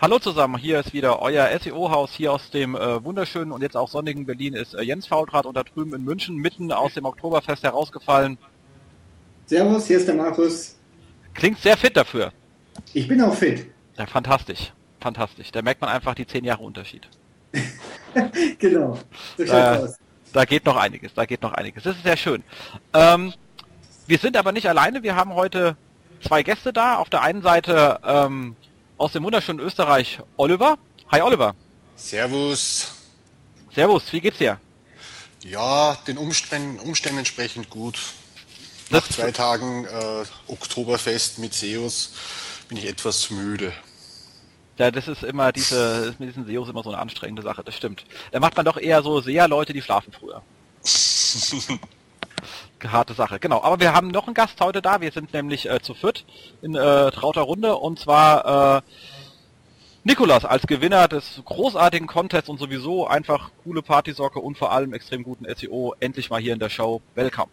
Hallo 0.00 0.20
zusammen, 0.20 0.56
hier 0.56 0.78
ist 0.78 0.92
wieder 0.92 1.20
euer 1.20 1.48
SEO-Haus 1.58 2.12
hier 2.12 2.32
aus 2.32 2.50
dem 2.50 2.76
äh, 2.76 3.02
wunderschönen 3.02 3.50
und 3.50 3.62
jetzt 3.62 3.76
auch 3.76 3.88
sonnigen 3.88 4.26
Berlin 4.26 4.54
ist 4.54 4.74
äh, 4.74 4.82
Jens 4.82 5.08
Faultrat 5.08 5.44
und 5.44 5.56
da 5.56 5.64
drüben 5.64 5.92
in 5.92 6.04
München 6.04 6.36
mitten 6.36 6.70
aus 6.70 6.94
dem 6.94 7.04
Oktoberfest 7.04 7.64
herausgefallen. 7.64 8.38
Servus, 9.46 9.88
hier 9.88 9.98
ist 9.98 10.06
der 10.06 10.14
Markus. 10.14 10.76
Klingt 11.34 11.58
sehr 11.58 11.76
fit 11.76 11.96
dafür. 11.96 12.32
Ich 12.92 13.08
bin 13.08 13.20
auch 13.20 13.34
fit. 13.34 13.72
Ja, 13.96 14.06
fantastisch, 14.06 14.72
fantastisch. 15.00 15.50
Da 15.50 15.62
merkt 15.62 15.80
man 15.80 15.90
einfach 15.90 16.14
die 16.14 16.28
zehn 16.28 16.44
Jahre 16.44 16.62
Unterschied. 16.62 17.08
genau, 18.60 18.96
so 19.36 19.46
schaut's 19.46 19.50
äh, 19.50 19.82
aus. 19.82 19.98
Da 20.32 20.44
geht 20.44 20.64
noch 20.64 20.76
einiges, 20.76 21.12
da 21.12 21.24
geht 21.24 21.42
noch 21.42 21.54
einiges. 21.54 21.82
Das 21.82 21.96
ist 21.96 22.04
sehr 22.04 22.16
schön. 22.16 22.44
Ähm, 22.94 23.34
wir 24.06 24.18
sind 24.18 24.36
aber 24.36 24.52
nicht 24.52 24.68
alleine, 24.68 25.02
wir 25.02 25.16
haben 25.16 25.34
heute 25.34 25.76
zwei 26.22 26.44
Gäste 26.44 26.72
da. 26.72 26.98
Auf 26.98 27.10
der 27.10 27.22
einen 27.22 27.42
Seite 27.42 27.98
ähm, 28.04 28.54
aus 28.98 29.12
dem 29.12 29.22
wunderschönen 29.22 29.60
Österreich 29.60 30.18
Oliver. 30.36 30.76
Hi 31.10 31.22
Oliver. 31.22 31.54
Servus. 31.96 32.88
Servus, 33.72 34.12
wie 34.12 34.20
geht's 34.20 34.38
dir? 34.38 34.60
Ja, 35.44 35.96
den 36.06 36.18
Umständen, 36.18 36.80
Umständen 36.80 37.18
entsprechend 37.18 37.70
gut. 37.70 37.98
Nach 38.90 39.06
das 39.06 39.16
zwei 39.16 39.30
Tagen 39.30 39.84
äh, 39.84 40.24
Oktoberfest 40.48 41.38
mit 41.38 41.54
Seus 41.54 42.12
bin 42.68 42.76
ich 42.76 42.86
etwas 42.86 43.30
müde. 43.30 43.72
Ja, 44.78 44.90
das 44.90 45.08
ist 45.08 45.22
immer 45.22 45.52
diese, 45.52 46.14
mit 46.18 46.30
diesen 46.30 46.46
Seos 46.46 46.68
immer 46.68 46.82
so 46.82 46.90
eine 46.90 46.98
anstrengende 46.98 47.42
Sache, 47.42 47.62
das 47.64 47.74
stimmt. 47.76 48.04
Da 48.32 48.40
macht 48.40 48.56
man 48.56 48.64
doch 48.64 48.76
eher 48.76 49.02
so 49.02 49.20
sehr 49.20 49.48
Leute, 49.48 49.72
die 49.72 49.82
schlafen 49.82 50.12
früher. 50.12 50.42
harte 52.84 53.14
Sache, 53.14 53.38
genau. 53.38 53.62
Aber 53.62 53.80
wir 53.80 53.94
haben 53.94 54.08
noch 54.08 54.26
einen 54.26 54.34
Gast 54.34 54.60
heute 54.60 54.82
da. 54.82 55.00
Wir 55.00 55.12
sind 55.12 55.32
nämlich 55.32 55.68
äh, 55.68 55.80
zu 55.80 55.94
viert 55.94 56.24
in 56.62 56.74
äh, 56.74 57.10
trauter 57.10 57.42
Runde 57.42 57.76
und 57.76 57.98
zwar 57.98 58.78
äh, 58.78 58.82
Nikolas 60.04 60.44
als 60.44 60.66
Gewinner 60.66 61.08
des 61.08 61.42
großartigen 61.44 62.06
Contests 62.06 62.48
und 62.48 62.58
sowieso 62.58 63.06
einfach 63.06 63.50
coole 63.64 63.82
Partysocke 63.82 64.38
und 64.38 64.56
vor 64.56 64.72
allem 64.72 64.94
extrem 64.94 65.22
guten 65.22 65.44
SEO 65.54 65.94
endlich 66.00 66.30
mal 66.30 66.40
hier 66.40 66.54
in 66.54 66.58
der 66.58 66.70
Show. 66.70 67.02
Welcome. 67.14 67.48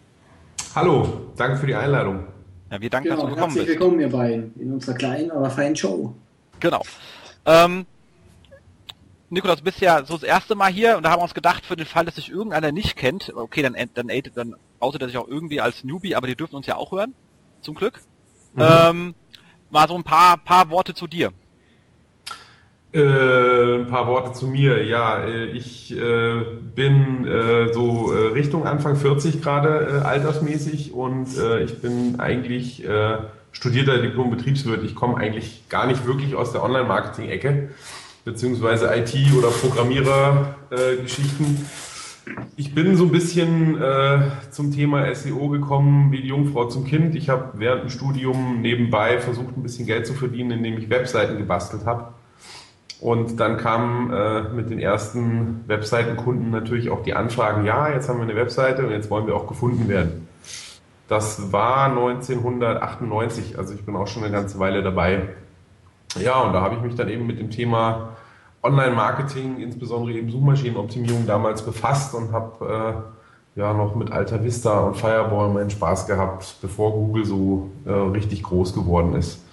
Hallo, 0.76 1.32
danke 1.36 1.58
für 1.58 1.68
die 1.68 1.76
Einladung. 1.76 2.28
Ja, 2.72 2.82
wir 2.82 2.90
danken, 2.90 3.10
genau, 3.10 3.22
dass 3.22 3.30
du 3.30 3.36
gekommen 3.36 3.54
herzlich 3.54 3.68
bist. 3.68 3.80
willkommen, 3.80 4.00
ihr 4.00 4.10
beiden, 4.10 4.54
in 4.60 4.74
unserer 4.74 4.96
kleinen, 4.96 5.32
aber 5.32 5.50
feinen 5.50 5.76
Show. 5.76 6.14
Genau. 6.60 6.82
Ähm, 7.46 7.86
Nikolas, 9.30 9.58
du 9.58 9.64
bist 9.64 9.82
ja 9.82 10.04
so 10.06 10.14
das 10.14 10.24
erste 10.24 10.56
Mal 10.56 10.72
hier 10.72 10.98
und 10.98 11.04
da 11.04 11.12
haben 11.12 11.20
wir 11.20 11.24
uns 11.24 11.34
gedacht, 11.34 11.66
für 11.66 11.76
den 11.76 11.86
Fall, 11.86 12.06
dass 12.06 12.16
sich 12.16 12.30
irgendeiner 12.30 12.72
nicht 12.72 12.96
kennt, 12.96 13.34
okay, 13.36 13.62
dann, 13.62 13.76
dann, 13.94 14.08
dann 14.34 14.56
outet 14.80 15.02
er 15.02 15.08
sich 15.08 15.18
auch 15.18 15.28
irgendwie 15.28 15.62
als 15.62 15.84
Newbie, 15.84 16.16
aber 16.16 16.28
die 16.28 16.36
dürfen 16.36 16.56
uns 16.56 16.68
ja 16.68 16.76
auch 16.76 16.92
hören, 16.92 17.14
zum 17.62 17.76
Glück. 17.76 18.02
Mhm. 18.54 18.62
Ähm, 18.62 19.16
mal 19.70 19.88
so 19.88 19.96
ein 19.96 20.04
paar, 20.04 20.38
paar 20.38 20.70
Worte 20.70 20.94
zu 20.94 21.08
dir. 21.08 21.32
Äh, 22.96 23.80
ein 23.80 23.88
paar 23.88 24.08
Worte 24.08 24.32
zu 24.32 24.48
mir. 24.48 24.86
Ja, 24.86 25.26
äh, 25.26 25.48
ich 25.48 25.92
äh, 25.92 26.46
bin 26.76 27.28
äh, 27.28 27.74
so 27.74 28.14
äh, 28.14 28.28
Richtung 28.28 28.66
Anfang 28.66 28.96
40 28.96 29.42
gerade 29.42 30.00
äh, 30.02 30.06
altersmäßig 30.06 30.94
und 30.94 31.28
ich 31.64 31.82
bin 31.82 32.22
eigentlich 32.22 32.88
studierter 33.52 34.02
Diplom-Betriebswirt. 34.02 34.82
Ich 34.84 34.96
komme 34.96 35.18
eigentlich 35.18 35.68
gar 35.70 35.88
nicht 35.88 36.06
wirklich 36.06 36.36
aus 36.36 36.54
der 36.54 36.64
Online-Marketing-Ecke, 36.64 37.72
beziehungsweise 38.24 38.96
IT- 38.96 39.34
oder 39.38 39.50
Programmierer-Geschichten 39.50 41.66
ich 42.56 42.74
bin 42.74 42.96
so 42.96 43.06
ein 43.06 43.12
bisschen 43.12 43.82
äh, 43.82 44.20
zum 44.52 44.72
Thema 44.72 45.14
SEO 45.14 45.50
gekommen 45.50 46.12
wie 46.12 46.22
die 46.22 46.30
Jungfrau 46.30 46.66
zum 46.66 46.86
Kind. 46.86 47.16
Ich 47.16 47.30
habe 47.30 47.52
während 47.56 47.84
dem 47.84 47.90
Studium 47.90 48.62
nebenbei 48.62 49.20
versucht, 49.20 49.56
ein 49.58 49.64
bisschen 49.64 49.86
Geld 49.86 50.08
zu 50.08 50.14
verdienen, 50.14 50.52
indem 50.52 50.78
ich 50.78 50.90
Webseiten 50.90 51.38
gebastelt 51.38 51.86
habe. 51.86 52.14
Und 53.02 53.40
dann 53.40 53.58
kamen 53.58 54.12
äh, 54.12 54.44
mit 54.54 54.70
den 54.70 54.80
ersten 54.80 55.64
Webseitenkunden 55.68 56.50
natürlich 56.50 56.90
auch 56.90 57.04
die 57.04 57.14
Anfragen, 57.14 57.66
ja, 57.66 57.90
jetzt 57.90 58.10
haben 58.10 58.18
wir 58.18 58.24
eine 58.24 58.36
Webseite 58.36 58.86
und 58.86 58.92
jetzt 58.92 59.10
wollen 59.10 59.28
wir 59.28 59.36
auch 59.36 59.48
gefunden 59.48 59.88
werden. 59.90 60.28
Das 61.08 61.52
war 61.52 61.86
1998, 61.90 63.60
also 63.60 63.74
ich 63.74 63.86
bin 63.86 63.96
auch 63.96 64.08
schon 64.08 64.24
eine 64.24 64.32
ganze 64.32 64.58
Weile 64.58 64.82
dabei. 64.82 65.22
Ja, 66.20 66.40
und 66.42 66.54
da 66.54 66.62
habe 66.62 66.76
ich 66.76 66.82
mich 66.82 66.96
dann 66.96 67.10
eben 67.10 67.28
mit 67.28 67.38
dem 67.38 67.52
Thema 67.52 68.16
Online-Marketing, 68.66 69.58
insbesondere 69.60 70.18
eben 70.18 70.30
Suchmaschinenoptimierung 70.30 71.26
damals 71.26 71.62
befasst 71.62 72.14
und 72.14 72.32
habe 72.32 73.06
äh, 73.56 73.60
ja 73.60 73.74
noch 73.74 73.96
mit 73.96 74.12
Alta 74.12 74.44
Vista 74.44 74.80
und 74.82 74.98
Fireball 74.98 75.50
meinen 75.50 75.70
Spaß 75.70 76.08
gehabt, 76.08 76.58
bevor 76.62 76.92
Google 76.92 77.26
so 77.26 77.70
äh, 77.86 77.92
richtig 77.92 78.44
groß 78.44 78.74
geworden 78.74 79.14
ist. 79.14 79.44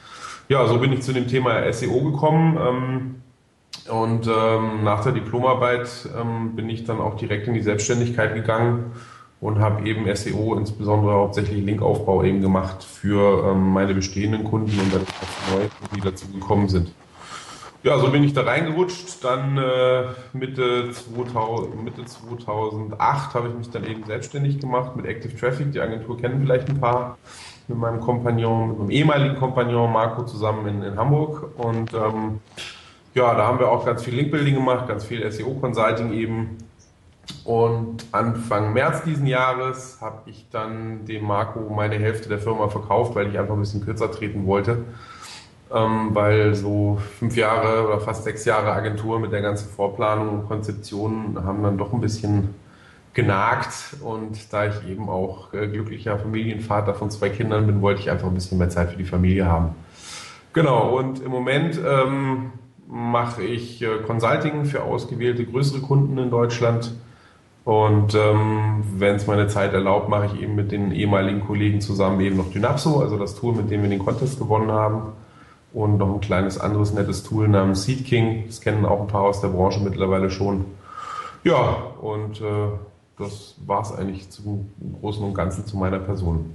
Ja, 0.48 0.66
so 0.66 0.78
bin 0.78 0.92
ich 0.92 1.02
zu 1.02 1.12
dem 1.12 1.28
Thema 1.28 1.72
SEO 1.72 2.00
gekommen. 2.10 2.58
Ähm, 2.60 3.14
und 3.90 4.26
ähm, 4.28 4.84
nach 4.84 5.02
der 5.02 5.12
Diplomarbeit 5.12 5.88
ähm, 6.18 6.54
bin 6.54 6.68
ich 6.68 6.84
dann 6.84 7.00
auch 7.00 7.16
direkt 7.16 7.48
in 7.48 7.54
die 7.54 7.62
Selbstständigkeit 7.62 8.34
gegangen 8.34 8.92
und 9.40 9.58
habe 9.58 9.86
eben 9.88 10.04
SEO, 10.14 10.54
insbesondere 10.54 11.14
hauptsächlich 11.14 11.64
Linkaufbau 11.64 12.22
eben 12.22 12.40
gemacht 12.40 12.84
für 12.84 13.50
ähm, 13.50 13.72
meine 13.72 13.92
bestehenden 13.92 14.44
Kunden 14.44 14.78
und 14.78 14.94
dann 14.94 15.02
auch 15.02 15.56
neue, 15.56 15.68
die 15.96 16.00
dazu 16.00 16.28
gekommen 16.28 16.68
sind. 16.68 16.92
Ja, 17.84 17.98
so 17.98 18.10
bin 18.10 18.22
ich 18.22 18.32
da 18.32 18.42
reingerutscht. 18.42 19.24
Dann 19.24 19.58
äh, 19.58 20.04
Mitte, 20.32 20.92
2000, 20.92 21.82
Mitte 21.82 22.04
2008 22.04 23.34
habe 23.34 23.48
ich 23.48 23.54
mich 23.54 23.70
dann 23.70 23.84
eben 23.84 24.04
selbstständig 24.04 24.60
gemacht 24.60 24.94
mit 24.94 25.04
Active 25.04 25.36
Traffic. 25.36 25.72
Die 25.72 25.80
Agentur 25.80 26.16
kennen 26.16 26.40
vielleicht 26.40 26.68
ein 26.68 26.80
paar. 26.80 27.18
Mit 27.68 27.78
meinem 27.78 28.00
Kompagnon, 28.00 28.68
mit 28.68 28.78
meinem 28.78 28.90
ehemaligen 28.90 29.36
Kompagnon 29.36 29.92
Marco 29.92 30.24
zusammen 30.24 30.66
in, 30.66 30.82
in 30.82 30.96
Hamburg. 30.96 31.50
Und 31.58 31.92
ähm, 31.94 32.40
ja, 33.14 33.34
da 33.34 33.46
haben 33.46 33.58
wir 33.58 33.70
auch 33.70 33.84
ganz 33.84 34.02
viel 34.02 34.14
Linkbuilding 34.14 34.56
gemacht, 34.56 34.88
ganz 34.88 35.04
viel 35.04 35.28
SEO-Consulting 35.30 36.12
eben. 36.12 36.58
Und 37.44 38.04
Anfang 38.12 38.72
März 38.72 39.04
diesen 39.04 39.26
Jahres 39.26 39.98
habe 40.00 40.22
ich 40.26 40.46
dann 40.50 41.04
dem 41.06 41.24
Marco 41.24 41.60
meine 41.72 41.96
Hälfte 41.96 42.28
der 42.28 42.38
Firma 42.38 42.68
verkauft, 42.68 43.14
weil 43.14 43.28
ich 43.28 43.38
einfach 43.38 43.54
ein 43.54 43.60
bisschen 43.60 43.84
kürzer 43.84 44.10
treten 44.10 44.46
wollte 44.46 44.84
weil 45.72 46.54
so 46.54 46.98
fünf 47.18 47.36
Jahre 47.36 47.86
oder 47.86 48.00
fast 48.00 48.24
sechs 48.24 48.44
Jahre 48.44 48.72
Agentur 48.72 49.18
mit 49.18 49.32
der 49.32 49.40
ganzen 49.40 49.70
Vorplanung 49.70 50.40
und 50.40 50.48
Konzeption 50.48 51.38
haben 51.44 51.62
dann 51.62 51.78
doch 51.78 51.92
ein 51.92 52.00
bisschen 52.00 52.54
genagt 53.14 53.96
und 54.02 54.52
da 54.52 54.66
ich 54.66 54.88
eben 54.88 55.08
auch 55.08 55.52
äh, 55.52 55.66
glücklicher 55.68 56.18
Familienvater 56.18 56.94
von 56.94 57.10
zwei 57.10 57.28
Kindern 57.28 57.66
bin, 57.66 57.82
wollte 57.82 58.00
ich 58.00 58.10
einfach 58.10 58.28
ein 58.28 58.34
bisschen 58.34 58.58
mehr 58.58 58.70
Zeit 58.70 58.90
für 58.90 58.96
die 58.96 59.04
Familie 59.04 59.46
haben. 59.46 59.70
Genau, 60.52 60.98
und 60.98 61.20
im 61.20 61.30
Moment 61.30 61.80
ähm, 61.86 62.52
mache 62.88 63.42
ich 63.42 63.82
äh, 63.82 63.98
Consulting 64.06 64.64
für 64.64 64.82
ausgewählte 64.82 65.44
größere 65.44 65.80
Kunden 65.80 66.18
in 66.18 66.30
Deutschland. 66.30 66.92
Und 67.64 68.14
ähm, 68.14 68.82
wenn 68.96 69.16
es 69.16 69.26
meine 69.26 69.46
Zeit 69.46 69.72
erlaubt, 69.72 70.08
mache 70.08 70.26
ich 70.26 70.42
eben 70.42 70.54
mit 70.54 70.72
den 70.72 70.90
ehemaligen 70.90 71.40
Kollegen 71.40 71.80
zusammen 71.80 72.20
eben 72.20 72.36
noch 72.36 72.50
Dynapso, 72.50 73.00
also 73.00 73.16
das 73.18 73.36
Tool, 73.36 73.54
mit 73.54 73.70
dem 73.70 73.82
wir 73.82 73.88
den 73.88 74.00
Contest 74.00 74.38
gewonnen 74.38 74.72
haben 74.72 75.12
und 75.72 75.98
noch 75.98 76.12
ein 76.12 76.20
kleines 76.20 76.58
anderes 76.58 76.92
nettes 76.92 77.22
Tool 77.22 77.48
namens 77.48 77.84
SeedKing. 77.84 78.44
Das 78.46 78.60
kennen 78.60 78.84
auch 78.84 79.00
ein 79.00 79.06
paar 79.06 79.22
aus 79.22 79.40
der 79.40 79.48
Branche 79.48 79.80
mittlerweile 79.80 80.30
schon. 80.30 80.66
Ja, 81.44 81.58
und 82.00 82.40
äh, 82.40 82.68
das 83.18 83.56
war 83.66 83.82
es 83.82 83.92
eigentlich 83.92 84.30
zum 84.30 84.70
Großen 85.00 85.24
und 85.24 85.34
Ganzen 85.34 85.66
zu 85.66 85.76
meiner 85.76 85.98
Person. 85.98 86.54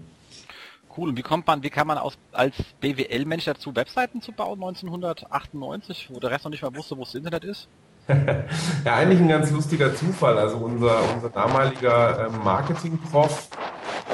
Cool. 0.96 1.10
Und 1.10 1.18
wie 1.18 1.22
kommt 1.22 1.46
man, 1.46 1.62
wie 1.64 1.70
kann 1.70 1.88
man 1.88 1.98
aus, 1.98 2.18
als 2.32 2.56
BWL-Mensch 2.82 3.46
dazu, 3.46 3.76
Webseiten 3.76 4.22
zu 4.22 4.32
bauen 4.32 4.64
1998, 4.64 6.10
wo 6.12 6.20
der 6.20 6.32
Rest 6.32 6.46
noch 6.46 6.52
nicht 6.52 6.64
mal 6.64 6.76
wusste, 6.76 6.98
wo 6.98 7.02
das 7.02 7.16
Internet 7.16 7.44
ist? 7.44 7.68
ja, 8.08 8.96
eigentlich 8.96 9.20
ein 9.20 9.28
ganz 9.28 9.52
lustiger 9.52 9.94
Zufall. 9.94 10.38
Also 10.38 10.58
unser, 10.58 10.98
unser 11.14 11.30
damaliger 11.30 12.28
ähm, 12.28 12.44
Marketing-Prof, 12.44 13.50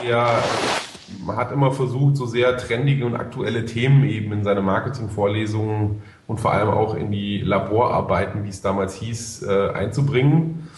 der 0.04 0.44
hat 1.28 1.52
immer 1.52 1.72
versucht, 1.72 2.18
so 2.18 2.26
sehr 2.26 2.58
trendige 2.58 3.06
und 3.06 3.16
aktuelle 3.16 3.66
Themen 3.66 4.04
eben 4.06 4.32
in 4.34 4.44
seine 4.44 4.62
Marketingvorlesungen 4.62 6.02
und 6.28 6.40
vor 6.40 6.54
allem 6.54 6.70
auch 6.70 6.96
in 6.96 7.12
die 7.12 7.40
Laborarbeiten, 7.40 8.44
wie 8.44 8.50
es 8.50 8.62
damals 8.62 8.96
hieß, 8.96 9.44
äh, 9.44 9.70
einzubringen. 9.72 10.70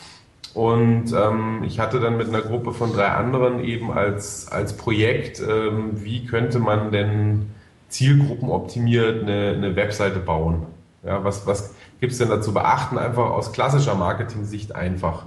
Und 0.54 1.14
ähm, 1.14 1.64
ich 1.66 1.80
hatte 1.80 2.00
dann 2.00 2.18
mit 2.18 2.30
einer 2.30 2.42
Gruppe 2.42 2.72
von 2.72 2.94
drei 2.94 3.08
anderen 3.08 3.60
eben 3.60 3.92
als, 3.92 4.48
als 4.50 4.78
Projekt, 4.78 5.42
ähm, 5.42 6.04
wie 6.04 6.26
könnte 6.26 6.60
man 6.60 6.92
denn 6.92 7.50
zielgruppenoptimiert 7.90 9.24
eine, 9.24 9.52
eine 9.52 9.76
Webseite 9.76 10.20
bauen? 10.20 10.66
Ja, 11.04 11.24
was 11.24 11.46
was 11.46 11.76
gibt 12.00 12.14
es 12.14 12.18
denn 12.18 12.30
da 12.30 12.42
zu 12.42 12.54
beachten? 12.54 12.98
Einfach 12.98 13.30
aus 13.30 13.52
klassischer 13.52 13.96
Marketing-Sicht 13.96 14.76
einfach. 14.76 15.26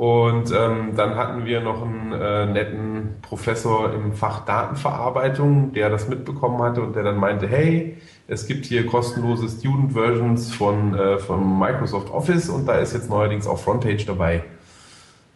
Und 0.00 0.50
ähm, 0.50 0.96
dann 0.96 1.16
hatten 1.16 1.44
wir 1.44 1.60
noch 1.60 1.82
einen 1.82 2.12
äh, 2.12 2.46
netten 2.46 3.16
Professor 3.20 3.92
im 3.92 4.14
Fach 4.14 4.46
Datenverarbeitung, 4.46 5.74
der 5.74 5.90
das 5.90 6.08
mitbekommen 6.08 6.62
hatte 6.62 6.80
und 6.80 6.96
der 6.96 7.02
dann 7.02 7.18
meinte, 7.18 7.46
hey, 7.46 7.98
es 8.26 8.46
gibt 8.46 8.64
hier 8.64 8.86
kostenlose 8.86 9.46
Student-Versions 9.50 10.54
von, 10.54 10.94
äh, 10.94 11.18
von 11.18 11.58
Microsoft 11.58 12.10
Office 12.10 12.48
und 12.48 12.64
da 12.64 12.76
ist 12.76 12.94
jetzt 12.94 13.10
neuerdings 13.10 13.46
auch 13.46 13.58
Frontage 13.58 14.06
dabei. 14.06 14.42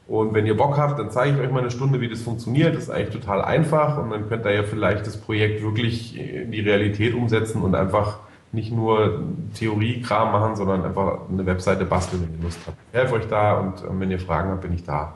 Und 0.09 0.33
wenn 0.33 0.47
ihr 0.47 0.57
Bock 0.57 0.79
habt, 0.79 0.99
dann 0.99 1.11
zeige 1.11 1.37
ich 1.37 1.45
euch 1.45 1.53
mal 1.53 1.61
eine 1.61 1.71
Stunde, 1.71 2.01
wie 2.01 2.09
das 2.09 2.23
funktioniert. 2.23 2.75
Das 2.75 2.85
ist 2.85 2.91
eigentlich 2.91 3.21
total 3.21 3.43
einfach 3.43 3.99
und 3.99 4.09
dann 4.09 4.31
könnt 4.31 4.47
ihr 4.47 4.55
ja 4.55 4.63
vielleicht 4.63 5.07
das 5.07 5.19
Projekt 5.19 5.63
wirklich 5.63 6.19
in 6.19 6.53
die 6.53 6.61
Realität 6.61 7.13
umsetzen 7.13 7.61
und 7.61 7.75
einfach 7.75 8.21
nicht 8.55 8.73
nur 8.73 9.23
Theoriekram 9.55 10.33
machen, 10.33 10.57
sondern 10.57 10.85
einfach 10.85 11.29
eine 11.31 11.45
Webseite 11.45 11.85
basteln, 11.85 12.23
wenn 12.23 12.39
ihr 12.39 12.45
Lust 12.45 12.59
habt. 12.67 12.77
Ich 12.93 12.99
helfe 12.99 13.15
euch 13.17 13.27
da 13.29 13.59
und 13.59 13.83
äh, 13.83 14.01
wenn 14.01 14.11
ihr 14.11 14.21
Fragen 14.21 14.51
habt, 14.51 14.63
bin 14.63 14.73
ich 14.73 14.85
da. 14.85 15.15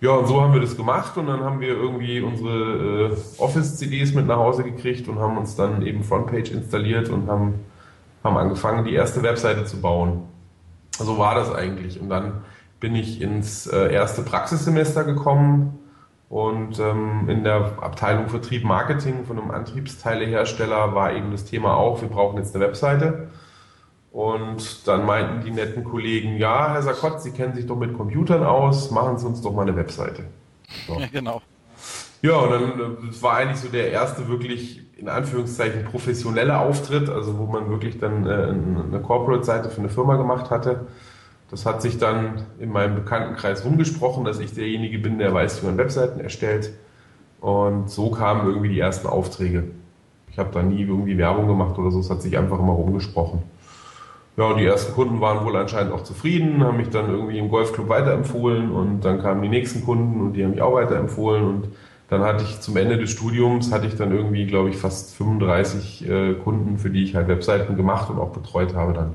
Ja, 0.00 0.12
und 0.12 0.26
so 0.26 0.40
haben 0.40 0.52
wir 0.52 0.60
das 0.60 0.76
gemacht 0.76 1.16
und 1.16 1.26
dann 1.26 1.40
haben 1.44 1.60
wir 1.60 1.68
irgendwie 1.68 2.20
unsere 2.20 3.10
äh, 3.12 3.16
Office-CDs 3.38 4.14
mit 4.14 4.26
nach 4.26 4.36
Hause 4.36 4.64
gekriegt 4.64 5.06
und 5.08 5.18
haben 5.18 5.36
uns 5.36 5.54
dann 5.54 5.82
eben 5.82 6.02
Frontpage 6.02 6.50
installiert 6.50 7.08
und 7.08 7.28
haben, 7.28 7.60
haben 8.24 8.36
angefangen, 8.36 8.84
die 8.84 8.94
erste 8.94 9.22
Webseite 9.22 9.64
zu 9.64 9.80
bauen. 9.80 10.22
So 10.98 11.18
war 11.18 11.34
das 11.34 11.54
eigentlich. 11.54 12.00
Und 12.00 12.08
dann 12.08 12.42
bin 12.80 12.96
ich 12.96 13.20
ins 13.20 13.66
äh, 13.66 13.92
erste 13.92 14.22
Praxissemester 14.22 15.04
gekommen 15.04 15.78
und 16.32 16.78
ähm, 16.78 17.28
in 17.28 17.44
der 17.44 17.74
Abteilung 17.82 18.30
Vertrieb 18.30 18.64
Marketing 18.64 19.26
von 19.26 19.38
einem 19.38 19.50
Antriebsteilehersteller 19.50 20.94
war 20.94 21.12
eben 21.12 21.30
das 21.30 21.44
Thema 21.44 21.76
auch, 21.76 22.00
wir 22.00 22.08
brauchen 22.08 22.38
jetzt 22.38 22.56
eine 22.56 22.64
Webseite. 22.64 23.28
Und 24.12 24.88
dann 24.88 25.04
meinten 25.04 25.44
die 25.44 25.50
netten 25.50 25.84
Kollegen, 25.84 26.38
ja, 26.38 26.72
Herr 26.72 26.80
Sakott, 26.80 27.20
Sie 27.20 27.32
kennen 27.32 27.52
sich 27.52 27.66
doch 27.66 27.76
mit 27.76 27.92
Computern 27.92 28.44
aus, 28.44 28.90
machen 28.90 29.18
Sie 29.18 29.26
uns 29.26 29.42
doch 29.42 29.52
mal 29.52 29.68
eine 29.68 29.76
Webseite. 29.76 30.24
So. 30.86 30.98
Ja, 30.98 31.06
genau. 31.12 31.42
Ja, 32.22 32.36
und 32.36 32.50
dann, 32.50 32.62
äh, 32.80 33.06
das 33.08 33.22
war 33.22 33.34
eigentlich 33.34 33.60
so 33.60 33.68
der 33.68 33.90
erste 33.90 34.26
wirklich, 34.26 34.80
in 34.96 35.10
Anführungszeichen, 35.10 35.84
professionelle 35.84 36.58
Auftritt, 36.58 37.10
also 37.10 37.36
wo 37.36 37.44
man 37.44 37.68
wirklich 37.68 37.98
dann 37.98 38.26
äh, 38.26 38.30
eine 38.30 39.02
Corporate-Seite 39.02 39.68
für 39.68 39.80
eine 39.80 39.90
Firma 39.90 40.16
gemacht 40.16 40.48
hatte. 40.48 40.86
Das 41.52 41.66
hat 41.66 41.82
sich 41.82 41.98
dann 41.98 42.46
in 42.58 42.72
meinem 42.72 42.94
Bekanntenkreis 42.94 43.66
rumgesprochen, 43.66 44.24
dass 44.24 44.40
ich 44.40 44.54
derjenige 44.54 44.98
bin, 44.98 45.18
der 45.18 45.34
weiß, 45.34 45.62
wie 45.62 45.66
man 45.66 45.76
Webseiten 45.76 46.18
erstellt. 46.18 46.72
Und 47.42 47.90
so 47.90 48.10
kamen 48.10 48.48
irgendwie 48.48 48.70
die 48.70 48.80
ersten 48.80 49.06
Aufträge. 49.06 49.64
Ich 50.30 50.38
habe 50.38 50.48
da 50.50 50.62
nie 50.62 50.80
irgendwie 50.80 51.18
Werbung 51.18 51.48
gemacht 51.48 51.78
oder 51.78 51.90
so, 51.90 52.00
es 52.00 52.08
hat 52.08 52.22
sich 52.22 52.38
einfach 52.38 52.58
immer 52.58 52.72
rumgesprochen. 52.72 53.42
Ja, 54.38 54.54
die 54.54 54.64
ersten 54.64 54.94
Kunden 54.94 55.20
waren 55.20 55.44
wohl 55.44 55.54
anscheinend 55.56 55.92
auch 55.92 56.04
zufrieden, 56.04 56.64
haben 56.64 56.78
mich 56.78 56.88
dann 56.88 57.10
irgendwie 57.10 57.38
im 57.38 57.50
Golfclub 57.50 57.90
weiterempfohlen 57.90 58.70
und 58.70 59.04
dann 59.04 59.20
kamen 59.20 59.42
die 59.42 59.50
nächsten 59.50 59.84
Kunden 59.84 60.22
und 60.22 60.32
die 60.32 60.44
haben 60.44 60.52
mich 60.52 60.62
auch 60.62 60.72
weiterempfohlen 60.72 61.44
und 61.44 61.68
dann 62.08 62.22
hatte 62.22 62.44
ich 62.44 62.60
zum 62.60 62.78
Ende 62.78 62.96
des 62.96 63.10
Studiums 63.10 63.72
hatte 63.72 63.86
ich 63.86 63.94
dann 63.94 64.10
irgendwie, 64.10 64.46
glaube 64.46 64.70
ich, 64.70 64.78
fast 64.78 65.14
35 65.16 66.08
äh, 66.08 66.32
Kunden, 66.32 66.78
für 66.78 66.88
die 66.88 67.04
ich 67.04 67.14
halt 67.14 67.28
Webseiten 67.28 67.76
gemacht 67.76 68.08
und 68.08 68.18
auch 68.18 68.30
betreut 68.30 68.74
habe 68.74 68.94
dann. 68.94 69.12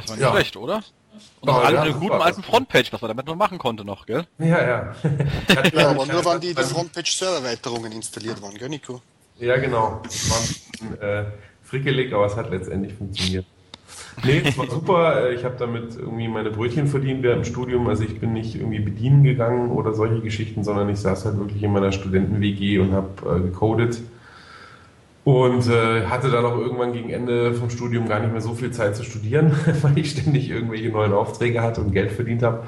Das 0.00 0.08
war 0.08 0.16
nicht 0.16 0.24
ja. 0.24 0.32
schlecht, 0.32 0.56
oder? 0.56 0.82
Und 1.40 1.48
oh, 1.48 1.52
alle 1.52 1.76
ja, 1.76 1.82
eine 1.82 1.94
guten 1.94 2.14
alten 2.14 2.42
Frontpage, 2.42 2.92
was 2.92 3.00
man 3.00 3.08
damit 3.08 3.26
noch 3.26 3.36
machen 3.36 3.58
konnte 3.58 3.84
noch, 3.84 4.06
gell? 4.06 4.26
Ja, 4.38 4.46
ja. 4.46 4.94
ja, 5.72 5.90
aber 5.90 6.06
nur 6.06 6.24
wann 6.24 6.40
die, 6.40 6.54
die 6.54 6.62
Frontpage-Server-Erweiterungen 6.62 7.92
installiert 7.92 8.42
waren, 8.42 8.54
gell, 8.54 8.68
Nico? 8.68 9.00
Ja, 9.38 9.56
genau. 9.56 10.00
Das 10.02 10.30
war 10.30 10.38
ein 10.38 10.46
bisschen 10.46 11.00
äh, 11.00 11.24
frickelig, 11.62 12.12
aber 12.12 12.26
es 12.26 12.36
hat 12.36 12.50
letztendlich 12.50 12.94
funktioniert. 12.94 13.46
Nee, 14.24 14.42
es 14.44 14.56
war 14.56 14.70
super. 14.70 15.28
Äh, 15.28 15.34
ich 15.34 15.44
habe 15.44 15.56
damit 15.58 15.96
irgendwie 15.96 16.28
meine 16.28 16.50
Brötchen 16.50 16.86
verdient 16.86 17.22
während 17.22 17.44
dem 17.44 17.50
Studium. 17.50 17.86
Also 17.88 18.04
ich 18.04 18.20
bin 18.20 18.32
nicht 18.32 18.54
irgendwie 18.54 18.80
bedienen 18.80 19.24
gegangen 19.24 19.70
oder 19.70 19.94
solche 19.94 20.20
Geschichten, 20.20 20.64
sondern 20.64 20.88
ich 20.88 20.98
saß 20.98 21.24
halt 21.24 21.38
wirklich 21.38 21.62
in 21.62 21.72
meiner 21.72 21.92
Studenten-WG 21.92 22.78
und 22.78 22.92
habe 22.92 23.36
äh, 23.36 23.40
gecodet 23.40 24.00
und 25.24 25.66
äh, 25.68 26.06
hatte 26.06 26.30
dann 26.30 26.44
auch 26.44 26.56
irgendwann 26.56 26.92
gegen 26.92 27.08
Ende 27.08 27.54
vom 27.54 27.70
Studium 27.70 28.06
gar 28.06 28.20
nicht 28.20 28.32
mehr 28.32 28.42
so 28.42 28.52
viel 28.54 28.70
Zeit 28.70 28.94
zu 28.94 29.02
studieren, 29.02 29.52
weil 29.82 29.98
ich 29.98 30.10
ständig 30.10 30.50
irgendwelche 30.50 30.90
neuen 30.90 31.12
Aufträge 31.12 31.62
hatte 31.62 31.80
und 31.80 31.92
Geld 31.92 32.12
verdient 32.12 32.42
habe. 32.42 32.64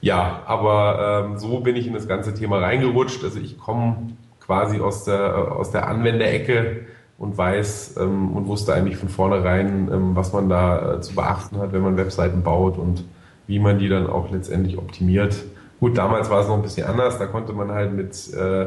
Ja, 0.00 0.42
aber 0.46 1.26
ähm, 1.26 1.38
so 1.38 1.60
bin 1.60 1.76
ich 1.76 1.86
in 1.86 1.92
das 1.92 2.08
ganze 2.08 2.34
Thema 2.34 2.58
reingerutscht. 2.58 3.22
Also 3.24 3.38
ich 3.38 3.58
komme 3.58 3.96
quasi 4.40 4.80
aus 4.80 5.04
der, 5.04 5.52
aus 5.52 5.70
der 5.70 5.88
Anwenderecke 5.88 6.86
und 7.18 7.36
weiß 7.38 7.96
ähm, 8.00 8.32
und 8.36 8.46
wusste 8.46 8.74
eigentlich 8.74 8.96
von 8.96 9.08
vornherein, 9.08 9.88
ähm, 9.92 10.16
was 10.16 10.32
man 10.32 10.48
da 10.48 10.94
äh, 10.94 11.00
zu 11.00 11.14
beachten 11.14 11.58
hat, 11.58 11.72
wenn 11.72 11.82
man 11.82 11.96
Webseiten 11.96 12.42
baut 12.42 12.78
und 12.78 13.04
wie 13.46 13.58
man 13.58 13.78
die 13.78 13.88
dann 13.88 14.08
auch 14.08 14.30
letztendlich 14.30 14.78
optimiert. 14.78 15.36
Gut, 15.78 15.98
damals 15.98 16.30
war 16.30 16.40
es 16.40 16.48
noch 16.48 16.56
ein 16.56 16.62
bisschen 16.62 16.86
anders. 16.86 17.18
Da 17.18 17.26
konnte 17.26 17.52
man 17.52 17.70
halt 17.70 17.92
mit 17.92 18.32
äh, 18.34 18.66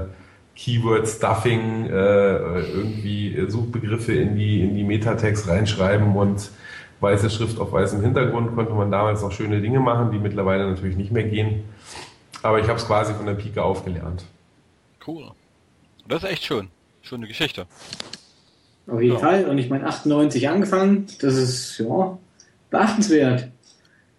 Keyword 0.56 1.08
Stuffing, 1.08 1.86
äh, 1.88 1.90
irgendwie 1.92 3.46
Suchbegriffe 3.48 4.14
in 4.14 4.36
die, 4.36 4.62
in 4.62 4.76
die 4.76 4.84
Metatext 4.84 5.48
reinschreiben 5.48 6.16
und 6.16 6.50
weiße 7.02 7.30
Schrift 7.30 7.60
auf 7.60 7.72
weißem 7.72 8.02
Hintergrund 8.02 8.56
konnte 8.56 8.74
man 8.74 8.90
damals 8.90 9.22
noch 9.22 9.32
schöne 9.32 9.62
Dinge 9.62 9.80
machen, 9.80 10.12
die 10.12 10.18
mittlerweile 10.18 10.70
natürlich 10.70 10.96
nicht 10.96 11.12
mehr 11.12 11.24
gehen. 11.24 11.66
Aber 12.42 12.60
ich 12.60 12.68
habe 12.68 12.80
es 12.80 12.88
quasi 12.88 13.14
von 13.14 13.26
der 13.26 13.34
Pike 13.34 13.62
aufgelernt. 13.62 14.24
Cool. 15.06 15.32
Das 16.08 16.24
ist 16.24 16.30
echt 16.30 16.44
schön. 16.44 16.70
Schöne 17.02 17.28
Geschichte. 17.28 17.66
Auf 18.88 19.02
jeden 19.02 19.16
ja. 19.16 19.20
Fall. 19.20 19.46
Und 19.46 19.58
ich 19.58 19.70
meine, 19.70 19.88
98 19.88 20.48
angefangen. 20.50 21.08
Das 21.22 21.36
ist, 21.36 21.80
ja, 21.80 22.18
beachtenswert. 22.70 23.50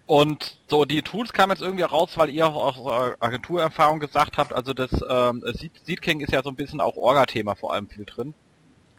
Und 0.06 0.58
so, 0.68 0.84
die 0.84 1.02
Tools 1.02 1.32
kamen 1.32 1.50
jetzt 1.50 1.62
irgendwie 1.62 1.82
raus, 1.82 2.12
weil 2.16 2.30
ihr 2.30 2.46
auch 2.46 2.76
aus 2.76 3.16
Agenturerfahrung 3.18 3.98
gesagt 3.98 4.38
habt, 4.38 4.52
also 4.52 4.72
das 4.72 4.92
ähm, 5.08 5.42
Seedking 5.84 6.20
ist 6.20 6.32
ja 6.32 6.42
so 6.42 6.50
ein 6.50 6.56
bisschen 6.56 6.80
auch 6.80 6.96
Orga-Thema 6.96 7.56
vor 7.56 7.74
allem 7.74 7.88
viel 7.88 8.04
drin. 8.04 8.34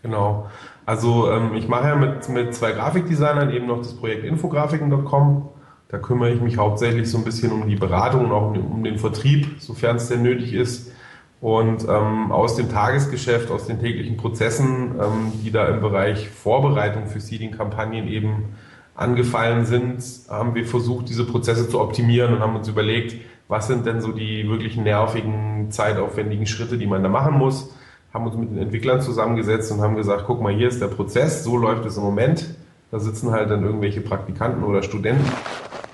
Genau. 0.01 0.49
Also 0.85 1.31
ähm, 1.31 1.55
ich 1.55 1.67
mache 1.67 1.87
ja 1.87 1.95
mit, 1.95 2.27
mit 2.29 2.53
zwei 2.53 2.73
Grafikdesignern 2.73 3.51
eben 3.51 3.67
noch 3.67 3.77
das 3.79 3.95
Projekt 3.95 4.25
infografiken.com. 4.25 5.49
Da 5.89 5.97
kümmere 5.97 6.31
ich 6.31 6.41
mich 6.41 6.57
hauptsächlich 6.57 7.09
so 7.09 7.17
ein 7.17 7.23
bisschen 7.23 7.53
um 7.53 7.67
die 7.67 7.77
Beratung 7.77 8.25
und 8.25 8.31
auch 8.33 8.51
um, 8.51 8.71
um 8.71 8.83
den 8.83 8.99
Vertrieb, 8.99 9.61
sofern 9.61 9.95
es 9.95 10.09
denn 10.09 10.21
nötig 10.23 10.53
ist. 10.53 10.91
Und 11.39 11.87
ähm, 11.87 12.31
aus 12.31 12.55
dem 12.55 12.69
Tagesgeschäft, 12.69 13.51
aus 13.51 13.67
den 13.67 13.79
täglichen 13.79 14.17
Prozessen, 14.17 14.95
ähm, 14.99 15.31
die 15.43 15.51
da 15.51 15.67
im 15.67 15.81
Bereich 15.81 16.29
Vorbereitung 16.29 17.07
für 17.07 17.21
Seeding-Kampagnen 17.21 18.07
eben 18.07 18.55
angefallen 18.97 19.65
sind, 19.65 20.03
haben 20.27 20.55
wir 20.55 20.65
versucht, 20.65 21.07
diese 21.07 21.25
Prozesse 21.25 21.69
zu 21.69 21.79
optimieren 21.79 22.33
und 22.33 22.39
haben 22.41 22.55
uns 22.55 22.67
überlegt, 22.67 23.15
was 23.47 23.67
sind 23.67 23.85
denn 23.85 24.01
so 24.01 24.11
die 24.11 24.49
wirklich 24.49 24.75
nervigen, 24.75 25.71
zeitaufwendigen 25.71 26.47
Schritte, 26.47 26.77
die 26.77 26.87
man 26.87 27.03
da 27.03 27.09
machen 27.09 27.35
muss. 27.37 27.69
Haben 28.13 28.25
uns 28.25 28.35
mit 28.35 28.49
den 28.49 28.57
Entwicklern 28.57 28.99
zusammengesetzt 28.99 29.71
und 29.71 29.81
haben 29.81 29.95
gesagt, 29.95 30.23
guck 30.25 30.41
mal, 30.41 30.53
hier 30.53 30.67
ist 30.67 30.81
der 30.81 30.87
Prozess, 30.87 31.43
so 31.43 31.57
läuft 31.57 31.85
es 31.85 31.97
im 31.97 32.03
Moment. 32.03 32.55
Da 32.89 32.99
sitzen 32.99 33.31
halt 33.31 33.51
dann 33.51 33.63
irgendwelche 33.63 34.01
Praktikanten 34.01 34.63
oder 34.63 34.81
Studenten, 34.81 35.25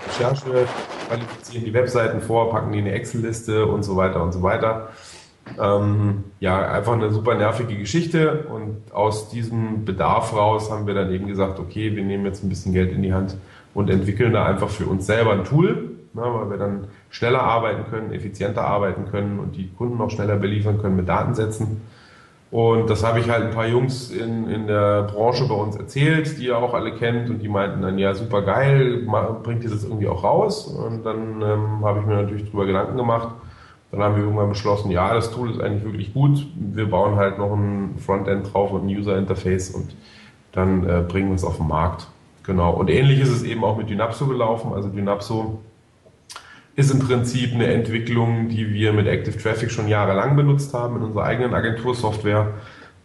Recherche, 0.07 0.67
qualifizieren 1.07 1.65
die 1.65 1.73
Webseiten 1.73 2.21
vor, 2.21 2.51
packen 2.51 2.71
die 2.71 2.79
in 2.79 2.85
eine 2.85 2.93
Excel-Liste 2.95 3.65
und 3.65 3.83
so 3.83 3.97
weiter 3.97 4.23
und 4.23 4.31
so 4.31 4.41
weiter. 4.41 4.89
Ähm, 5.61 6.23
ja, 6.39 6.71
einfach 6.71 6.93
eine 6.93 7.11
super 7.11 7.35
nervige 7.35 7.77
Geschichte 7.77 8.45
und 8.49 8.93
aus 8.93 9.29
diesem 9.29 9.85
Bedarf 9.85 10.33
raus 10.33 10.71
haben 10.71 10.87
wir 10.87 10.93
dann 10.93 11.11
eben 11.11 11.27
gesagt, 11.27 11.59
okay, 11.59 11.95
wir 11.95 12.03
nehmen 12.03 12.25
jetzt 12.25 12.43
ein 12.43 12.49
bisschen 12.49 12.73
Geld 12.73 12.91
in 12.93 13.03
die 13.03 13.13
Hand 13.13 13.35
und 13.73 13.89
entwickeln 13.89 14.33
da 14.33 14.45
einfach 14.45 14.69
für 14.69 14.85
uns 14.85 15.05
selber 15.05 15.33
ein 15.33 15.43
Tool, 15.43 15.91
ne, 16.13 16.21
weil 16.21 16.49
wir 16.49 16.57
dann 16.57 16.87
schneller 17.09 17.41
arbeiten 17.41 17.89
können, 17.89 18.13
effizienter 18.13 18.63
arbeiten 18.63 19.05
können 19.11 19.39
und 19.39 19.55
die 19.55 19.69
Kunden 19.69 19.97
noch 19.97 20.09
schneller 20.09 20.37
beliefern 20.37 20.81
können 20.81 20.95
mit 20.95 21.09
Datensätzen. 21.09 21.81
Und 22.49 22.89
das 22.89 23.03
habe 23.03 23.19
ich 23.19 23.29
halt 23.29 23.45
ein 23.45 23.51
paar 23.51 23.67
Jungs 23.67 24.11
in, 24.11 24.47
in 24.47 24.67
der 24.67 25.03
Branche 25.03 25.47
bei 25.47 25.55
uns 25.55 25.75
erzählt, 25.75 26.37
die 26.37 26.45
ihr 26.45 26.57
auch 26.57 26.73
alle 26.75 26.93
kennt 26.93 27.29
und 27.29 27.39
die 27.39 27.49
meinten 27.49 27.81
dann, 27.81 27.97
ja, 27.97 28.13
super 28.13 28.43
geil, 28.43 29.07
bringt 29.41 29.63
dieses 29.63 29.83
irgendwie 29.83 30.07
auch 30.07 30.23
raus. 30.23 30.67
Und 30.67 31.03
dann 31.03 31.41
ähm, 31.41 31.83
habe 31.83 31.99
ich 31.99 32.05
mir 32.05 32.21
natürlich 32.21 32.49
drüber 32.49 32.67
Gedanken 32.67 32.95
gemacht 32.95 33.29
dann 33.93 34.01
haben 34.01 34.15
wir 34.15 34.23
irgendwann 34.23 34.49
beschlossen, 34.49 34.89
ja, 34.89 35.13
das 35.13 35.31
Tool 35.31 35.51
ist 35.51 35.61
eigentlich 35.61 35.83
wirklich 35.83 36.13
gut. 36.13 36.47
Wir 36.55 36.89
bauen 36.89 37.15
halt 37.15 37.37
noch 37.37 37.53
ein 37.53 37.95
Frontend 38.03 38.51
drauf 38.51 38.71
und 38.71 38.87
ein 38.87 38.89
User 38.89 39.17
Interface 39.17 39.69
und 39.69 39.95
dann 40.51 40.89
äh, 40.89 41.03
bringen 41.07 41.29
wir 41.29 41.35
es 41.35 41.43
auf 41.43 41.57
den 41.57 41.67
Markt. 41.67 42.07
Genau. 42.41 42.73
Und 42.73 42.89
ähnlich 42.89 43.19
ist 43.19 43.29
es 43.29 43.43
eben 43.43 43.63
auch 43.63 43.77
mit 43.77 43.89
Dynapso 43.89 44.25
gelaufen. 44.25 44.73
Also 44.73 44.89
Dynapso 44.89 45.59
ist 46.75 46.91
im 46.91 46.99
Prinzip 46.99 47.53
eine 47.53 47.67
Entwicklung, 47.67 48.49
die 48.49 48.73
wir 48.73 48.93
mit 48.93 49.05
Active 49.05 49.37
Traffic 49.37 49.69
schon 49.69 49.87
jahrelang 49.87 50.35
benutzt 50.35 50.73
haben 50.73 50.97
in 50.97 51.03
unserer 51.03 51.25
eigenen 51.25 51.53
Agentursoftware. 51.53 52.47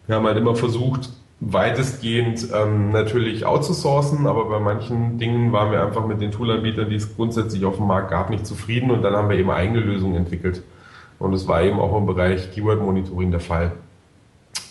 Wir 0.07 0.16
haben 0.16 0.26
halt 0.26 0.38
immer 0.38 0.57
versucht, 0.57 1.11
weitestgehend 1.40 2.49
ähm, 2.52 2.92
natürlich 2.92 3.45
outzusourcen, 3.45 4.26
aber 4.26 4.47
bei 4.47 4.59
manchen 4.59 5.18
Dingen 5.18 5.52
waren 5.52 5.71
wir 5.71 5.85
einfach 5.85 6.07
mit 6.07 6.23
den 6.23 6.33
Toolanbietern, 6.33 6.88
die 6.88 6.97
es 6.97 7.14
grundsätzlich 7.14 7.64
auf 7.66 7.76
dem 7.76 7.87
Markt 7.87 8.11
gab, 8.11 8.30
nicht 8.30 8.47
zufrieden 8.47 8.90
und 8.90 9.02
dann 9.02 9.14
haben 9.14 9.28
wir 9.28 9.37
eben 9.37 9.50
eigene 9.50 9.80
Lösungen 9.80 10.16
entwickelt. 10.16 10.62
Und 11.19 11.33
es 11.33 11.49
war 11.49 11.63
eben 11.63 11.81
auch 11.81 11.97
im 11.97 12.07
Bereich 12.07 12.53
Keyword 12.53 12.81
Monitoring 12.81 13.31
der 13.31 13.41
Fall. 13.41 13.73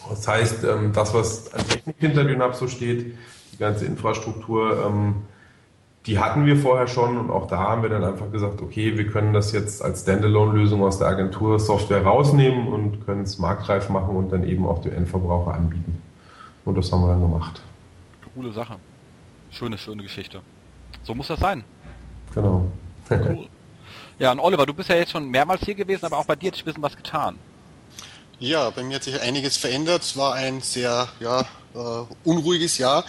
Das 0.10 0.28
heißt, 0.28 0.64
ähm, 0.64 0.94
das, 0.94 1.14
was 1.14 1.54
an 1.54 1.68
Technik 1.68 1.96
hinter 2.00 2.24
Dynapso 2.24 2.68
steht, 2.68 3.18
die 3.52 3.58
ganze 3.58 3.86
Infrastruktur, 3.86 4.86
ähm, 4.86 5.16
die 6.06 6.20
hatten 6.20 6.46
wir 6.46 6.56
vorher 6.56 6.88
schon 6.88 7.18
und 7.18 7.30
auch 7.30 7.48
da 7.48 7.58
haben 7.58 7.82
wir 7.82 7.90
dann 7.90 8.06
einfach 8.06 8.32
gesagt, 8.32 8.62
okay, 8.62 8.98
wir 8.98 9.08
können 9.08 9.34
das 9.34 9.52
jetzt 9.52 9.84
als 9.84 10.04
Standalone-Lösung 10.04 10.82
aus 10.82 11.00
der 11.00 11.08
Agentur 11.08 11.60
Software 11.60 12.04
rausnehmen 12.04 12.68
und 12.70 13.06
können 13.06 13.24
es 13.24 13.40
marktreif 13.40 13.90
machen 13.90 14.16
und 14.16 14.32
dann 14.32 14.48
eben 14.48 14.66
auch 14.66 14.80
dem 14.80 14.94
Endverbraucher 14.94 15.54
anbieten. 15.54 16.02
Und 16.64 16.78
das 16.78 16.92
haben 16.94 17.02
wir 17.02 17.10
dann 17.10 17.22
gemacht. 17.22 17.62
Coole 18.34 18.54
Sache. 18.54 18.76
Schöne, 19.52 19.78
schöne 19.78 20.04
Geschichte. 20.04 20.40
So 21.04 21.14
muss 21.14 21.28
das 21.28 21.40
sein. 21.40 21.64
Genau. 22.34 22.68
Cool. 23.10 23.48
Ja, 24.20 24.32
und 24.32 24.40
Oliver, 24.40 24.66
du 24.66 24.74
bist 24.74 24.90
ja 24.90 24.96
jetzt 24.96 25.12
schon 25.12 25.30
mehrmals 25.30 25.62
hier 25.64 25.76
gewesen, 25.76 26.06
aber 26.06 26.18
auch 26.18 26.26
bei 26.26 26.36
dir 26.36 26.48
hat 26.48 26.56
sich 26.56 26.64
ein 26.64 26.66
bisschen 26.66 26.84
was 26.84 26.96
getan. 26.96 27.38
Ja, 28.40 28.70
bei 28.70 28.84
mir 28.84 28.98
hat 28.98 29.04
sich 29.04 29.20
einiges 29.20 29.58
verändert. 29.58 30.04
Es 30.04 30.16
war 30.16 30.36
ein 30.36 30.62
sehr 30.62 31.10
ja, 31.20 31.42
äh, 31.74 32.06
unruhiges 32.24 32.78
Jahr. 32.78 33.04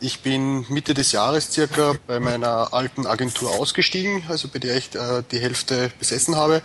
Ich 0.00 0.18
bin 0.18 0.66
Mitte 0.68 0.94
des 0.94 1.12
Jahres 1.12 1.52
circa 1.52 1.94
bei 2.08 2.18
meiner 2.18 2.74
alten 2.74 3.06
Agentur 3.06 3.52
ausgestiegen, 3.52 4.24
also 4.28 4.48
bei 4.48 4.58
der 4.58 4.76
ich 4.76 4.92
äh, 4.96 5.22
die 5.30 5.38
Hälfte 5.38 5.92
besessen 6.00 6.34
habe 6.34 6.60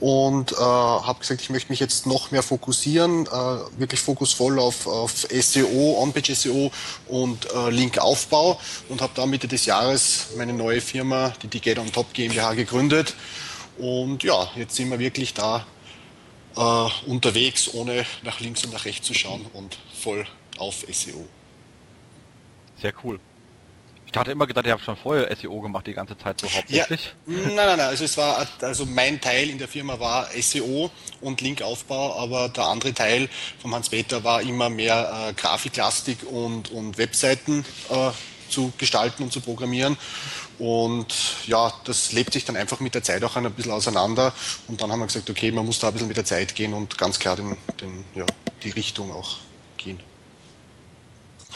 und 0.00 0.50
äh, 0.50 0.56
habe 0.56 1.20
gesagt, 1.20 1.40
ich 1.40 1.50
möchte 1.50 1.70
mich 1.70 1.78
jetzt 1.78 2.04
noch 2.04 2.32
mehr 2.32 2.42
fokussieren, 2.42 3.26
äh, 3.26 3.30
wirklich 3.78 4.00
fokusvoll 4.00 4.58
auf, 4.58 4.88
auf 4.88 5.28
SEO, 5.30 6.02
On-Page 6.02 6.34
SEO 6.34 6.72
und 7.06 7.46
äh, 7.52 7.70
Linkaufbau 7.70 8.58
und 8.88 9.00
habe 9.00 9.12
da 9.14 9.24
Mitte 9.24 9.46
des 9.46 9.66
Jahres 9.66 10.30
meine 10.36 10.52
neue 10.52 10.80
Firma, 10.80 11.32
die 11.44 11.60
Get 11.60 11.78
on 11.78 11.92
Top 11.92 12.12
GmbH, 12.12 12.54
gegründet. 12.54 13.14
Und 13.78 14.24
ja, 14.24 14.48
jetzt 14.56 14.74
sind 14.74 14.90
wir 14.90 14.98
wirklich 14.98 15.32
da 15.32 15.64
äh, 16.56 17.10
unterwegs, 17.10 17.72
ohne 17.74 18.04
nach 18.22 18.40
links 18.40 18.64
und 18.64 18.72
nach 18.72 18.84
rechts 18.84 19.06
zu 19.06 19.14
schauen 19.14 19.46
und 19.52 19.78
voll 20.00 20.26
auf 20.58 20.84
SEO. 20.90 21.26
Sehr 22.80 22.92
cool. 23.04 23.20
Ich 24.12 24.18
hatte 24.18 24.30
immer 24.30 24.46
gedacht, 24.46 24.66
ihr 24.66 24.72
habt 24.72 24.84
schon 24.84 24.96
vorher 24.96 25.34
SEO 25.34 25.60
gemacht, 25.62 25.86
die 25.86 25.94
ganze 25.94 26.18
Zeit 26.18 26.38
so 26.38 26.46
hauptsächlich. 26.46 27.14
Ja, 27.26 27.34
nein, 27.34 27.54
nein, 27.54 27.66
nein. 27.78 27.80
Also 27.80 28.04
es 28.04 28.14
war, 28.18 28.46
also 28.60 28.84
mein 28.84 29.18
Teil 29.20 29.48
in 29.48 29.56
der 29.56 29.68
Firma 29.68 29.98
war 29.98 30.28
SEO 30.38 30.90
und 31.22 31.40
Linkaufbau, 31.40 32.20
aber 32.20 32.50
der 32.50 32.64
andere 32.64 32.92
Teil 32.92 33.30
vom 33.60 33.74
Hans-Peter 33.74 34.22
war 34.22 34.42
immer 34.42 34.68
mehr 34.68 35.30
äh, 35.30 35.32
Grafiklastik 35.32 36.30
und, 36.30 36.70
und 36.70 36.98
Webseiten 36.98 37.64
äh, 37.88 38.10
zu 38.50 38.70
gestalten 38.76 39.22
und 39.22 39.32
zu 39.32 39.40
programmieren. 39.40 39.96
Und 40.62 41.08
ja, 41.48 41.72
das 41.82 42.12
lebt 42.12 42.32
sich 42.32 42.44
dann 42.44 42.54
einfach 42.54 42.78
mit 42.78 42.94
der 42.94 43.02
Zeit 43.02 43.24
auch 43.24 43.34
ein 43.34 43.52
bisschen 43.52 43.72
auseinander. 43.72 44.32
Und 44.68 44.80
dann 44.80 44.92
haben 44.92 45.00
wir 45.00 45.08
gesagt, 45.08 45.28
okay, 45.28 45.50
man 45.50 45.66
muss 45.66 45.80
da 45.80 45.88
ein 45.88 45.92
bisschen 45.92 46.06
mit 46.06 46.16
der 46.16 46.24
Zeit 46.24 46.54
gehen 46.54 46.72
und 46.72 46.96
ganz 46.96 47.18
klar 47.18 47.34
den, 47.34 47.56
den, 47.80 48.04
ja, 48.14 48.24
die 48.62 48.70
Richtung 48.70 49.10
auch 49.10 49.38
gehen. 49.76 49.98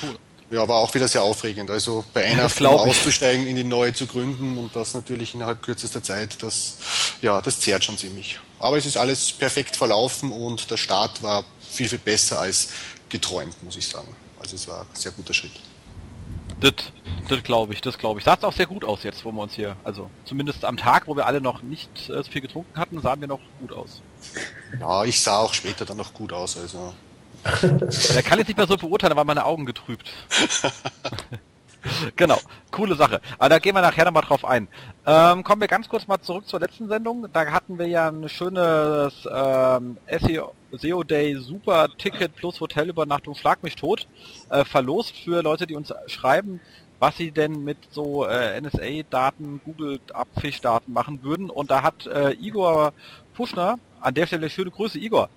Cool. 0.02 0.18
Ja, 0.50 0.66
war 0.66 0.78
auch 0.78 0.92
wieder 0.92 1.06
sehr 1.06 1.22
aufregend. 1.22 1.70
Also 1.70 2.04
bei 2.12 2.24
einer 2.32 2.48
Firma 2.48 2.74
auszusteigen, 2.74 3.46
in 3.46 3.54
die 3.54 3.62
neue 3.62 3.94
zu 3.94 4.08
gründen 4.08 4.58
und 4.58 4.74
das 4.74 4.94
natürlich 4.94 5.34
innerhalb 5.34 5.62
kürzester 5.62 6.02
Zeit, 6.02 6.42
das, 6.42 6.78
ja, 7.22 7.40
das 7.40 7.60
zehrt 7.60 7.84
schon 7.84 7.96
ziemlich. 7.96 8.40
Aber 8.58 8.76
es 8.76 8.86
ist 8.86 8.96
alles 8.96 9.30
perfekt 9.30 9.76
verlaufen 9.76 10.32
und 10.32 10.68
der 10.68 10.78
Start 10.78 11.22
war 11.22 11.44
viel, 11.70 11.88
viel 11.88 11.98
besser 11.98 12.40
als 12.40 12.70
geträumt, 13.08 13.62
muss 13.62 13.76
ich 13.76 13.86
sagen. 13.86 14.16
Also 14.40 14.56
es 14.56 14.66
war 14.66 14.80
ein 14.80 14.86
sehr 14.94 15.12
guter 15.12 15.32
Schritt. 15.32 15.52
Das, 16.60 16.72
das 17.28 17.42
glaube 17.42 17.74
ich, 17.74 17.80
das 17.80 17.98
glaube 17.98 18.20
ich. 18.20 18.24
Sah 18.24 18.38
auch 18.40 18.52
sehr 18.52 18.66
gut 18.66 18.84
aus 18.84 19.02
jetzt, 19.02 19.24
wo 19.24 19.32
wir 19.32 19.42
uns 19.42 19.54
hier, 19.54 19.76
also 19.84 20.10
zumindest 20.24 20.64
am 20.64 20.76
Tag, 20.76 21.06
wo 21.06 21.16
wir 21.16 21.26
alle 21.26 21.40
noch 21.40 21.62
nicht 21.62 22.08
äh, 22.08 22.22
so 22.22 22.30
viel 22.30 22.40
getrunken 22.40 22.78
hatten, 22.78 23.00
sahen 23.00 23.20
wir 23.20 23.28
noch 23.28 23.40
gut 23.60 23.72
aus. 23.72 24.02
Ja, 24.80 25.04
ich 25.04 25.20
sah 25.20 25.38
auch 25.38 25.52
später 25.52 25.84
dann 25.84 25.98
noch 25.98 26.14
gut 26.14 26.32
aus, 26.32 26.56
also. 26.56 26.94
Der 28.14 28.22
kann 28.22 28.38
jetzt 28.38 28.48
nicht 28.48 28.56
mehr 28.56 28.66
so 28.66 28.76
beurteilen, 28.76 29.10
da 29.10 29.16
waren 29.16 29.26
meine 29.26 29.44
Augen 29.44 29.66
getrübt. 29.66 30.10
genau, 32.16 32.38
coole 32.70 32.94
Sache. 32.94 33.20
Aber 33.38 33.48
da 33.48 33.58
gehen 33.58 33.74
wir 33.74 33.82
nachher 33.82 34.04
nochmal 34.04 34.22
drauf 34.22 34.44
ein. 34.44 34.68
Ähm, 35.06 35.42
kommen 35.44 35.60
wir 35.60 35.68
ganz 35.68 35.88
kurz 35.88 36.06
mal 36.06 36.20
zurück 36.20 36.46
zur 36.48 36.60
letzten 36.60 36.88
Sendung. 36.88 37.26
Da 37.32 37.46
hatten 37.46 37.78
wir 37.78 37.86
ja 37.86 38.08
ein 38.08 38.28
schönes 38.28 39.28
ähm, 39.32 39.96
SEO, 40.20 40.52
SEO 40.72 41.02
Day 41.02 41.36
Super 41.36 41.88
Ticket 41.96 42.34
plus 42.34 42.60
Hotelübernachtung 42.60 43.34
Schlag 43.34 43.62
mich 43.62 43.76
tot 43.76 44.06
äh, 44.50 44.64
verlost 44.64 45.16
für 45.16 45.42
Leute, 45.42 45.66
die 45.66 45.76
uns 45.76 45.92
schreiben, 46.06 46.60
was 46.98 47.16
sie 47.16 47.30
denn 47.30 47.64
mit 47.64 47.78
so 47.90 48.26
äh, 48.26 48.60
NSA-Daten, 48.60 49.60
Google-Abfisch-Daten 49.64 50.92
machen 50.92 51.22
würden. 51.22 51.50
Und 51.50 51.70
da 51.70 51.82
hat 51.82 52.06
äh, 52.06 52.32
Igor 52.32 52.92
Puschner, 53.34 53.78
an 54.00 54.14
der 54.14 54.26
Stelle 54.26 54.48
schöne 54.48 54.70
Grüße 54.70 54.98
Igor, 54.98 55.28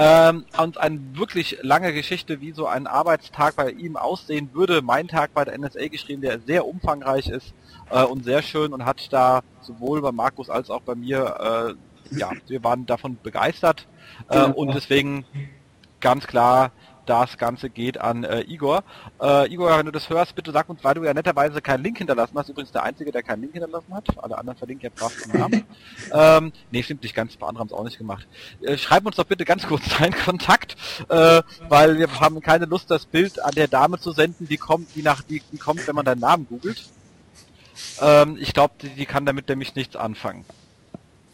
ähm, 0.00 0.44
und 0.56 0.78
eine 0.78 1.00
wirklich 1.14 1.58
lange 1.62 1.92
Geschichte, 1.92 2.40
wie 2.40 2.52
so 2.52 2.66
ein 2.68 2.86
Arbeitstag 2.86 3.56
bei 3.56 3.72
ihm 3.72 3.96
aussehen 3.96 4.50
würde. 4.52 4.80
Mein 4.80 5.08
Tag 5.08 5.34
bei 5.34 5.44
der 5.44 5.58
NSA 5.58 5.88
geschrieben, 5.88 6.22
der 6.22 6.38
sehr 6.38 6.66
umfangreich 6.66 7.28
ist 7.28 7.52
äh, 7.90 8.04
und 8.04 8.24
sehr 8.24 8.42
schön 8.42 8.72
und 8.72 8.84
hat 8.84 9.12
da 9.12 9.42
sowohl 9.60 10.00
bei 10.00 10.12
Markus 10.12 10.50
als 10.50 10.70
auch 10.70 10.82
bei 10.82 10.94
mir, 10.94 11.76
äh, 12.12 12.16
ja, 12.16 12.30
wir 12.46 12.62
waren 12.62 12.86
davon 12.86 13.18
begeistert 13.20 13.88
äh, 14.28 14.44
und 14.44 14.72
deswegen 14.72 15.24
ganz 16.00 16.28
klar 16.28 16.70
das 17.08 17.38
Ganze 17.38 17.70
geht 17.70 18.00
an 18.00 18.24
äh, 18.24 18.40
Igor. 18.42 18.84
Äh, 19.20 19.52
Igor, 19.52 19.76
wenn 19.78 19.86
du 19.86 19.92
das 19.92 20.08
hörst, 20.10 20.34
bitte 20.34 20.52
sag 20.52 20.68
uns, 20.68 20.84
weil 20.84 20.94
du 20.94 21.04
ja 21.04 21.14
netterweise 21.14 21.60
keinen 21.62 21.82
Link 21.82 21.98
hinterlassen 21.98 22.36
hast, 22.36 22.48
übrigens 22.48 22.72
der 22.72 22.82
Einzige, 22.82 23.10
der 23.10 23.22
keinen 23.22 23.42
Link 23.42 23.52
hinterlassen 23.54 23.94
hat, 23.94 24.06
alle 24.18 24.36
anderen 24.36 24.58
verlinken 24.58 24.84
ja 24.84 24.90
brav 24.94 25.12
Namen. 25.32 25.64
ähm, 26.12 26.52
nee, 26.70 26.82
stimmt 26.82 27.02
nicht 27.02 27.14
ganz, 27.14 27.34
ein 27.34 27.38
paar 27.38 27.48
andere 27.48 27.60
haben 27.60 27.68
es 27.68 27.72
auch 27.72 27.84
nicht 27.84 27.98
gemacht. 27.98 28.26
Äh, 28.60 28.76
schreib 28.76 29.06
uns 29.06 29.16
doch 29.16 29.24
bitte 29.24 29.44
ganz 29.44 29.66
kurz 29.66 29.82
deinen 29.98 30.14
Kontakt, 30.14 30.76
äh, 31.08 31.42
weil 31.68 31.98
wir 31.98 32.20
haben 32.20 32.40
keine 32.40 32.66
Lust, 32.66 32.90
das 32.90 33.06
Bild 33.06 33.42
an 33.42 33.52
der 33.52 33.68
Dame 33.68 33.98
zu 33.98 34.12
senden, 34.12 34.46
die 34.46 34.58
kommt, 34.58 34.94
die 34.94 35.02
nach, 35.02 35.22
die, 35.22 35.42
die 35.52 35.58
kommt, 35.58 35.86
wenn 35.86 35.94
man 35.94 36.04
deinen 36.04 36.20
Namen 36.20 36.46
googelt. 36.46 36.84
Ähm, 38.00 38.36
ich 38.40 38.52
glaube, 38.52 38.74
die, 38.82 38.90
die 38.90 39.06
kann 39.06 39.24
damit 39.24 39.48
nämlich 39.48 39.74
nichts 39.74 39.96
anfangen. 39.96 40.44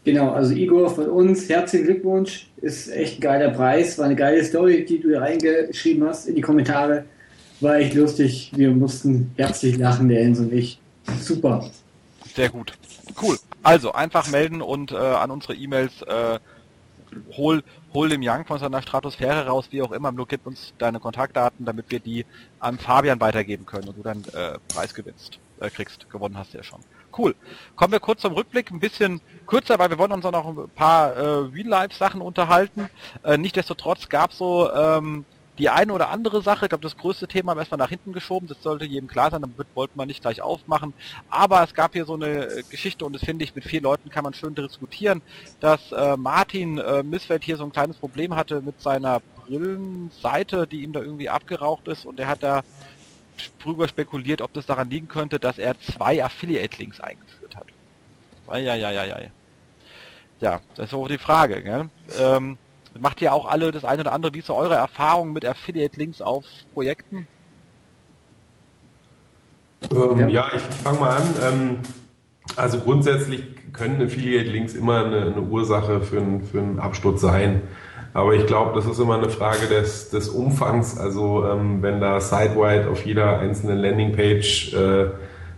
Genau, 0.04 0.32
also 0.32 0.54
Igor 0.54 0.94
von 0.94 1.08
uns, 1.08 1.48
herzlichen 1.48 1.86
Glückwunsch. 1.86 2.46
Ist 2.58 2.88
echt 2.92 3.18
ein 3.18 3.20
geiler 3.22 3.50
Preis. 3.50 3.96
War 3.96 4.04
eine 4.04 4.16
geile 4.16 4.44
Story, 4.44 4.84
die 4.84 5.00
du 5.00 5.08
hier 5.08 5.22
reingeschrieben 5.22 6.06
hast 6.06 6.26
in 6.28 6.34
die 6.34 6.42
Kommentare. 6.42 7.06
War 7.60 7.76
echt 7.76 7.94
lustig. 7.94 8.52
Wir 8.54 8.70
mussten 8.70 9.32
herzlich 9.36 9.78
lachen, 9.78 10.08
der 10.08 10.22
Jens 10.22 10.40
und 10.40 10.52
ich. 10.52 10.78
Super. 11.20 11.70
Sehr 12.34 12.50
gut. 12.50 12.74
Cool. 13.20 13.38
Also 13.62 13.92
einfach 13.92 14.28
melden 14.30 14.60
und 14.60 14.92
äh, 14.92 14.96
an 14.96 15.30
unsere 15.30 15.54
E-Mails 15.54 16.02
äh, 16.02 16.38
hol, 17.36 17.62
hol 17.94 18.08
dem 18.10 18.20
Young 18.22 18.44
von 18.44 18.58
seiner 18.58 18.82
Stratosphäre 18.82 19.46
raus, 19.46 19.68
wie 19.70 19.80
auch 19.80 19.92
immer. 19.92 20.12
Nur 20.12 20.28
gib 20.28 20.46
uns 20.46 20.74
deine 20.76 21.00
Kontaktdaten, 21.00 21.64
damit 21.64 21.86
wir 21.88 22.00
die 22.00 22.26
an 22.60 22.78
Fabian 22.78 23.20
weitergeben 23.20 23.64
können 23.64 23.88
und 23.88 23.96
du 23.96 24.02
dann 24.02 24.22
äh, 24.34 24.58
Preis 24.68 24.92
gewinnst, 24.92 25.38
äh, 25.60 25.70
kriegst. 25.70 26.10
Gewonnen 26.10 26.36
hast 26.36 26.52
du 26.52 26.58
ja 26.58 26.64
schon. 26.64 26.80
Cool. 27.16 27.34
Kommen 27.76 27.92
wir 27.92 28.00
kurz 28.00 28.22
zum 28.22 28.32
Rückblick, 28.32 28.70
ein 28.70 28.80
bisschen 28.80 29.20
kürzer, 29.46 29.78
weil 29.78 29.90
wir 29.90 29.98
wollen 29.98 30.12
uns 30.12 30.24
auch 30.24 30.32
noch 30.32 30.46
ein 30.46 30.68
paar 30.70 31.12
äh, 31.12 31.20
Real-Life-Sachen 31.52 32.20
unterhalten. 32.20 32.88
Äh, 33.22 33.38
Nichtsdestotrotz 33.38 34.08
gab 34.08 34.32
so 34.32 34.72
ähm, 34.72 35.24
die 35.58 35.68
eine 35.70 35.92
oder 35.92 36.08
andere 36.08 36.42
Sache, 36.42 36.64
ich 36.64 36.68
glaube 36.68 36.82
das 36.82 36.96
größte 36.96 37.28
Thema 37.28 37.50
haben 37.50 37.58
wir 37.58 37.62
erstmal 37.62 37.78
nach 37.78 37.88
hinten 37.88 38.12
geschoben, 38.12 38.48
das 38.48 38.60
sollte 38.60 38.84
jedem 38.84 39.08
klar 39.08 39.30
sein, 39.30 39.42
damit 39.42 39.54
wollten 39.74 39.98
wir 39.98 40.06
nicht 40.06 40.22
gleich 40.22 40.42
aufmachen. 40.42 40.92
Aber 41.30 41.62
es 41.62 41.74
gab 41.74 41.92
hier 41.92 42.04
so 42.04 42.14
eine 42.14 42.48
Geschichte 42.70 43.04
und 43.04 43.12
das 43.12 43.24
finde 43.24 43.44
ich, 43.44 43.54
mit 43.54 43.64
vier 43.64 43.80
Leuten 43.80 44.10
kann 44.10 44.24
man 44.24 44.34
schön 44.34 44.54
diskutieren, 44.54 45.22
dass 45.60 45.92
äh, 45.92 46.16
Martin 46.16 46.78
äh, 46.78 47.04
Missfeld 47.04 47.44
hier 47.44 47.56
so 47.56 47.64
ein 47.64 47.72
kleines 47.72 47.96
Problem 47.98 48.34
hatte 48.34 48.60
mit 48.62 48.80
seiner 48.80 49.20
Brillenseite, 49.46 50.66
die 50.66 50.82
ihm 50.82 50.92
da 50.92 51.00
irgendwie 51.00 51.28
abgeraucht 51.28 51.86
ist 51.86 52.04
und 52.06 52.18
er 52.18 52.26
hat 52.26 52.42
da 52.42 52.62
drüber 53.62 53.88
spekuliert, 53.88 54.40
ob 54.42 54.52
das 54.52 54.66
daran 54.66 54.90
liegen 54.90 55.08
könnte, 55.08 55.38
dass 55.38 55.58
er 55.58 55.78
zwei 55.80 56.24
Affiliate-Links 56.24 57.00
eingeführt 57.00 57.56
hat. 57.56 57.66
Ja, 58.52 58.74
ja, 60.40 60.60
das 60.74 60.86
ist 60.86 60.94
auch 60.94 61.08
die 61.08 61.18
Frage. 61.18 61.88
Ähm, 62.18 62.58
macht 62.98 63.22
ihr 63.22 63.32
auch 63.32 63.46
alle 63.46 63.72
das 63.72 63.84
eine 63.84 64.02
oder 64.02 64.12
andere? 64.12 64.34
Wie 64.34 64.40
ist 64.40 64.46
so 64.46 64.54
eure 64.54 64.74
Erfahrung 64.74 65.32
mit 65.32 65.44
Affiliate-Links 65.44 66.20
auf 66.20 66.44
Projekten? 66.74 67.26
Ähm, 69.90 70.28
ja, 70.28 70.50
ich 70.54 70.60
fange 70.60 71.00
mal 71.00 71.16
an. 71.16 71.34
Ähm, 71.42 71.78
also 72.56 72.78
grundsätzlich 72.78 73.42
können 73.72 74.02
Affiliate-Links 74.02 74.74
immer 74.74 75.04
eine, 75.04 75.22
eine 75.22 75.40
Ursache 75.40 76.00
für, 76.00 76.22
für 76.40 76.58
einen 76.58 76.78
Absturz 76.78 77.20
sein. 77.20 77.62
Aber 78.14 78.34
ich 78.34 78.46
glaube, 78.46 78.72
das 78.76 78.86
ist 78.86 79.00
immer 79.00 79.16
eine 79.16 79.28
Frage 79.28 79.66
des, 79.66 80.08
des 80.08 80.28
Umfangs. 80.28 80.96
Also 80.96 81.44
ähm, 81.44 81.82
wenn 81.82 82.00
da 82.00 82.20
sidewide 82.20 82.88
auf 82.88 83.04
jeder 83.04 83.40
einzelnen 83.40 83.78
Landingpage 83.78 84.72
äh, 84.72 85.06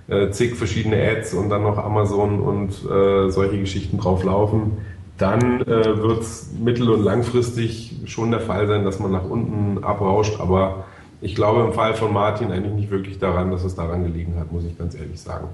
äh, 0.09 0.31
zig 0.31 0.57
verschiedene 0.57 0.97
Ads 0.97 1.35
und 1.35 1.51
dann 1.51 1.63
noch 1.63 1.77
Amazon 1.77 2.41
und 2.41 2.71
äh, 2.91 3.31
solche 3.31 3.59
Geschichten 3.59 3.99
drauf 3.99 4.25
laufen, 4.25 4.79
dann 5.19 5.61
äh, 5.63 5.67
wird 5.67 6.23
es 6.23 6.51
mittel- 6.59 6.91
und 6.91 7.05
langfristig 7.05 7.95
schon 8.07 8.31
der 8.31 8.41
Fall 8.41 8.67
sein, 8.67 8.85
dass 8.85 9.01
man 9.01 9.13
nach 9.13 9.25
unten 9.25 9.85
abrauscht. 9.85 10.41
Aber 10.41 10.85
ich 11.21 11.35
glaube 11.35 11.63
im 11.63 11.75
Fall 11.75 11.93
von 11.93 12.11
Martin 12.11 12.53
eigentlich 12.53 12.75
nicht 12.75 12.91
wirklich 12.91 13.19
daran, 13.19 13.51
dass 13.51 13.65
es 13.65 13.75
daran 13.75 14.03
gelegen 14.03 14.35
hat, 14.39 14.51
muss 14.51 14.65
ich 14.65 14.79
ganz 14.79 14.95
ehrlich 14.95 15.21
sagen. 15.21 15.49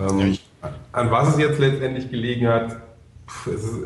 Ähm, 0.00 0.36
an 0.90 1.10
was 1.12 1.28
es 1.28 1.38
jetzt 1.38 1.60
letztendlich 1.60 2.10
gelegen 2.10 2.48
hat, 2.48 2.78
ist 3.46 3.82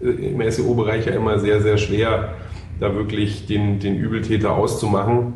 äh, 0.00 0.10
im 0.10 0.50
SEO-Bereich 0.50 1.06
ja 1.06 1.12
immer 1.12 1.38
sehr, 1.38 1.60
sehr 1.62 1.78
schwer, 1.78 2.34
da 2.80 2.94
wirklich 2.94 3.46
den, 3.46 3.78
den 3.78 3.96
Übeltäter 3.96 4.52
auszumachen. 4.52 5.34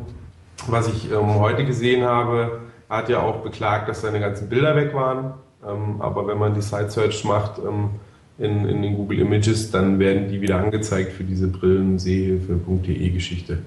Was 0.67 0.87
ich 0.87 1.11
ähm, 1.11 1.35
heute 1.39 1.65
gesehen 1.65 2.03
habe, 2.03 2.61
hat 2.89 3.09
ja 3.09 3.21
auch 3.21 3.37
beklagt, 3.37 3.89
dass 3.89 4.01
seine 4.01 4.19
ganzen 4.19 4.49
Bilder 4.49 4.75
weg 4.75 4.93
waren. 4.93 5.33
Ähm, 5.67 6.01
aber 6.01 6.27
wenn 6.27 6.37
man 6.37 6.53
die 6.53 6.61
Site 6.61 6.89
Search 6.89 7.23
macht 7.23 7.59
ähm, 7.59 7.89
in, 8.37 8.67
in 8.67 8.81
den 8.81 8.95
Google 8.95 9.19
Images, 9.19 9.71
dann 9.71 9.99
werden 9.99 10.27
die 10.29 10.41
wieder 10.41 10.57
angezeigt 10.57 11.13
für 11.13 11.23
diese 11.23 11.47
Brillen-Sehhilfe.de 11.47 13.09
Geschichte. 13.09 13.59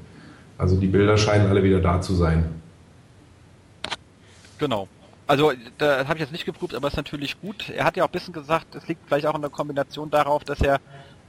Also 0.59 0.77
die 0.77 0.87
Bilder 0.87 1.17
scheinen 1.17 1.49
alle 1.49 1.63
wieder 1.63 1.81
da 1.81 2.01
zu 2.01 2.15
sein. 2.15 2.45
Genau. 4.59 4.89
Also, 5.27 5.53
da 5.79 6.07
habe 6.07 6.15
ich 6.15 6.21
jetzt 6.21 6.33
nicht 6.33 6.45
geprüft, 6.45 6.75
aber 6.75 6.89
ist 6.89 6.97
natürlich 6.97 7.41
gut. 7.41 7.71
Er 7.71 7.85
hat 7.85 7.97
ja 7.97 8.05
auch 8.05 8.09
ein 8.09 8.13
bisschen 8.13 8.35
gesagt, 8.35 8.75
es 8.75 8.87
liegt 8.89 9.07
vielleicht 9.07 9.27
auch 9.27 9.35
in 9.35 9.41
der 9.41 9.51
Kombination 9.51 10.11
darauf, 10.11 10.45
dass 10.45 10.61
er 10.61 10.81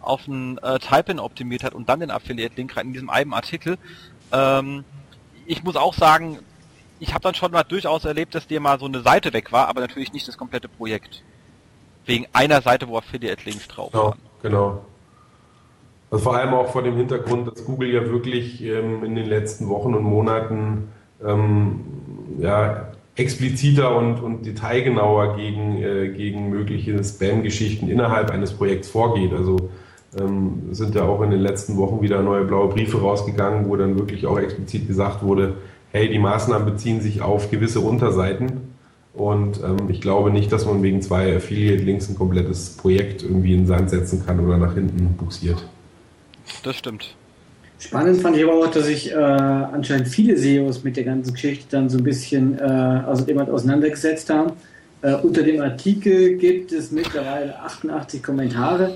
auf 0.01 0.27
ein 0.27 0.57
äh, 0.59 0.79
Type-In 0.79 1.19
optimiert 1.19 1.63
hat 1.63 1.73
und 1.73 1.89
dann 1.89 2.01
den 2.01 2.11
Affiliate-Link 2.11 2.75
rein 2.75 2.87
in 2.87 2.93
diesem 2.93 3.09
einen 3.09 3.33
Artikel. 3.33 3.77
Ähm, 4.31 4.83
ich 5.45 5.63
muss 5.63 5.75
auch 5.75 5.93
sagen, 5.93 6.39
ich 6.99 7.13
habe 7.13 7.21
dann 7.21 7.35
schon 7.35 7.51
mal 7.51 7.63
durchaus 7.63 8.05
erlebt, 8.05 8.35
dass 8.35 8.47
dir 8.47 8.59
mal 8.59 8.79
so 8.79 8.85
eine 8.85 9.01
Seite 9.01 9.33
weg 9.33 9.51
war, 9.51 9.67
aber 9.67 9.81
natürlich 9.81 10.13
nicht 10.13 10.27
das 10.27 10.37
komplette 10.37 10.67
Projekt. 10.67 11.23
Wegen 12.05 12.27
einer 12.33 12.61
Seite, 12.61 12.87
wo 12.87 12.97
Affiliate-Links 12.97 13.67
drauf 13.67 13.91
genau, 13.91 14.09
waren. 14.09 14.19
Genau. 14.41 14.85
Also 16.11 16.23
vor 16.23 16.37
allem 16.37 16.53
auch 16.53 16.71
vor 16.71 16.83
dem 16.83 16.97
Hintergrund, 16.97 17.47
dass 17.47 17.65
Google 17.65 17.89
ja 17.89 18.05
wirklich 18.05 18.61
ähm, 18.61 19.03
in 19.03 19.15
den 19.15 19.25
letzten 19.25 19.69
Wochen 19.69 19.93
und 19.93 20.03
Monaten 20.03 20.91
ähm, 21.23 21.83
ja, 22.39 22.91
expliziter 23.15 23.95
und, 23.95 24.21
und 24.21 24.45
detailgenauer 24.45 25.37
gegen, 25.37 25.81
äh, 25.81 26.09
gegen 26.09 26.49
mögliche 26.49 27.01
Spam-Geschichten 27.03 27.89
innerhalb 27.89 28.31
eines 28.31 28.51
Projekts 28.53 28.89
vorgeht. 28.89 29.31
Also 29.33 29.69
ähm, 30.19 30.63
sind 30.71 30.95
ja 30.95 31.03
auch 31.03 31.21
in 31.21 31.31
den 31.31 31.41
letzten 31.41 31.77
Wochen 31.77 32.01
wieder 32.01 32.21
neue 32.21 32.45
blaue 32.45 32.69
Briefe 32.69 32.99
rausgegangen, 32.99 33.67
wo 33.69 33.75
dann 33.75 33.97
wirklich 33.97 34.25
auch 34.27 34.39
explizit 34.39 34.87
gesagt 34.87 35.23
wurde, 35.23 35.55
hey, 35.91 36.09
die 36.09 36.19
Maßnahmen 36.19 36.65
beziehen 36.65 37.01
sich 37.01 37.21
auf 37.21 37.49
gewisse 37.51 37.79
Unterseiten. 37.79 38.73
Und 39.13 39.61
ähm, 39.63 39.89
ich 39.89 40.01
glaube 40.01 40.29
nicht, 40.29 40.51
dass 40.51 40.65
man 40.65 40.83
wegen 40.83 41.01
zwei 41.01 41.37
Affiliate-Links 41.37 42.09
ein 42.09 42.17
komplettes 42.17 42.71
Projekt 42.71 43.23
irgendwie 43.23 43.53
in 43.53 43.61
den 43.61 43.67
Sand 43.67 43.89
setzen 43.89 44.25
kann 44.25 44.41
oder 44.45 44.57
nach 44.57 44.73
hinten 44.73 45.15
buxiert. 45.15 45.65
Das 46.63 46.75
stimmt. 46.75 47.15
Spannend 47.85 48.19
fand 48.19 48.35
ich 48.35 48.43
aber 48.43 48.55
auch, 48.55 48.71
dass 48.71 48.87
sich 48.87 49.11
äh, 49.11 49.15
anscheinend 49.15 50.07
viele 50.07 50.35
SEOs 50.35 50.83
mit 50.83 50.97
der 50.97 51.03
ganzen 51.03 51.33
Geschichte 51.33 51.67
dann 51.69 51.87
so 51.87 51.99
ein 51.99 52.03
bisschen 52.03 52.57
äh, 52.57 52.63
also 52.63 53.23
jemand 53.27 53.47
auseinandergesetzt 53.51 54.27
haben. 54.31 54.53
Äh, 55.03 55.13
unter 55.13 55.43
dem 55.43 55.61
Artikel 55.61 56.35
gibt 56.37 56.71
es 56.71 56.91
mittlerweile 56.91 57.59
88 57.59 58.23
Kommentare. 58.23 58.95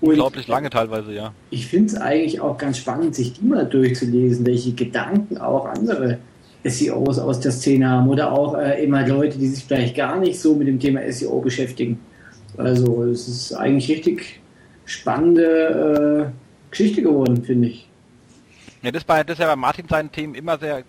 Unglaublich 0.00 0.46
lange 0.46 0.70
teilweise, 0.70 1.12
ja. 1.12 1.34
Ich 1.50 1.66
finde 1.66 1.94
es 1.94 2.00
eigentlich 2.00 2.40
auch 2.40 2.56
ganz 2.58 2.78
spannend, 2.78 3.16
sich 3.16 3.32
die 3.32 3.44
mal 3.44 3.66
durchzulesen, 3.66 4.46
welche 4.46 4.72
Gedanken 4.72 5.38
auch 5.38 5.66
andere 5.66 6.18
SEOs 6.62 7.18
aus 7.18 7.40
der 7.40 7.50
Szene 7.50 7.90
haben 7.90 8.08
oder 8.08 8.30
auch 8.30 8.56
äh, 8.56 8.84
immer 8.84 9.04
Leute, 9.04 9.36
die 9.36 9.48
sich 9.48 9.64
vielleicht 9.64 9.96
gar 9.96 10.20
nicht 10.20 10.38
so 10.38 10.54
mit 10.54 10.68
dem 10.68 10.78
Thema 10.78 11.00
SEO 11.10 11.40
beschäftigen. 11.40 11.98
Also 12.56 13.02
es 13.02 13.26
ist 13.26 13.52
eigentlich 13.52 13.88
richtig 13.90 14.40
spannende 14.84 16.30
äh, 16.30 16.70
Geschichte 16.70 17.02
geworden, 17.02 17.42
finde 17.42 17.66
ich. 17.66 17.88
Ja, 18.82 18.90
das, 18.90 19.04
bei, 19.04 19.22
das 19.22 19.34
ist 19.34 19.40
ja 19.40 19.46
bei 19.46 19.56
Martin 19.56 19.88
seinen 19.88 20.10
Themen 20.10 20.34
immer 20.34 20.58
sehr, 20.58 20.84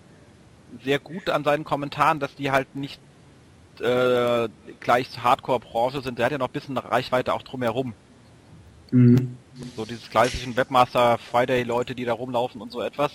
sehr 0.84 1.00
gut 1.00 1.30
an 1.30 1.44
seinen 1.44 1.64
Kommentaren, 1.64 2.20
dass 2.20 2.36
die 2.36 2.52
halt 2.52 2.76
nicht 2.76 3.00
äh, 3.80 4.50
gleich 4.80 5.08
Hardcore-Branche 5.24 6.02
sind. 6.02 6.18
Der 6.18 6.26
hat 6.26 6.32
ja 6.32 6.38
noch 6.38 6.50
ein 6.50 6.54
bisschen 6.54 6.78
Reichweite 6.78 7.34
auch 7.34 7.44
drumherum. 7.44 7.94
Mhm. 8.92 9.38
So 9.76 9.86
dieses 9.86 10.10
klassischen 10.10 10.56
Webmaster 10.56 11.18
Friday 11.18 11.64
Leute, 11.64 11.96
die 11.96 12.06
da 12.06 12.14
rumlaufen 12.14 12.62
und 12.62 12.72
so 12.72 12.82
etwas, 12.82 13.12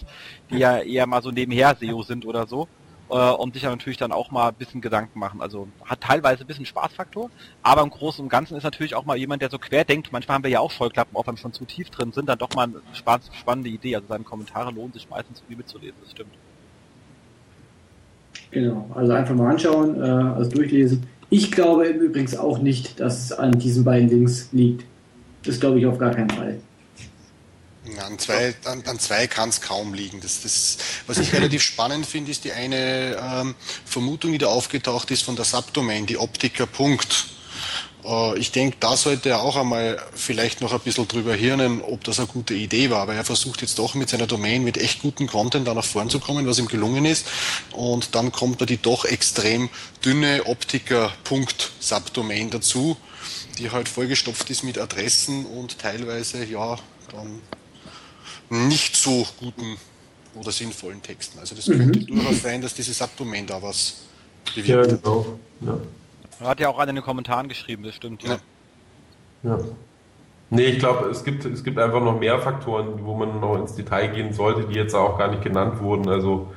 die 0.51 0.59
ja 0.59 0.79
eher 0.79 1.07
mal 1.07 1.23
so 1.23 1.31
nebenher 1.31 1.77
SEO 1.79 2.03
sind 2.03 2.25
oder 2.25 2.47
so. 2.47 2.69
Äh, 3.11 3.15
und 3.15 3.55
sich 3.55 3.63
ja 3.63 3.71
natürlich 3.71 3.97
dann 3.97 4.13
auch 4.13 4.31
mal 4.31 4.49
ein 4.49 4.55
bisschen 4.55 4.81
Gedanken 4.81 5.19
machen. 5.19 5.41
Also 5.41 5.69
hat 5.85 6.01
teilweise 6.01 6.45
ein 6.45 6.47
bisschen 6.47 6.67
Spaßfaktor, 6.67 7.31
aber 7.63 7.83
im 7.83 7.91
Großen 7.91 8.23
und 8.23 8.29
Ganzen 8.29 8.57
ist 8.57 8.65
natürlich 8.65 8.95
auch 8.95 9.05
mal 9.05 9.17
jemand, 9.17 9.43
der 9.43 9.51
so 9.51 9.59
quer 9.59 9.85
denkt. 9.85 10.13
Manchmal 10.13 10.37
haben 10.37 10.45
wir 10.45 10.51
ja 10.51 10.61
auch 10.61 10.73
Vollklappen, 10.73 11.17
auch 11.17 11.27
wenn 11.27 11.35
wir 11.35 11.41
schon 11.41 11.53
zu 11.53 11.65
tief 11.65 11.91
drin 11.91 12.13
sind, 12.13 12.29
dann 12.29 12.39
doch 12.39 12.55
mal 12.55 12.65
eine 12.65 12.83
spannende 13.33 13.71
Idee. 13.71 13.97
Also 13.97 14.09
seine 14.09 14.25
Kommentare 14.25 14.71
lohnen 14.71 14.93
sich 14.93 15.09
meistens 15.09 15.43
viel 15.47 15.57
mitzulesen, 15.57 15.97
das 16.03 16.11
stimmt. 16.11 16.33
Genau, 18.51 18.91
also 18.95 19.13
einfach 19.13 19.35
mal 19.35 19.51
anschauen, 19.51 20.01
äh, 20.03 20.07
also 20.07 20.51
durchlesen. 20.51 21.07
Ich 21.31 21.51
glaube 21.51 21.87
im 21.87 22.01
Übrigen 22.01 22.39
auch 22.39 22.59
nicht, 22.59 22.99
dass 23.01 23.25
es 23.25 23.33
an 23.33 23.53
diesen 23.53 23.85
beiden 23.85 24.09
Links 24.09 24.49
liegt. 24.53 24.85
Das 25.45 25.61
glaube 25.61 25.79
ich 25.79 25.87
auf 25.87 25.99
gar 25.99 26.11
keinen 26.11 26.31
Fall. 26.31 26.61
An 27.99 28.19
zwei, 28.19 28.55
an, 28.65 28.83
an 28.87 28.99
zwei 28.99 29.27
kann 29.27 29.49
es 29.49 29.61
kaum 29.61 29.95
liegen. 29.95 30.21
Das, 30.21 30.43
das, 30.43 30.79
was 31.07 31.19
ich 31.19 31.33
relativ 31.33 31.63
spannend 31.63 32.07
finde, 32.07 32.31
ist 32.31 32.45
die 32.45 32.53
eine 32.53 33.17
ähm, 33.17 33.55
Vermutung, 33.85 34.33
die 34.33 34.39
da 34.39 34.49
aufgetaucht 34.49 35.11
ist 35.11 35.23
von 35.23 35.37
der 35.37 35.45
Subdomain, 35.45 36.07
die 36.07 36.19
Optiker. 36.19 36.67
Punkt. 36.67 37.27
Äh, 38.05 38.39
ich 38.39 38.53
denke, 38.53 38.77
da 38.81 38.97
sollte 38.97 39.31
er 39.31 39.43
auch 39.43 39.57
einmal 39.57 40.01
vielleicht 40.15 40.61
noch 40.61 40.73
ein 40.73 40.81
bisschen 40.81 41.09
drüber 41.09 41.35
hirnen, 41.35 41.83
ob 41.83 42.05
das 42.05 42.19
eine 42.19 42.29
gute 42.29 42.55
Idee 42.55 42.91
war, 42.91 43.09
weil 43.09 43.17
er 43.17 43.25
versucht 43.25 43.63
jetzt 43.63 43.79
doch 43.79 43.95
mit 43.95 44.09
seiner 44.09 44.27
Domain 44.27 44.65
mit 44.65 44.79
echt 44.79 45.03
gutem 45.03 45.27
Content 45.27 45.69
da 45.69 45.75
nach 45.75 45.85
vorn 45.85 46.09
zu 46.11 46.21
kommen, 46.21 46.47
was 46.47 46.59
ihm 46.59 46.69
gelungen 46.69 47.05
ist. 47.05 47.27
Und 47.73 48.15
dann 48.15 48.33
kommt 48.33 48.61
da 48.61 48.67
die 48.67 48.81
doch 48.81 49.05
extrem 49.05 49.69
dünne 50.05 50.47
Optiker-Punkt-Subdomain 50.47 52.51
dazu, 52.51 52.97
die 53.59 53.71
halt 53.71 53.89
vollgestopft 53.89 54.51
ist 54.51 54.63
mit 54.63 54.79
Adressen 54.79 55.47
und 55.47 55.79
teilweise, 55.79 56.45
ja, 56.45 56.79
dann 57.13 57.41
nicht 58.51 58.97
so 58.97 59.27
guten 59.41 59.77
oder 60.35 60.53
sinnvollen 60.53 61.03
Texten. 61.03 61.39
Also 61.39 61.55
das 61.55 61.67
mhm. 61.69 61.79
könnte 61.79 62.01
durchaus 62.01 62.43
sein, 62.43 62.63
dass 62.63 62.75
diese 62.75 62.93
Subdomain 62.93 63.47
da 63.47 63.61
was 63.63 64.03
bewirkt. 64.55 64.91
Ja, 64.91 64.97
genau. 64.97 65.39
Ja. 65.61 66.47
Hat 66.49 66.61
ja 66.61 66.69
auch 66.69 66.79
einer 66.79 66.91
in 66.91 66.97
den 66.97 67.05
Kommentaren 67.05 67.49
geschrieben, 67.49 67.83
das 67.83 67.95
stimmt. 67.95 68.23
Ja. 68.23 68.39
ja. 69.43 69.59
Nee, 70.51 70.65
ich 70.65 70.79
glaube, 70.79 71.11
es 71.11 71.25
gibt, 71.25 71.45
es 71.45 71.63
gibt 71.63 71.79
einfach 71.79 72.03
noch 72.03 72.19
mehr 72.19 72.39
Faktoren, 72.39 73.05
wo 73.05 73.15
man 73.15 73.39
noch 73.41 73.57
ins 73.57 73.75
Detail 73.75 74.09
gehen 74.09 74.33
sollte, 74.33 74.67
die 74.67 74.75
jetzt 74.75 74.95
auch 74.95 75.19
gar 75.19 75.29
nicht 75.29 75.43
genannt 75.43 75.81
wurden. 75.81 76.09
Also 76.09 76.49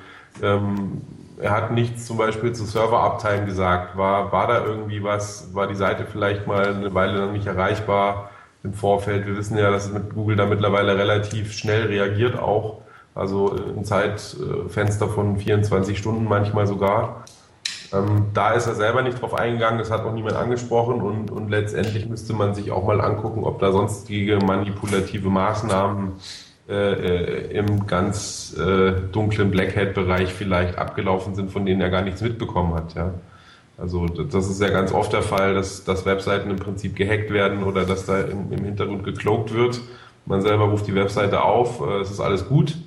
ähm, 0.41 1.01
er 1.37 1.51
hat 1.51 1.71
nichts 1.71 2.05
zum 2.05 2.17
Beispiel 2.17 2.53
zu 2.53 2.65
Server-Uptime 2.65 3.45
gesagt. 3.45 3.97
War, 3.97 4.31
war 4.31 4.47
da 4.47 4.63
irgendwie 4.63 5.03
was, 5.03 5.53
war 5.53 5.67
die 5.67 5.75
Seite 5.75 6.05
vielleicht 6.09 6.47
mal 6.47 6.73
eine 6.73 6.93
Weile 6.93 7.17
lang 7.17 7.33
nicht 7.33 7.47
erreichbar? 7.47 8.30
Im 8.63 8.73
Vorfeld. 8.73 9.25
Wir 9.25 9.37
wissen 9.37 9.57
ja, 9.57 9.71
dass 9.71 9.91
Google 10.13 10.35
da 10.35 10.45
mittlerweile 10.45 10.97
relativ 10.97 11.53
schnell 11.53 11.87
reagiert 11.87 12.37
auch. 12.37 12.81
Also 13.13 13.55
ein 13.77 13.83
Zeitfenster 13.83 15.09
von 15.09 15.37
24 15.37 15.97
Stunden 15.97 16.25
manchmal 16.25 16.67
sogar. 16.67 17.25
Ähm, 17.93 18.27
da 18.33 18.51
ist 18.51 18.67
er 18.67 18.75
selber 18.75 19.01
nicht 19.01 19.21
drauf 19.21 19.33
eingegangen, 19.33 19.77
das 19.77 19.91
hat 19.91 20.05
auch 20.05 20.13
niemand 20.13 20.37
angesprochen 20.37 21.01
und, 21.01 21.29
und 21.29 21.49
letztendlich 21.49 22.07
müsste 22.07 22.33
man 22.33 22.55
sich 22.55 22.71
auch 22.71 22.85
mal 22.85 23.01
angucken, 23.01 23.43
ob 23.43 23.59
da 23.59 23.73
sonstige 23.73 24.37
manipulative 24.37 25.29
Maßnahmen 25.29 26.13
äh, 26.69 26.73
äh 26.73 27.57
im 27.57 27.87
ganz 27.87 28.55
äh, 28.57 28.93
dunklen 29.11 29.51
Blackhead-Bereich 29.51 30.33
vielleicht 30.33 30.77
abgelaufen 30.77 31.35
sind, 31.35 31.51
von 31.51 31.65
denen 31.65 31.81
er 31.81 31.89
gar 31.89 32.01
nichts 32.01 32.21
mitbekommen 32.21 32.75
hat. 32.75 32.93
Ja. 32.93 33.13
Also 33.77 34.05
das 34.05 34.49
ist 34.49 34.61
ja 34.61 34.69
ganz 34.69 34.91
oft 34.91 35.11
der 35.11 35.23
Fall, 35.23 35.55
dass, 35.55 35.83
dass 35.83 36.05
Webseiten 36.05 36.51
im 36.51 36.57
Prinzip 36.57 36.95
gehackt 36.95 37.31
werden 37.31 37.63
oder 37.63 37.83
dass 37.85 38.05
da 38.05 38.19
im, 38.21 38.51
im 38.51 38.63
Hintergrund 38.63 39.03
gecloakt 39.03 39.53
wird. 39.53 39.81
Man 40.25 40.41
selber 40.41 40.65
ruft 40.65 40.85
die 40.87 40.95
Webseite 40.95 41.43
auf, 41.43 41.81
äh, 41.81 41.99
es 41.99 42.11
ist 42.11 42.19
alles 42.19 42.47
gut, 42.47 42.77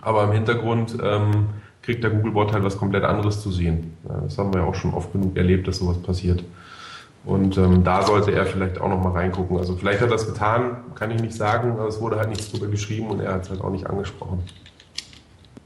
aber 0.00 0.24
im 0.24 0.32
Hintergrund 0.32 0.96
ähm, 1.02 1.48
kriegt 1.82 2.02
der 2.02 2.10
Googlebot 2.10 2.52
halt 2.52 2.64
was 2.64 2.78
komplett 2.78 3.04
anderes 3.04 3.42
zu 3.42 3.50
sehen. 3.50 3.96
Ja, 4.08 4.20
das 4.22 4.38
haben 4.38 4.52
wir 4.52 4.62
ja 4.62 4.66
auch 4.66 4.74
schon 4.74 4.94
oft 4.94 5.12
genug 5.12 5.36
erlebt, 5.36 5.68
dass 5.68 5.78
sowas 5.78 5.98
passiert. 5.98 6.42
Und 7.24 7.58
ähm, 7.58 7.82
da 7.82 8.02
sollte 8.02 8.32
er 8.32 8.46
vielleicht 8.46 8.80
auch 8.80 8.88
nochmal 8.88 9.12
reingucken. 9.12 9.58
Also 9.58 9.76
vielleicht 9.76 10.00
hat 10.00 10.08
er 10.08 10.12
das 10.12 10.26
getan, 10.26 10.78
kann 10.94 11.10
ich 11.10 11.20
nicht 11.20 11.34
sagen, 11.34 11.72
aber 11.72 11.88
es 11.88 12.00
wurde 12.00 12.16
halt 12.16 12.28
nichts 12.28 12.50
drüber 12.50 12.68
geschrieben 12.68 13.08
und 13.08 13.20
er 13.20 13.34
hat 13.34 13.42
es 13.42 13.50
halt 13.50 13.60
auch 13.60 13.70
nicht 13.70 13.86
angesprochen. 13.88 14.44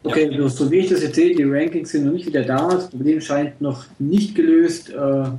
Okay, 0.03 0.31
ja. 0.31 0.49
so 0.49 0.71
wie 0.71 0.79
ich 0.79 0.89
das 0.89 1.03
jetzt 1.03 1.15
sehe, 1.15 1.35
die 1.35 1.45
Rankings 1.45 1.91
sind 1.91 2.07
noch 2.07 2.13
nicht 2.13 2.27
wieder 2.27 2.43
da. 2.43 2.69
Das 2.69 2.89
Problem 2.89 3.21
scheint 3.21 3.61
noch 3.61 3.85
nicht 3.99 4.35
gelöst. 4.35 4.91
Äh, 4.91 5.31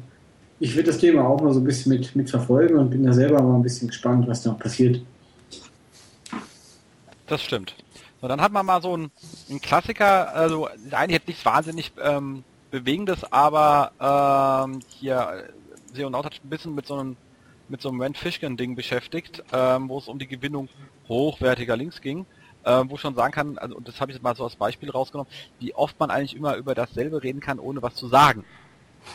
ich 0.60 0.76
würde 0.76 0.92
das 0.92 1.00
Thema 1.00 1.28
auch 1.28 1.42
mal 1.42 1.52
so 1.54 1.60
ein 1.60 1.64
bisschen 1.64 1.92
mit, 1.92 2.16
mit 2.16 2.30
verfolgen 2.30 2.78
und 2.78 2.92
bin 2.92 3.04
da 3.04 3.14
selber 3.14 3.42
mal 3.42 3.56
ein 3.56 3.64
bisschen 3.64 3.88
gespannt, 3.88 4.28
was 4.28 4.44
da 4.44 4.52
noch 4.52 4.60
passiert. 4.60 5.02
Das 7.26 7.42
stimmt. 7.42 7.76
So, 8.22 8.28
dann 8.28 8.40
hat 8.40 8.52
man 8.52 8.66
mal 8.66 8.82
so 8.84 8.94
einen, 8.94 9.10
einen 9.50 9.62
Klassiker, 9.62 10.36
also 10.36 10.68
eigentlich 10.92 11.18
jetzt 11.18 11.28
nichts 11.28 11.46
wahnsinnig 11.46 11.92
ähm, 12.04 12.44
Bewegendes, 12.70 13.24
aber 13.32 13.92
ähm, 14.70 14.82
hier, 15.00 15.46
Seo 15.92 16.12
Naut 16.12 16.26
hat 16.26 16.40
ein 16.44 16.50
bisschen 16.50 16.76
mit 16.76 16.86
so 16.86 16.96
einem 16.96 17.18
mit 17.68 17.82
so 17.82 17.88
einem 17.88 18.02
Rand 18.02 18.18
Fishkin-Ding 18.18 18.76
beschäftigt, 18.76 19.44
ähm, 19.54 19.88
wo 19.88 19.98
es 19.98 20.10
um 20.10 20.20
die 20.20 20.28
Gewinnung 20.28 20.68
hochwertiger 21.08 21.78
Links 21.78 22.02
ging 22.02 22.26
äh, 22.64 22.84
wo 22.88 22.96
ich 22.96 23.02
schon 23.02 23.16
sagen 23.16 23.34
kann, 23.34 23.58
also 23.58 23.76
und 23.76 23.88
das 23.88 24.00
habe 24.00 24.12
ich 24.12 24.16
jetzt 24.16 24.24
mal 24.24 24.36
so 24.36 24.44
als 24.44 24.56
Beispiel 24.56 24.90
rausgenommen, 24.90 25.32
wie 25.60 25.74
oft 25.74 26.00
man 26.00 26.12
eigentlich 26.12 26.36
immer 26.36 26.56
über 26.56 26.76
dasselbe 26.76 27.24
reden 27.24 27.40
kann, 27.40 27.60
ohne 27.60 27.82
was 27.82 27.96
zu 27.96 28.08
sagen. 28.08 28.44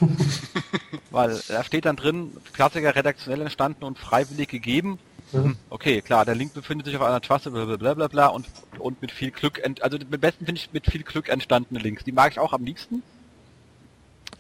Weil 1.11 1.41
da 1.49 1.63
steht 1.63 1.85
dann 1.85 1.97
drin, 1.97 2.33
Klassiker 2.53 2.95
redaktionell 2.95 3.43
entstanden 3.43 3.85
und 3.85 3.99
freiwillig 3.99 4.49
gegeben. 4.49 4.99
Mhm. 5.33 5.57
Okay, 5.71 6.03
klar, 6.03 6.25
der 6.25 6.35
Link 6.35 6.55
befindet 6.55 6.87
sich 6.87 6.97
auf 6.97 7.03
einer 7.03 7.21
Trusted, 7.21 7.53
bla 7.53 7.95
bla 7.95 8.09
bla 8.09 8.27
und, 8.29 8.47
und 8.79 9.01
mit 9.03 9.11
viel 9.11 9.31
Glück, 9.31 9.61
ent, 9.63 9.83
also 9.83 9.97
am 9.99 10.21
besten 10.21 10.45
finde 10.45 10.61
ich 10.61 10.73
mit 10.73 10.87
viel 10.91 11.03
Glück 11.03 11.29
entstandene 11.29 11.81
Links. 11.81 12.05
Die 12.05 12.13
mag 12.13 12.33
ich 12.33 12.39
auch 12.39 12.53
am 12.53 12.65
liebsten. 12.65 13.03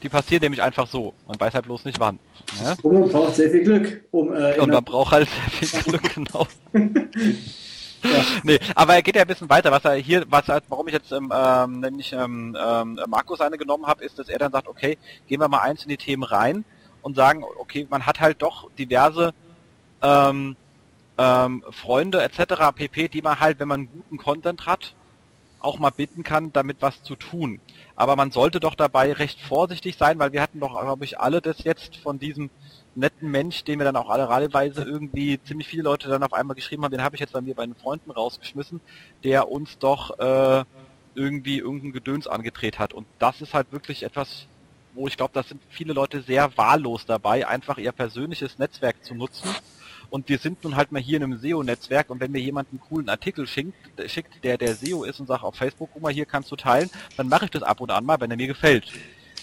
Die 0.02 0.08
passieren 0.08 0.42
nämlich 0.42 0.62
einfach 0.62 0.86
so. 0.86 1.14
Man 1.26 1.40
weiß 1.40 1.54
halt 1.54 1.64
bloß 1.64 1.84
nicht 1.84 1.98
wann. 1.98 2.18
Ja? 2.62 2.76
Und 2.82 3.00
man 3.00 3.08
braucht 3.08 3.34
sehr 3.34 3.50
viel 3.50 3.64
Glück, 3.64 4.04
um 4.10 4.34
äh, 4.34 4.58
Und 4.58 4.70
man 4.70 4.84
braucht 4.84 5.12
halt 5.12 5.28
sehr 5.28 5.68
viel 5.68 5.82
Glück, 5.82 6.14
genau. 6.14 6.46
Ja. 8.02 8.24
nee, 8.42 8.58
aber 8.74 8.94
er 8.94 9.02
geht 9.02 9.16
ja 9.16 9.22
ein 9.22 9.28
bisschen 9.28 9.48
weiter. 9.48 9.70
Was 9.70 9.84
er 9.84 9.94
hier, 9.94 10.24
was 10.28 10.48
halt, 10.48 10.64
warum 10.68 10.86
ich 10.88 10.94
jetzt 10.94 11.12
ähm, 11.12 11.32
ähm, 11.34 11.80
nämlich 11.80 12.12
ähm, 12.12 12.56
ähm, 12.58 13.00
Markus 13.08 13.40
eine 13.40 13.58
genommen 13.58 13.86
habe, 13.86 14.04
ist, 14.04 14.18
dass 14.18 14.28
er 14.28 14.38
dann 14.38 14.52
sagt, 14.52 14.68
okay, 14.68 14.98
gehen 15.26 15.40
wir 15.40 15.48
mal 15.48 15.60
eins 15.60 15.82
in 15.82 15.88
die 15.88 15.96
Themen 15.96 16.22
rein 16.22 16.64
und 17.02 17.16
sagen, 17.16 17.44
okay, 17.58 17.86
man 17.88 18.06
hat 18.06 18.20
halt 18.20 18.42
doch 18.42 18.70
diverse 18.78 19.32
ähm, 20.02 20.56
ähm, 21.18 21.64
Freunde 21.70 22.22
etc. 22.22 22.72
pp, 22.74 23.08
die 23.08 23.22
man 23.22 23.40
halt, 23.40 23.58
wenn 23.58 23.68
man 23.68 23.88
guten 23.90 24.18
Content 24.18 24.66
hat, 24.66 24.94
auch 25.60 25.78
mal 25.78 25.90
bitten 25.90 26.22
kann, 26.22 26.52
damit 26.52 26.78
was 26.80 27.02
zu 27.02 27.16
tun. 27.16 27.60
Aber 27.96 28.16
man 28.16 28.30
sollte 28.30 28.60
doch 28.60 28.74
dabei 28.74 29.12
recht 29.12 29.40
vorsichtig 29.40 29.96
sein, 29.96 30.18
weil 30.18 30.32
wir 30.32 30.42
hatten 30.42 30.60
doch, 30.60 30.80
glaube 30.80 31.04
ich, 31.04 31.18
alle 31.18 31.40
das 31.40 31.64
jetzt 31.64 31.96
von 31.96 32.18
diesem 32.18 32.50
netten 32.96 33.30
Mensch, 33.30 33.64
den 33.64 33.78
wir 33.78 33.84
dann 33.84 33.96
auch 33.96 34.10
alle 34.10 34.28
reiheweise 34.28 34.82
irgendwie 34.82 35.40
ziemlich 35.42 35.68
viele 35.68 35.82
Leute 35.82 36.08
dann 36.08 36.22
auf 36.22 36.32
einmal 36.32 36.54
geschrieben 36.54 36.84
haben, 36.84 36.92
den 36.92 37.02
habe 37.02 37.16
ich 37.16 37.20
jetzt 37.20 37.32
bei 37.32 37.40
mir 37.40 37.54
bei 37.54 37.66
den 37.66 37.74
Freunden 37.74 38.10
rausgeschmissen, 38.10 38.80
der 39.24 39.50
uns 39.50 39.78
doch 39.78 40.18
äh, 40.18 40.64
irgendwie 41.14 41.58
irgendein 41.58 41.92
Gedöns 41.92 42.26
angedreht 42.26 42.78
hat. 42.78 42.92
Und 42.92 43.06
das 43.18 43.40
ist 43.40 43.54
halt 43.54 43.72
wirklich 43.72 44.02
etwas, 44.02 44.46
wo 44.94 45.06
ich 45.06 45.16
glaube, 45.16 45.32
da 45.34 45.42
sind 45.42 45.60
viele 45.68 45.92
Leute 45.92 46.22
sehr 46.22 46.56
wahllos 46.56 47.06
dabei, 47.06 47.46
einfach 47.46 47.78
ihr 47.78 47.92
persönliches 47.92 48.58
Netzwerk 48.58 49.04
zu 49.04 49.14
nutzen. 49.14 49.48
Und 50.08 50.28
wir 50.28 50.38
sind 50.38 50.62
nun 50.62 50.76
halt 50.76 50.92
mal 50.92 51.02
hier 51.02 51.16
in 51.16 51.24
einem 51.24 51.38
SEO-Netzwerk 51.38 52.10
und 52.10 52.20
wenn 52.20 52.30
mir 52.30 52.40
jemand 52.40 52.68
einen 52.70 52.80
coolen 52.80 53.08
Artikel 53.08 53.46
schickt, 53.46 53.74
schickt, 54.06 54.44
der 54.44 54.56
der 54.56 54.74
SEO 54.74 55.04
ist 55.04 55.18
und 55.18 55.26
sagt 55.26 55.42
auf 55.42 55.56
Facebook, 55.56 55.90
guck 55.92 56.02
mal, 56.02 56.12
hier 56.12 56.26
kannst 56.26 56.50
du 56.52 56.56
teilen, 56.56 56.90
dann 57.16 57.28
mache 57.28 57.46
ich 57.46 57.50
das 57.50 57.62
ab 57.62 57.80
und 57.80 57.90
an 57.90 58.04
mal, 58.04 58.20
wenn 58.20 58.30
er 58.30 58.36
mir 58.36 58.46
gefällt. 58.46 58.92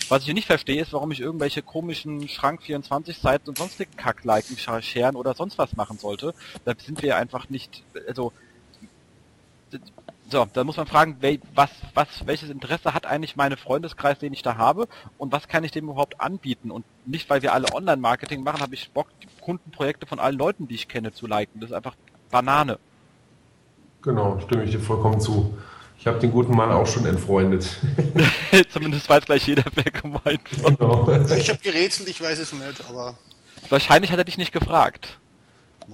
Was 0.09 0.27
ich 0.27 0.33
nicht 0.33 0.47
verstehe, 0.47 0.81
ist, 0.81 0.93
warum 0.93 1.11
ich 1.11 1.21
irgendwelche 1.21 1.61
komischen 1.61 2.27
Schrank 2.27 2.61
24 2.63 3.17
Seiten 3.17 3.49
und 3.49 3.57
sonstige 3.57 3.91
Kack-Liken 3.95 4.57
scheren 4.81 5.15
oder 5.15 5.33
sonst 5.33 5.57
was 5.57 5.75
machen 5.75 5.97
sollte. 5.97 6.33
Da 6.65 6.73
sind 6.77 7.01
wir 7.01 7.17
einfach 7.17 7.49
nicht, 7.49 7.83
also 8.07 8.31
so, 10.29 10.47
da 10.51 10.63
muss 10.63 10.77
man 10.77 10.87
fragen, 10.87 11.17
was, 11.53 11.69
was, 11.93 12.25
welches 12.25 12.49
Interesse 12.49 12.93
hat 12.93 13.05
eigentlich 13.05 13.35
meine 13.35 13.57
Freundeskreis, 13.57 14.19
den 14.19 14.33
ich 14.33 14.41
da 14.41 14.57
habe 14.57 14.87
und 15.17 15.31
was 15.31 15.47
kann 15.47 15.63
ich 15.63 15.71
dem 15.71 15.85
überhaupt 15.85 16.19
anbieten? 16.19 16.71
Und 16.71 16.85
nicht, 17.05 17.29
weil 17.29 17.41
wir 17.41 17.53
alle 17.53 17.73
Online-Marketing 17.73 18.43
machen, 18.43 18.61
habe 18.61 18.73
ich 18.73 18.89
Bock, 18.91 19.07
Kundenprojekte 19.41 20.05
von 20.05 20.19
allen 20.19 20.37
Leuten, 20.37 20.67
die 20.67 20.75
ich 20.75 20.87
kenne, 20.87 21.13
zu 21.13 21.27
liken. 21.27 21.59
Das 21.59 21.69
ist 21.69 21.75
einfach 21.75 21.95
Banane. 22.31 22.79
Genau, 24.01 24.39
stimme 24.39 24.63
ich 24.63 24.71
dir 24.71 24.79
vollkommen 24.79 25.19
zu. 25.19 25.57
Ich 26.03 26.07
habe 26.07 26.19
den 26.19 26.31
guten 26.31 26.53
Mann 26.53 26.69
auch 26.69 26.85
schon 26.85 27.05
entfreundet. 27.05 27.65
Zumindest 28.73 29.07
weiß 29.07 29.23
gleich 29.23 29.47
jeder, 29.47 29.63
wer 29.73 29.85
gemeint 29.85 30.61
wird. 30.61 30.77
Genau. 30.77 31.09
Ich 31.37 31.49
habe 31.49 31.59
gerätselt, 31.59 32.09
ich 32.09 32.19
weiß 32.19 32.39
es 32.39 32.51
nicht, 32.51 32.89
aber... 32.89 33.17
Wahrscheinlich 33.69 34.11
hat 34.11 34.17
er 34.17 34.25
dich 34.25 34.37
nicht 34.37 34.51
gefragt. 34.51 35.17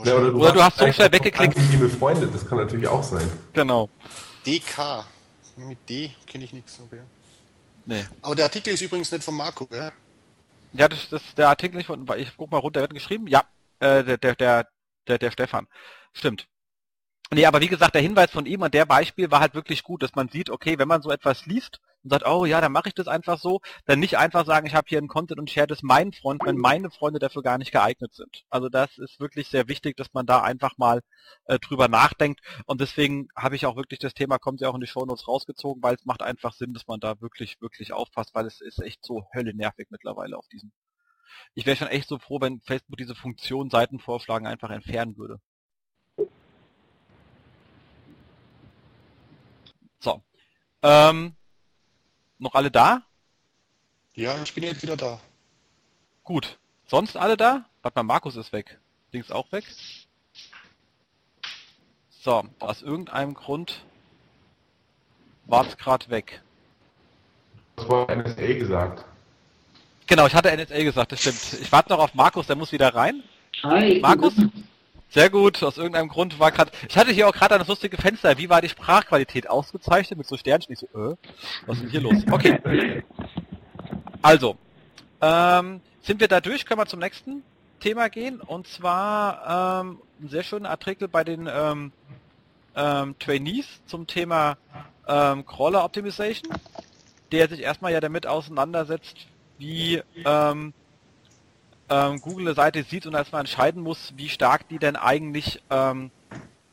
Ja, 0.03 0.15
oder 0.15 0.31
du, 0.31 0.39
oder 0.39 0.51
du 0.51 0.63
hast 0.63 0.79
so 0.79 0.91
schnell 0.91 1.11
weggeklickt. 1.11 1.55
Mit 1.55 1.79
befreundet, 1.79 2.33
das 2.33 2.43
kann 2.43 2.57
natürlich 2.57 2.87
auch 2.87 3.03
sein. 3.03 3.29
Genau. 3.53 3.87
DK. 4.47 5.05
Mit 5.57 5.77
D 5.87 6.09
kenne 6.25 6.45
ich 6.45 6.53
nichts. 6.53 6.79
Okay. 6.83 7.01
Nee. 7.85 8.03
Aber 8.23 8.33
der 8.33 8.45
Artikel 8.45 8.73
ist 8.73 8.81
übrigens 8.81 9.11
nicht 9.11 9.23
von 9.23 9.35
Marco, 9.35 9.67
gell? 9.67 9.91
Ja, 10.73 10.87
das, 10.87 11.07
das 11.09 11.21
der 11.37 11.49
Artikel 11.49 11.77
nicht 11.77 11.85
von. 11.85 12.07
Ich 12.17 12.35
guck 12.35 12.49
mal 12.49 12.57
runter, 12.57 12.79
der 12.79 12.89
wird 12.89 12.95
geschrieben. 12.95 13.27
Ja, 13.27 13.43
äh, 13.79 14.03
der, 14.03 14.17
der, 14.17 14.35
der, 14.35 14.67
der, 15.07 15.19
der 15.19 15.29
Stefan. 15.29 15.67
Stimmt. 16.13 16.47
Nee, 17.31 17.45
aber 17.45 17.61
wie 17.61 17.67
gesagt, 17.67 17.93
der 17.93 18.01
Hinweis 18.01 18.31
von 18.31 18.47
ihm 18.47 18.63
und 18.63 18.73
der 18.73 18.85
Beispiel 18.85 19.29
war 19.29 19.39
halt 19.39 19.53
wirklich 19.53 19.83
gut, 19.83 20.01
dass 20.01 20.15
man 20.15 20.29
sieht, 20.29 20.49
okay, 20.49 20.79
wenn 20.79 20.87
man 20.87 21.03
so 21.03 21.11
etwas 21.11 21.45
liest 21.45 21.79
und 22.03 22.09
sagt, 22.09 22.25
oh 22.25 22.45
ja, 22.45 22.59
dann 22.59 22.71
mache 22.71 22.87
ich 22.89 22.95
das 22.95 23.07
einfach 23.07 23.37
so, 23.37 23.59
dann 23.85 23.99
nicht 23.99 24.17
einfach 24.17 24.47
sagen, 24.47 24.65
ich 24.65 24.73
habe 24.73 24.87
hier 24.89 24.97
einen 24.97 25.07
Content 25.09 25.39
und 25.39 25.47
share 25.47 25.67
das 25.67 25.83
meinen 25.83 26.11
Freunden, 26.11 26.47
wenn 26.47 26.57
meine 26.57 26.89
Freunde 26.89 27.19
dafür 27.19 27.43
gar 27.43 27.59
nicht 27.59 27.71
geeignet 27.71 28.13
sind. 28.15 28.45
Also 28.49 28.67
das 28.67 28.97
ist 28.97 29.19
wirklich 29.19 29.47
sehr 29.47 29.67
wichtig, 29.67 29.95
dass 29.95 30.11
man 30.13 30.25
da 30.25 30.41
einfach 30.41 30.77
mal 30.79 31.01
äh, 31.45 31.59
drüber 31.59 31.87
nachdenkt 31.87 32.41
und 32.65 32.81
deswegen 32.81 33.27
habe 33.35 33.55
ich 33.55 33.67
auch 33.67 33.75
wirklich 33.75 33.99
das 33.99 34.15
Thema, 34.15 34.39
kommt 34.39 34.59
ja 34.61 34.69
auch 34.69 34.75
in 34.75 34.81
die 34.81 34.87
Shownotes 34.87 35.27
rausgezogen, 35.27 35.83
weil 35.83 35.95
es 35.95 36.05
macht 36.05 36.23
einfach 36.23 36.53
Sinn, 36.53 36.73
dass 36.73 36.87
man 36.87 36.99
da 36.99 37.21
wirklich, 37.21 37.61
wirklich 37.61 37.93
aufpasst, 37.93 38.33
weil 38.33 38.47
es 38.47 38.59
ist 38.59 38.81
echt 38.81 39.05
so 39.05 39.25
höllenervig 39.35 39.59
nervig 39.59 39.87
mittlerweile 39.91 40.35
auf 40.35 40.47
diesem. 40.47 40.71
Ich 41.53 41.67
wäre 41.67 41.77
schon 41.77 41.89
echt 41.89 42.07
so 42.07 42.17
froh, 42.17 42.41
wenn 42.41 42.61
Facebook 42.61 42.97
diese 42.97 43.13
Funktion 43.13 43.69
Seitenvorschlagen 43.69 44.47
einfach 44.47 44.71
entfernen 44.71 45.15
würde. 45.15 45.39
So. 49.99 50.21
Ähm, 50.81 51.33
noch 52.37 52.55
alle 52.55 52.71
da? 52.71 53.03
Ja, 54.13 54.41
ich 54.41 54.53
bin 54.53 54.63
jetzt 54.63 54.81
wieder 54.81 54.97
da. 54.97 55.19
Gut. 56.23 56.57
Sonst 56.87 57.17
alle 57.17 57.37
da? 57.37 57.65
Warte 57.81 57.99
mal, 57.99 58.03
Markus 58.03 58.35
ist 58.35 58.51
weg. 58.51 58.79
Links 59.11 59.31
auch 59.31 59.51
weg. 59.51 59.65
So, 62.21 62.43
aus 62.59 62.81
irgendeinem 62.81 63.33
Grund 63.33 63.83
war 65.45 65.65
es 65.65 65.77
gerade 65.77 66.09
weg. 66.09 66.41
Das 67.75 67.87
war 67.87 68.13
NSA 68.13 68.53
gesagt. 68.53 69.05
Genau, 70.07 70.27
ich 70.27 70.33
hatte 70.33 70.55
NSA 70.55 70.83
gesagt, 70.83 71.11
das 71.11 71.21
stimmt. 71.21 71.61
Ich 71.61 71.71
warte 71.71 71.89
noch 71.89 71.99
auf 71.99 72.13
Markus, 72.13 72.47
der 72.47 72.55
muss 72.55 72.71
wieder 72.71 72.93
rein. 72.93 73.23
Hi. 73.63 73.99
Markus? 74.01 74.33
Sehr 75.11 75.31
gut, 75.31 75.63
aus 75.63 75.77
irgendeinem 75.77 76.07
Grund 76.07 76.39
war 76.39 76.51
gerade. 76.51 76.71
Ich 76.87 76.95
hatte 76.95 77.11
hier 77.11 77.27
auch 77.27 77.33
gerade 77.33 77.55
ein 77.55 77.65
lustige 77.65 77.97
Fenster. 77.97 78.37
Wie 78.37 78.49
war 78.49 78.61
die 78.61 78.69
Sprachqualität 78.69 79.49
ausgezeichnet 79.49 80.19
mit 80.19 80.27
so 80.27 80.37
Sternchen? 80.37 80.71
Ich 80.73 80.79
so, 80.79 80.85
äh, 80.87 81.15
was 81.65 81.77
ist 81.77 81.83
denn 81.83 81.89
hier 81.89 82.01
los? 82.01 82.23
Okay. 82.29 83.03
Also, 84.21 84.55
ähm, 85.21 85.81
sind 86.03 86.19
wir 86.19 86.27
da 86.27 86.41
durch? 86.41 86.65
Können 86.65 86.79
wir 86.79 86.85
zum 86.85 86.99
nächsten 86.99 87.43
Thema 87.79 88.09
gehen? 88.09 88.39
Und 88.39 88.67
zwar 88.67 89.81
ähm, 89.81 89.99
ein 90.21 90.29
sehr 90.29 90.43
schöner 90.43 90.69
Artikel 90.69 91.07
bei 91.07 91.23
den 91.23 91.49
ähm, 91.51 91.91
ähm, 92.75 93.15
Trainees 93.17 93.65
zum 93.87 94.05
Thema 94.05 94.57
ähm, 95.07 95.43
Crawler 95.43 95.83
Optimization, 95.85 96.53
der 97.31 97.49
sich 97.49 97.61
erstmal 97.61 97.93
ja 97.93 97.99
damit 97.99 98.27
auseinandersetzt, 98.27 99.15
wie 99.57 100.03
ähm, 100.23 100.73
ähm, 101.89 102.21
Google 102.21 102.47
eine 102.47 102.55
Seite 102.55 102.83
sieht 102.83 103.05
und 103.05 103.13
man 103.13 103.25
entscheiden 103.41 103.81
muss, 103.81 104.13
wie 104.15 104.29
stark 104.29 104.67
die 104.69 104.79
denn 104.79 104.95
eigentlich 104.95 105.61
ähm, 105.69 106.11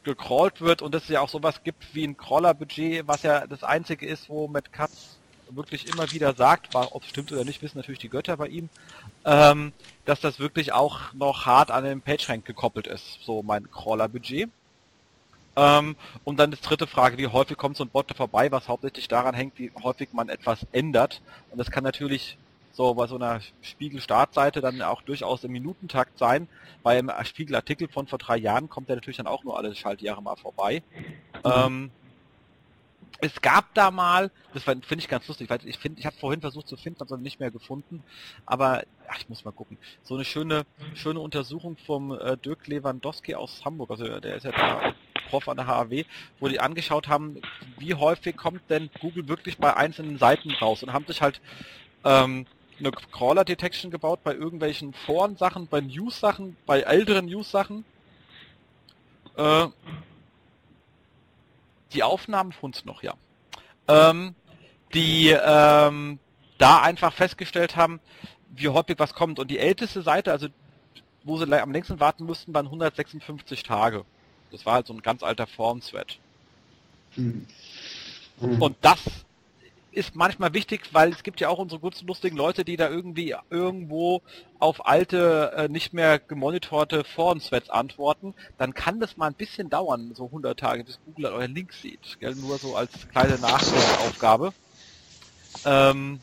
gecrawlt 0.04 0.60
wird 0.60 0.82
und 0.82 0.94
dass 0.94 1.04
es 1.04 1.08
ja 1.08 1.20
auch 1.20 1.28
sowas 1.28 1.62
gibt 1.64 1.94
wie 1.94 2.04
ein 2.04 2.16
Crawler-Budget, 2.16 3.08
was 3.08 3.22
ja 3.22 3.46
das 3.46 3.64
einzige 3.64 4.06
ist, 4.06 4.28
wo 4.28 4.46
Matt 4.48 4.72
Katz 4.72 5.16
wirklich 5.50 5.88
immer 5.88 6.10
wieder 6.12 6.34
sagt, 6.34 6.74
ob 6.74 7.02
es 7.02 7.08
stimmt 7.08 7.32
oder 7.32 7.44
nicht, 7.44 7.62
wissen 7.62 7.78
natürlich 7.78 8.00
die 8.00 8.08
Götter 8.08 8.36
bei 8.36 8.48
ihm, 8.48 8.68
ähm, 9.24 9.72
dass 10.04 10.20
das 10.20 10.38
wirklich 10.38 10.72
auch 10.72 11.12
noch 11.12 11.46
hart 11.46 11.70
an 11.70 11.84
den 11.84 12.00
PageRank 12.00 12.44
gekoppelt 12.44 12.86
ist, 12.86 13.20
so 13.22 13.42
mein 13.42 13.70
Crawler-Budget. 13.70 14.48
Ähm, 15.56 15.96
und 16.24 16.38
dann 16.38 16.50
die 16.50 16.60
dritte 16.60 16.86
Frage, 16.86 17.16
wie 17.16 17.28
häufig 17.28 17.56
kommt 17.56 17.76
so 17.76 17.84
ein 17.84 17.88
Bot 17.88 18.14
vorbei, 18.14 18.52
was 18.52 18.68
hauptsächlich 18.68 19.08
daran 19.08 19.34
hängt, 19.34 19.58
wie 19.58 19.72
häufig 19.82 20.10
man 20.12 20.28
etwas 20.28 20.66
ändert. 20.72 21.22
Und 21.50 21.58
das 21.58 21.70
kann 21.70 21.82
natürlich 21.82 22.36
so 22.76 22.92
bei 22.92 23.06
so 23.06 23.14
einer 23.14 23.40
Spiegel-Startseite 23.62 24.60
dann 24.60 24.82
auch 24.82 25.00
durchaus 25.00 25.42
im 25.44 25.52
Minutentakt 25.52 26.18
sein. 26.18 26.46
Beim 26.82 27.10
Spiegel-Artikel 27.24 27.88
von 27.88 28.06
vor 28.06 28.18
drei 28.18 28.36
Jahren 28.36 28.68
kommt 28.68 28.90
der 28.90 28.96
natürlich 28.96 29.16
dann 29.16 29.26
auch 29.26 29.44
nur 29.44 29.56
alle 29.56 29.74
Schaltjahre 29.74 30.22
mal 30.22 30.36
vorbei. 30.36 30.82
Mhm. 31.42 31.52
Ähm, 31.54 31.90
es 33.22 33.40
gab 33.40 33.72
da 33.72 33.90
mal, 33.90 34.30
das 34.52 34.64
finde 34.64 34.98
ich 34.98 35.08
ganz 35.08 35.26
lustig, 35.26 35.48
weil 35.48 35.58
ich 35.64 35.78
finde, 35.78 35.98
ich 35.98 36.04
habe 36.04 36.16
vorhin 36.16 36.42
versucht 36.42 36.68
zu 36.68 36.76
finden, 36.76 37.00
habe 37.00 37.14
es 37.14 37.20
nicht 37.22 37.40
mehr 37.40 37.50
gefunden, 37.50 38.02
aber 38.44 38.82
ach, 39.08 39.18
ich 39.18 39.28
muss 39.30 39.42
mal 39.42 39.52
gucken. 39.52 39.78
So 40.02 40.16
eine 40.16 40.26
schöne, 40.26 40.66
schöne 40.94 41.20
Untersuchung 41.20 41.78
vom 41.78 42.12
äh, 42.12 42.36
Dirk 42.36 42.66
Lewandowski 42.66 43.34
aus 43.34 43.64
Hamburg, 43.64 43.90
also 43.90 44.20
der 44.20 44.36
ist 44.36 44.44
ja 44.44 44.52
da 44.52 44.92
Prof 45.30 45.48
an 45.48 45.56
der 45.56 45.66
HAW, 45.66 46.04
wo 46.40 46.48
die 46.48 46.60
angeschaut 46.60 47.08
haben, 47.08 47.40
wie 47.78 47.94
häufig 47.94 48.36
kommt 48.36 48.68
denn 48.68 48.90
Google 49.00 49.28
wirklich 49.28 49.56
bei 49.56 49.74
einzelnen 49.74 50.18
Seiten 50.18 50.50
raus 50.50 50.82
und 50.82 50.92
haben 50.92 51.06
sich 51.06 51.22
halt 51.22 51.40
ähm, 52.04 52.46
eine 52.78 52.90
Crawler-Detection 52.90 53.90
gebaut 53.90 54.20
bei 54.22 54.34
irgendwelchen 54.34 54.92
Foren-Sachen, 54.92 55.66
bei 55.66 55.80
News-Sachen, 55.80 56.56
bei 56.66 56.80
älteren 56.80 57.26
News-Sachen. 57.26 57.84
Äh, 59.36 59.68
die 61.92 62.02
Aufnahmen 62.02 62.52
von 62.52 62.70
uns 62.70 62.84
noch, 62.84 63.02
ja. 63.02 63.14
Ähm, 63.88 64.34
die 64.92 65.28
ähm, 65.30 66.18
da 66.58 66.82
einfach 66.82 67.12
festgestellt 67.12 67.76
haben, 67.76 68.00
wie 68.54 68.68
häufig 68.68 68.98
was 68.98 69.14
kommt. 69.14 69.38
Und 69.38 69.50
die 69.50 69.58
älteste 69.58 70.02
Seite, 70.02 70.32
also 70.32 70.48
wo 71.24 71.36
sie 71.38 71.60
am 71.60 71.72
längsten 71.72 72.00
warten 72.00 72.24
mussten, 72.24 72.54
waren 72.54 72.66
156 72.66 73.62
Tage. 73.62 74.04
Das 74.50 74.64
war 74.64 74.74
halt 74.74 74.86
so 74.86 74.92
ein 74.92 75.02
ganz 75.02 75.22
alter 75.22 75.46
Forum-Thread. 75.46 76.18
Mhm. 77.16 77.46
Und 78.38 78.76
das 78.80 79.00
ist 79.96 80.14
manchmal 80.14 80.52
wichtig, 80.52 80.82
weil 80.92 81.10
es 81.10 81.22
gibt 81.22 81.40
ja 81.40 81.48
auch 81.48 81.58
unsere 81.58 81.80
guten, 81.80 82.06
lustigen 82.06 82.36
Leute, 82.36 82.66
die 82.66 82.76
da 82.76 82.90
irgendwie 82.90 83.34
irgendwo 83.48 84.20
auf 84.58 84.86
alte, 84.86 85.52
äh, 85.56 85.68
nicht 85.68 85.94
mehr 85.94 86.18
gemonitorte 86.18 87.02
Foren-Threads 87.02 87.70
antworten. 87.70 88.34
Dann 88.58 88.74
kann 88.74 89.00
das 89.00 89.16
mal 89.16 89.28
ein 89.28 89.34
bisschen 89.34 89.70
dauern, 89.70 90.12
so 90.14 90.26
100 90.26 90.60
Tage, 90.60 90.84
bis 90.84 91.00
Google 91.06 91.26
euren 91.26 91.54
Link 91.54 91.72
sieht. 91.72 92.20
Gell? 92.20 92.34
Nur 92.34 92.58
so 92.58 92.76
als 92.76 93.08
kleine 93.08 93.38
Nachdenkaufgabe. 93.38 94.52
Ähm, 95.64 96.20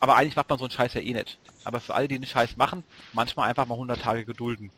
aber 0.00 0.16
eigentlich 0.16 0.36
macht 0.36 0.48
man 0.48 0.58
so 0.58 0.64
einen 0.64 0.72
Scheiß 0.72 0.94
ja 0.94 1.02
eh 1.02 1.12
nicht. 1.12 1.38
Aber 1.64 1.80
für 1.80 1.94
alle, 1.94 2.08
die 2.08 2.18
den 2.18 2.26
Scheiß 2.26 2.56
machen, 2.56 2.84
manchmal 3.12 3.50
einfach 3.50 3.66
mal 3.66 3.74
100 3.74 4.00
Tage 4.00 4.24
gedulden. 4.24 4.70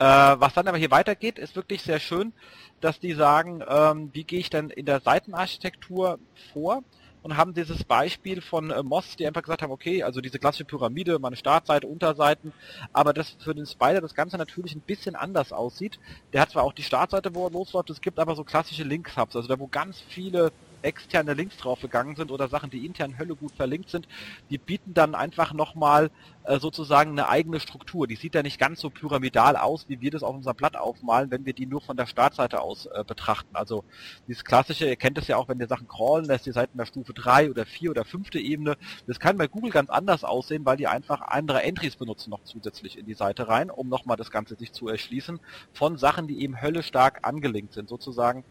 Äh, 0.00 0.04
was 0.04 0.52
dann 0.54 0.66
aber 0.66 0.78
hier 0.78 0.90
weitergeht, 0.90 1.38
ist 1.38 1.54
wirklich 1.54 1.82
sehr 1.82 2.00
schön, 2.00 2.32
dass 2.80 2.98
die 2.98 3.12
sagen, 3.12 3.62
ähm, 3.68 4.10
wie 4.12 4.24
gehe 4.24 4.40
ich 4.40 4.50
denn 4.50 4.68
in 4.70 4.84
der 4.84 5.00
Seitenarchitektur 5.00 6.18
vor? 6.52 6.82
Und 7.22 7.36
haben 7.36 7.54
dieses 7.54 7.84
Beispiel 7.84 8.40
von 8.40 8.70
äh, 8.70 8.82
Moss, 8.82 9.16
die 9.16 9.26
einfach 9.26 9.42
gesagt 9.42 9.62
haben, 9.62 9.72
okay, 9.72 10.02
also 10.02 10.20
diese 10.20 10.38
klassische 10.38 10.64
Pyramide, 10.64 11.18
meine 11.18 11.36
Startseite, 11.36 11.86
Unterseiten, 11.86 12.52
aber 12.92 13.12
das 13.12 13.36
für 13.38 13.54
den 13.54 13.66
Spider 13.66 14.00
das 14.00 14.14
Ganze 14.14 14.36
natürlich 14.38 14.74
ein 14.74 14.80
bisschen 14.80 15.14
anders 15.14 15.52
aussieht. 15.52 15.98
Der 16.32 16.40
hat 16.40 16.50
zwar 16.50 16.64
auch 16.64 16.72
die 16.72 16.82
Startseite, 16.82 17.34
wo 17.34 17.46
er 17.46 17.50
losläuft, 17.50 17.90
es 17.90 18.00
gibt 18.00 18.18
aber 18.18 18.34
so 18.34 18.44
klassische 18.44 18.84
Link-Hubs, 18.84 19.36
also 19.36 19.48
da 19.48 19.58
wo 19.58 19.66
ganz 19.66 20.00
viele 20.00 20.52
externe 20.82 21.34
Links 21.34 21.56
draufgegangen 21.56 22.16
sind 22.16 22.30
oder 22.30 22.48
Sachen, 22.48 22.70
die 22.70 22.86
intern 22.86 23.18
Hölle 23.18 23.34
gut 23.34 23.52
verlinkt 23.52 23.90
sind, 23.90 24.08
die 24.50 24.58
bieten 24.58 24.94
dann 24.94 25.14
einfach 25.14 25.52
nochmal 25.52 26.10
äh, 26.44 26.58
sozusagen 26.58 27.12
eine 27.12 27.28
eigene 27.28 27.60
Struktur. 27.60 28.06
Die 28.06 28.16
sieht 28.16 28.34
ja 28.34 28.42
nicht 28.42 28.58
ganz 28.58 28.80
so 28.80 28.90
pyramidal 28.90 29.56
aus, 29.56 29.88
wie 29.88 30.00
wir 30.00 30.10
das 30.10 30.22
auf 30.22 30.34
unserem 30.34 30.56
Blatt 30.56 30.76
aufmalen, 30.76 31.30
wenn 31.30 31.46
wir 31.46 31.52
die 31.52 31.66
nur 31.66 31.80
von 31.80 31.96
der 31.96 32.06
Startseite 32.06 32.60
aus 32.60 32.86
äh, 32.86 33.04
betrachten. 33.06 33.54
Also 33.54 33.84
dieses 34.26 34.44
klassische, 34.44 34.86
ihr 34.86 34.96
kennt 34.96 35.18
es 35.18 35.28
ja 35.28 35.36
auch, 35.36 35.48
wenn 35.48 35.60
ihr 35.60 35.68
Sachen 35.68 35.88
crawlen 35.88 36.24
lässt, 36.24 36.46
ihr 36.46 36.52
seid 36.52 36.70
in 36.72 36.78
der 36.78 36.86
Stufe 36.86 37.12
3 37.12 37.50
oder 37.50 37.66
4 37.66 37.90
oder 37.90 38.04
5. 38.04 38.34
Ebene. 38.34 38.76
Das 39.06 39.20
kann 39.20 39.36
bei 39.36 39.46
Google 39.46 39.70
ganz 39.70 39.90
anders 39.90 40.24
aussehen, 40.24 40.64
weil 40.64 40.76
die 40.76 40.86
einfach 40.86 41.20
andere 41.20 41.62
Entries 41.62 41.96
benutzen 41.96 42.30
noch 42.30 42.42
zusätzlich 42.44 42.98
in 42.98 43.06
die 43.06 43.14
Seite 43.14 43.48
rein, 43.48 43.70
um 43.70 43.88
nochmal 43.88 44.16
das 44.16 44.30
Ganze 44.30 44.56
sich 44.56 44.72
zu 44.72 44.88
erschließen 44.88 45.40
von 45.72 45.98
Sachen, 45.98 46.26
die 46.26 46.42
eben 46.42 46.60
höllisch 46.60 46.86
stark 46.86 47.20
angelinkt 47.22 47.74
sind. 47.74 47.88
Sozusagen 47.88 48.44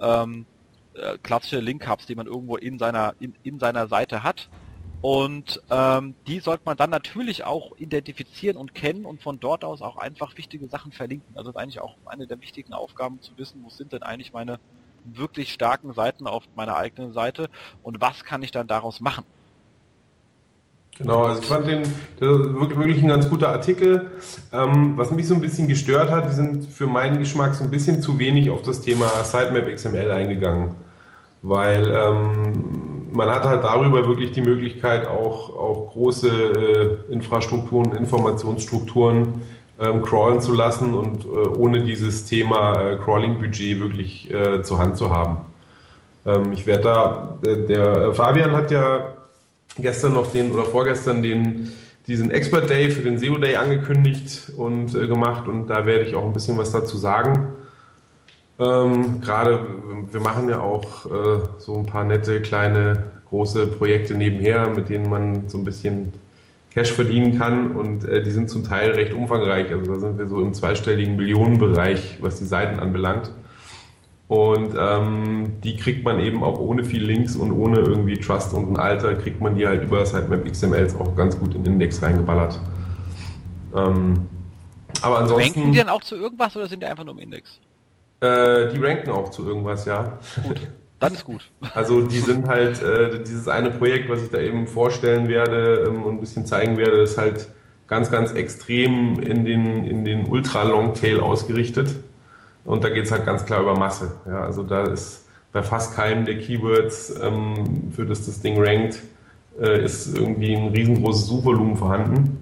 ähm, 0.00 0.46
äh, 0.98 1.18
klassische 1.22 1.60
Link-Hubs, 1.60 2.06
die 2.06 2.14
man 2.14 2.26
irgendwo 2.26 2.56
in 2.56 2.78
seiner, 2.78 3.14
in, 3.20 3.34
in 3.42 3.58
seiner 3.58 3.88
Seite 3.88 4.22
hat 4.22 4.48
und 5.00 5.62
ähm, 5.70 6.14
die 6.26 6.40
sollte 6.40 6.62
man 6.64 6.76
dann 6.76 6.90
natürlich 6.90 7.44
auch 7.44 7.76
identifizieren 7.76 8.56
und 8.56 8.74
kennen 8.74 9.04
und 9.04 9.22
von 9.22 9.38
dort 9.38 9.64
aus 9.64 9.80
auch 9.80 9.96
einfach 9.96 10.36
wichtige 10.36 10.66
Sachen 10.66 10.90
verlinken. 10.90 11.36
Also 11.36 11.52
das 11.52 11.56
ist 11.56 11.62
eigentlich 11.62 11.80
auch 11.80 11.96
eine 12.06 12.26
der 12.26 12.40
wichtigen 12.40 12.72
Aufgaben 12.72 13.20
zu 13.20 13.32
wissen, 13.36 13.62
wo 13.64 13.70
sind 13.70 13.92
denn 13.92 14.02
eigentlich 14.02 14.32
meine 14.32 14.58
wirklich 15.04 15.52
starken 15.52 15.92
Seiten 15.92 16.26
auf 16.26 16.42
meiner 16.56 16.76
eigenen 16.76 17.12
Seite 17.12 17.48
und 17.82 18.00
was 18.00 18.24
kann 18.24 18.42
ich 18.42 18.50
dann 18.50 18.66
daraus 18.66 19.00
machen. 19.00 19.24
Genau, 20.98 21.22
also 21.22 21.40
ich 21.40 21.46
fand 21.46 21.68
den 21.68 21.84
wirklich 22.18 23.00
ein 23.00 23.08
ganz 23.08 23.30
guter 23.30 23.50
Artikel. 23.50 24.10
Ähm, 24.52 24.96
was 24.96 25.12
mich 25.12 25.28
so 25.28 25.34
ein 25.34 25.40
bisschen 25.40 25.68
gestört 25.68 26.10
hat, 26.10 26.28
die 26.28 26.34
sind 26.34 26.64
für 26.64 26.88
meinen 26.88 27.20
Geschmack 27.20 27.54
so 27.54 27.62
ein 27.62 27.70
bisschen 27.70 28.02
zu 28.02 28.18
wenig 28.18 28.50
auf 28.50 28.62
das 28.62 28.80
Thema 28.80 29.06
Sitemap 29.22 29.72
XML 29.72 30.10
eingegangen. 30.10 30.74
Weil 31.42 31.90
ähm, 31.90 33.08
man 33.12 33.28
hat 33.30 33.44
halt 33.44 33.64
darüber 33.64 34.06
wirklich 34.06 34.32
die 34.32 34.42
Möglichkeit, 34.42 35.06
auch, 35.06 35.50
auch 35.50 35.92
große 35.92 36.28
äh, 36.28 37.12
Infrastrukturen, 37.12 37.92
Informationsstrukturen 37.92 39.42
ähm, 39.80 40.02
crawlen 40.02 40.40
zu 40.40 40.54
lassen 40.54 40.94
und 40.94 41.24
äh, 41.24 41.28
ohne 41.28 41.84
dieses 41.84 42.24
Thema 42.24 42.80
äh, 42.80 42.96
Crawling-Budget 42.96 43.80
wirklich 43.80 44.32
äh, 44.32 44.62
zur 44.62 44.78
Hand 44.78 44.96
zu 44.96 45.10
haben. 45.10 45.38
Ähm, 46.26 46.52
ich 46.52 46.66
werde 46.66 46.82
da, 46.82 47.38
der, 47.44 47.56
der, 47.56 48.12
Fabian 48.12 48.52
hat 48.52 48.70
ja 48.70 49.14
gestern 49.78 50.14
noch 50.14 50.30
den 50.32 50.50
oder 50.52 50.64
vorgestern 50.64 51.22
den 51.22 51.72
diesen 52.08 52.30
Expert 52.30 52.70
Day 52.70 52.90
für 52.90 53.02
den 53.02 53.18
SEO 53.18 53.36
Day 53.36 53.56
angekündigt 53.56 54.50
und 54.56 54.94
äh, 54.94 55.06
gemacht 55.06 55.46
und 55.46 55.66
da 55.68 55.84
werde 55.84 56.04
ich 56.04 56.14
auch 56.14 56.24
ein 56.24 56.32
bisschen 56.32 56.56
was 56.56 56.72
dazu 56.72 56.96
sagen. 56.96 57.48
Ähm, 58.58 59.20
Gerade, 59.20 59.66
wir 60.10 60.20
machen 60.20 60.48
ja 60.48 60.60
auch 60.60 61.06
äh, 61.06 61.40
so 61.58 61.76
ein 61.76 61.86
paar 61.86 62.04
nette, 62.04 62.42
kleine, 62.42 63.04
große 63.28 63.66
Projekte 63.68 64.14
nebenher, 64.14 64.68
mit 64.70 64.88
denen 64.88 65.08
man 65.08 65.48
so 65.48 65.58
ein 65.58 65.64
bisschen 65.64 66.12
Cash 66.70 66.92
verdienen 66.92 67.38
kann 67.38 67.72
und 67.72 68.04
äh, 68.04 68.22
die 68.22 68.30
sind 68.30 68.50
zum 68.50 68.64
Teil 68.64 68.92
recht 68.92 69.12
umfangreich. 69.12 69.72
Also 69.72 69.94
da 69.94 70.00
sind 70.00 70.18
wir 70.18 70.26
so 70.26 70.40
im 70.40 70.54
zweistelligen 70.54 71.16
Millionenbereich, 71.16 72.18
was 72.20 72.38
die 72.38 72.44
Seiten 72.44 72.80
anbelangt. 72.80 73.30
Und 74.28 74.74
ähm, 74.78 75.54
die 75.64 75.76
kriegt 75.76 76.04
man 76.04 76.20
eben 76.20 76.42
auch 76.44 76.58
ohne 76.58 76.84
viel 76.84 77.02
Links 77.02 77.34
und 77.34 77.50
ohne 77.50 77.78
irgendwie 77.78 78.18
Trust 78.18 78.52
und 78.52 78.72
ein 78.72 78.76
Alter, 78.76 79.14
kriegt 79.14 79.40
man 79.40 79.56
die 79.56 79.66
halt 79.66 79.84
über 79.84 80.04
Sitemap 80.04 80.44
XMLs 80.44 80.96
auch 80.96 81.16
ganz 81.16 81.38
gut 81.38 81.54
in 81.54 81.64
den 81.64 81.74
Index 81.74 82.02
reingeballert. 82.02 82.60
Ähm, 83.74 84.26
aber 85.00 85.18
ansonsten. 85.18 85.60
Ranken 85.60 85.72
die 85.72 85.78
dann 85.78 85.88
auch 85.88 86.02
zu 86.02 86.16
irgendwas 86.16 86.54
oder 86.56 86.66
sind 86.66 86.82
die 86.82 86.86
einfach 86.86 87.04
nur 87.04 87.14
im 87.14 87.20
Index? 87.20 87.58
Äh, 88.20 88.68
die 88.72 88.78
ranken 88.84 89.10
auch 89.10 89.30
zu 89.30 89.46
irgendwas, 89.46 89.84
ja. 89.84 90.18
Gut. 90.42 90.60
Dann 91.00 91.14
ist 91.14 91.24
gut. 91.24 91.48
Also 91.74 92.02
die 92.02 92.18
sind 92.18 92.48
halt, 92.48 92.82
äh, 92.82 93.22
dieses 93.22 93.46
eine 93.46 93.70
Projekt, 93.70 94.08
was 94.10 94.22
ich 94.22 94.30
da 94.30 94.38
eben 94.38 94.66
vorstellen 94.66 95.28
werde 95.28 95.84
ähm, 95.86 96.02
und 96.02 96.14
ein 96.16 96.20
bisschen 96.20 96.44
zeigen 96.44 96.76
werde, 96.76 97.02
ist 97.02 97.16
halt 97.18 97.48
ganz, 97.86 98.10
ganz 98.10 98.32
extrem 98.32 99.20
in 99.20 99.44
den, 99.44 99.84
in 99.84 100.04
den 100.04 100.26
Ultra-Long-Tail 100.26 101.20
ausgerichtet. 101.20 101.88
Und 102.64 102.82
da 102.82 102.88
geht 102.88 103.04
es 103.04 103.12
halt 103.12 103.24
ganz 103.24 103.46
klar 103.46 103.62
über 103.62 103.78
Masse. 103.78 104.12
Ja, 104.26 104.42
also 104.42 104.64
da 104.64 104.84
ist 104.84 105.24
bei 105.52 105.62
fast 105.62 105.94
keinem 105.94 106.24
der 106.24 106.38
Keywords, 106.38 107.14
ähm, 107.22 107.92
für 107.94 108.04
das 108.04 108.26
das 108.26 108.40
Ding 108.40 108.62
rankt, 108.62 108.98
äh, 109.60 109.84
ist 109.84 110.16
irgendwie 110.18 110.54
ein 110.54 110.68
riesengroßes 110.68 111.26
Suchvolumen 111.26 111.76
vorhanden. 111.76 112.38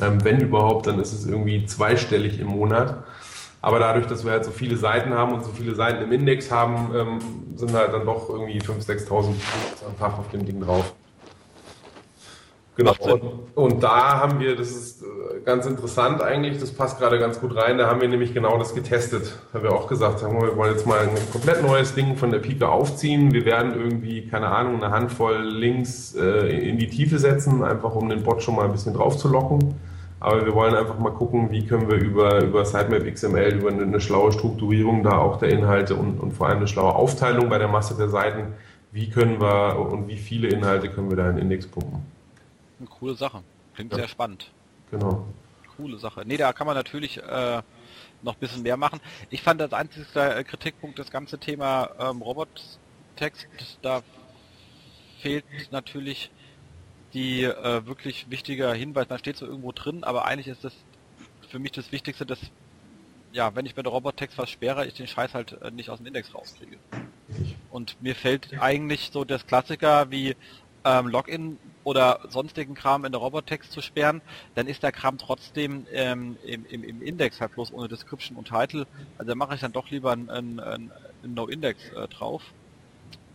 Ähm, 0.00 0.24
wenn 0.24 0.40
überhaupt, 0.40 0.86
dann 0.86 1.00
ist 1.00 1.12
es 1.12 1.26
irgendwie 1.26 1.66
zweistellig 1.66 2.40
im 2.40 2.48
Monat. 2.48 3.02
Aber 3.62 3.78
dadurch, 3.78 4.06
dass 4.06 4.24
wir 4.24 4.32
halt 4.32 4.44
so 4.44 4.50
viele 4.50 4.76
Seiten 4.76 5.14
haben 5.14 5.32
und 5.32 5.44
so 5.44 5.52
viele 5.52 5.76
Seiten 5.76 6.02
im 6.02 6.10
Index 6.10 6.50
haben, 6.50 6.90
ähm, 6.94 7.18
sind 7.54 7.72
halt 7.72 7.92
dann 7.92 8.04
doch 8.04 8.28
irgendwie 8.28 8.60
5.000, 8.60 9.06
6.000 9.08 9.28
am 9.86 9.98
Tag 9.98 10.18
auf 10.18 10.28
dem 10.30 10.44
Ding 10.44 10.60
drauf. 10.60 10.92
Genau. 12.74 12.94
Und, 13.00 13.22
und, 13.54 13.82
da 13.82 14.18
haben 14.18 14.40
wir, 14.40 14.56
das 14.56 14.70
ist 14.70 15.02
äh, 15.02 15.40
ganz 15.44 15.66
interessant 15.66 16.22
eigentlich, 16.22 16.58
das 16.58 16.72
passt 16.72 16.98
gerade 16.98 17.18
ganz 17.18 17.38
gut 17.38 17.54
rein, 17.54 17.76
da 17.76 17.86
haben 17.86 18.00
wir 18.00 18.08
nämlich 18.08 18.32
genau 18.32 18.58
das 18.58 18.74
getestet. 18.74 19.38
Da 19.52 19.62
wir 19.62 19.72
auch 19.72 19.86
gesagt 19.86 20.22
haben, 20.22 20.40
wir 20.40 20.56
wollen 20.56 20.72
jetzt 20.72 20.86
mal 20.86 21.00
ein 21.00 21.10
komplett 21.30 21.62
neues 21.62 21.94
Ding 21.94 22.16
von 22.16 22.30
der 22.30 22.38
Pike 22.38 22.66
aufziehen. 22.66 23.32
Wir 23.32 23.44
werden 23.44 23.74
irgendwie, 23.74 24.26
keine 24.26 24.48
Ahnung, 24.48 24.82
eine 24.82 24.90
Handvoll 24.90 25.42
Links 25.42 26.14
äh, 26.14 26.68
in 26.68 26.78
die 26.78 26.88
Tiefe 26.88 27.18
setzen, 27.18 27.62
einfach 27.62 27.94
um 27.94 28.08
den 28.08 28.22
Bot 28.22 28.42
schon 28.42 28.56
mal 28.56 28.64
ein 28.64 28.72
bisschen 28.72 28.94
drauf 28.94 29.18
zu 29.18 29.28
locken. 29.28 29.74
Aber 30.22 30.46
wir 30.46 30.54
wollen 30.54 30.76
einfach 30.76 31.00
mal 31.00 31.10
gucken, 31.10 31.50
wie 31.50 31.66
können 31.66 31.90
wir 31.90 31.96
über, 31.96 32.42
über 32.44 32.64
Sitemap 32.64 33.12
XML, 33.12 33.54
über 33.54 33.70
eine, 33.70 33.82
eine 33.82 34.00
schlaue 34.00 34.30
Strukturierung 34.30 35.02
da 35.02 35.18
auch 35.18 35.40
der 35.40 35.48
Inhalte 35.48 35.96
und, 35.96 36.20
und 36.20 36.30
vor 36.30 36.46
allem 36.46 36.58
eine 36.58 36.68
schlaue 36.68 36.94
Aufteilung 36.94 37.48
bei 37.48 37.58
der 37.58 37.66
Masse 37.66 37.96
der 37.96 38.08
Seiten, 38.08 38.54
wie 38.92 39.10
können 39.10 39.40
wir 39.40 39.80
und 39.80 40.06
wie 40.06 40.16
viele 40.16 40.46
Inhalte 40.46 40.90
können 40.90 41.10
wir 41.10 41.16
da 41.16 41.28
in 41.28 41.34
den 41.36 41.42
Index 41.42 41.66
pumpen. 41.66 42.06
Eine 42.78 42.88
coole 42.88 43.16
Sache. 43.16 43.42
Klingt 43.74 43.90
ja. 43.90 43.98
sehr 43.98 44.08
spannend. 44.08 44.52
Genau. 44.92 45.26
Coole 45.76 45.98
Sache. 45.98 46.22
Nee, 46.24 46.36
da 46.36 46.52
kann 46.52 46.68
man 46.68 46.76
natürlich 46.76 47.18
äh, 47.18 47.62
noch 48.22 48.34
ein 48.34 48.38
bisschen 48.38 48.62
mehr 48.62 48.76
machen. 48.76 49.00
Ich 49.28 49.42
fand 49.42 49.60
das 49.60 49.72
einzige 49.72 50.44
Kritikpunkt 50.44 51.00
das 51.00 51.10
ganze 51.10 51.36
Thema 51.38 51.90
ähm, 51.98 52.22
Robot-Text, 52.22 53.48
da 53.82 54.02
fehlt 55.20 55.44
natürlich 55.72 56.30
die 57.14 57.44
äh, 57.44 57.86
wirklich 57.86 58.30
wichtiger 58.30 58.72
Hinweis, 58.72 59.08
da 59.08 59.18
steht 59.18 59.36
so 59.36 59.46
irgendwo 59.46 59.72
drin, 59.72 60.04
aber 60.04 60.24
eigentlich 60.24 60.48
ist 60.48 60.64
das 60.64 60.74
für 61.48 61.58
mich 61.58 61.72
das 61.72 61.92
Wichtigste, 61.92 62.24
dass 62.26 62.38
ja, 63.32 63.54
wenn 63.54 63.66
ich 63.66 63.74
bei 63.74 63.82
der 63.82 63.92
Robot-Text 63.92 64.36
was 64.38 64.50
sperre, 64.50 64.86
ich 64.86 64.94
den 64.94 65.06
Scheiß 65.06 65.34
halt 65.34 65.60
äh, 65.62 65.70
nicht 65.70 65.90
aus 65.90 65.98
dem 65.98 66.06
Index 66.06 66.34
rauskriege. 66.34 66.76
Und 67.70 68.00
mir 68.02 68.14
fällt 68.14 68.60
eigentlich 68.60 69.10
so 69.12 69.24
das 69.24 69.46
Klassiker 69.46 70.10
wie 70.10 70.36
ähm, 70.84 71.08
Login 71.08 71.58
oder 71.84 72.20
sonstigen 72.28 72.74
Kram 72.74 73.04
in 73.04 73.12
der 73.12 73.20
Robot-Text 73.20 73.72
zu 73.72 73.80
sperren, 73.80 74.20
dann 74.54 74.66
ist 74.66 74.82
der 74.82 74.92
Kram 74.92 75.18
trotzdem 75.18 75.86
ähm, 75.92 76.36
im, 76.44 76.66
im, 76.66 76.84
im 76.84 77.02
Index 77.02 77.40
halt 77.40 77.52
bloß 77.54 77.72
ohne 77.72 77.88
Description 77.88 78.36
und 78.36 78.48
Title. 78.48 78.86
Also 79.18 79.30
da 79.30 79.34
mache 79.34 79.54
ich 79.54 79.60
dann 79.60 79.72
doch 79.72 79.90
lieber 79.90 80.12
ein, 80.12 80.28
ein, 80.28 80.60
ein 80.60 80.90
No-Index 81.24 81.90
äh, 81.90 82.08
drauf. 82.08 82.42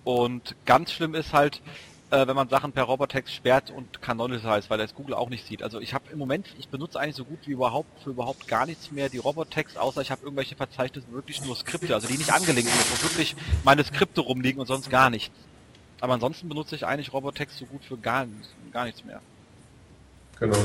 Und 0.03 0.55
ganz 0.65 0.91
schlimm 0.93 1.15
ist 1.15 1.33
halt, 1.33 1.61
äh, 2.09 2.25
wenn 2.27 2.35
man 2.35 2.47
Sachen 2.47 2.71
per 2.71 2.83
Robotext 2.83 3.33
sperrt 3.33 3.71
und 3.71 4.01
canonisize, 4.01 4.69
weil 4.69 4.77
das 4.77 4.95
Google 4.95 5.15
auch 5.15 5.29
nicht 5.29 5.45
sieht. 5.45 5.61
Also 5.61 5.79
ich 5.79 5.93
habe 5.93 6.05
im 6.11 6.19
Moment, 6.19 6.47
ich 6.57 6.69
benutze 6.69 6.99
eigentlich 6.99 7.15
so 7.15 7.25
gut 7.25 7.39
wie 7.45 7.51
überhaupt 7.51 8.01
für 8.03 8.11
überhaupt 8.11 8.47
gar 8.47 8.65
nichts 8.65 8.91
mehr 8.91 9.09
die 9.09 9.17
Robotext, 9.17 9.77
außer 9.77 10.01
ich 10.01 10.11
habe 10.11 10.23
irgendwelche 10.23 10.55
Verzeichnisse 10.55 11.07
wirklich 11.11 11.43
nur 11.45 11.55
Skripte, 11.55 11.93
also 11.93 12.07
die 12.07 12.17
nicht 12.17 12.31
angelegt 12.31 12.69
sind, 12.69 12.91
wo 12.91 13.03
wirklich 13.03 13.35
meine 13.63 13.83
Skripte 13.83 14.21
rumliegen 14.21 14.59
und 14.59 14.67
sonst 14.67 14.89
gar 14.89 15.09
nichts. 15.09 15.35
Aber 15.99 16.13
ansonsten 16.13 16.47
benutze 16.47 16.75
ich 16.75 16.85
eigentlich 16.85 17.11
Robotext 17.11 17.57
so 17.57 17.65
gut 17.65 17.83
für 17.83 17.97
gar, 17.97 18.25
gar 18.71 18.85
nichts 18.85 19.03
mehr. 19.03 19.19
Genau. 20.39 20.57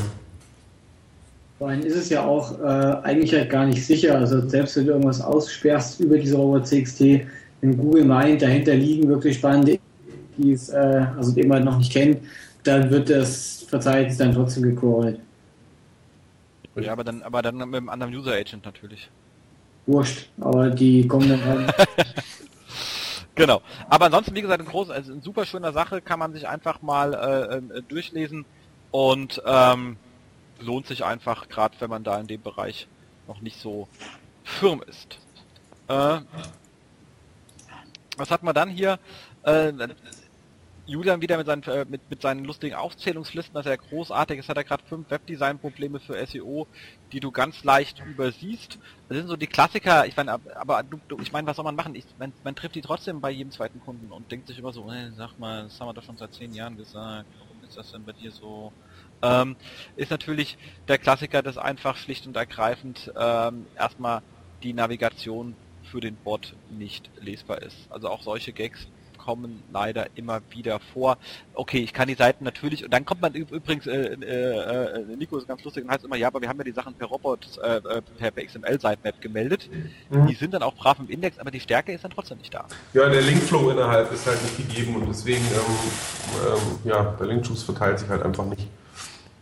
Vor 1.59 1.69
allem 1.69 1.81
ist 1.81 1.97
es 1.97 2.09
ja 2.09 2.25
auch 2.25 2.59
äh, 2.61 2.65
eigentlich 3.03 3.33
halt 3.33 3.49
gar 3.49 3.67
nicht 3.67 3.85
sicher. 3.85 4.19
Also 4.19 4.47
selbst 4.49 4.77
wenn 4.77 4.87
du 4.87 4.93
irgendwas 4.93 5.21
aussperrst 5.21 6.01
über 6.01 6.19
diese 6.19 6.37
Robot.txt, 6.37 7.01
wenn 7.01 7.77
Google 7.77 8.05
meint, 8.05 8.43
dahinter 8.43 8.75
liegen 8.75 9.09
wirklich 9.09 9.37
spannende 9.37 9.79
die 10.37 10.53
es, 10.53 10.69
äh, 10.69 11.07
also 11.17 11.33
den 11.33 11.49
man 11.49 11.65
noch 11.65 11.79
nicht 11.79 11.93
kennt, 11.93 12.23
dann 12.65 12.91
wird 12.91 13.11
das 13.11 13.65
Verzeichnis 13.69 14.19
dann 14.19 14.33
trotzdem 14.33 14.63
gecrawlt. 14.63 15.19
Ja, 16.77 16.93
aber 16.93 17.05
dann, 17.05 17.23
aber 17.23 17.43
dann 17.43 17.57
mit 17.57 17.75
einem 17.75 17.89
anderen 17.89 18.15
User 18.15 18.33
Agent 18.33 18.65
natürlich. 18.65 19.11
Wurscht, 19.87 20.29
aber 20.41 20.71
die 20.71 21.07
kommen 21.07 21.29
dann 21.29 21.45
halt. 21.45 21.75
genau. 23.35 23.61
Aber 23.89 24.07
ansonsten, 24.07 24.35
wie 24.35 24.43
gesagt, 24.43 24.63
ein 24.63 24.69
groß, 24.69 24.91
also 24.91 25.13
eine 25.13 25.23
super 25.23 25.45
schöne 25.45 25.73
Sache, 25.73 26.01
kann 26.01 26.19
man 26.19 26.33
sich 26.33 26.49
einfach 26.49 26.81
mal 26.81 27.15
äh, 27.15 27.79
äh, 27.79 27.83
durchlesen 27.83 28.45
und 28.91 29.43
ähm, 29.45 29.97
lohnt 30.61 30.87
sich 30.87 31.05
einfach, 31.05 31.49
gerade 31.49 31.75
wenn 31.81 31.91
man 31.91 32.05
da 32.05 32.19
in 32.21 32.27
dem 32.27 32.41
Bereich 32.41 32.87
noch 33.27 33.41
nicht 33.41 33.61
so 33.61 33.89
firm 34.45 34.83
ist. 34.89 35.19
Äh, 35.89 36.21
was 38.17 38.31
hat 38.31 38.43
man 38.43 38.55
dann 38.55 38.71
hier? 38.71 38.99
Äh, 39.43 39.73
Julian 40.85 41.21
wieder 41.21 41.37
mit 41.37 41.47
seinen, 41.47 41.63
äh, 41.65 41.85
mit, 41.89 42.01
mit 42.11 42.21
seinen 42.23 42.45
lustigen 42.45 42.75
Aufzählungslisten, 42.75 43.55
das 43.55 43.67
ist 43.67 43.71
ja 43.71 43.77
großartig. 43.77 44.41
Es 44.41 44.49
hat 44.49 44.57
er 44.57 44.65
gerade 44.65 44.83
fünf 44.85 45.11
Webdesign-Probleme 45.11 46.01
für 46.01 46.27
SEO, 46.27 46.67
die 47.13 47.21
du 47.21 47.31
ganz 47.31 47.63
leicht 47.63 48.03
übersiehst. 48.05 48.79
Das 49.09 49.19
sind 49.19 49.29
so 49.29 49.37
die 49.37 49.47
Klassiker. 49.47 50.07
Ich 50.07 50.17
meine, 50.17 50.41
aber 50.57 50.83
du, 50.83 50.99
du, 51.07 51.19
ich 51.21 51.33
meine, 51.33 51.47
was 51.47 51.57
soll 51.57 51.65
man 51.65 51.77
machen? 51.77 51.95
Ich, 51.95 52.05
man, 52.19 52.33
man 52.43 52.57
trifft 52.57 52.75
die 52.75 52.81
trotzdem 52.81 53.21
bei 53.21 53.31
jedem 53.31 53.53
zweiten 53.53 53.81
Kunden 53.81 54.11
und 54.11 54.31
denkt 54.33 54.49
sich 54.49 54.59
immer 54.59 54.73
so, 54.73 54.91
hey, 54.91 55.11
sag 55.17 55.39
mal, 55.39 55.65
das 55.65 55.79
haben 55.81 55.87
wir 55.87 55.95
doch 55.95 56.03
schon 56.03 56.17
seit 56.17 56.35
zehn 56.35 56.53
Jahren 56.53 56.77
gesagt. 56.77 57.27
Warum 57.39 57.63
ist 57.63 57.77
das 57.77 57.93
denn 57.93 58.05
bei 58.05 58.13
dir 58.13 58.33
so? 58.33 58.73
Ähm, 59.23 59.55
ist 59.95 60.11
natürlich 60.11 60.59
der 60.89 60.99
Klassiker, 60.99 61.43
dass 61.43 61.59
einfach 61.59 61.97
schlicht 61.97 62.27
und 62.27 62.37
ergreifend 62.37 63.13
ähm, 63.17 63.67
erstmal 63.77 64.23
die 64.65 64.73
Navigation 64.73 65.55
für 65.85 66.01
den 66.01 66.17
Bot 66.17 66.57
nicht 66.71 67.09
lesbar 67.21 67.63
ist. 67.63 67.77
Also 67.89 68.09
auch 68.09 68.23
solche 68.23 68.53
Gags 68.53 68.89
kommen 69.25 69.63
leider 69.73 70.07
immer 70.15 70.41
wieder 70.51 70.81
vor. 70.93 71.17
Okay, 71.55 71.79
ich 71.79 71.93
kann 71.93 72.09
die 72.09 72.15
Seiten 72.15 72.45
natürlich, 72.45 72.85
und 72.85 72.93
dann 72.93 73.05
kommt 73.05 73.23
man 73.23 73.35
übrigens, 73.35 73.87
äh, 73.87 74.15
äh, 74.15 75.01
äh, 75.01 75.17
Nico 75.17 75.39
ist 75.39 75.47
ganz 75.47 75.63
lustig 75.65 75.85
und 75.85 75.91
heißt 75.91 76.05
immer, 76.05 76.17
ja, 76.17 76.29
aber 76.29 76.41
wir 76.41 76.49
haben 76.49 76.59
ja 76.59 76.65
die 76.65 76.73
Sachen 76.73 76.95
per 76.95 77.09
Robot, 77.09 77.47
äh, 77.63 77.77
äh 77.77 78.03
per, 78.19 78.31
per 78.31 78.45
XML-Sitemap 78.45 79.21
gemeldet. 79.21 79.69
Mhm. 80.11 80.27
Die 80.27 80.35
sind 80.35 80.55
dann 80.55 80.63
auch 80.63 80.75
brav 80.75 80.99
im 80.99 81.09
Index, 81.09 81.39
aber 81.39 81.51
die 81.51 81.61
Stärke 81.61 81.93
ist 81.93 82.05
dann 82.05 82.11
trotzdem 82.11 82.39
nicht 82.39 82.53
da. 82.53 82.67
Ja, 82.93 83.09
der 83.09 83.23
Linkflow 83.23 83.71
innerhalb 83.71 84.11
ist 84.13 84.27
halt 84.27 84.43
nicht 84.43 84.57
gegeben 84.57 84.97
und 84.97 85.09
deswegen, 85.09 85.45
ähm, 85.45 86.57
ähm, 86.57 86.79
ja, 86.91 87.15
der 87.19 87.27
Linkschuss 87.27 87.63
verteilt 87.63 87.99
sich 88.01 88.09
halt 88.09 88.23
einfach 88.23 88.45
nicht. 88.47 88.67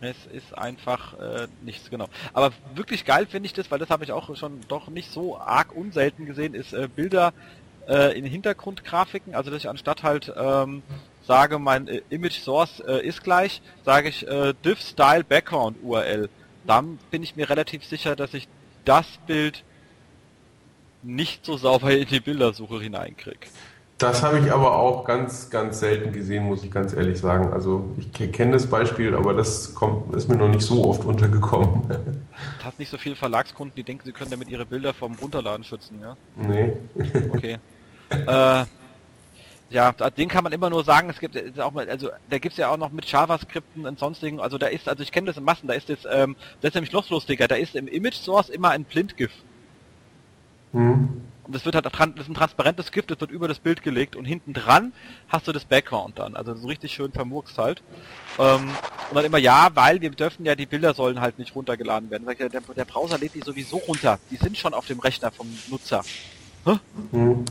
Es 0.01 0.17
ist 0.33 0.57
einfach 0.57 1.13
äh, 1.19 1.47
nichts, 1.61 1.91
genau. 1.91 2.07
Aber 2.33 2.51
wirklich 2.73 3.05
geil 3.05 3.27
finde 3.27 3.45
ich 3.45 3.53
das, 3.53 3.69
weil 3.69 3.77
das 3.77 3.91
habe 3.91 4.03
ich 4.03 4.11
auch 4.11 4.35
schon 4.35 4.61
doch 4.67 4.87
nicht 4.87 5.11
so 5.11 5.37
arg 5.37 5.75
unselten 5.75 6.25
gesehen, 6.25 6.55
ist 6.55 6.73
äh, 6.73 6.87
Bilder 6.93 7.33
äh, 7.91 8.17
in 8.17 8.25
Hintergrundgrafiken, 8.25 9.35
also 9.35 9.51
dass 9.51 9.59
ich 9.59 9.69
anstatt 9.69 10.03
halt 10.03 10.33
ähm, 10.35 10.81
sage, 11.27 11.59
mein 11.59 11.87
äh, 11.87 12.01
Image 12.09 12.39
Source 12.39 12.79
äh, 12.79 13.05
ist 13.05 13.23
gleich, 13.23 13.61
sage 13.83 14.09
ich 14.09 14.27
äh, 14.27 14.53
div 14.63 14.79
style 14.79 15.23
background 15.23 15.77
URL. 15.83 16.29
Dann 16.65 16.99
bin 17.11 17.21
ich 17.21 17.35
mir 17.35 17.49
relativ 17.49 17.83
sicher, 17.83 18.15
dass 18.15 18.33
ich 18.33 18.47
das 18.85 19.05
Bild 19.27 19.63
nicht 21.03 21.45
so 21.45 21.57
sauber 21.57 21.91
in 21.91 22.07
die 22.07 22.19
Bildersuche 22.19 22.79
hineinkriege. 22.79 23.47
Das 23.97 24.23
habe 24.23 24.39
ich 24.39 24.51
aber 24.51 24.77
auch 24.77 25.05
ganz, 25.05 25.51
ganz 25.51 25.79
selten 25.79 26.11
gesehen, 26.11 26.45
muss 26.45 26.63
ich 26.63 26.71
ganz 26.71 26.93
ehrlich 26.93 27.19
sagen. 27.19 27.53
Also 27.53 27.91
ich 27.97 28.31
kenne 28.31 28.53
das 28.53 28.65
Beispiel, 28.67 29.13
aber 29.13 29.33
das 29.35 29.75
kommt, 29.75 30.15
ist 30.15 30.27
mir 30.27 30.37
noch 30.37 30.47
nicht 30.47 30.63
so 30.63 30.85
oft 30.85 31.03
untergekommen. 31.03 31.83
Du 32.59 32.65
hast 32.65 32.79
nicht 32.79 32.89
so 32.89 32.97
viele 32.97 33.15
Verlagskunden, 33.15 33.75
die 33.75 33.83
denken, 33.83 34.03
sie 34.05 34.11
können 34.11 34.31
damit 34.31 34.49
ihre 34.49 34.65
Bilder 34.65 34.93
vom 34.93 35.13
Runterladen 35.13 35.63
schützen, 35.63 35.99
ja? 36.01 36.15
Nee. 36.35 36.73
Okay. 37.31 37.59
äh, 38.11 38.65
ja, 39.71 39.91
den 39.93 40.27
kann 40.27 40.43
man 40.43 40.51
immer 40.51 40.69
nur 40.69 40.83
sagen, 40.83 41.09
es 41.09 41.19
gibt 41.19 41.59
auch 41.59 41.71
mal, 41.71 41.89
also 41.89 42.09
da 42.29 42.39
gibt's 42.39 42.57
ja 42.57 42.69
auch 42.69 42.77
noch 42.77 42.91
mit 42.91 43.05
JavaScripten 43.05 43.85
und 43.85 43.99
sonstigen, 43.99 44.39
also 44.39 44.57
da 44.57 44.67
ist, 44.67 44.89
also 44.89 45.01
ich 45.01 45.11
kenne 45.11 45.27
das 45.27 45.37
in 45.37 45.45
Massen, 45.45 45.67
da 45.67 45.73
ist 45.73 45.87
jetzt, 45.87 46.05
ähm, 46.11 46.35
das 46.59 46.69
ist 46.69 46.75
nämlich 46.75 46.91
noch 46.91 47.09
lustiger, 47.09 47.47
da 47.47 47.55
ist 47.55 47.75
im 47.75 47.87
Image 47.87 48.15
Source 48.15 48.49
immer 48.49 48.71
ein 48.71 48.83
Blindgif. 48.83 49.31
Mhm. 50.73 51.21
Und 51.43 51.55
das 51.55 51.65
wird 51.65 51.75
halt 51.75 51.85
das 51.85 51.93
ist 51.93 52.29
ein 52.29 52.33
transparentes 52.33 52.91
Gift, 52.91 53.11
das 53.11 53.19
wird 53.19 53.31
über 53.31 53.47
das 53.47 53.59
Bild 53.59 53.81
gelegt 53.81 54.15
und 54.15 54.25
hinten 54.25 54.53
dran 54.53 54.93
hast 55.27 55.47
du 55.47 55.51
das 55.51 55.65
Background 55.65 56.19
dann. 56.19 56.35
Also 56.35 56.53
so 56.55 56.67
richtig 56.67 56.93
schön 56.93 57.11
vermurkst 57.11 57.57
halt. 57.57 57.81
Ähm, 58.39 58.69
und 59.09 59.15
dann 59.15 59.25
immer 59.25 59.37
ja, 59.37 59.69
weil 59.73 59.99
wir 60.01 60.11
dürfen 60.11 60.45
ja 60.45 60.55
die 60.55 60.65
Bilder 60.65 60.93
sollen 60.93 61.19
halt 61.19 61.39
nicht 61.39 61.55
runtergeladen 61.55 62.09
werden. 62.09 62.25
Der, 62.25 62.49
der 62.49 62.85
Browser 62.85 63.17
lädt 63.17 63.33
die 63.33 63.41
sowieso 63.41 63.77
runter. 63.77 64.19
Die 64.29 64.37
sind 64.37 64.57
schon 64.57 64.73
auf 64.73 64.85
dem 64.85 64.99
Rechner 64.99 65.31
vom 65.31 65.47
Nutzer. 65.69 66.03
Mhm. 67.11 67.43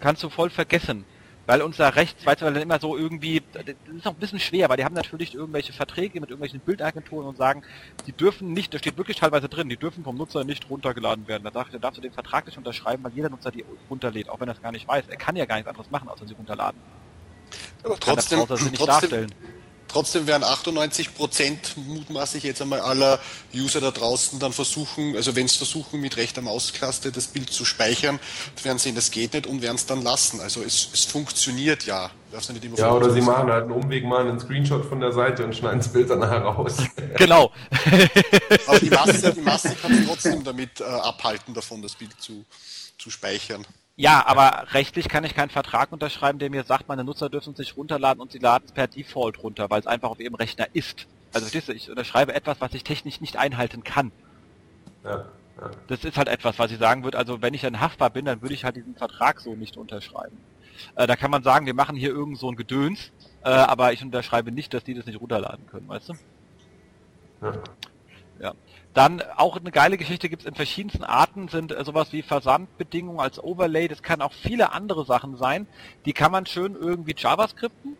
Kannst 0.00 0.22
du 0.22 0.30
voll 0.30 0.50
vergessen 0.50 1.04
weil 1.48 1.62
unser 1.62 1.96
Recht, 1.96 2.18
dann 2.26 2.56
immer 2.56 2.78
so 2.78 2.94
irgendwie, 2.94 3.42
das 3.54 3.64
ist 3.64 4.06
auch 4.06 4.12
ein 4.12 4.18
bisschen 4.18 4.38
schwer, 4.38 4.68
weil 4.68 4.76
die 4.76 4.84
haben 4.84 4.94
natürlich 4.94 5.34
irgendwelche 5.34 5.72
Verträge 5.72 6.20
mit 6.20 6.28
irgendwelchen 6.28 6.60
Bildagenturen 6.60 7.26
und 7.26 7.38
sagen, 7.38 7.62
die 8.06 8.12
dürfen 8.12 8.52
nicht, 8.52 8.74
da 8.74 8.78
steht 8.78 8.98
wirklich 8.98 9.16
teilweise 9.16 9.48
drin, 9.48 9.70
die 9.70 9.78
dürfen 9.78 10.04
vom 10.04 10.18
Nutzer 10.18 10.44
nicht 10.44 10.68
runtergeladen 10.68 11.26
werden. 11.26 11.44
Da 11.44 11.50
sagt, 11.50 11.72
da 11.72 11.78
darfst 11.78 11.96
du 11.96 12.02
den 12.02 12.12
Vertrag 12.12 12.44
nicht 12.44 12.58
unterschreiben, 12.58 13.02
weil 13.02 13.12
jeder 13.12 13.30
Nutzer 13.30 13.50
die 13.50 13.64
runterlädt, 13.88 14.28
auch 14.28 14.40
wenn 14.40 14.48
er 14.48 14.56
es 14.56 14.60
gar 14.60 14.72
nicht 14.72 14.86
weiß. 14.86 15.04
Er 15.08 15.16
kann 15.16 15.36
ja 15.36 15.46
gar 15.46 15.54
nichts 15.54 15.70
anderes 15.70 15.90
machen, 15.90 16.10
außer 16.10 16.28
sie 16.28 16.34
runterladen. 16.34 16.78
Aber 17.82 17.98
trotzdem, 17.98 18.40
trotzdem, 18.46 19.28
Trotzdem 19.88 20.26
werden 20.26 20.44
98 20.44 21.14
Prozent 21.14 21.74
mutmaßlich 21.76 22.44
jetzt 22.44 22.60
einmal 22.60 22.80
aller 22.80 23.18
User 23.54 23.80
da 23.80 23.90
draußen 23.90 24.38
dann 24.38 24.52
versuchen, 24.52 25.16
also 25.16 25.34
wenn 25.34 25.46
es 25.46 25.56
versuchen 25.56 26.00
mit 26.00 26.18
rechter 26.18 26.42
Maustaste 26.42 27.10
das 27.10 27.28
Bild 27.28 27.50
zu 27.50 27.64
speichern, 27.64 28.20
werden 28.62 28.78
sehen, 28.78 28.94
das 28.94 29.10
geht 29.10 29.32
nicht 29.32 29.46
und 29.46 29.62
werden 29.62 29.76
es 29.76 29.86
dann 29.86 30.02
lassen. 30.02 30.40
Also 30.40 30.62
es, 30.62 30.90
es 30.92 31.04
funktioniert 31.06 31.86
ja. 31.86 32.10
ja, 32.76 32.92
oder 32.92 33.10
sie 33.10 33.22
machen 33.22 33.50
halt 33.50 33.64
einen 33.64 33.72
Umweg, 33.72 34.04
mal 34.04 34.28
einen 34.28 34.38
Screenshot 34.38 34.84
von 34.84 35.00
der 35.00 35.12
Seite 35.12 35.44
und 35.44 35.56
schneiden 35.56 35.78
das 35.78 35.88
Bild 35.88 36.10
dann 36.10 36.18
nachher 36.18 36.42
raus. 36.42 36.76
Genau. 37.16 37.50
Aber 38.66 38.78
die 38.78 38.90
Masse, 38.90 39.32
die 39.32 39.40
Masse 39.40 39.74
kann 39.80 40.04
trotzdem 40.06 40.44
damit 40.44 40.80
äh, 40.80 40.84
abhalten, 40.84 41.54
davon 41.54 41.80
das 41.80 41.94
Bild 41.94 42.12
zu, 42.20 42.44
zu 42.98 43.08
speichern. 43.10 43.64
Ja, 43.98 44.24
aber 44.26 44.72
rechtlich 44.74 45.08
kann 45.08 45.24
ich 45.24 45.34
keinen 45.34 45.50
Vertrag 45.50 45.90
unterschreiben, 45.90 46.38
der 46.38 46.50
mir 46.50 46.62
sagt, 46.62 46.86
meine 46.86 47.02
Nutzer 47.02 47.28
dürfen 47.28 47.56
sich 47.56 47.76
runterladen 47.76 48.20
und 48.22 48.30
sie 48.30 48.38
laden 48.38 48.62
es 48.64 48.70
per 48.70 48.86
Default 48.86 49.42
runter, 49.42 49.68
weil 49.70 49.80
es 49.80 49.88
einfach 49.88 50.10
auf 50.10 50.20
ihrem 50.20 50.36
Rechner 50.36 50.68
ist. 50.72 51.08
Also 51.32 51.46
verstehst 51.46 51.66
du, 51.66 51.72
ich 51.72 51.90
unterschreibe 51.90 52.32
etwas, 52.32 52.60
was 52.60 52.72
ich 52.74 52.84
technisch 52.84 53.20
nicht 53.20 53.36
einhalten 53.36 53.82
kann. 53.82 54.12
Ja, 55.02 55.26
ja. 55.60 55.70
Das 55.88 56.04
ist 56.04 56.16
halt 56.16 56.28
etwas, 56.28 56.60
was 56.60 56.70
ich 56.70 56.78
sagen 56.78 57.02
würde, 57.02 57.18
also 57.18 57.42
wenn 57.42 57.54
ich 57.54 57.62
dann 57.62 57.80
haftbar 57.80 58.10
bin, 58.10 58.24
dann 58.24 58.40
würde 58.40 58.54
ich 58.54 58.64
halt 58.64 58.76
diesen 58.76 58.94
Vertrag 58.94 59.40
so 59.40 59.56
nicht 59.56 59.76
unterschreiben. 59.76 60.38
Äh, 60.94 61.08
da 61.08 61.16
kann 61.16 61.32
man 61.32 61.42
sagen, 61.42 61.66
wir 61.66 61.74
machen 61.74 61.96
hier 61.96 62.10
irgend 62.10 62.38
so 62.38 62.48
ein 62.48 62.56
Gedöns, 62.56 63.10
äh, 63.42 63.48
aber 63.48 63.92
ich 63.92 64.00
unterschreibe 64.00 64.52
nicht, 64.52 64.72
dass 64.74 64.84
die 64.84 64.94
das 64.94 65.06
nicht 65.06 65.20
runterladen 65.20 65.66
können, 65.66 65.88
weißt 65.88 66.10
du? 66.10 66.14
Ja. 67.42 67.52
Ja. 68.38 68.54
Dann 68.94 69.22
auch 69.36 69.56
eine 69.56 69.70
geile 69.70 69.98
Geschichte 69.98 70.28
gibt 70.28 70.42
es 70.42 70.48
in 70.48 70.54
verschiedensten 70.54 71.04
Arten, 71.04 71.48
sind 71.48 71.72
äh, 71.72 71.84
sowas 71.84 72.12
wie 72.12 72.22
Versandbedingungen 72.22 73.20
als 73.20 73.42
Overlay, 73.42 73.88
das 73.88 74.02
kann 74.02 74.22
auch 74.22 74.32
viele 74.32 74.72
andere 74.72 75.04
Sachen 75.04 75.36
sein. 75.36 75.66
Die 76.04 76.12
kann 76.12 76.32
man 76.32 76.46
schön 76.46 76.74
irgendwie 76.74 77.14
JavaScripten, 77.16 77.96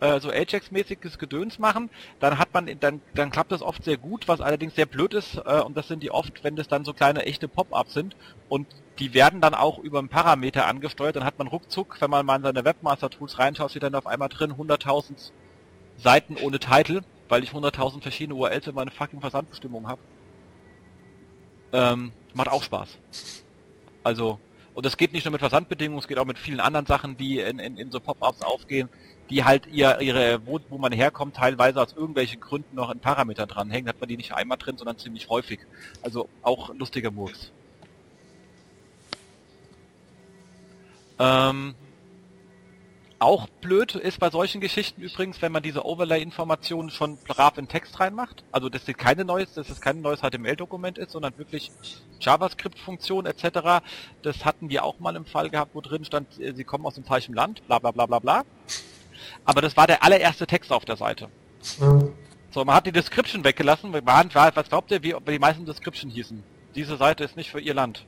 äh, 0.00 0.20
so 0.20 0.30
Ajax-mäßiges 0.30 1.18
Gedöns 1.18 1.58
machen, 1.58 1.88
dann 2.20 2.38
hat 2.38 2.52
man, 2.52 2.68
dann, 2.80 3.00
dann 3.14 3.30
klappt 3.30 3.52
das 3.52 3.62
oft 3.62 3.84
sehr 3.84 3.96
gut, 3.96 4.28
was 4.28 4.40
allerdings 4.40 4.74
sehr 4.74 4.86
blöd 4.86 5.14
ist, 5.14 5.36
äh, 5.36 5.60
und 5.60 5.76
das 5.76 5.88
sind 5.88 6.02
die 6.02 6.10
oft, 6.10 6.44
wenn 6.44 6.56
das 6.56 6.68
dann 6.68 6.84
so 6.84 6.92
kleine 6.92 7.24
echte 7.24 7.48
Pop-ups 7.48 7.94
sind 7.94 8.16
und 8.48 8.66
die 8.98 9.14
werden 9.14 9.40
dann 9.40 9.54
auch 9.54 9.78
über 9.78 9.98
einen 9.98 10.08
Parameter 10.08 10.66
angesteuert, 10.66 11.16
dann 11.16 11.24
hat 11.24 11.38
man 11.38 11.48
ruckzuck, 11.48 12.00
wenn 12.00 12.10
man 12.10 12.26
mal 12.26 12.36
in 12.36 12.42
seine 12.42 12.64
Webmaster-Tools 12.64 13.38
reinschaut, 13.38 13.70
steht 13.70 13.82
dann 13.82 13.94
auf 13.94 14.06
einmal 14.06 14.28
drin 14.28 14.52
100.000 14.52 15.32
Seiten 15.96 16.36
ohne 16.36 16.58
Titel, 16.58 17.02
weil 17.28 17.42
ich 17.42 17.50
100.000 17.50 18.02
verschiedene 18.02 18.38
URLs 18.38 18.66
in 18.66 18.74
meine 18.74 18.90
fucking 18.90 19.20
Versandbestimmungen 19.20 19.88
habe. 19.88 20.00
Ähm, 21.74 22.12
macht 22.34 22.48
auch 22.48 22.62
Spaß. 22.62 22.88
Also, 24.04 24.38
und 24.74 24.86
es 24.86 24.96
geht 24.96 25.12
nicht 25.12 25.24
nur 25.24 25.32
mit 25.32 25.40
Versandbedingungen, 25.40 25.98
es 25.98 26.06
geht 26.06 26.18
auch 26.18 26.24
mit 26.24 26.38
vielen 26.38 26.60
anderen 26.60 26.86
Sachen, 26.86 27.16
die 27.16 27.40
in, 27.40 27.58
in, 27.58 27.76
in 27.76 27.90
so 27.90 27.98
Pop-ups 27.98 28.42
aufgehen, 28.42 28.88
die 29.28 29.42
halt 29.42 29.66
ihr, 29.66 30.00
ihre, 30.00 30.46
wo, 30.46 30.60
wo 30.68 30.78
man 30.78 30.92
herkommt, 30.92 31.34
teilweise 31.34 31.82
aus 31.82 31.92
irgendwelchen 31.92 32.40
Gründen 32.40 32.76
noch 32.76 32.92
in 32.92 33.00
Parametern 33.00 33.48
dranhängen, 33.48 33.88
hat 33.88 33.98
man 33.98 34.08
die 34.08 34.16
nicht 34.16 34.32
einmal 34.32 34.56
drin, 34.56 34.76
sondern 34.76 34.98
ziemlich 34.98 35.28
häufig. 35.28 35.60
Also 36.00 36.28
auch 36.42 36.72
lustiger 36.74 37.10
Murks. 37.10 37.50
Ähm, 41.18 41.74
auch 43.24 43.48
blöd 43.48 43.94
ist 43.94 44.20
bei 44.20 44.28
solchen 44.28 44.60
Geschichten 44.60 45.00
übrigens, 45.00 45.40
wenn 45.40 45.50
man 45.50 45.62
diese 45.62 45.86
Overlay-Informationen 45.86 46.90
schon 46.90 47.16
brav 47.16 47.56
in 47.56 47.68
Text 47.68 47.98
reinmacht. 47.98 48.44
Also 48.52 48.68
das 48.68 48.86
ist 48.86 48.98
keine 48.98 49.24
neues, 49.24 49.54
das 49.54 49.70
ist 49.70 49.80
kein 49.80 50.02
neues 50.02 50.20
HTML-Dokument 50.20 50.98
ist, 50.98 51.12
sondern 51.12 51.36
wirklich 51.38 51.72
JavaScript-Funktion 52.20 53.24
etc. 53.24 53.82
Das 54.22 54.44
hatten 54.44 54.68
wir 54.68 54.84
auch 54.84 55.00
mal 55.00 55.16
im 55.16 55.24
Fall 55.24 55.48
gehabt, 55.48 55.74
wo 55.74 55.80
drin 55.80 56.04
stand, 56.04 56.38
äh, 56.38 56.52
sie 56.54 56.64
kommen 56.64 56.84
aus 56.84 56.96
dem 56.96 57.04
falschen 57.04 57.34
Land, 57.34 57.66
bla 57.66 57.78
bla 57.78 57.92
bla 57.92 58.04
bla 58.04 58.18
bla. 58.18 58.44
Aber 59.46 59.62
das 59.62 59.76
war 59.76 59.86
der 59.86 60.04
allererste 60.04 60.46
Text 60.46 60.70
auf 60.70 60.84
der 60.84 60.96
Seite. 60.96 61.30
Mhm. 61.80 62.12
So, 62.50 62.64
man 62.64 62.76
hat 62.76 62.86
die 62.86 62.92
Description 62.92 63.42
weggelassen. 63.42 63.92
Was 63.92 64.68
glaubt 64.68 64.90
ihr, 64.90 65.02
wie 65.02 65.16
die 65.26 65.38
meisten 65.38 65.64
Description 65.64 66.10
hießen? 66.10 66.42
Diese 66.74 66.96
Seite 66.96 67.24
ist 67.24 67.36
nicht 67.36 67.50
für 67.50 67.60
ihr 67.60 67.74
Land. 67.74 68.06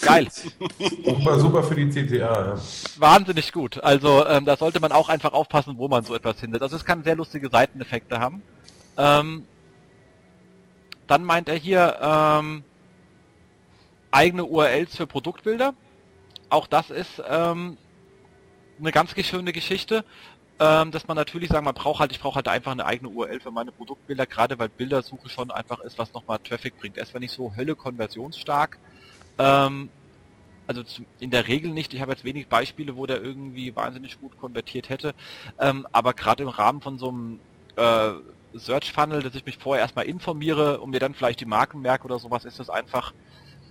Geil. 0.00 0.28
super, 0.30 1.40
super 1.40 1.62
für 1.62 1.74
die 1.74 1.88
CTA, 1.88 2.54
ja. 2.54 2.58
Wahnsinnig 2.98 3.52
gut. 3.52 3.82
Also 3.82 4.26
ähm, 4.26 4.44
da 4.44 4.56
sollte 4.56 4.80
man 4.80 4.92
auch 4.92 5.08
einfach 5.08 5.32
aufpassen, 5.32 5.78
wo 5.78 5.88
man 5.88 6.04
so 6.04 6.14
etwas 6.14 6.40
findet. 6.40 6.62
Also 6.62 6.76
es 6.76 6.84
kann 6.84 7.02
sehr 7.04 7.16
lustige 7.16 7.48
Seiteneffekte 7.48 8.20
haben. 8.20 8.42
Ähm, 8.96 9.44
dann 11.06 11.24
meint 11.24 11.48
er 11.48 11.56
hier 11.56 11.98
ähm, 12.00 12.64
eigene 14.10 14.44
URLs 14.44 14.96
für 14.96 15.06
Produktbilder. 15.06 15.74
Auch 16.50 16.66
das 16.66 16.90
ist 16.90 17.22
ähm, 17.28 17.76
eine 18.78 18.92
ganz 18.92 19.14
schöne 19.26 19.52
Geschichte, 19.52 20.04
ähm, 20.60 20.90
dass 20.90 21.08
man 21.08 21.16
natürlich 21.16 21.50
sagen, 21.50 21.64
man 21.64 21.74
braucht 21.74 22.00
halt, 22.00 22.12
ich 22.12 22.20
brauche 22.20 22.36
halt 22.36 22.48
einfach 22.48 22.72
eine 22.72 22.86
eigene 22.86 23.10
URL 23.10 23.40
für 23.40 23.50
meine 23.50 23.72
Produktbilder, 23.72 24.26
gerade 24.26 24.58
weil 24.58 24.68
Bildersuche 24.68 25.28
schon 25.28 25.50
einfach 25.50 25.80
ist, 25.80 25.98
was 25.98 26.12
nochmal 26.12 26.38
Traffic 26.38 26.78
bringt. 26.78 26.96
Erst 26.96 27.14
wenn 27.14 27.22
ich 27.22 27.32
so 27.32 27.54
Hölle 27.56 27.74
konversionsstark 27.74 28.78
ähm, 29.38 29.88
also 30.66 30.82
in 31.18 31.30
der 31.30 31.48
Regel 31.48 31.72
nicht. 31.72 31.94
Ich 31.94 32.00
habe 32.00 32.12
jetzt 32.12 32.24
wenig 32.24 32.48
Beispiele, 32.48 32.96
wo 32.96 33.06
der 33.06 33.22
irgendwie 33.22 33.74
wahnsinnig 33.74 34.20
gut 34.20 34.38
konvertiert 34.38 34.90
hätte. 34.90 35.14
Ähm, 35.58 35.86
aber 35.92 36.12
gerade 36.12 36.42
im 36.42 36.50
Rahmen 36.50 36.82
von 36.82 36.98
so 36.98 37.08
einem 37.08 37.40
äh, 37.76 38.12
Search 38.54 38.92
Funnel, 38.92 39.22
dass 39.22 39.34
ich 39.34 39.46
mich 39.46 39.58
vorher 39.58 39.82
erstmal 39.82 40.06
informiere 40.06 40.80
und 40.80 40.90
mir 40.90 41.00
dann 41.00 41.14
vielleicht 41.14 41.40
die 41.40 41.46
Marken 41.46 41.80
merke 41.80 42.04
oder 42.04 42.18
sowas, 42.18 42.44
ist 42.44 42.60
es 42.60 42.68
einfach 42.68 43.14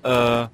äh, 0.03 0.47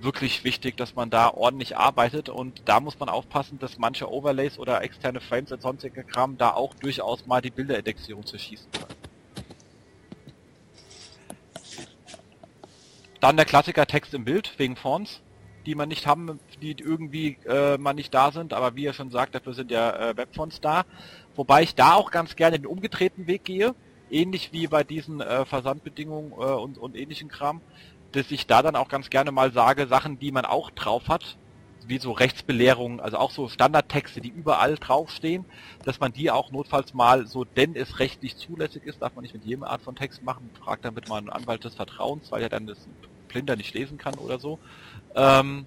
wirklich 0.00 0.44
wichtig, 0.44 0.76
dass 0.76 0.94
man 0.94 1.10
da 1.10 1.28
ordentlich 1.28 1.76
arbeitet 1.76 2.28
und 2.28 2.62
da 2.66 2.80
muss 2.80 2.98
man 2.98 3.08
aufpassen, 3.08 3.58
dass 3.58 3.78
manche 3.78 4.10
Overlays 4.10 4.58
oder 4.58 4.82
externe 4.82 5.20
Frames 5.20 5.52
und 5.52 5.60
sonstige 5.60 6.04
Kram 6.04 6.38
da 6.38 6.52
auch 6.52 6.74
durchaus 6.74 7.26
mal 7.26 7.42
die 7.42 7.50
Bilderindexierung 7.50 8.24
zu 8.24 8.38
schießen 8.38 8.70
können. 8.72 8.99
Dann 13.20 13.36
der 13.36 13.46
Klassiker 13.46 13.86
Text 13.86 14.14
im 14.14 14.24
Bild 14.24 14.58
wegen 14.58 14.76
Fonts, 14.76 15.22
die 15.66 15.74
man 15.74 15.88
nicht 15.88 16.06
haben, 16.06 16.40
die 16.62 16.74
irgendwie 16.78 17.36
äh, 17.46 17.76
man 17.78 17.96
nicht 17.96 18.14
da 18.14 18.32
sind, 18.32 18.52
aber 18.52 18.76
wie 18.76 18.84
ihr 18.84 18.94
schon 18.94 19.10
sagt, 19.10 19.34
dafür 19.34 19.52
sind 19.52 19.70
ja 19.70 20.10
äh, 20.10 20.16
Webfonts 20.16 20.60
da. 20.60 20.84
Wobei 21.36 21.62
ich 21.62 21.74
da 21.74 21.94
auch 21.94 22.10
ganz 22.10 22.34
gerne 22.34 22.58
den 22.58 22.66
umgedrehten 22.66 23.26
Weg 23.26 23.44
gehe, 23.44 23.74
ähnlich 24.10 24.52
wie 24.52 24.66
bei 24.66 24.84
diesen 24.84 25.20
äh, 25.20 25.44
Versandbedingungen 25.44 26.32
äh, 26.32 26.34
und, 26.34 26.78
und 26.78 26.96
ähnlichen 26.96 27.28
Kram 27.28 27.60
dass 28.12 28.30
ich 28.30 28.46
da 28.46 28.62
dann 28.62 28.76
auch 28.76 28.88
ganz 28.88 29.10
gerne 29.10 29.32
mal 29.32 29.52
sage, 29.52 29.86
Sachen, 29.86 30.18
die 30.18 30.32
man 30.32 30.44
auch 30.44 30.70
drauf 30.70 31.08
hat, 31.08 31.36
wie 31.86 31.98
so 31.98 32.12
Rechtsbelehrungen, 32.12 33.00
also 33.00 33.18
auch 33.18 33.30
so 33.30 33.48
Standardtexte, 33.48 34.20
die 34.20 34.28
überall 34.28 34.76
draufstehen, 34.76 35.44
dass 35.84 36.00
man 36.00 36.12
die 36.12 36.30
auch 36.30 36.50
notfalls 36.50 36.94
mal 36.94 37.26
so, 37.26 37.44
denn 37.44 37.74
es 37.74 37.98
rechtlich 37.98 38.36
zulässig 38.36 38.84
ist, 38.84 39.02
darf 39.02 39.14
man 39.14 39.22
nicht 39.22 39.34
mit 39.34 39.44
jedem 39.44 39.64
Art 39.64 39.82
von 39.82 39.96
Text 39.96 40.22
machen, 40.22 40.50
fragt 40.62 40.84
damit 40.84 41.08
mal 41.08 41.18
einen 41.18 41.30
Anwalt 41.30 41.64
des 41.64 41.74
Vertrauens, 41.74 42.30
weil 42.30 42.42
er 42.42 42.48
dann 42.48 42.66
das 42.66 42.78
Blinder 43.28 43.56
nicht 43.56 43.74
lesen 43.74 43.98
kann 43.98 44.14
oder 44.14 44.38
so. 44.38 44.58
Ähm, 45.14 45.66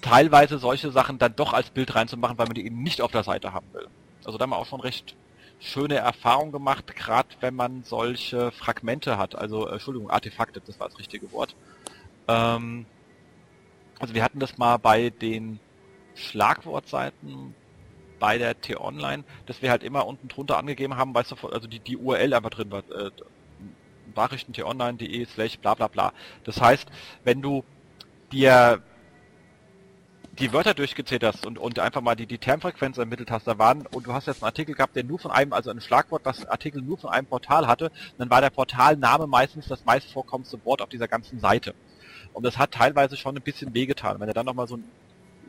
teilweise 0.00 0.58
solche 0.58 0.90
Sachen 0.90 1.18
dann 1.18 1.36
doch 1.36 1.52
als 1.52 1.70
Bild 1.70 1.94
reinzumachen, 1.94 2.36
weil 2.38 2.46
man 2.46 2.54
die 2.54 2.66
eben 2.66 2.82
nicht 2.82 3.00
auf 3.00 3.12
der 3.12 3.22
Seite 3.22 3.52
haben 3.52 3.66
will. 3.72 3.86
Also 4.24 4.38
da 4.38 4.42
haben 4.42 4.50
wir 4.50 4.58
auch 4.58 4.66
schon 4.66 4.80
recht 4.80 5.14
schöne 5.60 5.94
Erfahrung 5.94 6.50
gemacht, 6.52 6.94
gerade 6.94 7.28
wenn 7.40 7.54
man 7.54 7.84
solche 7.84 8.50
Fragmente 8.50 9.16
hat, 9.16 9.36
also 9.36 9.68
äh, 9.68 9.74
Entschuldigung, 9.74 10.10
Artefakte, 10.10 10.60
das 10.64 10.78
war 10.80 10.88
das 10.88 10.98
richtige 10.98 11.30
Wort. 11.32 11.54
Ähm, 12.26 12.84
also 14.02 14.14
wir 14.14 14.24
hatten 14.24 14.40
das 14.40 14.58
mal 14.58 14.78
bei 14.78 15.10
den 15.10 15.60
Schlagwortseiten 16.16 17.54
bei 18.18 18.36
der 18.36 18.60
T-Online, 18.60 19.22
dass 19.46 19.62
wir 19.62 19.70
halt 19.70 19.84
immer 19.84 20.08
unten 20.08 20.26
drunter 20.26 20.58
angegeben 20.58 20.96
haben, 20.96 21.14
weißt 21.14 21.30
du, 21.30 21.48
also 21.48 21.68
die, 21.68 21.78
die 21.78 21.96
URL 21.96 22.34
einfach 22.34 22.50
drin 22.50 22.72
war, 22.72 22.82
äh, 22.90 23.10
t-online.de 24.52 25.24
slash 25.26 25.58
bla 25.60 25.74
bla 25.74 25.86
bla. 25.86 26.12
Das 26.42 26.60
heißt, 26.60 26.88
wenn 27.22 27.42
du 27.42 27.62
dir 28.32 28.82
die 30.40 30.52
Wörter 30.52 30.74
durchgezählt 30.74 31.22
hast 31.22 31.46
und, 31.46 31.58
und 31.60 31.78
einfach 31.78 32.00
mal 32.00 32.16
die, 32.16 32.26
die 32.26 32.38
Termfrequenz 32.38 32.98
ermittelt 32.98 33.30
hast, 33.30 33.46
da 33.46 33.56
waren, 33.58 33.86
und 33.86 34.04
du 34.08 34.12
hast 34.12 34.26
jetzt 34.26 34.42
einen 34.42 34.48
Artikel 34.48 34.74
gehabt, 34.74 34.96
der 34.96 35.04
nur 35.04 35.20
von 35.20 35.30
einem, 35.30 35.52
also 35.52 35.70
ein 35.70 35.80
Schlagwort, 35.80 36.22
was 36.24 36.44
Artikel 36.46 36.82
nur 36.82 36.98
von 36.98 37.10
einem 37.10 37.28
Portal 37.28 37.68
hatte, 37.68 37.92
dann 38.18 38.30
war 38.30 38.40
der 38.40 38.50
Portalname 38.50 39.28
meistens 39.28 39.68
das 39.68 39.84
meist 39.84 40.10
vorkommendste 40.10 40.64
Wort 40.64 40.82
auf 40.82 40.88
dieser 40.88 41.06
ganzen 41.06 41.38
Seite. 41.38 41.74
Und 42.32 42.44
das 42.44 42.58
hat 42.58 42.72
teilweise 42.72 43.16
schon 43.16 43.36
ein 43.36 43.42
bisschen 43.42 43.74
wehgetan. 43.74 44.20
Wenn 44.20 44.28
er 44.28 44.34
dann 44.34 44.46
nochmal 44.46 44.66
so 44.66 44.74
einen 44.74 44.88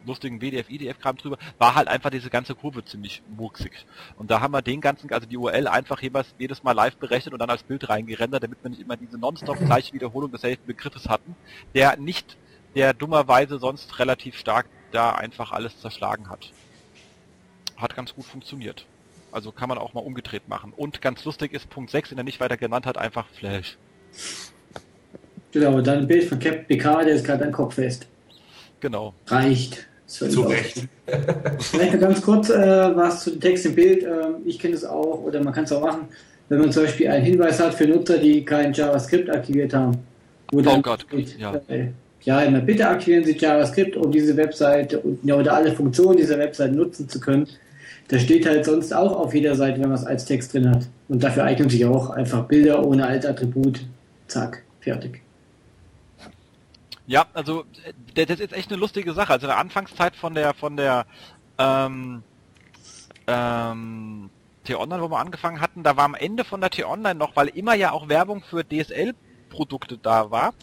lustigen 0.05 0.41
WDF, 0.41 0.69
IDF-Kram 0.69 1.17
drüber, 1.17 1.37
war 1.57 1.75
halt 1.75 1.87
einfach 1.87 2.09
diese 2.09 2.29
ganze 2.29 2.55
Kurve 2.55 2.83
ziemlich 2.83 3.21
murksig. 3.35 3.85
Und 4.17 4.31
da 4.31 4.41
haben 4.41 4.51
wir 4.51 4.61
den 4.61 4.81
ganzen, 4.81 5.11
also 5.11 5.27
die 5.27 5.37
URL 5.37 5.67
einfach 5.67 6.01
jeweils 6.01 6.33
jedes 6.37 6.63
Mal 6.63 6.73
live 6.73 6.97
berechnet 6.97 7.33
und 7.33 7.39
dann 7.39 7.49
als 7.49 7.63
Bild 7.63 7.87
reingerendert, 7.89 8.43
damit 8.43 8.63
wir 8.63 8.69
nicht 8.69 8.81
immer 8.81 8.97
diese 8.97 9.17
nonstop 9.17 9.57
gleiche 9.59 9.93
Wiederholung 9.93 10.31
desselben 10.31 10.65
Begriffes 10.65 11.09
hatten, 11.09 11.35
der 11.73 11.97
nicht 11.97 12.37
der 12.75 12.93
dummerweise 12.93 13.59
sonst 13.59 13.99
relativ 13.99 14.37
stark 14.37 14.65
da 14.91 15.11
einfach 15.11 15.51
alles 15.51 15.79
zerschlagen 15.79 16.29
hat. 16.29 16.51
Hat 17.77 17.95
ganz 17.95 18.13
gut 18.15 18.25
funktioniert. 18.25 18.85
Also 19.31 19.51
kann 19.51 19.69
man 19.69 19.77
auch 19.77 19.93
mal 19.93 20.01
umgedreht 20.01 20.47
machen. 20.47 20.73
Und 20.75 21.01
ganz 21.01 21.25
lustig 21.25 21.53
ist 21.53 21.69
Punkt 21.69 21.89
6, 21.91 22.09
den 22.09 22.17
er 22.19 22.23
nicht 22.23 22.39
weiter 22.39 22.57
genannt 22.57 22.85
hat, 22.85 22.97
einfach 22.97 23.27
Flash. 23.29 23.77
Genau, 25.53 25.79
dann 25.81 25.99
ein 25.99 26.07
Bild 26.07 26.23
von 26.23 26.39
Captain 26.39 26.65
Picard, 26.65 27.05
der 27.05 27.15
ist 27.15 27.25
gerade 27.25 27.45
an 27.45 27.51
Kopf 27.51 27.75
fest. 27.75 28.07
Genau. 28.79 29.13
Reicht. 29.27 29.87
Zu 30.07 30.41
Recht. 30.41 30.87
Vielleicht 31.59 31.99
ganz 31.99 32.21
kurz 32.21 32.49
äh, 32.49 32.95
was 32.95 33.23
zu 33.23 33.31
dem 33.31 33.39
Text 33.39 33.65
im 33.65 33.75
Bild. 33.75 34.03
Ähm, 34.03 34.35
ich 34.45 34.59
kenne 34.59 34.75
es 34.75 34.85
auch, 34.85 35.23
oder 35.23 35.41
man 35.43 35.53
kann 35.53 35.63
es 35.63 35.71
auch 35.71 35.81
machen, 35.81 36.07
wenn 36.49 36.59
man 36.59 36.71
zum 36.71 36.83
Beispiel 36.83 37.07
einen 37.07 37.25
Hinweis 37.25 37.59
hat 37.59 37.73
für 37.73 37.87
Nutzer, 37.87 38.17
die 38.17 38.43
kein 38.45 38.73
JavaScript 38.73 39.29
aktiviert 39.29 39.73
haben. 39.73 39.97
oh 40.53 40.81
Gott, 40.81 41.05
steht, 41.07 41.39
ja. 41.39 41.55
Äh, 41.67 41.87
ja, 42.21 42.41
immer 42.41 42.59
bitte 42.59 42.87
aktivieren 42.87 43.23
Sie 43.23 43.35
JavaScript, 43.35 43.95
um 43.95 44.11
diese 44.11 44.37
Webseite 44.37 44.99
und, 44.99 45.23
ja, 45.23 45.35
oder 45.35 45.53
alle 45.55 45.71
Funktionen 45.71 46.17
dieser 46.17 46.37
Webseite 46.37 46.75
nutzen 46.75 47.09
zu 47.09 47.19
können. 47.19 47.47
Das 48.09 48.21
steht 48.21 48.45
halt 48.45 48.65
sonst 48.65 48.93
auch 48.93 49.17
auf 49.17 49.33
jeder 49.33 49.55
Seite, 49.55 49.81
wenn 49.81 49.89
man 49.89 49.97
es 49.97 50.05
als 50.05 50.25
Text 50.25 50.53
drin 50.53 50.69
hat. 50.69 50.87
Und 51.07 51.23
dafür 51.23 51.45
eignen 51.45 51.69
sich 51.69 51.85
auch 51.85 52.11
einfach 52.11 52.45
Bilder 52.45 52.85
ohne 52.85 53.07
Altattribut. 53.07 53.81
Zack, 54.27 54.61
fertig. 54.81 55.22
Ja, 57.05 57.25
also 57.33 57.65
das 58.15 58.39
ist 58.39 58.53
echt 58.53 58.71
eine 58.71 58.79
lustige 58.79 59.13
Sache. 59.13 59.33
Also 59.33 59.45
in 59.45 59.49
der 59.49 59.57
Anfangszeit 59.57 60.15
von 60.15 60.33
der 60.33 60.53
von 60.53 60.77
der 60.77 61.05
ähm, 61.57 62.23
ähm, 63.27 64.29
T-Online, 64.63 65.01
wo 65.01 65.09
wir 65.09 65.19
angefangen 65.19 65.59
hatten, 65.59 65.83
da 65.83 65.97
war 65.97 66.05
am 66.05 66.15
Ende 66.15 66.43
von 66.43 66.61
der 66.61 66.69
T-Online 66.69 67.15
noch, 67.15 67.35
weil 67.35 67.49
immer 67.49 67.73
ja 67.73 67.91
auch 67.91 68.07
Werbung 68.07 68.43
für 68.43 68.63
DSL-Produkte 68.63 69.97
da 69.97 70.31
war, 70.31 70.53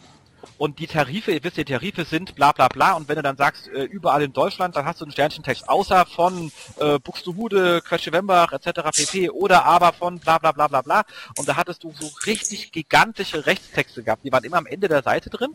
und 0.58 0.78
die 0.78 0.86
Tarife, 0.86 1.32
ihr 1.32 1.44
wisst, 1.44 1.56
die 1.56 1.64
Tarife 1.64 2.04
sind 2.04 2.34
bla 2.34 2.52
bla 2.52 2.68
bla 2.68 2.92
und 2.92 3.08
wenn 3.08 3.16
du 3.16 3.22
dann 3.22 3.36
sagst, 3.36 3.68
äh, 3.68 3.84
überall 3.84 4.22
in 4.22 4.32
Deutschland, 4.32 4.76
dann 4.76 4.84
hast 4.84 5.00
du 5.00 5.04
einen 5.04 5.12
Sternchentext, 5.12 5.68
außer 5.68 6.06
von 6.06 6.52
äh, 6.78 6.98
Buxtehude, 6.98 7.82
Quetschewembach 7.82 8.52
etc. 8.52 8.90
pp. 8.96 9.30
oder 9.30 9.64
aber 9.64 9.92
von 9.92 10.18
bla 10.18 10.38
bla 10.38 10.52
bla 10.52 10.68
bla 10.68 10.82
bla 10.82 11.02
und 11.36 11.48
da 11.48 11.56
hattest 11.56 11.84
du 11.84 11.92
so 11.98 12.10
richtig 12.26 12.72
gigantische 12.72 13.46
Rechtstexte 13.46 14.02
gehabt, 14.02 14.24
die 14.24 14.32
waren 14.32 14.44
immer 14.44 14.58
am 14.58 14.66
Ende 14.66 14.88
der 14.88 15.02
Seite 15.02 15.30
drin 15.30 15.54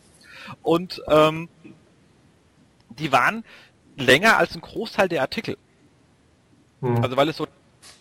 und 0.61 1.01
ähm, 1.07 1.49
die 2.89 3.11
waren 3.11 3.43
länger 3.97 4.37
als 4.37 4.55
ein 4.55 4.61
Großteil 4.61 5.09
der 5.09 5.21
Artikel. 5.21 5.57
Hm. 6.81 7.03
Also 7.03 7.17
weil 7.17 7.29
es 7.29 7.37
so 7.37 7.47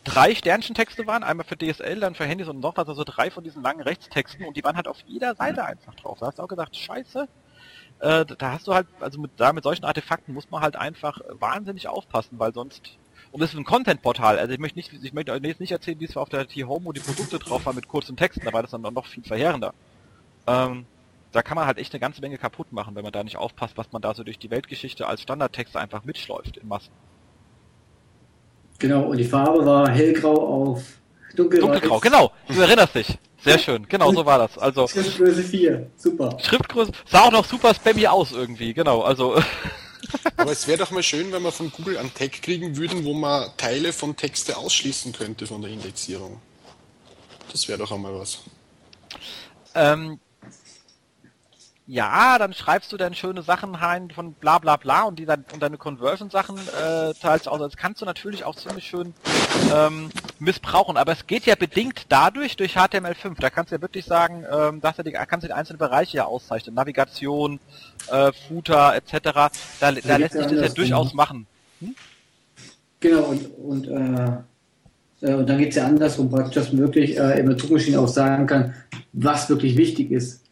drei 0.04 0.34
Sternchentexte 0.34 1.06
waren, 1.06 1.22
einmal 1.22 1.46
für 1.46 1.56
DSL, 1.56 2.00
dann 2.00 2.14
für 2.14 2.24
Handys 2.24 2.48
und 2.48 2.60
noch 2.60 2.76
was, 2.76 2.88
also 2.88 3.04
drei 3.04 3.30
von 3.30 3.44
diesen 3.44 3.62
langen 3.62 3.80
Rechtstexten 3.80 4.46
und 4.46 4.56
die 4.56 4.64
waren 4.64 4.76
halt 4.76 4.88
auf 4.88 4.98
jeder 5.06 5.34
Seite 5.34 5.64
einfach 5.64 5.94
drauf. 5.94 6.18
Da 6.20 6.26
hast 6.26 6.38
du 6.38 6.42
auch 6.42 6.48
gesagt, 6.48 6.76
scheiße, 6.76 7.28
äh, 8.00 8.24
da 8.24 8.52
hast 8.52 8.66
du 8.66 8.74
halt, 8.74 8.86
also 9.00 9.20
mit, 9.20 9.32
da 9.36 9.52
mit 9.52 9.64
solchen 9.64 9.84
Artefakten 9.84 10.34
muss 10.34 10.50
man 10.50 10.62
halt 10.62 10.76
einfach 10.76 11.20
wahnsinnig 11.28 11.88
aufpassen, 11.88 12.38
weil 12.38 12.52
sonst 12.52 12.98
und 13.32 13.40
das 13.40 13.52
ist 13.52 13.58
ein 13.58 13.64
Content-Portal, 13.64 14.38
also 14.38 14.52
ich 14.52 14.60
möchte 14.60 14.78
nicht, 14.78 14.92
ich 14.92 15.12
möchte 15.12 15.32
jetzt 15.42 15.60
nicht 15.60 15.72
erzählen, 15.72 15.98
wie 15.98 16.04
es 16.04 16.14
war 16.14 16.22
auf 16.22 16.28
der 16.28 16.46
T-Home, 16.46 16.84
wo 16.84 16.92
die 16.92 17.00
Produkte 17.00 17.40
drauf 17.40 17.66
waren 17.66 17.74
mit 17.74 17.88
kurzen 17.88 18.16
Texten, 18.16 18.44
da 18.44 18.52
war 18.52 18.62
das 18.62 18.70
dann 18.70 18.82
noch 18.82 19.06
viel 19.06 19.24
verheerender. 19.24 19.74
Ähm, 20.46 20.86
da 21.34 21.42
kann 21.42 21.56
man 21.56 21.66
halt 21.66 21.78
echt 21.78 21.92
eine 21.92 22.00
ganze 22.00 22.20
Menge 22.20 22.38
kaputt 22.38 22.72
machen, 22.72 22.94
wenn 22.94 23.02
man 23.02 23.12
da 23.12 23.24
nicht 23.24 23.36
aufpasst, 23.36 23.76
was 23.76 23.92
man 23.92 24.00
da 24.00 24.14
so 24.14 24.22
durch 24.22 24.38
die 24.38 24.50
Weltgeschichte 24.50 25.06
als 25.06 25.22
Standardtext 25.22 25.76
einfach 25.76 26.04
mitschläuft 26.04 26.56
in 26.56 26.68
Massen. 26.68 26.92
Genau, 28.78 29.02
und 29.02 29.16
die 29.16 29.24
Farbe 29.24 29.64
war 29.66 29.88
hellgrau 29.88 30.34
auf 30.34 30.82
dunkelgrau. 31.34 31.68
Dunkelgrau, 31.68 32.00
genau. 32.00 32.32
Du 32.48 32.60
erinnerst 32.60 32.94
dich. 32.94 33.18
Sehr 33.42 33.58
schön, 33.58 33.86
genau 33.88 34.12
so 34.12 34.24
war 34.24 34.38
das. 34.38 34.56
Also 34.56 34.86
Schriftgröße 34.86 35.42
4, 35.42 35.90
super. 35.96 36.38
Schriftgröße 36.40 36.92
sah 37.06 37.22
auch 37.22 37.32
noch 37.32 37.44
super 37.44 37.74
spammy 37.74 38.06
aus 38.06 38.32
irgendwie, 38.32 38.72
genau. 38.72 39.02
Also 39.02 39.36
Aber 40.36 40.52
es 40.52 40.66
wäre 40.66 40.78
doch 40.78 40.90
mal 40.90 41.02
schön, 41.02 41.32
wenn 41.32 41.42
wir 41.42 41.52
von 41.52 41.70
Google 41.70 41.98
einen 41.98 42.12
Tag 42.14 42.32
kriegen 42.42 42.76
würden, 42.76 43.04
wo 43.04 43.12
man 43.12 43.50
Teile 43.56 43.92
von 43.92 44.16
Texte 44.16 44.56
ausschließen 44.56 45.12
könnte 45.12 45.46
von 45.46 45.62
der 45.62 45.70
Indexierung. 45.70 46.40
Das 47.50 47.68
wäre 47.68 47.78
doch 47.78 47.92
einmal 47.92 48.18
was. 48.18 48.38
Ähm, 49.74 50.18
ja, 51.86 52.38
dann 52.38 52.54
schreibst 52.54 52.92
du 52.92 52.96
dann 52.96 53.14
schöne 53.14 53.42
Sachen 53.42 53.74
rein 53.74 54.10
von 54.10 54.32
bla 54.32 54.58
bla 54.58 54.76
bla 54.76 55.02
und 55.02 55.18
die 55.18 55.26
dann 55.26 55.44
und 55.52 55.62
deine 55.62 55.76
Conversion-Sachen 55.76 56.56
äh, 56.56 57.12
teilst 57.20 57.46
aus. 57.46 57.60
Das 57.60 57.76
kannst 57.76 58.00
du 58.00 58.06
natürlich 58.06 58.44
auch 58.44 58.56
ziemlich 58.56 58.86
schön 58.86 59.12
ähm, 59.74 60.08
missbrauchen, 60.38 60.96
aber 60.96 61.12
es 61.12 61.26
geht 61.26 61.44
ja 61.44 61.56
bedingt 61.56 62.06
dadurch 62.08 62.56
durch 62.56 62.76
HTML5. 62.76 63.38
Da 63.38 63.50
kannst 63.50 63.70
du 63.70 63.76
ja 63.76 63.82
wirklich 63.82 64.06
sagen, 64.06 64.44
ähm, 64.50 64.80
dass 64.80 64.96
du 64.96 65.02
die, 65.02 65.12
kannst 65.12 65.44
du 65.44 65.48
die 65.48 65.52
einzelnen 65.52 65.78
Bereiche 65.78 66.16
ja 66.18 66.24
auszeichnen. 66.24 66.74
Navigation, 66.74 67.60
äh, 68.10 68.32
Footer 68.48 68.94
etc. 68.94 69.12
Da, 69.22 69.50
da, 69.80 69.92
da 69.92 70.16
lässt 70.16 70.34
sich 70.34 70.46
das 70.46 70.60
ja 70.60 70.68
durchaus 70.68 71.12
machen. 71.12 71.46
Hm? 71.80 71.94
Genau, 73.00 73.24
und, 73.24 73.44
und, 73.58 73.88
äh, 73.88 75.28
äh 75.28 75.34
und 75.34 75.46
dann 75.46 75.58
geht 75.58 75.68
es 75.68 75.74
ja 75.74 75.84
andersrum 75.84 76.30
praktisch, 76.30 76.54
dass 76.54 76.72
man 76.72 76.80
wirklich 76.80 77.18
äh, 77.18 77.40
in 77.40 77.46
der 77.46 77.58
Suchmaschine 77.58 78.00
auch 78.00 78.08
sagen 78.08 78.46
kann, 78.46 78.72
was 79.12 79.50
wirklich 79.50 79.76
wichtig 79.76 80.10
ist. 80.10 80.43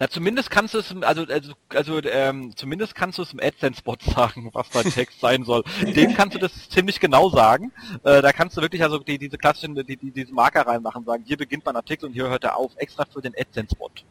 Na, 0.00 0.08
zumindest 0.08 0.50
kannst 0.50 0.72
du 0.72 0.78
es, 0.78 0.94
also, 1.02 1.26
also, 1.26 1.52
also 1.68 2.00
ähm, 2.04 2.56
zumindest 2.56 2.94
kannst 2.94 3.18
du 3.18 3.22
es 3.22 3.34
im 3.34 3.40
AdSense-Bot 3.40 4.02
sagen, 4.16 4.48
was 4.54 4.70
dein 4.70 4.90
Text 4.90 5.20
sein 5.20 5.44
soll. 5.44 5.62
Dem 5.94 6.14
kannst 6.14 6.34
du 6.34 6.38
das 6.38 6.70
ziemlich 6.70 7.00
genau 7.00 7.28
sagen. 7.28 7.70
Äh, 8.02 8.22
da 8.22 8.32
kannst 8.32 8.56
du 8.56 8.62
wirklich 8.62 8.82
also 8.82 8.98
die, 8.98 9.18
diese 9.18 9.36
klassischen, 9.36 9.74
die, 9.74 9.98
die, 9.98 10.10
diese 10.10 10.32
Marker 10.32 10.66
reinmachen, 10.66 11.04
sagen, 11.04 11.22
hier 11.26 11.36
beginnt 11.36 11.66
mein 11.66 11.76
Artikel 11.76 12.06
und 12.06 12.14
hier 12.14 12.30
hört 12.30 12.44
er 12.44 12.56
auf, 12.56 12.72
extra 12.76 13.04
für 13.04 13.20
den 13.20 13.34
AdSense-Bot. 13.38 14.02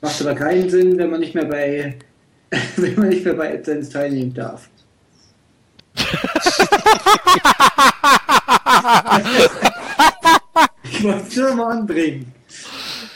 Macht 0.00 0.20
aber 0.20 0.34
keinen 0.34 0.68
Sinn, 0.68 0.98
wenn 0.98 1.08
man 1.08 1.20
nicht 1.20 1.36
mehr 1.36 1.44
bei, 1.44 1.96
wenn 2.76 2.96
man 2.96 3.10
nicht 3.10 3.24
mehr 3.24 3.34
bei 3.34 3.54
AdSense 3.54 3.92
teilnehmen 3.92 4.34
darf. 4.34 4.68
ich 10.82 11.04
wollte 11.04 11.28
es 11.28 11.36
nur 11.36 11.54
mal 11.54 11.78
anbringen. 11.78 12.32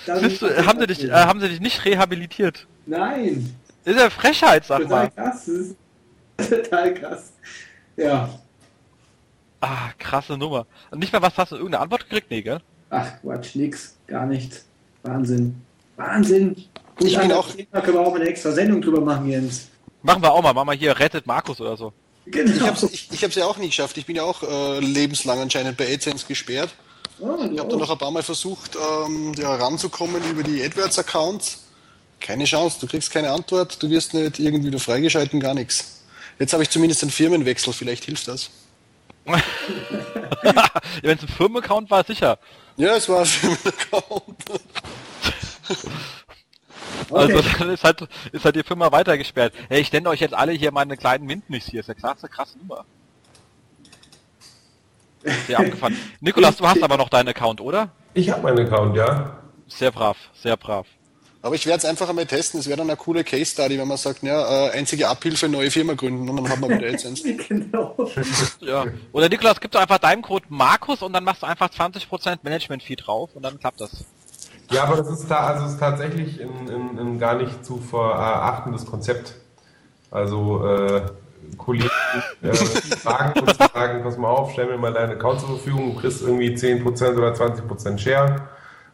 Dann- 0.06 0.22
Bist 0.22 0.42
du, 0.42 0.66
haben, 0.66 0.80
sie 0.80 0.86
dich, 0.86 1.04
äh, 1.04 1.12
haben 1.12 1.40
sie 1.40 1.48
dich 1.48 1.60
nicht 1.60 1.84
rehabilitiert? 1.84 2.66
Nein, 2.86 3.54
Das 3.84 3.94
ist 3.94 4.00
ja 4.00 4.10
Frechheit, 4.10 4.64
sag 4.66 4.82
total 4.82 5.04
mal. 5.04 5.10
krass. 5.10 5.44
Das 5.46 5.48
ist 5.48 5.76
total 6.64 6.94
krass. 6.94 7.32
Ja. 7.96 8.28
Ah, 9.60 9.90
krasse 9.98 10.36
Nummer. 10.36 10.66
Und 10.90 10.98
nicht 10.98 11.12
mal 11.12 11.22
was 11.22 11.36
hast 11.38 11.52
du 11.52 11.56
irgendeine 11.56 11.82
Antwort 11.84 12.04
gekriegt? 12.08 12.30
Nee, 12.30 12.42
gell? 12.42 12.60
Ach 12.90 13.08
Quatsch, 13.20 13.54
nix, 13.54 13.96
gar 14.06 14.26
nichts. 14.26 14.64
Wahnsinn. 15.02 15.60
Wahnsinn. 15.96 16.54
Gut, 16.96 17.06
Ich 17.08 17.18
bin 17.18 17.32
auch- 17.32 17.48
Thema 17.54 17.80
können 17.80 17.96
wir 17.96 18.00
auch 18.00 18.14
eine 18.14 18.24
extra 18.26 18.50
Sendung 18.52 18.82
drüber 18.82 19.00
machen, 19.00 19.28
Jens. 19.28 19.68
Machen 20.02 20.22
wir 20.22 20.32
auch 20.32 20.42
mal. 20.42 20.52
Machen 20.52 20.68
wir 20.68 20.74
hier 20.74 20.98
Rettet 20.98 21.26
Markus 21.26 21.60
oder 21.60 21.76
so. 21.76 21.92
Genau. 22.26 22.52
Ich 22.54 22.60
hab's, 22.62 22.82
ich, 22.84 23.08
ich 23.12 23.22
hab's 23.24 23.34
ja 23.36 23.44
auch 23.46 23.56
nicht 23.56 23.70
geschafft. 23.70 23.96
Ich 23.98 24.06
bin 24.06 24.16
ja 24.16 24.22
auch 24.24 24.42
äh, 24.42 24.80
lebenslang 24.80 25.38
anscheinend 25.40 25.76
bei 25.76 25.92
AdSense 25.92 26.26
gesperrt. 26.26 26.70
Ich 27.22 27.58
habe 27.58 27.68
da 27.68 27.76
noch 27.76 27.90
ein 27.90 27.98
paar 27.98 28.10
Mal 28.10 28.24
versucht, 28.24 28.76
ähm, 28.76 29.32
ja, 29.34 29.54
ranzukommen 29.54 30.20
über 30.28 30.42
die 30.42 30.60
AdWords-Accounts. 30.64 31.60
Keine 32.18 32.44
Chance, 32.44 32.78
du 32.80 32.88
kriegst 32.88 33.12
keine 33.12 33.30
Antwort, 33.30 33.80
du 33.80 33.90
wirst 33.90 34.12
nicht 34.14 34.40
irgendwie 34.40 34.66
wieder 34.66 34.80
freigeschalten, 34.80 35.38
gar 35.38 35.54
nichts. 35.54 36.02
Jetzt 36.40 36.52
habe 36.52 36.64
ich 36.64 36.70
zumindest 36.70 37.02
einen 37.02 37.12
Firmenwechsel, 37.12 37.72
vielleicht 37.72 38.04
hilft 38.04 38.26
das. 38.26 38.50
Wenn 39.24 41.16
es 41.16 41.22
ein 41.22 41.28
Firmenaccount 41.28 41.90
war, 41.90 42.04
sicher. 42.04 42.38
Ja, 42.76 42.96
es 42.96 43.08
war 43.08 43.20
ein 43.20 43.26
Firmenaccount. 43.26 44.36
Okay. 47.08 47.34
Also 47.34 47.58
dann 47.58 47.70
ist 47.70 47.84
halt, 47.84 48.08
ist 48.32 48.44
halt 48.44 48.56
die 48.56 48.62
Firma 48.62 48.90
weitergesperrt. 48.90 49.52
Hey, 49.68 49.80
ich 49.82 49.92
nenne 49.92 50.08
euch 50.08 50.20
jetzt 50.20 50.34
alle 50.34 50.52
hier 50.52 50.72
meine 50.72 50.96
kleinen 50.96 51.26
Mintnis 51.26 51.66
hier. 51.66 51.80
Ist 51.80 51.88
ja 51.88 51.94
krasse, 51.94 52.28
krasse 52.28 52.56
Nummer. 52.58 52.86
Sehr 55.46 55.58
abgefahren. 55.58 55.96
Nikolas, 56.20 56.56
du 56.56 56.66
hast 56.66 56.82
aber 56.82 56.96
noch 56.96 57.08
deinen 57.08 57.28
Account, 57.28 57.60
oder? 57.60 57.90
Ich 58.14 58.30
habe 58.30 58.42
meinen 58.42 58.66
Account, 58.66 58.96
ja. 58.96 59.38
Sehr 59.68 59.90
brav, 59.90 60.16
sehr 60.34 60.56
brav. 60.56 60.86
Aber 61.44 61.56
ich 61.56 61.66
werde 61.66 61.78
es 61.78 61.84
einfach 61.84 62.08
einmal 62.08 62.26
testen. 62.26 62.60
Es 62.60 62.68
wäre 62.68 62.76
dann 62.78 62.88
eine 62.88 62.96
coole 62.96 63.24
Case 63.24 63.46
Study, 63.46 63.76
wenn 63.76 63.88
man 63.88 63.96
sagt, 63.96 64.22
ja, 64.22 64.68
äh, 64.68 64.70
einzige 64.70 65.08
Abhilfe, 65.08 65.48
neue 65.48 65.72
Firma 65.72 65.94
gründen 65.94 66.28
und 66.28 66.36
dann 66.36 66.48
hat 66.48 66.60
man 66.60 66.70
wieder 66.70 66.88
AdSense. 66.88 67.34
genau. 67.48 67.96
Ja. 68.60 68.84
Oder 69.12 69.28
Nikolas, 69.28 69.60
gib 69.60 69.72
doch 69.72 69.80
einfach 69.80 69.98
deinem 69.98 70.22
Code 70.22 70.46
Markus 70.48 71.02
und 71.02 71.12
dann 71.12 71.24
machst 71.24 71.42
du 71.42 71.46
einfach 71.46 71.68
20% 71.68 72.38
Management-Fee 72.42 72.94
drauf 72.94 73.30
und 73.34 73.42
dann 73.42 73.58
klappt 73.58 73.80
das. 73.80 74.04
Ja, 74.70 74.84
aber 74.84 74.96
das 74.96 75.10
ist, 75.10 75.28
da, 75.28 75.38
also 75.38 75.66
ist 75.66 75.80
tatsächlich 75.80 76.40
ein, 76.40 76.70
ein, 76.70 76.98
ein 76.98 77.18
gar 77.18 77.34
nicht 77.34 77.64
zu 77.64 77.78
verachtendes 77.78 78.86
Konzept. 78.86 79.34
Also 80.12 80.64
äh, 80.64 81.02
Kollegen 81.58 81.90
äh, 82.42 82.54
fragen 82.54 83.40
und 83.40 83.56
sagen, 83.56 84.02
pass 84.02 84.16
mal 84.16 84.28
auf, 84.28 84.52
stell 84.52 84.66
mir 84.66 84.78
mal 84.78 84.92
deinen 84.92 85.12
Account 85.12 85.40
zur 85.40 85.50
Verfügung, 85.50 85.94
du 85.94 86.00
kriegst 86.00 86.22
irgendwie 86.22 86.54
10% 86.54 87.16
oder 87.16 87.32
20% 87.32 87.98
Share, 87.98 88.36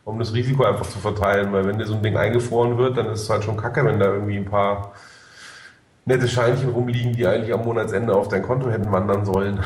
um 0.05 0.19
das 0.19 0.33
Risiko 0.35 0.65
einfach 0.65 0.87
zu 0.87 0.99
verteilen, 0.99 1.53
weil 1.53 1.67
wenn 1.67 1.79
dir 1.79 1.87
so 1.87 1.95
ein 1.95 2.03
Ding 2.03 2.17
eingefroren 2.17 2.79
wird, 2.79 2.97
dann 2.97 3.07
ist 3.07 3.23
es 3.23 3.31
halt 3.31 3.45
schon 3.45 3.57
kacke, 3.57 3.85
wenn 3.85 3.99
da 3.99 4.07
irgendwie 4.13 4.37
ein 4.37 4.45
paar 4.45 4.93
nette 6.09 6.27
Scheinchen 6.27 6.71
rumliegen, 6.71 7.13
die 7.13 7.27
eigentlich 7.27 7.53
am 7.53 7.65
Monatsende 7.65 8.15
auf 8.15 8.29
dein 8.29 8.43
Konto 8.43 8.71
hätten 8.71 8.91
wandern 8.91 9.25
sollen. 9.27 9.61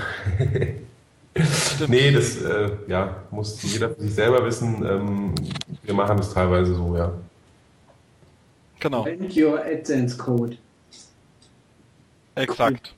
nee, 1.89 2.11
das 2.11 2.43
äh, 2.43 2.71
ja, 2.89 3.17
muss 3.31 3.63
jeder 3.63 3.91
für 3.91 4.01
sich 4.03 4.15
selber 4.15 4.45
wissen. 4.45 4.85
Ähm, 4.85 5.35
wir 5.83 5.95
machen 5.95 6.17
das 6.17 6.35
teilweise 6.35 6.75
so, 6.75 6.97
ja. 6.97 7.13
Genau, 8.81 9.05
Find 9.05 9.37
your 9.37 9.61
AdSense 9.65 10.17
Code. 10.17 10.57
Exakt. 12.35 12.95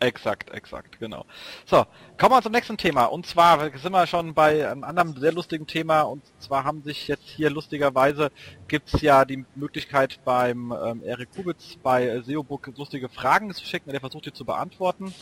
Exakt, 0.00 0.50
exakt, 0.50 0.98
genau. 0.98 1.24
So, 1.64 1.86
kommen 2.18 2.34
wir 2.34 2.42
zum 2.42 2.52
nächsten 2.52 2.76
Thema. 2.76 3.04
Und 3.06 3.26
zwar 3.26 3.70
sind 3.78 3.92
wir 3.92 4.06
schon 4.06 4.34
bei 4.34 4.68
einem 4.68 4.84
anderen 4.84 5.18
sehr 5.18 5.32
lustigen 5.32 5.66
Thema. 5.66 6.02
Und 6.02 6.22
zwar 6.40 6.64
haben 6.64 6.82
sich 6.82 7.08
jetzt 7.08 7.26
hier 7.26 7.48
lustigerweise, 7.48 8.30
gibt's 8.68 9.00
ja 9.00 9.24
die 9.24 9.44
Möglichkeit 9.54 10.20
beim 10.24 10.72
ähm, 10.72 11.02
Erik 11.04 11.30
Kubitz 11.34 11.76
bei 11.82 12.20
SEObook 12.20 12.72
lustige 12.76 13.08
Fragen 13.08 13.54
zu 13.54 13.64
schicken. 13.64 13.88
und 13.88 13.92
Der 13.92 14.00
versucht 14.00 14.26
die 14.26 14.32
zu 14.32 14.44
beantworten. 14.44 15.14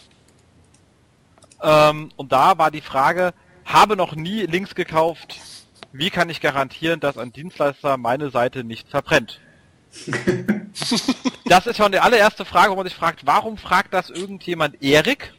Ähm, 1.62 2.10
und 2.16 2.32
da 2.32 2.58
war 2.58 2.70
die 2.70 2.80
Frage, 2.80 3.34
habe 3.64 3.94
noch 3.96 4.16
nie 4.16 4.46
Links 4.46 4.74
gekauft. 4.74 5.38
Wie 5.92 6.10
kann 6.10 6.30
ich 6.30 6.40
garantieren, 6.40 6.98
dass 6.98 7.18
ein 7.18 7.32
Dienstleister 7.32 7.98
meine 7.98 8.30
Seite 8.30 8.64
nicht 8.64 8.88
verbrennt? 8.88 9.40
Das 11.45 11.66
ist 11.66 11.76
schon 11.76 11.93
die 11.93 11.99
allererste 11.99 12.45
Frage, 12.45 12.70
wo 12.70 12.76
man 12.76 12.86
sich 12.86 12.95
fragt, 12.95 13.26
warum 13.26 13.59
fragt 13.59 13.93
das 13.93 14.09
irgendjemand 14.09 14.82
Erik, 14.82 15.34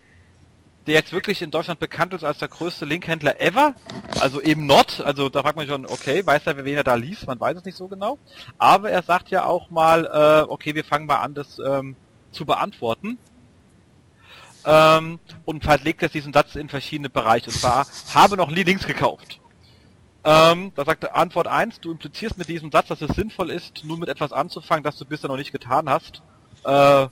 der 0.85 0.93
jetzt 0.93 1.11
wirklich 1.11 1.41
in 1.41 1.49
Deutschland 1.49 1.79
bekannt 1.79 2.13
ist 2.13 2.23
als 2.23 2.37
der 2.37 2.49
größte 2.49 2.85
Linkhändler 2.85 3.41
ever? 3.41 3.73
Also 4.19 4.41
eben 4.41 4.67
not, 4.67 5.01
also 5.01 5.29
da 5.29 5.41
fragt 5.41 5.55
man 5.55 5.67
schon, 5.67 5.85
okay, 5.85 6.23
weiß 6.25 6.45
er, 6.45 6.63
wen 6.63 6.75
er 6.75 6.83
da 6.83 6.95
liest, 6.95 7.25
man 7.25 7.39
weiß 7.39 7.57
es 7.57 7.65
nicht 7.65 7.77
so 7.77 7.87
genau. 7.87 8.19
Aber 8.59 8.91
er 8.91 9.01
sagt 9.01 9.29
ja 9.29 9.45
auch 9.45 9.71
mal, 9.71 10.05
äh, 10.05 10.49
okay, 10.49 10.75
wir 10.75 10.83
fangen 10.83 11.07
mal 11.07 11.17
an, 11.17 11.33
das 11.33 11.57
ähm, 11.65 11.95
zu 12.31 12.45
beantworten. 12.45 13.17
Ähm, 14.65 15.19
und 15.45 15.63
verlegt 15.63 16.03
jetzt 16.03 16.13
diesen 16.13 16.31
Satz 16.31 16.55
in 16.55 16.69
verschiedene 16.69 17.09
Bereiche. 17.09 17.47
Und 17.49 17.57
zwar, 17.57 17.85
habe 18.13 18.37
noch 18.37 18.49
nie 18.49 18.63
Links 18.63 18.85
gekauft. 18.85 19.39
Ähm, 20.25 20.71
da 20.75 20.85
sagt 20.85 21.03
er 21.03 21.15
Antwort 21.15 21.47
1, 21.47 21.81
du 21.81 21.91
implizierst 21.91 22.37
mit 22.37 22.47
diesem 22.47 22.71
Satz, 22.71 22.87
dass 22.87 23.01
es 23.01 23.15
sinnvoll 23.15 23.49
ist, 23.49 23.83
nur 23.83 23.97
mit 23.97 24.07
etwas 24.07 24.31
anzufangen, 24.31 24.83
das 24.83 24.97
du 24.97 25.05
bisher 25.05 25.29
noch 25.29 25.37
nicht 25.37 25.51
getan 25.51 25.89
hast. 25.89 26.21
Äh, 26.63 27.07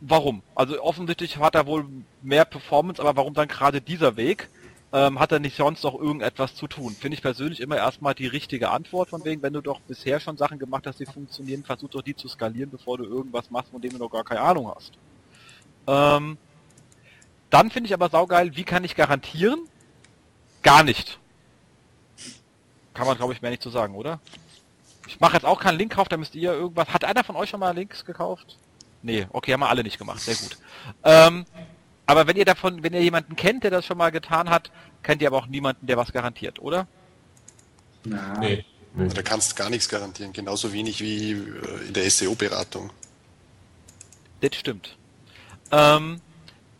warum? 0.00 0.42
Also 0.54 0.82
offensichtlich 0.82 1.38
hat 1.38 1.54
er 1.54 1.66
wohl 1.66 1.86
mehr 2.20 2.44
Performance, 2.44 3.00
aber 3.00 3.16
warum 3.16 3.32
dann 3.32 3.48
gerade 3.48 3.80
dieser 3.80 4.16
Weg? 4.16 4.50
Ähm, 4.92 5.20
hat 5.20 5.30
er 5.30 5.38
nicht 5.38 5.56
sonst 5.56 5.84
noch 5.84 5.94
irgendetwas 5.94 6.56
zu 6.56 6.66
tun? 6.66 6.94
Finde 6.98 7.14
ich 7.14 7.22
persönlich 7.22 7.60
immer 7.60 7.76
erstmal 7.76 8.14
die 8.14 8.26
richtige 8.26 8.70
Antwort 8.70 9.08
von 9.08 9.24
wegen, 9.24 9.40
wenn 9.40 9.52
du 9.52 9.60
doch 9.60 9.80
bisher 9.80 10.18
schon 10.18 10.36
Sachen 10.36 10.58
gemacht 10.58 10.86
hast, 10.86 10.98
die 10.98 11.06
funktionieren, 11.06 11.62
versuch 11.62 11.88
doch 11.90 12.02
die 12.02 12.16
zu 12.16 12.28
skalieren, 12.28 12.70
bevor 12.70 12.98
du 12.98 13.04
irgendwas 13.04 13.50
machst, 13.50 13.70
von 13.70 13.80
dem 13.80 13.92
du 13.92 13.98
noch 13.98 14.10
gar 14.10 14.24
keine 14.24 14.40
Ahnung 14.40 14.70
hast. 14.74 14.92
Ähm, 15.86 16.36
dann 17.50 17.70
finde 17.70 17.86
ich 17.86 17.94
aber 17.94 18.08
saugeil, 18.08 18.56
wie 18.56 18.64
kann 18.64 18.84
ich 18.84 18.96
garantieren? 18.96 19.60
Gar 20.62 20.84
nicht. 20.84 21.18
Kann 22.94 23.06
man, 23.06 23.16
glaube 23.16 23.32
ich, 23.32 23.40
mehr 23.42 23.50
nicht 23.50 23.62
zu 23.62 23.70
sagen, 23.70 23.94
oder? 23.94 24.20
Ich 25.06 25.20
mache 25.20 25.34
jetzt 25.34 25.44
auch 25.46 25.60
keinen 25.60 25.78
Linkkauf, 25.78 26.08
da 26.08 26.16
müsst 26.16 26.34
ihr 26.34 26.52
irgendwas. 26.52 26.88
Hat 26.88 27.04
einer 27.04 27.24
von 27.24 27.36
euch 27.36 27.50
schon 27.50 27.60
mal 27.60 27.74
Links 27.74 28.04
gekauft? 28.04 28.58
Nee, 29.02 29.26
okay, 29.30 29.52
haben 29.52 29.60
wir 29.60 29.68
alle 29.68 29.82
nicht 29.82 29.98
gemacht, 29.98 30.20
sehr 30.20 30.34
gut. 30.34 30.58
Ähm, 31.04 31.46
aber 32.06 32.26
wenn 32.26 32.36
ihr 32.36 32.44
davon, 32.44 32.82
wenn 32.82 32.92
ihr 32.92 33.02
jemanden 33.02 33.34
kennt, 33.36 33.64
der 33.64 33.70
das 33.70 33.86
schon 33.86 33.96
mal 33.96 34.10
getan 34.10 34.50
hat, 34.50 34.70
kennt 35.02 35.22
ihr 35.22 35.28
aber 35.28 35.38
auch 35.38 35.46
niemanden, 35.46 35.86
der 35.86 35.96
was 35.96 36.12
garantiert, 36.12 36.58
oder? 36.58 36.86
Na, 38.04 38.38
Nee. 38.38 38.64
nee. 38.94 39.08
Da 39.08 39.22
kannst 39.22 39.52
du 39.52 39.56
gar 39.56 39.70
nichts 39.70 39.88
garantieren, 39.88 40.32
genauso 40.32 40.72
wenig 40.72 41.00
wie 41.00 41.32
äh, 41.32 41.86
in 41.88 41.92
der 41.94 42.10
SEO-Beratung. 42.10 42.90
Das 44.40 44.54
stimmt. 44.56 44.96
Ähm, 45.72 46.20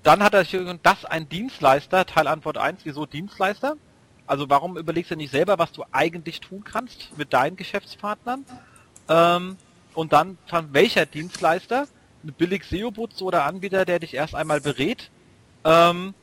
dann 0.02 0.22
hat 0.22 0.34
er 0.34 0.44
das 0.82 1.04
ein 1.04 1.28
Dienstleister, 1.28 2.06
Teil 2.06 2.26
Antwort 2.26 2.58
1, 2.58 2.80
wieso 2.84 3.06
Dienstleister? 3.06 3.76
Also 4.26 4.48
warum 4.48 4.78
überlegst 4.78 5.10
du 5.10 5.16
nicht 5.16 5.32
selber, 5.32 5.58
was 5.58 5.72
du 5.72 5.84
eigentlich 5.92 6.40
tun 6.40 6.64
kannst 6.64 7.16
mit 7.18 7.32
deinen 7.32 7.56
Geschäftspartnern? 7.56 8.44
Ähm, 9.08 9.56
und 9.94 10.12
dann 10.12 10.38
von 10.46 10.72
welcher 10.72 11.04
Dienstleister? 11.04 11.86
Ein 12.22 12.32
billig 12.34 12.64
SEO-Butz 12.64 13.22
oder 13.22 13.44
Anbieter, 13.44 13.84
der 13.84 13.98
dich 13.98 14.14
erst 14.14 14.34
einmal 14.34 14.60
berät 14.60 15.10
ähm, 15.64 16.14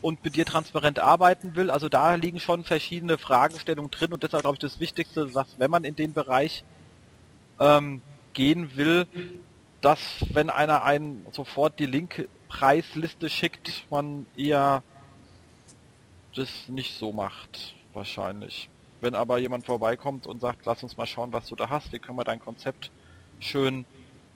und 0.00 0.22
mit 0.24 0.36
dir 0.36 0.46
transparent 0.46 0.98
arbeiten 0.98 1.56
will. 1.56 1.70
Also 1.70 1.88
da 1.88 2.14
liegen 2.14 2.40
schon 2.40 2.62
verschiedene 2.64 3.18
Fragestellungen 3.18 3.90
drin 3.90 4.12
und 4.12 4.22
deshalb 4.22 4.42
glaube 4.42 4.56
ich 4.56 4.60
das 4.60 4.80
Wichtigste, 4.80 5.26
dass 5.26 5.58
wenn 5.58 5.70
man 5.70 5.84
in 5.84 5.96
den 5.96 6.12
Bereich 6.12 6.62
ähm, 7.58 8.00
gehen 8.32 8.76
will, 8.76 9.06
dass 9.80 9.98
wenn 10.32 10.50
einer 10.50 10.84
einen 10.84 11.26
sofort 11.32 11.78
die 11.78 11.86
Link-Preisliste 12.46 13.28
schickt, 13.28 13.84
man 13.90 14.26
eher 14.36 14.82
das 16.34 16.48
nicht 16.68 16.98
so 16.98 17.12
macht, 17.12 17.74
wahrscheinlich. 17.92 18.68
Wenn 19.00 19.14
aber 19.14 19.38
jemand 19.38 19.66
vorbeikommt 19.66 20.26
und 20.26 20.40
sagt, 20.40 20.66
lass 20.66 20.82
uns 20.82 20.96
mal 20.96 21.06
schauen, 21.06 21.32
was 21.32 21.46
du 21.46 21.56
da 21.56 21.68
hast, 21.68 21.92
wie 21.92 21.98
können 21.98 22.18
wir 22.18 22.24
dein 22.24 22.40
Konzept 22.40 22.90
schön 23.40 23.84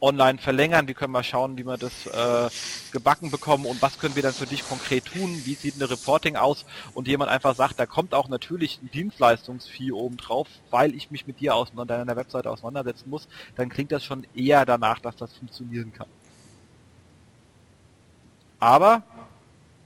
online 0.02 0.38
verlängern, 0.38 0.88
wie 0.88 0.94
können 0.94 1.12
wir 1.12 1.22
schauen, 1.22 1.58
wie 1.58 1.64
wir 1.64 1.76
das 1.76 2.06
äh, 2.06 2.50
gebacken 2.90 3.30
bekommen 3.30 3.66
und 3.66 3.82
was 3.82 3.98
können 3.98 4.16
wir 4.16 4.22
dann 4.22 4.32
für 4.32 4.46
dich 4.46 4.66
konkret 4.66 5.04
tun, 5.04 5.42
wie 5.44 5.54
sieht 5.54 5.76
ein 5.76 5.82
Reporting 5.82 6.36
aus 6.36 6.64
und 6.94 7.06
jemand 7.06 7.30
einfach 7.30 7.54
sagt, 7.54 7.78
da 7.78 7.84
kommt 7.84 8.14
auch 8.14 8.28
natürlich 8.28 8.80
ein 8.82 8.90
Dienstleistungsfee 8.90 9.92
oben 9.92 10.16
drauf, 10.16 10.48
weil 10.70 10.94
ich 10.94 11.10
mich 11.10 11.26
mit 11.26 11.40
dir 11.40 11.54
aus 11.54 11.72
deiner 11.74 12.16
Webseite 12.16 12.50
auseinandersetzen 12.50 13.10
muss, 13.10 13.28
dann 13.56 13.68
klingt 13.68 13.92
das 13.92 14.02
schon 14.02 14.26
eher 14.34 14.64
danach, 14.64 15.00
dass 15.00 15.16
das 15.16 15.34
funktionieren 15.34 15.92
kann. 15.92 16.08
Aber, 18.60 19.02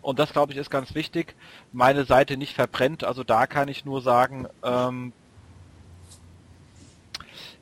und 0.02 0.18
das 0.18 0.32
glaube 0.32 0.52
ich 0.52 0.58
ist 0.58 0.70
ganz 0.70 0.94
wichtig, 0.94 1.34
meine 1.72 2.04
Seite 2.04 2.36
nicht 2.36 2.54
verbrennt, 2.54 3.04
also 3.04 3.24
da 3.24 3.46
kann 3.46 3.68
ich 3.68 3.84
nur 3.84 4.02
sagen, 4.02 4.46
ähm, 4.62 5.12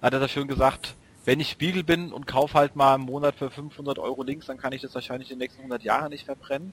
hat 0.01 0.13
er 0.13 0.21
da 0.21 0.27
schön 0.27 0.49
gesagt, 0.49 0.97
wenn 1.25 1.39
ich 1.39 1.51
Spiegel 1.51 1.85
bin 1.85 2.13
und 2.13 2.27
kaufe 2.27 2.59
halt 2.59 2.75
mal 2.75 2.97
im 2.97 3.03
Monat 3.03 3.37
für 3.37 3.51
500 3.51 3.99
Euro 3.99 4.25
Links, 4.25 4.47
dann 4.47 4.59
kann 4.59 4.73
ich 4.73 4.83
das 4.83 4.95
wahrscheinlich 4.95 5.31
in 5.31 5.39
den 5.39 5.45
nächsten 5.45 5.61
100 5.61 5.85
Jahren 5.85 6.11
nicht 6.11 6.25
verbrennen. 6.25 6.73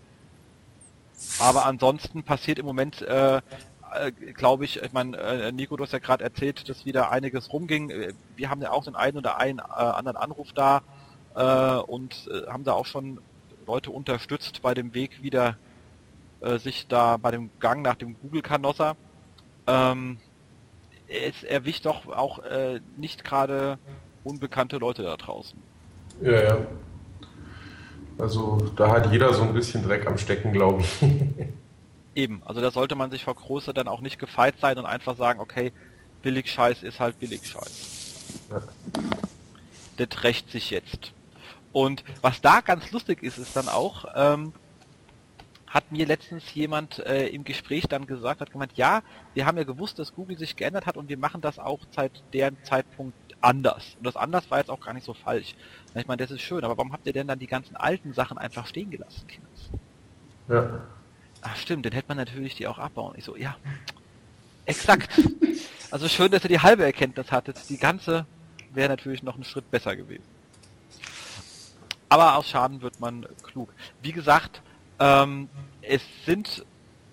Aber 1.40 1.66
ansonsten 1.66 2.24
passiert 2.24 2.58
im 2.58 2.66
Moment, 2.66 3.02
äh, 3.04 3.38
äh, 3.38 4.12
glaube 4.12 4.66
ich, 4.66 4.82
ich 4.82 4.94
meine, 4.94 5.18
äh, 5.18 5.52
Nico, 5.52 5.76
du 5.76 5.84
hast 5.84 5.94
ja 5.94 6.00
gerade 6.00 6.24
erzählt, 6.24 6.68
dass 6.70 6.86
wieder 6.86 7.12
einiges 7.12 7.52
rumging. 7.54 7.90
Äh, 7.90 8.14
wir 8.36 8.50
haben 8.50 8.62
ja 8.62 8.72
auch 8.72 8.86
den 8.86 8.96
einen 8.96 9.18
oder 9.18 9.38
einen 9.38 9.60
äh, 9.60 9.62
anderen 9.62 10.18
Anruf 10.18 10.54
da 10.54 10.82
äh, 11.36 11.76
und 11.76 12.30
haben 12.48 12.64
da 12.64 12.74
auch 12.74 12.86
schon 12.86 13.20
Leute 13.70 13.91
unterstützt 13.91 14.63
bei 14.63 14.74
dem 14.74 14.95
Weg 14.95 15.22
wieder 15.22 15.55
äh, 16.41 16.57
sich 16.57 16.88
da 16.88 17.17
bei 17.17 17.30
dem 17.30 17.51
Gang 17.59 17.84
nach 17.84 17.95
dem 17.95 18.15
Google-Kanosser. 18.20 18.95
Ähm, 19.67 20.17
es 21.07 21.43
erwischt 21.43 21.86
doch 21.86 22.07
auch 22.07 22.39
äh, 22.39 22.80
nicht 22.97 23.24
gerade 23.24 23.78
unbekannte 24.24 24.78
Leute 24.78 25.03
da 25.03 25.17
draußen. 25.17 25.59
Ja, 26.22 26.43
ja. 26.43 26.57
Also 28.17 28.57
da 28.76 28.89
hat 28.89 29.11
jeder 29.11 29.34
so 29.34 29.43
ein 29.43 29.53
bisschen 29.53 29.84
Dreck 29.84 30.07
am 30.07 30.17
Stecken, 30.17 30.51
glaube 30.51 30.82
ich. 30.82 31.01
Eben, 32.15 32.41
also 32.45 32.61
da 32.61 32.72
sollte 32.72 32.95
man 32.95 33.11
sich 33.11 33.24
vor 33.24 33.36
Große 33.36 33.74
dann 33.74 33.88
auch 33.88 34.01
nicht 34.01 34.17
gefeit 34.17 34.55
sein 34.59 34.80
und 34.80 34.86
einfach 34.86 35.15
sagen, 35.15 35.39
okay, 35.39 35.72
billig 36.24 36.51
Scheiß 36.51 36.82
ist 36.82 36.99
halt 36.99 37.20
billig 37.20 37.45
Scheiß. 37.47 38.49
Ja. 38.49 38.61
Das 39.97 40.24
rächt 40.24 40.51
sich 40.51 40.72
jetzt. 40.72 41.13
Und 41.72 42.03
was 42.22 42.41
da 42.41 42.61
ganz 42.61 42.91
lustig 42.91 43.24
ist, 43.24 43.38
ist 43.38 43.55
dann 43.55 43.67
auch, 43.67 44.05
ähm, 44.15 44.53
hat 45.67 45.91
mir 45.91 46.07
letztens 46.07 46.53
jemand 46.55 46.99
äh, 46.99 47.28
im 47.28 47.43
Gespräch 47.43 47.88
dann 47.88 48.07
gesagt, 48.07 48.41
hat 48.41 48.51
gemeint, 48.51 48.74
ja, 48.76 49.01
wir 49.36 49.45
haben 49.45 49.57
ja 49.57 49.63
gewusst, 49.63 49.99
dass 49.99 50.13
Google 50.13 50.38
sich 50.38 50.55
geändert 50.55 50.88
hat 50.88 50.97
und 50.97 51.09
wir 51.09 51.17
machen 51.17 51.41
das 51.41 51.59
auch 51.59 51.80
seit 51.91 52.24
deren 52.34 52.57
Zeitpunkt 52.63 53.15
anders. 53.39 53.95
Und 53.97 54.05
das 54.05 54.15
anders 54.15 54.49
war 54.49 54.57
jetzt 54.57 54.72
auch 54.72 54.80
gar 54.80 54.93
nicht 54.93 55.05
so 55.05 55.13
falsch. 55.13 55.55
Ich 55.93 56.07
meine, 56.07 56.17
das 56.17 56.32
ist 56.32 56.41
schön, 56.41 56.63
aber 56.63 56.78
warum 56.78 56.91
habt 56.91 57.05
ihr 57.05 57.13
denn 57.13 57.28
dann 57.28 57.39
die 57.39 57.47
ganzen 57.47 57.76
alten 57.76 58.13
Sachen 58.13 58.38
einfach 58.38 58.65
stehen 58.65 58.89
gelassen, 58.89 59.28
Kinders? 59.28 59.70
Ja. 60.47 60.82
Ach 61.41 61.55
stimmt, 61.55 61.86
dann 61.86 61.93
hätte 61.93 62.07
man 62.07 62.17
natürlich 62.17 62.55
die 62.55 62.67
auch 62.67 62.80
abbauen. 62.80 63.13
Ich 63.15 63.24
so, 63.24 63.36
ja, 63.36 63.55
exakt. 64.65 65.09
Also 65.91 66.07
schön, 66.07 66.30
dass 66.30 66.43
ihr 66.43 66.49
die 66.49 66.59
halbe 66.59 66.84
Erkenntnis 66.84 67.32
hattet. 67.32 67.67
Die 67.67 67.80
ganze 67.80 68.28
wäre 68.76 68.89
natürlich 68.89 69.24
noch 69.24 69.34
einen 69.34 69.43
Schritt 69.43 69.72
besser 69.72 69.95
gewesen. 69.95 70.22
Aber 72.10 72.36
aus 72.36 72.49
Schaden 72.49 72.82
wird 72.82 72.99
man 72.99 73.26
klug. 73.43 73.70
Wie 74.01 74.12
gesagt, 74.12 74.62
ähm, 74.99 75.47
es 75.82 76.01
sind, 76.26 76.66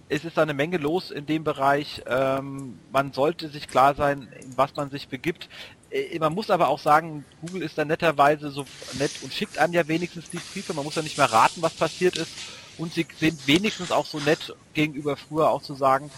es 0.09 0.25
ist 0.25 0.39
eine 0.39 0.55
Menge 0.55 0.79
los 0.79 1.11
in 1.11 1.27
dem 1.27 1.45
Bereich. 1.45 2.03
Ähm, 2.07 2.79
man 2.91 3.13
sollte 3.13 3.49
sich 3.49 3.69
klar 3.69 3.95
sein, 3.95 4.29
in 4.41 4.57
was 4.57 4.75
man 4.75 4.91
sich 4.91 5.09
begibt. 5.09 5.49
Äh, 5.91 6.19
man 6.19 6.35
muss 6.35 6.51
aber 6.51 6.69
auch 6.69 6.79
sagen, 6.79 7.25
Google 7.43 7.63
ist 7.63 7.77
da 7.79 7.85
netterweise 7.85 8.51
so 8.51 8.65
nett 8.99 9.13
und 9.23 9.33
schickt 9.33 9.59
einem 9.59 9.75
ja 9.75 9.87
wenigstens 9.87 10.31
die 10.31 10.39
Briefe. 10.39 10.75
Man 10.75 10.85
muss 10.85 10.95
ja 10.97 11.03
nicht 11.03 11.19
mehr 11.19 11.31
raten, 11.31 11.63
was 11.63 11.75
passiert 11.75 12.17
ist. 12.17 12.33
Und 12.79 12.93
sie 12.93 13.07
sind 13.19 13.47
wenigstens 13.47 13.93
auch 13.93 14.07
so 14.07 14.19
nett 14.21 14.55
gegenüber 14.75 15.17
früher 15.17 15.51
auch 15.51 15.63
zu 15.63 15.75
sagen, 15.75 16.11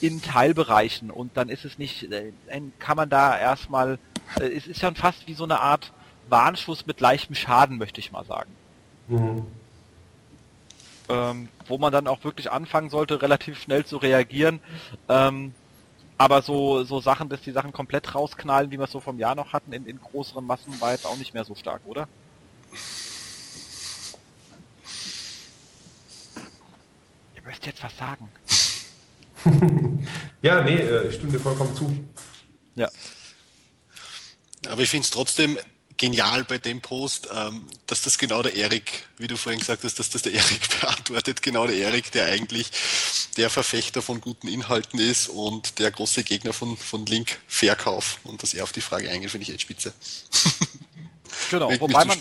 in 0.00 0.22
Teilbereichen. 0.22 1.10
Und 1.10 1.36
dann 1.36 1.48
ist 1.48 1.64
es 1.64 1.78
nicht, 1.78 2.10
äh, 2.12 2.32
kann 2.78 2.96
man 2.96 3.08
da 3.08 3.38
erstmal, 3.38 3.98
äh, 4.38 4.48
es 4.48 4.66
ist 4.66 4.80
schon 4.80 4.94
fast 4.94 5.26
wie 5.26 5.34
so 5.34 5.44
eine 5.44 5.60
Art 5.60 5.92
Warnschuss 6.28 6.86
mit 6.86 7.00
leichtem 7.00 7.34
Schaden, 7.34 7.78
möchte 7.78 8.00
ich 8.00 8.12
mal 8.12 8.24
sagen. 8.24 8.50
Mhm 9.08 9.46
ähm, 11.08 11.48
wo 11.66 11.78
man 11.78 11.92
dann 11.92 12.06
auch 12.06 12.24
wirklich 12.24 12.50
anfangen 12.50 12.90
sollte, 12.90 13.22
relativ 13.22 13.60
schnell 13.60 13.84
zu 13.84 13.96
reagieren. 13.96 14.60
Ähm, 15.08 15.54
aber 16.18 16.42
so, 16.42 16.84
so 16.84 17.00
Sachen, 17.00 17.28
dass 17.28 17.42
die 17.42 17.52
Sachen 17.52 17.72
komplett 17.72 18.14
rausknallen, 18.14 18.70
wie 18.70 18.78
wir 18.78 18.84
es 18.84 18.92
so 18.92 19.00
vom 19.00 19.18
Jahr 19.18 19.34
noch 19.34 19.52
hatten, 19.52 19.72
in, 19.72 19.86
in 19.86 20.00
größeren 20.00 20.44
Massen, 20.44 20.80
war 20.80 20.92
jetzt 20.92 21.06
auch 21.06 21.16
nicht 21.16 21.34
mehr 21.34 21.44
so 21.44 21.54
stark, 21.54 21.82
oder? 21.84 22.08
Ihr 27.34 27.42
müsst 27.42 27.66
jetzt 27.66 27.82
was 27.82 27.96
sagen. 27.96 28.28
ja, 30.42 30.62
nee, 30.62 30.76
äh, 30.76 31.08
ich 31.08 31.16
stimme 31.16 31.32
dir 31.32 31.40
vollkommen 31.40 31.74
zu. 31.76 32.04
Ja. 32.74 32.88
Aber 34.68 34.80
ich 34.80 34.90
finde 34.90 35.04
es 35.04 35.10
trotzdem 35.10 35.58
genial 35.96 36.44
bei 36.44 36.58
dem 36.58 36.80
Post, 36.80 37.28
ähm, 37.34 37.66
dass 37.86 38.02
das 38.02 38.18
genau 38.18 38.42
der 38.42 38.54
Erik, 38.54 39.06
wie 39.18 39.26
du 39.26 39.36
vorhin 39.36 39.60
gesagt 39.60 39.84
hast, 39.84 39.98
dass 39.98 40.10
das 40.10 40.22
der 40.22 40.32
Erik 40.32 40.80
beantwortet, 40.80 41.42
genau 41.42 41.66
der 41.66 41.76
Erik, 41.76 42.12
der 42.12 42.26
eigentlich 42.26 42.70
der 43.36 43.50
Verfechter 43.50 44.02
von 44.02 44.20
guten 44.20 44.48
Inhalten 44.48 44.98
ist 44.98 45.28
und 45.28 45.78
der 45.78 45.90
große 45.90 46.24
Gegner 46.24 46.52
von, 46.52 46.76
von 46.76 47.06
Link-Verkauf. 47.06 48.18
Und 48.24 48.42
dass 48.42 48.54
er 48.54 48.64
auf 48.64 48.72
die 48.72 48.80
Frage 48.80 49.10
eingeht, 49.10 49.30
finde 49.30 49.44
ich 49.44 49.50
echt 49.50 49.62
spitze. 49.62 49.92
Genau, 51.50 51.70
wobei 51.80 52.04
man, 52.04 52.18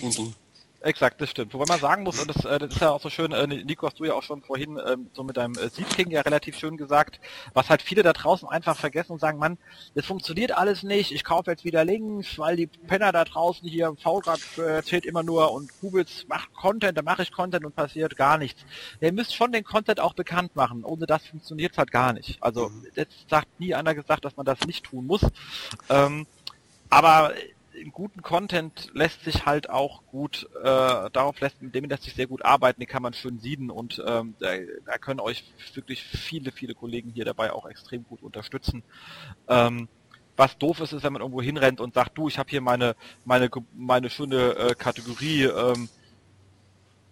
Exakt, 0.86 1.20
das 1.20 1.32
stimmt. 1.32 1.52
Wobei 1.56 1.66
man 1.68 1.80
sagen 1.80 2.04
muss, 2.04 2.20
und 2.20 2.30
das, 2.30 2.46
äh, 2.46 2.60
das 2.60 2.76
ist 2.76 2.80
ja 2.80 2.92
auch 2.92 3.02
so 3.02 3.10
schön, 3.10 3.32
äh, 3.32 3.48
Nico, 3.48 3.88
hast 3.88 4.00
du 4.00 4.06
ja 4.06 4.14
auch 4.14 4.22
schon 4.22 4.44
vorhin 4.44 4.80
ähm, 4.86 5.10
so 5.14 5.24
mit 5.24 5.36
deinem 5.36 5.56
äh, 5.56 5.68
Seed 5.68 5.90
King 5.90 6.12
ja 6.12 6.22
relativ 6.22 6.60
schön 6.60 6.78
gesagt, 6.78 7.20
was 7.56 7.72
halt 7.72 7.82
viele 7.82 8.04
da 8.04 8.14
draußen 8.14 8.48
einfach 8.48 8.78
vergessen 8.78 9.14
und 9.14 9.20
sagen, 9.20 9.40
Mann, 9.40 9.58
das 9.96 10.06
funktioniert 10.06 10.56
alles 10.56 10.84
nicht, 10.84 11.12
ich 11.12 11.24
kaufe 11.24 11.50
jetzt 11.50 11.66
wieder 11.66 11.84
links, 11.86 12.38
weil 12.38 12.56
die 12.56 12.68
Penner 12.68 13.12
da 13.12 13.24
draußen 13.24 13.68
hier 13.68 13.88
im 13.88 13.98
V-Grad 13.98 14.40
äh, 14.60 14.84
zählt 14.84 15.08
immer 15.08 15.24
nur 15.24 15.52
und 15.54 15.72
Googles 15.82 16.28
macht 16.28 16.54
Content, 16.54 16.96
da 16.96 17.02
mache 17.02 17.24
ich 17.24 17.32
Content 17.32 17.66
und 17.66 17.76
passiert 17.76 18.16
gar 18.16 18.38
nichts. 18.38 18.64
Ihr 19.02 19.12
müsst 19.12 19.34
schon 19.34 19.54
den 19.54 19.64
Content 19.64 20.00
auch 20.00 20.14
bekannt 20.14 20.56
machen, 20.56 20.84
ohne 20.84 21.08
das 21.08 21.26
funktioniert 21.26 21.80
halt 21.80 21.92
gar 21.92 22.14
nicht. 22.14 22.38
Also, 22.44 22.70
mhm. 22.70 22.86
jetzt 22.94 23.28
sagt 23.28 23.60
nie 23.60 23.74
einer 23.74 23.96
gesagt, 23.96 24.24
dass 24.24 24.38
man 24.38 24.46
das 24.46 24.60
nicht 24.68 24.86
tun 24.86 25.08
muss. 25.08 25.26
Ähm, 25.90 26.28
aber 26.92 27.34
guten 27.91 28.21
Content 28.21 28.89
lässt 28.93 29.23
sich 29.23 29.45
halt 29.45 29.69
auch 29.69 30.05
gut, 30.07 30.49
äh, 30.61 30.63
darauf 30.63 31.39
lässt, 31.39 31.57
dem 31.61 31.86
lässt 31.86 32.03
sich 32.03 32.13
sehr 32.13 32.28
gut 32.28 32.43
arbeiten, 32.43 32.80
den 32.80 32.88
kann 32.88 33.03
man 33.03 33.13
schön 33.13 33.39
sieden 33.39 33.69
und 33.69 34.03
ähm, 34.05 34.36
da, 34.39 34.49
da 34.86 34.97
können 34.97 35.19
euch 35.19 35.43
wirklich 35.73 36.03
viele, 36.03 36.51
viele 36.51 36.73
Kollegen 36.73 37.11
hier 37.11 37.26
dabei 37.26 37.51
auch 37.51 37.65
extrem 37.65 38.03
gut 38.03 38.21
unterstützen. 38.21 38.84
Ähm, 39.47 39.88
was 40.38 40.57
doof 40.57 40.82
ist, 40.82 40.93
ist, 40.93 41.03
wenn 41.03 41.13
man 41.13 41.21
irgendwo 41.21 41.41
hinrennt 41.41 41.80
und 41.80 41.93
sagt, 41.93 42.17
du, 42.17 42.28
ich 42.28 42.38
habe 42.38 42.49
hier 42.49 42.61
meine, 42.61 42.95
meine, 43.23 43.49
meine 43.73 44.09
schöne 44.09 44.55
äh, 44.55 44.76
Kategorie 44.76 45.43
ähm, 45.43 45.89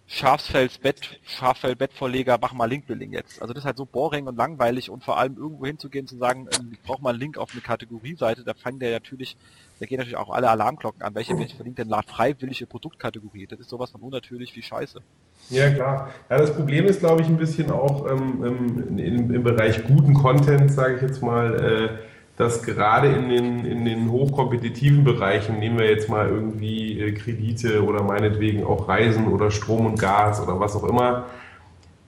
Schafsfelds 0.06 0.78
Bett, 0.78 1.18
Schafsfeld 1.24 1.78
Bettvorleger, 1.78 2.38
mach 2.40 2.52
mal 2.52 2.66
Linkbuilding 2.66 3.12
jetzt. 3.12 3.40
Also 3.40 3.54
das 3.54 3.62
ist 3.62 3.66
halt 3.66 3.78
so 3.78 3.86
boring 3.86 4.26
und 4.26 4.36
langweilig 4.36 4.90
und 4.90 5.02
vor 5.02 5.16
allem 5.16 5.36
irgendwo 5.36 5.64
hinzugehen 5.64 6.06
zu 6.06 6.18
sagen, 6.18 6.46
ähm, 6.58 6.70
ich 6.72 6.82
brauche 6.82 7.02
mal 7.02 7.10
einen 7.10 7.20
Link 7.20 7.38
auf 7.38 7.52
eine 7.52 7.62
Kategorieseite, 7.62 8.44
da 8.44 8.52
fangen 8.52 8.78
der 8.78 8.92
natürlich 8.92 9.36
da 9.84 9.86
gehen 9.86 9.98
natürlich 9.98 10.16
auch 10.16 10.30
alle 10.30 10.48
Alarmglocken 10.48 11.02
an. 11.02 11.14
Welche 11.14 11.34
Mensch 11.34 11.54
verdient 11.54 11.76
denn 11.76 11.90
freiwillige 12.06 12.66
Produktkategorie? 12.66 13.46
Das 13.46 13.60
ist 13.60 13.68
sowas 13.68 13.90
von 13.90 14.00
unnatürlich 14.00 14.56
wie 14.56 14.62
Scheiße. 14.62 15.00
Ja, 15.50 15.70
klar. 15.70 16.08
Ja, 16.30 16.38
das 16.38 16.54
Problem 16.54 16.86
ist, 16.86 17.00
glaube 17.00 17.20
ich, 17.20 17.28
ein 17.28 17.36
bisschen 17.36 17.70
auch 17.70 18.10
ähm, 18.10 18.42
ähm 18.44 18.98
im, 18.98 19.34
im, 19.34 19.42
Bereich 19.42 19.84
guten 19.84 20.14
Content, 20.14 20.72
sage 20.72 20.96
ich 20.96 21.02
jetzt 21.02 21.22
mal, 21.22 21.54
äh, 21.54 21.88
dass 22.38 22.62
gerade 22.62 23.08
in 23.08 23.28
den, 23.28 23.66
in 23.66 23.84
den 23.84 24.10
hochkompetitiven 24.10 25.04
Bereichen, 25.04 25.58
nehmen 25.58 25.78
wir 25.78 25.90
jetzt 25.90 26.08
mal 26.08 26.28
irgendwie 26.28 26.98
äh, 26.98 27.12
Kredite 27.12 27.84
oder 27.84 28.02
meinetwegen 28.02 28.64
auch 28.64 28.88
Reisen 28.88 29.28
oder 29.28 29.50
Strom 29.50 29.84
und 29.84 30.00
Gas 30.00 30.40
oder 30.40 30.58
was 30.58 30.74
auch 30.74 30.84
immer, 30.84 31.26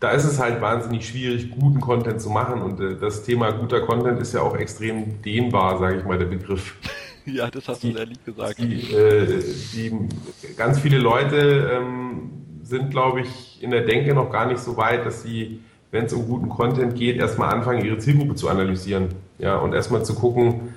da 0.01 0.11
ist 0.13 0.25
es 0.25 0.41
halt 0.41 0.63
wahnsinnig 0.63 1.07
schwierig, 1.07 1.51
guten 1.51 1.83
Content 1.83 2.23
zu 2.23 2.31
machen. 2.31 2.63
Und 2.63 2.81
äh, 2.81 2.97
das 2.99 3.23
Thema 3.23 3.51
guter 3.53 3.83
Content 3.83 4.19
ist 4.19 4.33
ja 4.33 4.41
auch 4.41 4.57
extrem 4.57 5.21
dehnbar, 5.21 5.79
sage 5.79 5.99
ich 5.99 6.05
mal, 6.07 6.19
der 6.19 6.27
Begriff. 6.27 6.75
Ja, 7.27 7.51
das 7.51 7.69
hast 7.69 7.83
du 7.83 7.93
sehr 7.93 8.07
lieb 8.07 8.25
gesagt. 8.25 8.59
Die, 8.59 8.93
äh, 8.93 9.43
die 9.73 9.93
ganz 10.57 10.79
viele 10.79 10.99
Leute 10.99 11.71
ähm, 11.75 12.31
sind, 12.63 12.91
glaube 12.91 13.21
ich, 13.23 13.63
in 13.63 13.71
der 13.71 13.83
Denke 13.83 14.15
noch 14.15 14.31
gar 14.31 14.47
nicht 14.47 14.61
so 14.61 14.77
weit, 14.77 15.05
dass 15.05 15.23
sie, 15.23 15.61
wenn 15.91 16.07
es 16.07 16.13
um 16.13 16.27
guten 16.27 16.49
Content 16.49 16.95
geht, 16.95 17.17
erstmal 17.17 17.53
anfangen, 17.53 17.85
ihre 17.85 17.99
Zielgruppe 17.99 18.35
zu 18.35 18.49
analysieren. 18.49 19.09
Ja, 19.39 19.57
und 19.57 19.75
erstmal 19.75 20.05
zu 20.05 20.15
gucken, 20.15 20.75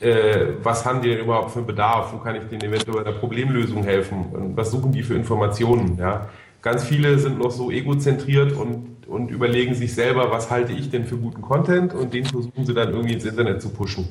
äh, 0.00 0.46
was 0.62 0.84
haben 0.84 1.02
die 1.02 1.08
denn 1.08 1.20
überhaupt 1.20 1.50
für 1.50 1.58
einen 1.58 1.66
Bedarf? 1.66 2.12
Wo 2.12 2.18
kann 2.18 2.36
ich 2.36 2.44
denen 2.44 2.62
eventuell 2.62 2.98
bei 2.98 3.10
der 3.10 3.18
Problemlösung 3.18 3.82
helfen? 3.84 4.26
Und 4.32 4.56
was 4.56 4.70
suchen 4.70 4.92
die 4.92 5.02
für 5.02 5.14
Informationen? 5.14 5.98
Ja, 5.98 6.28
ganz 6.62 6.84
viele 6.84 7.18
sind 7.18 7.38
noch 7.38 7.50
so 7.50 7.70
egozentriert 7.70 8.52
und, 8.52 9.06
und 9.08 9.30
überlegen 9.30 9.74
sich 9.74 9.94
selber, 9.94 10.30
was 10.30 10.50
halte 10.50 10.72
ich 10.72 10.90
denn 10.90 11.04
für 11.04 11.16
guten 11.16 11.42
Content? 11.42 11.92
Und 11.94 12.14
den 12.14 12.24
versuchen 12.24 12.64
sie 12.64 12.74
dann 12.74 12.90
irgendwie 12.90 13.14
ins 13.14 13.24
Internet 13.24 13.60
zu 13.60 13.70
pushen 13.70 14.08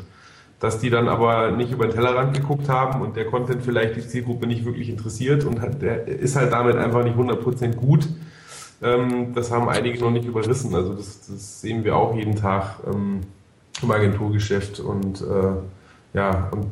dass 0.59 0.79
die 0.79 0.89
dann 0.89 1.07
aber 1.07 1.51
nicht 1.51 1.71
über 1.71 1.85
den 1.85 1.93
Tellerrand 1.93 2.35
geguckt 2.35 2.67
haben 2.67 3.01
und 3.01 3.15
der 3.15 3.25
Content 3.25 3.63
vielleicht 3.63 3.95
die 3.95 4.07
Zielgruppe 4.07 4.47
nicht 4.47 4.65
wirklich 4.65 4.89
interessiert 4.89 5.45
und 5.45 5.61
hat, 5.61 5.81
der 5.81 6.07
ist 6.07 6.35
halt 6.35 6.51
damit 6.51 6.75
einfach 6.75 7.03
nicht 7.03 7.15
100% 7.15 7.75
gut. 7.75 8.07
Ähm, 8.81 9.33
das 9.33 9.51
haben 9.51 9.69
einige 9.69 9.99
noch 9.99 10.11
nicht 10.11 10.25
überrissen. 10.25 10.73
Also 10.75 10.93
das, 10.93 11.27
das 11.27 11.61
sehen 11.61 11.83
wir 11.83 11.95
auch 11.95 12.15
jeden 12.15 12.35
Tag 12.35 12.79
ähm, 12.87 13.21
im 13.81 13.91
Agenturgeschäft 13.91 14.79
und 14.79 15.21
äh, 15.21 16.15
ja, 16.17 16.49
und 16.51 16.67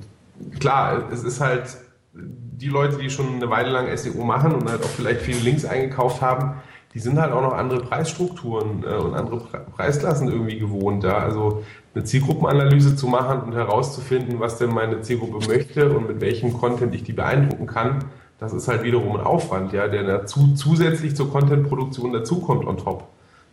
klar, 0.60 1.04
es 1.12 1.24
ist 1.24 1.40
halt 1.40 1.78
die 2.14 2.70
Leute, 2.70 2.98
die 2.98 3.10
schon 3.10 3.36
eine 3.36 3.50
Weile 3.50 3.70
lang 3.70 3.96
SEO 3.96 4.24
machen 4.24 4.54
und 4.54 4.70
halt 4.70 4.84
auch 4.84 4.90
vielleicht 4.90 5.22
viele 5.22 5.40
Links 5.40 5.66
eingekauft 5.66 6.22
haben, 6.22 6.62
die 6.94 7.00
sind 7.00 7.20
halt 7.20 7.34
auch 7.34 7.42
noch 7.42 7.54
andere 7.54 7.82
Preisstrukturen 7.82 8.84
äh, 8.84 8.96
und 8.96 9.14
andere 9.14 9.42
Pre 9.42 9.66
Preisklassen 9.76 10.30
irgendwie 10.30 10.58
gewohnt. 10.58 11.04
Ja? 11.04 11.18
Also 11.18 11.64
eine 11.96 12.04
Zielgruppenanalyse 12.04 12.96
zu 12.96 13.08
machen 13.08 13.42
und 13.42 13.54
herauszufinden, 13.54 14.40
was 14.40 14.58
denn 14.58 14.74
meine 14.74 15.02
Zielgruppe 15.02 15.48
möchte 15.48 15.90
und 15.92 16.08
mit 16.08 16.22
welchem 16.22 16.54
Content 16.54 16.94
ich 16.94 17.04
die 17.04 17.14
beeindrucken 17.14 17.68
kann, 17.68 18.06
das 18.38 18.54
ist 18.54 18.68
halt 18.68 18.84
wiederum 18.84 19.16
ein 19.16 19.26
Aufwand, 19.26 19.72
ja, 19.72 19.88
der 19.88 20.04
dazu, 20.04 20.54
zusätzlich 20.56 21.16
zur 21.16 21.32
Contentproduktion 21.32 22.12
dazukommt 22.12 22.68
on 22.68 22.78
top. 22.78 23.06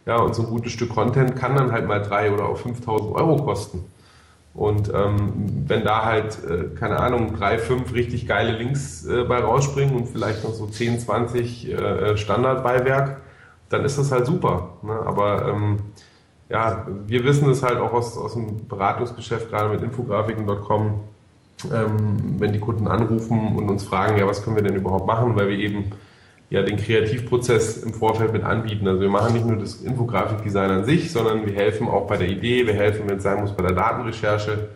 Ja, 0.07 0.17
und 0.17 0.35
so 0.35 0.43
ein 0.43 0.49
gutes 0.49 0.73
Stück 0.73 0.91
Content 0.91 1.37
kann 1.37 1.55
dann 1.55 1.71
halt 1.71 1.87
mal 1.87 2.01
drei 2.01 2.33
oder 2.33 2.49
auch 2.49 2.57
5000 2.57 3.15
Euro 3.15 3.37
kosten. 3.37 3.85
Und 4.55 4.93
ähm, 4.93 5.65
wenn 5.67 5.85
da 5.85 6.05
halt, 6.05 6.39
äh, 6.45 6.75
keine 6.75 6.99
Ahnung, 6.99 7.35
drei, 7.37 7.59
fünf 7.59 7.95
richtig 7.95 8.27
geile 8.27 8.53
Links 8.53 9.07
äh, 9.07 9.23
bei 9.23 9.39
rausspringen 9.39 9.95
und 9.95 10.09
vielleicht 10.09 10.45
noch 10.45 10.53
so 10.53 10.67
10, 10.67 10.99
20 10.99 11.73
äh, 11.73 12.17
Standardbeiwerk, 12.17 13.21
dann 13.69 13.85
ist 13.85 13.97
das 13.97 14.11
halt 14.11 14.27
super. 14.27 14.71
Ne? 14.83 14.93
Aber 14.93 15.49
ähm, 15.49 15.79
ja, 16.53 16.87
wir 17.07 17.25
wissen 17.25 17.49
es 17.49 17.63
halt 17.63 17.79
auch 17.79 17.95
aus, 17.95 18.17
aus 18.19 18.35
dem 18.35 18.69
Beratungsgeschäft, 18.69 19.49
gerade 19.49 19.71
mit 19.71 19.83
Infografiken.com, 19.83 21.01
ähm, 21.73 22.37
wenn 22.39 22.53
die 22.53 22.61
Kunden 22.61 22.87
anrufen 22.87 23.57
und 23.57 23.71
uns 23.71 23.85
fragen, 23.85 24.19
ja, 24.19 24.27
was 24.27 24.45
können 24.45 24.57
wir 24.57 24.63
denn 24.63 24.77
überhaupt 24.77 25.07
machen, 25.07 25.35
weil 25.35 25.49
wir 25.49 25.59
eben 25.59 25.93
ja 26.51 26.63
den 26.63 26.77
Kreativprozess 26.77 27.79
im 27.79 27.95
Vorfeld 27.95 28.35
mit 28.35 28.45
anbieten. 28.45 28.87
Also 28.87 29.01
wir 29.01 29.09
machen 29.09 29.33
nicht 29.33 29.47
nur 29.47 29.57
das 29.57 29.77
Infografikdesign 29.77 30.71
an 30.71 30.85
sich, 30.85 31.11
sondern 31.11 31.47
wir 31.47 31.55
helfen 31.55 31.89
auch 31.89 32.07
bei 32.07 32.19
der 32.19 32.29
Idee, 32.29 32.67
wir 32.67 32.75
helfen, 32.75 33.09
wenn 33.09 33.17
es 33.17 33.23
sein 33.23 33.41
muss, 33.41 33.53
bei 33.57 33.63
der 33.63 33.73
Datenrecherche, 33.73 34.69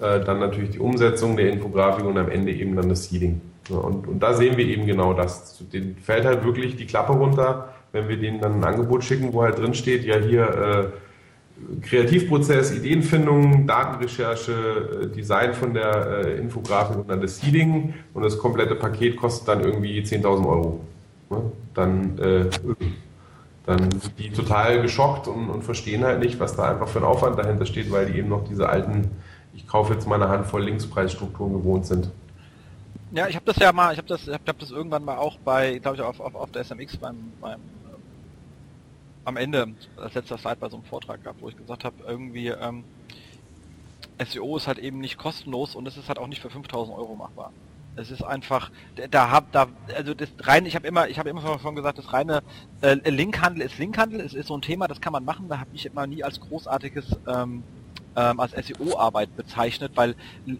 äh, 0.00 0.20
dann 0.20 0.38
natürlich 0.38 0.70
die 0.70 0.80
Umsetzung 0.80 1.34
der 1.38 1.50
Infografik 1.50 2.04
und 2.04 2.18
am 2.18 2.28
Ende 2.28 2.52
eben 2.52 2.76
dann 2.76 2.90
das 2.90 3.04
Seeding. 3.04 3.40
Ja, 3.70 3.78
und, 3.78 4.06
und 4.06 4.22
da 4.22 4.34
sehen 4.34 4.58
wir 4.58 4.66
eben 4.66 4.84
genau 4.84 5.14
das. 5.14 5.64
Den 5.72 5.96
fällt 5.96 6.26
halt 6.26 6.44
wirklich 6.44 6.76
die 6.76 6.84
Klappe 6.84 7.14
runter, 7.14 7.70
wenn 7.92 8.06
wir 8.06 8.18
denen 8.18 8.42
dann 8.42 8.60
ein 8.60 8.64
Angebot 8.64 9.02
schicken, 9.02 9.32
wo 9.32 9.42
halt 9.42 9.58
drin 9.58 9.72
steht, 9.72 10.04
ja 10.04 10.18
hier 10.18 10.42
äh, 10.42 11.05
Kreativprozess, 11.82 12.72
Ideenfindung, 12.72 13.66
Datenrecherche, 13.66 14.52
äh, 15.02 15.06
Design 15.08 15.54
von 15.54 15.72
der 15.72 16.24
äh, 16.24 16.38
Infografik 16.38 16.96
und 16.98 17.08
dann 17.08 17.20
das 17.20 17.38
Seeding 17.40 17.94
und 18.12 18.22
das 18.22 18.38
komplette 18.38 18.74
Paket 18.74 19.16
kostet 19.16 19.48
dann 19.48 19.60
irgendwie 19.62 20.00
10.000 20.00 20.46
Euro. 20.46 20.80
Ne? 21.30 21.52
Dann, 21.74 22.18
äh, 22.18 22.50
dann 23.64 23.90
sind 23.90 24.18
die 24.18 24.30
total 24.30 24.82
geschockt 24.82 25.28
und, 25.28 25.48
und, 25.48 25.62
verstehen 25.62 26.04
halt 26.04 26.20
nicht, 26.20 26.38
was 26.38 26.56
da 26.56 26.70
einfach 26.70 26.88
für 26.88 26.98
ein 26.98 27.04
Aufwand 27.04 27.38
dahinter 27.38 27.64
steht, 27.64 27.90
weil 27.90 28.06
die 28.06 28.18
eben 28.18 28.28
noch 28.28 28.44
diese 28.44 28.68
alten, 28.68 29.10
ich 29.54 29.66
kaufe 29.66 29.94
jetzt 29.94 30.06
meine 30.06 30.28
Handvoll 30.28 30.64
Linkspreisstrukturen 30.64 31.54
gewohnt 31.54 31.86
sind. 31.86 32.10
Ja, 33.12 33.28
ich 33.28 33.34
habe 33.34 33.46
das 33.46 33.56
ja 33.56 33.72
mal, 33.72 33.92
ich 33.92 33.98
habe 33.98 34.08
das, 34.08 34.28
hab 34.28 34.58
das 34.58 34.70
irgendwann 34.70 35.04
mal 35.04 35.16
auch 35.16 35.38
bei, 35.38 35.78
glaube 35.78 35.96
ich, 35.96 36.02
auf, 36.02 36.20
auf, 36.20 36.34
auf 36.34 36.50
der 36.50 36.64
SMX 36.64 36.96
beim, 36.98 37.16
beim 37.40 37.60
am 39.26 39.36
Ende 39.36 39.74
als 39.96 40.14
letzter 40.14 40.38
Slide 40.38 40.56
bei 40.56 40.68
so 40.68 40.76
einem 40.76 40.84
Vortrag 40.84 41.22
gehabt, 41.22 41.42
wo 41.42 41.48
ich 41.48 41.56
gesagt 41.56 41.84
habe, 41.84 41.96
irgendwie 42.06 42.48
ähm, 42.48 42.84
SEO 44.24 44.56
ist 44.56 44.68
halt 44.68 44.78
eben 44.78 45.00
nicht 45.00 45.18
kostenlos 45.18 45.74
und 45.74 45.86
es 45.86 45.96
ist 45.96 46.08
halt 46.08 46.18
auch 46.18 46.28
nicht 46.28 46.40
für 46.40 46.48
5000 46.48 46.96
Euro 46.96 47.16
machbar. 47.16 47.52
Es 47.96 48.10
ist 48.10 48.22
einfach, 48.22 48.70
da 49.10 49.30
hab, 49.30 49.50
da, 49.52 49.66
also 49.96 50.14
das 50.14 50.28
rein, 50.40 50.64
ich 50.66 50.76
habe 50.76 50.86
immer, 50.86 51.08
ich 51.08 51.18
habe 51.18 51.28
immer 51.28 51.58
schon 51.58 51.74
gesagt, 51.74 51.98
das 51.98 52.12
reine 52.12 52.42
äh, 52.82 52.94
Linkhandel 53.10 53.62
ist 53.62 53.78
Linkhandel, 53.78 54.20
es 54.20 54.32
ist 54.32 54.46
so 54.46 54.56
ein 54.56 54.62
Thema, 54.62 54.86
das 54.86 55.00
kann 55.00 55.12
man 55.12 55.24
machen, 55.24 55.48
da 55.48 55.58
habe 55.58 55.70
ich 55.72 55.86
immer 55.86 56.06
nie 56.06 56.22
als 56.22 56.40
großartiges 56.40 57.18
ähm, 57.26 57.64
ähm, 58.14 58.40
als 58.40 58.52
SEO-Arbeit 58.52 59.36
bezeichnet, 59.36 59.92
weil 59.96 60.14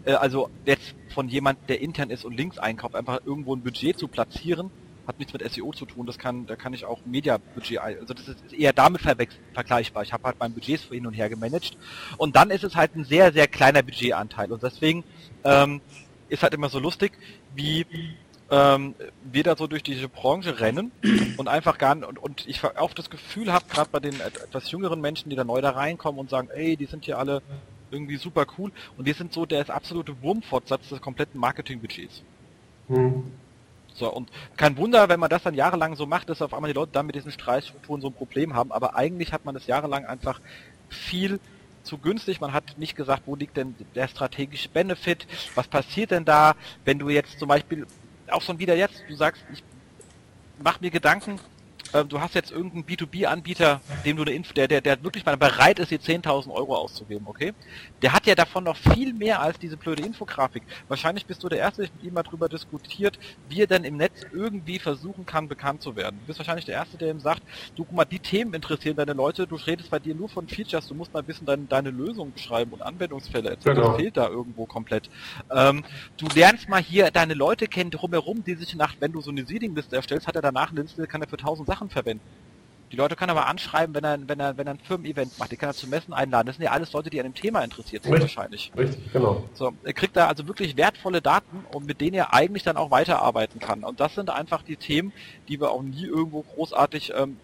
äh, 0.05 0.13
also 0.13 0.49
jetzt 0.65 0.93
von 1.13 1.29
jemand, 1.29 1.57
der 1.69 1.81
intern 1.81 2.09
ist 2.09 2.25
und 2.25 2.35
Links 2.35 2.57
einkauft, 2.57 2.95
einfach 2.95 3.19
irgendwo 3.25 3.55
ein 3.55 3.61
Budget 3.61 3.97
zu 3.97 4.07
platzieren, 4.07 4.71
hat 5.07 5.17
nichts 5.19 5.33
mit 5.33 5.49
SEO 5.51 5.71
zu 5.71 5.85
tun. 5.85 6.05
Das 6.05 6.17
kann, 6.17 6.45
da 6.45 6.55
kann 6.55 6.73
ich 6.73 6.85
auch 6.85 6.99
Media-Budget, 7.05 7.79
also 7.79 8.13
das 8.13 8.27
ist 8.27 8.53
eher 8.53 8.73
damit 8.73 9.01
vergleichbar. 9.01 10.03
Ich 10.03 10.13
habe 10.13 10.25
halt 10.25 10.35
mein 10.39 10.53
Budget 10.53 10.81
so 10.81 10.93
hin 10.93 11.07
und 11.07 11.13
her 11.13 11.29
gemanagt. 11.29 11.77
Und 12.17 12.35
dann 12.35 12.49
ist 12.51 12.63
es 12.63 12.75
halt 12.75 12.95
ein 12.95 13.05
sehr, 13.05 13.31
sehr 13.31 13.47
kleiner 13.47 13.81
Budgetanteil. 13.81 14.51
Und 14.51 14.61
deswegen 14.61 15.03
ähm, 15.43 15.81
ist 16.27 16.43
halt 16.43 16.53
immer 16.53 16.69
so 16.69 16.79
lustig, 16.79 17.13
wie 17.55 17.85
ähm, 18.51 18.95
wir 19.23 19.43
da 19.43 19.55
so 19.55 19.67
durch 19.67 19.83
diese 19.83 20.09
Branche 20.09 20.59
rennen 20.59 20.91
und 21.37 21.47
einfach 21.47 21.77
gar 21.77 21.95
nicht, 21.95 22.07
und, 22.07 22.19
und 22.19 22.47
ich 22.47 22.63
auch 22.63 22.93
das 22.93 23.09
Gefühl 23.09 23.51
habe, 23.51 23.65
gerade 23.69 23.89
bei 23.91 23.99
den 23.99 24.19
etwas 24.19 24.71
jüngeren 24.71 25.01
Menschen, 25.01 25.29
die 25.29 25.35
da 25.35 25.43
neu 25.43 25.61
da 25.61 25.71
reinkommen 25.71 26.19
und 26.19 26.29
sagen, 26.29 26.49
ey, 26.53 26.75
die 26.75 26.85
sind 26.85 27.05
hier 27.05 27.17
alle 27.17 27.41
irgendwie 27.91 28.17
super 28.17 28.45
cool 28.57 28.71
und 28.97 29.05
wir 29.05 29.13
sind 29.13 29.31
so 29.31 29.45
der 29.45 29.69
absolute 29.69 30.21
Wurmfortsatz 30.21 30.89
des 30.89 31.01
kompletten 31.01 31.39
Marketingbudgets. 31.39 32.23
Hm. 32.87 33.31
So, 33.97 34.13
und 34.13 34.29
kein 34.57 34.77
Wunder, 34.77 35.09
wenn 35.09 35.19
man 35.19 35.29
das 35.29 35.41
dann 35.41 35.55
jahrelang 35.55 35.95
so 35.95 36.05
macht, 36.05 36.29
dass 36.29 36.43
auf 36.43 36.53
einmal 36.53 36.71
die 36.71 36.75
Leute 36.75 36.91
dann 36.91 37.07
mit 37.07 37.15
diesen 37.15 37.31
Streitstrukturen 37.31 37.99
so 37.99 38.09
ein 38.09 38.13
Problem 38.13 38.53
haben, 38.53 38.71
aber 38.71 38.95
eigentlich 38.95 39.33
hat 39.33 39.43
man 39.43 39.55
das 39.55 39.65
jahrelang 39.65 40.05
einfach 40.05 40.39
viel 40.87 41.39
zu 41.81 41.97
günstig. 41.97 42.39
Man 42.39 42.53
hat 42.53 42.77
nicht 42.77 42.95
gesagt, 42.95 43.23
wo 43.25 43.35
liegt 43.35 43.57
denn 43.57 43.75
der 43.95 44.07
strategische 44.07 44.69
Benefit, 44.69 45.25
was 45.55 45.67
passiert 45.67 46.11
denn 46.11 46.25
da, 46.25 46.55
wenn 46.85 46.99
du 46.99 47.09
jetzt 47.09 47.39
zum 47.39 47.47
Beispiel, 47.47 47.87
auch 48.29 48.43
schon 48.43 48.59
wieder 48.59 48.75
jetzt, 48.75 49.03
du 49.07 49.15
sagst, 49.15 49.43
ich 49.51 49.63
mach 50.63 50.79
mir 50.79 50.91
Gedanken, 50.91 51.39
äh, 51.93 52.05
du 52.05 52.19
hast 52.19 52.35
jetzt 52.35 52.51
irgendeinen 52.51 52.83
B2B-Anbieter, 52.85 53.81
dem 54.05 54.17
du 54.17 54.23
eine 54.23 54.31
Info, 54.31 54.53
der, 54.53 54.67
der, 54.67 54.81
der 54.81 55.03
wirklich 55.03 55.25
mal 55.25 55.37
bereit 55.37 55.79
ist, 55.79 55.91
dir 55.91 55.99
10.000 55.99 56.51
Euro 56.51 56.75
auszugeben, 56.75 57.27
okay? 57.27 57.53
Der 58.01 58.13
hat 58.13 58.25
ja 58.25 58.35
davon 58.35 58.63
noch 58.63 58.77
viel 58.77 59.13
mehr 59.13 59.41
als 59.41 59.59
diese 59.59 59.77
blöde 59.77 60.03
Infografik. 60.03 60.63
Wahrscheinlich 60.87 61.25
bist 61.25 61.43
du 61.43 61.49
der 61.49 61.59
Erste, 61.59 61.83
der 61.83 61.91
mit 61.95 62.03
ihm 62.03 62.13
mal 62.13 62.23
drüber 62.23 62.49
diskutiert, 62.49 63.19
wie 63.49 63.61
er 63.61 63.67
denn 63.67 63.83
im 63.83 63.97
Netz 63.97 64.21
irgendwie 64.33 64.79
versuchen 64.79 65.25
kann, 65.25 65.47
bekannt 65.47 65.81
zu 65.81 65.95
werden. 65.95 66.17
Du 66.21 66.27
bist 66.27 66.39
wahrscheinlich 66.39 66.65
der 66.65 66.75
Erste, 66.75 66.97
der 66.97 67.11
ihm 67.11 67.19
sagt, 67.19 67.43
du 67.75 67.83
guck 67.83 67.95
mal, 67.95 68.05
die 68.05 68.19
Themen 68.19 68.53
interessieren 68.53 68.95
deine 68.97 69.13
Leute, 69.13 69.47
du 69.47 69.55
redest 69.55 69.89
bei 69.89 69.99
dir 69.99 70.15
nur 70.15 70.29
von 70.29 70.47
Features, 70.47 70.87
du 70.87 70.95
musst 70.95 71.13
mal 71.13 71.19
ein 71.19 71.25
bisschen 71.25 71.45
deine, 71.45 71.65
deine 71.65 71.89
Lösung 71.89 72.33
beschreiben 72.33 72.71
und 72.73 72.81
Anwendungsfälle 72.81 73.51
etc. 73.51 73.63
Genau. 73.65 73.87
Das 73.89 73.97
fehlt 73.97 74.17
da 74.17 74.27
irgendwo 74.27 74.65
komplett. 74.65 75.09
Ähm, 75.51 75.83
du 76.17 76.27
lernst 76.33 76.69
mal 76.69 76.81
hier 76.81 77.11
deine 77.11 77.33
Leute 77.33 77.67
kennen 77.67 77.91
drumherum, 77.91 78.43
die 78.43 78.55
sich 78.55 78.75
nach, 78.75 78.95
wenn 78.99 79.11
du 79.11 79.21
so 79.21 79.31
eine 79.31 79.45
Seeding-Liste 79.45 79.95
erstellst, 79.95 80.27
hat 80.27 80.35
er 80.35 80.41
danach 80.41 80.71
eine 80.71 80.81
Liste, 80.81 81.07
kann 81.07 81.21
er 81.21 81.27
für 81.27 81.37
1000 81.37 81.67
Sachen 81.67 81.76
verwenden. 81.89 82.23
Die 82.91 82.95
Leute 82.95 83.17
kann 83.17 83.27
er 83.27 83.35
mal 83.35 83.43
anschreiben, 83.43 83.93
wenn 83.95 84.03
er, 84.05 84.17
wenn 84.29 84.39
er, 84.39 84.57
wenn 84.57 84.65
er 84.65 84.73
ein 84.73 84.79
Firmen-Event 84.79 85.37
macht. 85.37 85.51
Die 85.51 85.57
kann 85.57 85.69
er 85.69 85.73
zum 85.73 85.89
Messen 85.89 86.13
einladen. 86.13 86.47
Das 86.47 86.55
sind 86.55 86.63
ja 86.63 86.71
alles 86.71 86.93
Leute, 86.93 87.09
die 87.09 87.19
an 87.19 87.25
dem 87.25 87.33
Thema 87.33 87.61
interessiert 87.61 88.03
sind 88.03 88.13
Richtig. 88.13 88.37
wahrscheinlich. 88.37 88.71
Richtig, 88.77 89.11
genau. 89.11 89.43
So, 89.53 89.73
er 89.83 89.93
kriegt 89.93 90.15
da 90.15 90.27
also 90.27 90.47
wirklich 90.47 90.77
wertvolle 90.77 91.21
Daten 91.21 91.65
und 91.73 91.85
mit 91.85 91.99
denen 91.99 92.13
er 92.13 92.33
eigentlich 92.33 92.63
dann 92.63 92.77
auch 92.77 92.89
weiterarbeiten 92.89 93.59
kann. 93.59 93.83
Und 93.83 93.99
das 93.99 94.15
sind 94.15 94.29
einfach 94.29 94.61
die 94.61 94.77
Themen, 94.77 95.11
die 95.49 95.59
wir 95.59 95.71
auch 95.71 95.81
nie 95.81 96.05
irgendwo 96.05 96.43
großartig 96.43 97.11
ähm, 97.13 97.37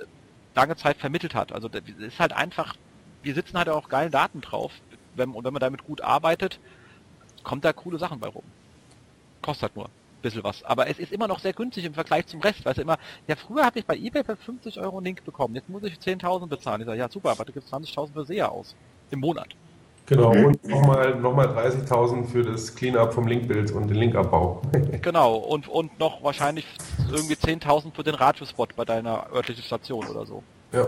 lange 0.56 0.78
Zeit 0.78 0.98
vermittelt 0.98 1.36
hat. 1.36 1.52
Also 1.52 1.68
das 1.68 1.82
ist 2.00 2.20
halt 2.20 2.32
einfach, 2.32 2.76
wir 3.22 3.34
sitzen 3.34 3.58
halt 3.58 3.68
auch 3.68 3.90
geilen 3.90 4.12
Daten 4.12 4.40
drauf. 4.40 4.72
Wenn, 5.16 5.32
und 5.32 5.44
wenn 5.44 5.54
man 5.54 5.60
damit 5.60 5.84
gut 5.84 6.00
arbeitet, 6.00 6.60
kommt 7.44 7.66
da 7.66 7.74
coole 7.74 8.00
Sachen 8.00 8.22
bei 8.22 8.30
rum. 8.30 8.44
Kostet 9.42 9.64
halt 9.64 9.76
nur 9.76 9.90
bisschen 10.24 10.44
was. 10.44 10.64
Aber 10.64 10.90
es 10.90 10.98
ist 10.98 11.12
immer 11.12 11.28
noch 11.28 11.38
sehr 11.38 11.54
günstig 11.54 11.86
im 11.86 11.94
Vergleich 11.94 12.26
zum 12.26 12.42
Rest. 12.42 12.66
Weißt 12.66 12.80
du 12.80 12.82
immer, 12.82 12.98
ja 13.28 13.36
früher 13.36 13.64
habe 13.64 13.78
ich 13.78 13.86
bei 13.86 13.96
eBay 13.96 14.24
für 14.24 14.36
50 14.36 14.80
Euro 14.80 14.98
einen 14.98 15.06
Link 15.06 15.24
bekommen, 15.24 15.54
jetzt 15.54 15.70
muss 15.70 15.84
ich 15.84 15.94
10.000 15.96 16.48
bezahlen. 16.48 16.82
Ich 16.82 16.88
sage, 16.88 17.00
ja 17.00 17.10
super, 17.10 17.32
aber 17.32 17.46
du 17.46 17.54
gibst 17.54 17.72
20.000 17.72 18.14
für 18.14 18.26
SEA 18.26 18.48
aus. 18.48 18.76
Im 19.12 19.20
Monat. 19.20 19.50
Genau, 20.06 20.32
und 20.32 20.68
nochmal 20.68 21.16
noch 21.16 21.34
mal 21.34 21.48
30.000 21.48 22.26
für 22.26 22.44
das 22.44 22.76
Cleanup 22.76 23.14
vom 23.14 23.26
Linkbild 23.26 23.72
und 23.72 23.88
den 23.88 23.96
Linkabbau. 23.96 24.62
genau, 25.02 25.36
und, 25.36 25.70
und 25.70 25.98
noch 25.98 26.22
wahrscheinlich 26.24 26.66
irgendwie 27.10 27.36
10.000 27.36 27.94
für 27.94 28.04
den 28.04 28.16
Radiospot 28.16 28.76
bei 28.76 28.84
deiner 28.84 29.32
örtlichen 29.32 29.64
Station 29.64 30.06
oder 30.08 30.26
so. 30.26 30.44
Ja. 30.74 30.88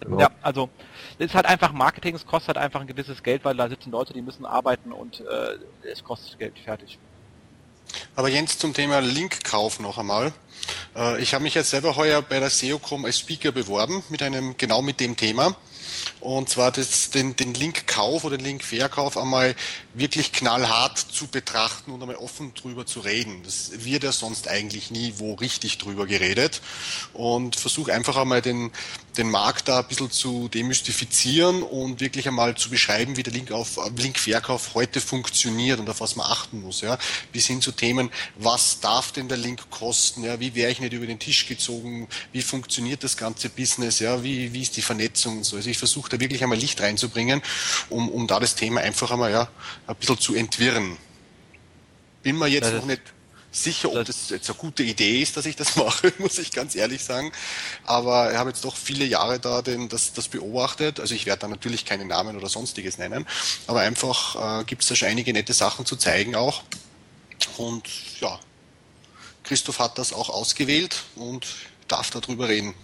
Genau. 0.00 0.18
Ja, 0.18 0.30
also 0.40 0.70
es 1.18 1.26
ist 1.26 1.34
halt 1.34 1.46
einfach 1.46 1.72
Marketing, 1.72 2.14
es 2.14 2.26
kostet 2.26 2.56
halt 2.56 2.64
einfach 2.64 2.80
ein 2.80 2.86
gewisses 2.86 3.22
Geld, 3.22 3.44
weil 3.44 3.54
da 3.54 3.68
sitzen 3.68 3.90
Leute, 3.90 4.14
die 4.14 4.22
müssen 4.22 4.46
arbeiten 4.46 4.92
und 4.92 5.20
äh, 5.20 5.88
es 5.92 6.02
kostet 6.02 6.38
Geld, 6.38 6.58
fertig. 6.58 6.98
Aber 8.16 8.28
Jens, 8.28 8.58
zum 8.58 8.74
Thema 8.74 9.00
Linkkauf 9.00 9.80
noch 9.80 9.98
einmal. 9.98 10.32
Äh, 10.96 11.20
ich 11.22 11.34
habe 11.34 11.44
mich 11.44 11.54
jetzt 11.54 11.70
selber 11.70 11.96
heuer 11.96 12.22
bei 12.22 12.40
der 12.40 12.50
SEOCom 12.50 13.04
als 13.04 13.18
Speaker 13.18 13.52
beworben, 13.52 14.02
mit 14.08 14.22
einem, 14.22 14.56
genau 14.56 14.82
mit 14.82 15.00
dem 15.00 15.16
Thema. 15.16 15.56
Und 16.20 16.48
zwar 16.48 16.72
das, 16.72 17.10
den, 17.10 17.36
den 17.36 17.54
Linkkauf 17.54 18.24
oder 18.24 18.36
den 18.36 18.44
Linkverkauf 18.44 19.16
einmal 19.16 19.54
wirklich 19.94 20.32
knallhart 20.32 20.98
zu 20.98 21.26
betrachten 21.26 21.90
und 21.90 22.00
einmal 22.00 22.16
offen 22.16 22.54
drüber 22.54 22.86
zu 22.86 23.00
reden. 23.00 23.42
Das 23.44 23.84
wird 23.84 24.04
ja 24.04 24.12
sonst 24.12 24.48
eigentlich 24.48 24.90
nie 24.90 25.14
wo 25.16 25.34
richtig 25.34 25.78
drüber 25.78 26.06
geredet. 26.06 26.60
Und 27.12 27.56
versuche 27.56 27.92
einfach 27.92 28.16
einmal 28.16 28.42
den, 28.42 28.70
den 29.16 29.30
Markt 29.30 29.68
da 29.68 29.80
ein 29.80 29.88
bisschen 29.88 30.10
zu 30.10 30.48
demystifizieren 30.48 31.62
und 31.62 32.00
wirklich 32.00 32.28
einmal 32.28 32.54
zu 32.54 32.70
beschreiben, 32.70 33.16
wie 33.16 33.22
der 33.22 33.32
Linkauf, 33.32 33.78
Linkverkauf 33.96 34.74
heute 34.74 35.00
funktioniert 35.00 35.80
und 35.80 35.88
auf 35.88 36.00
was 36.00 36.16
man 36.16 36.26
achten 36.26 36.60
muss. 36.60 36.80
Ja. 36.80 36.98
Bis 37.32 37.46
hin 37.46 37.60
zu 37.60 37.72
Themen, 37.72 38.10
was 38.36 38.80
darf 38.80 39.12
denn 39.12 39.28
der 39.28 39.38
Link 39.38 39.70
kosten? 39.70 40.22
Ja. 40.22 40.38
Wie 40.38 40.54
wäre 40.54 40.70
ich 40.70 40.80
nicht 40.80 40.92
über 40.92 41.06
den 41.06 41.18
Tisch 41.18 41.46
gezogen? 41.46 42.08
Wie 42.32 42.42
funktioniert 42.42 43.02
das 43.02 43.16
ganze 43.16 43.48
Business? 43.48 43.98
Ja. 43.98 44.22
Wie, 44.22 44.52
wie 44.52 44.62
ist 44.62 44.76
die 44.76 44.82
Vernetzung 44.82 45.38
und 45.38 45.44
so? 45.44 45.56
Also 45.56 45.68
ich 45.68 45.78
versuche 45.90 46.10
da 46.10 46.20
wirklich 46.20 46.42
einmal 46.42 46.58
Licht 46.58 46.80
reinzubringen, 46.80 47.42
um, 47.88 48.08
um 48.08 48.26
da 48.26 48.38
das 48.38 48.54
Thema 48.54 48.80
einfach 48.80 49.10
einmal 49.10 49.32
ja, 49.32 49.48
ein 49.86 49.96
bisschen 49.96 50.18
zu 50.18 50.34
entwirren. 50.34 50.96
Bin 52.22 52.38
mir 52.38 52.46
jetzt 52.46 52.72
noch 52.72 52.84
nicht 52.84 53.02
sicher, 53.50 53.90
ob 53.90 54.04
das 54.04 54.28
jetzt 54.28 54.48
eine 54.48 54.58
gute 54.58 54.84
Idee 54.84 55.20
ist, 55.20 55.36
dass 55.36 55.46
ich 55.46 55.56
das 55.56 55.74
mache, 55.84 56.12
muss 56.18 56.38
ich 56.38 56.52
ganz 56.52 56.76
ehrlich 56.76 57.02
sagen. 57.02 57.32
Aber 57.84 58.30
ich 58.30 58.38
habe 58.38 58.50
jetzt 58.50 58.64
doch 58.64 58.76
viele 58.76 59.04
Jahre 59.04 59.40
da 59.40 59.62
den, 59.62 59.88
das, 59.88 60.12
das 60.12 60.28
beobachtet. 60.28 61.00
Also 61.00 61.14
ich 61.14 61.26
werde 61.26 61.40
da 61.40 61.48
natürlich 61.48 61.84
keine 61.84 62.04
Namen 62.04 62.36
oder 62.36 62.48
sonstiges 62.48 62.98
nennen, 62.98 63.26
aber 63.66 63.80
einfach 63.80 64.60
äh, 64.60 64.64
gibt 64.64 64.82
es 64.82 64.88
da 64.88 64.94
schon 64.94 65.08
einige 65.08 65.32
nette 65.32 65.52
Sachen 65.52 65.86
zu 65.86 65.96
zeigen 65.96 66.36
auch. 66.36 66.62
Und 67.56 67.88
ja, 68.20 68.38
Christoph 69.42 69.80
hat 69.80 69.98
das 69.98 70.12
auch 70.12 70.28
ausgewählt 70.28 71.02
und 71.16 71.46
darf 71.88 72.10
darüber 72.10 72.48
reden. 72.48 72.74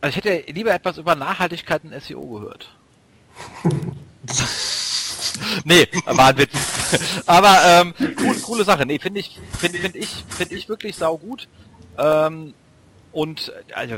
Also 0.00 0.18
ich 0.18 0.24
hätte 0.24 0.52
lieber 0.52 0.72
etwas 0.72 0.98
über 0.98 1.14
Nachhaltigkeit 1.14 1.82
in 1.84 1.98
SEO 2.00 2.26
gehört. 2.26 2.70
nee, 5.64 5.86
war 6.06 6.28
ein 6.28 6.38
Witz. 6.38 7.22
Aber 7.26 7.60
ähm, 7.64 7.94
cool, 8.20 8.34
coole 8.40 8.64
Sache. 8.64 8.86
Nee, 8.86 8.98
finde 8.98 9.20
ich, 9.20 9.38
finde 9.58 9.78
find 9.78 9.96
ich, 9.96 10.24
finde 10.28 10.54
ich 10.54 10.68
wirklich 10.68 10.96
saugut. 10.96 11.48
Ähm, 11.98 12.54
und 13.12 13.52
also 13.74 13.96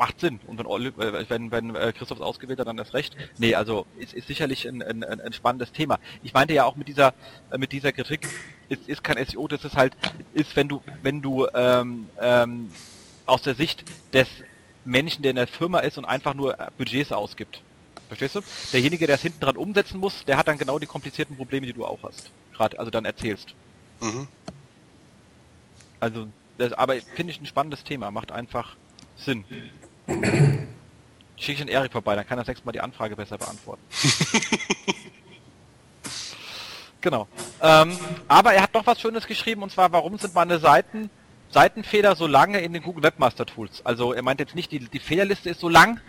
macht 0.00 0.18
Sinn. 0.18 0.40
Und 0.46 0.58
wenn, 0.58 0.66
äh, 0.66 1.28
wenn, 1.28 1.50
wenn 1.52 1.76
äh, 1.76 1.92
Christoph 1.92 2.20
ausgewählt 2.20 2.58
hat, 2.58 2.66
dann 2.66 2.76
das 2.76 2.94
Recht. 2.94 3.16
Nee, 3.38 3.54
also 3.54 3.86
ist, 3.98 4.14
ist 4.14 4.26
sicherlich 4.26 4.66
ein, 4.66 4.82
ein, 4.82 5.04
ein 5.04 5.32
spannendes 5.32 5.72
Thema. 5.72 6.00
Ich 6.22 6.32
meinte 6.32 6.54
ja 6.54 6.64
auch 6.64 6.74
mit 6.74 6.88
dieser 6.88 7.14
äh, 7.50 7.58
mit 7.58 7.70
dieser 7.70 7.92
Kritik, 7.92 8.26
ist, 8.68 8.88
ist 8.88 9.04
kein 9.04 9.24
SEO, 9.24 9.46
das 9.46 9.64
ist 9.64 9.76
halt, 9.76 9.94
ist 10.32 10.56
wenn 10.56 10.68
du, 10.68 10.82
wenn 11.02 11.20
du 11.20 11.46
ähm, 11.54 12.08
ähm, 12.20 12.70
aus 13.26 13.42
der 13.42 13.54
Sicht 13.54 13.84
des 14.12 14.26
Menschen, 14.84 15.22
der 15.22 15.30
in 15.30 15.36
der 15.36 15.46
Firma 15.46 15.78
ist 15.80 15.98
und 15.98 16.04
einfach 16.04 16.34
nur 16.34 16.56
Budgets 16.78 17.12
ausgibt. 17.12 17.62
Verstehst 18.08 18.34
du? 18.34 18.40
Derjenige, 18.72 19.06
der 19.06 19.14
es 19.14 19.22
hinten 19.22 19.40
dran 19.40 19.56
umsetzen 19.56 20.00
muss, 20.00 20.24
der 20.24 20.36
hat 20.36 20.48
dann 20.48 20.58
genau 20.58 20.80
die 20.80 20.86
komplizierten 20.86 21.36
Probleme, 21.36 21.66
die 21.66 21.72
du 21.72 21.86
auch 21.86 22.02
hast. 22.02 22.30
Gerade, 22.52 22.78
also 22.78 22.90
dann 22.90 23.04
erzählst. 23.04 23.54
Mhm. 24.00 24.26
Also, 26.00 26.26
das, 26.58 26.72
aber 26.72 26.96
finde 27.14 27.32
ich 27.32 27.40
ein 27.40 27.46
spannendes 27.46 27.84
Thema, 27.84 28.10
macht 28.10 28.32
einfach 28.32 28.74
Sinn. 29.16 29.44
Schicke 31.36 31.52
ich 31.52 31.58
den 31.58 31.68
Erik 31.68 31.92
vorbei, 31.92 32.16
dann 32.16 32.26
kann 32.26 32.36
er 32.36 32.42
das 32.42 32.48
nächste 32.48 32.66
Mal 32.66 32.72
die 32.72 32.80
Anfrage 32.80 33.14
besser 33.14 33.38
beantworten. 33.38 33.82
genau. 37.00 37.28
Ähm, 37.62 37.96
aber 38.26 38.54
er 38.54 38.62
hat 38.62 38.74
noch 38.74 38.86
was 38.86 39.00
Schönes 39.00 39.26
geschrieben, 39.26 39.62
und 39.62 39.70
zwar, 39.70 39.92
warum 39.92 40.18
sind 40.18 40.34
meine 40.34 40.58
Seiten, 40.58 41.10
Seitenfehler 41.50 42.16
so 42.16 42.26
lange 42.26 42.60
in 42.60 42.72
den 42.72 42.82
Google 42.82 43.02
Webmaster 43.02 43.46
Tools? 43.46 43.84
Also, 43.84 44.12
er 44.12 44.22
meint 44.22 44.40
jetzt 44.40 44.54
nicht, 44.54 44.70
die, 44.72 44.78
die 44.78 44.98
Fehlerliste 44.98 45.50
ist 45.50 45.60
so 45.60 45.68
lang, 45.68 46.00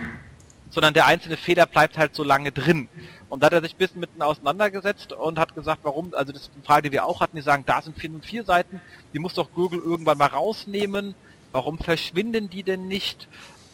sondern 0.70 0.94
der 0.94 1.06
einzelne 1.06 1.38
Fehler 1.38 1.66
bleibt 1.66 1.98
halt 1.98 2.16
so 2.16 2.24
lange 2.24 2.52
drin. 2.52 2.88
Und 3.30 3.42
da 3.42 3.48
hat 3.48 3.54
er 3.54 3.62
sich 3.62 3.76
ein 3.76 3.78
bisschen 3.78 4.00
mitten 4.00 4.22
auseinandergesetzt 4.22 5.14
und 5.14 5.38
hat 5.38 5.54
gesagt, 5.54 5.82
warum, 5.84 6.14
also 6.14 6.32
das 6.32 6.44
ist 6.44 6.52
eine 6.54 6.64
Frage, 6.64 6.90
die 6.90 6.92
wir 6.92 7.06
auch 7.06 7.22
hatten, 7.22 7.36
die 7.36 7.42
sagen, 7.42 7.64
da 7.66 7.82
sind 7.82 7.98
404 7.98 8.44
Seiten, 8.44 8.82
die 9.14 9.20
muss 9.20 9.34
doch 9.34 9.52
Google 9.54 9.80
irgendwann 9.80 10.18
mal 10.18 10.28
rausnehmen, 10.28 11.14
warum 11.52 11.78
verschwinden 11.78 12.50
die 12.50 12.64
denn 12.64 12.88
nicht? 12.88 13.28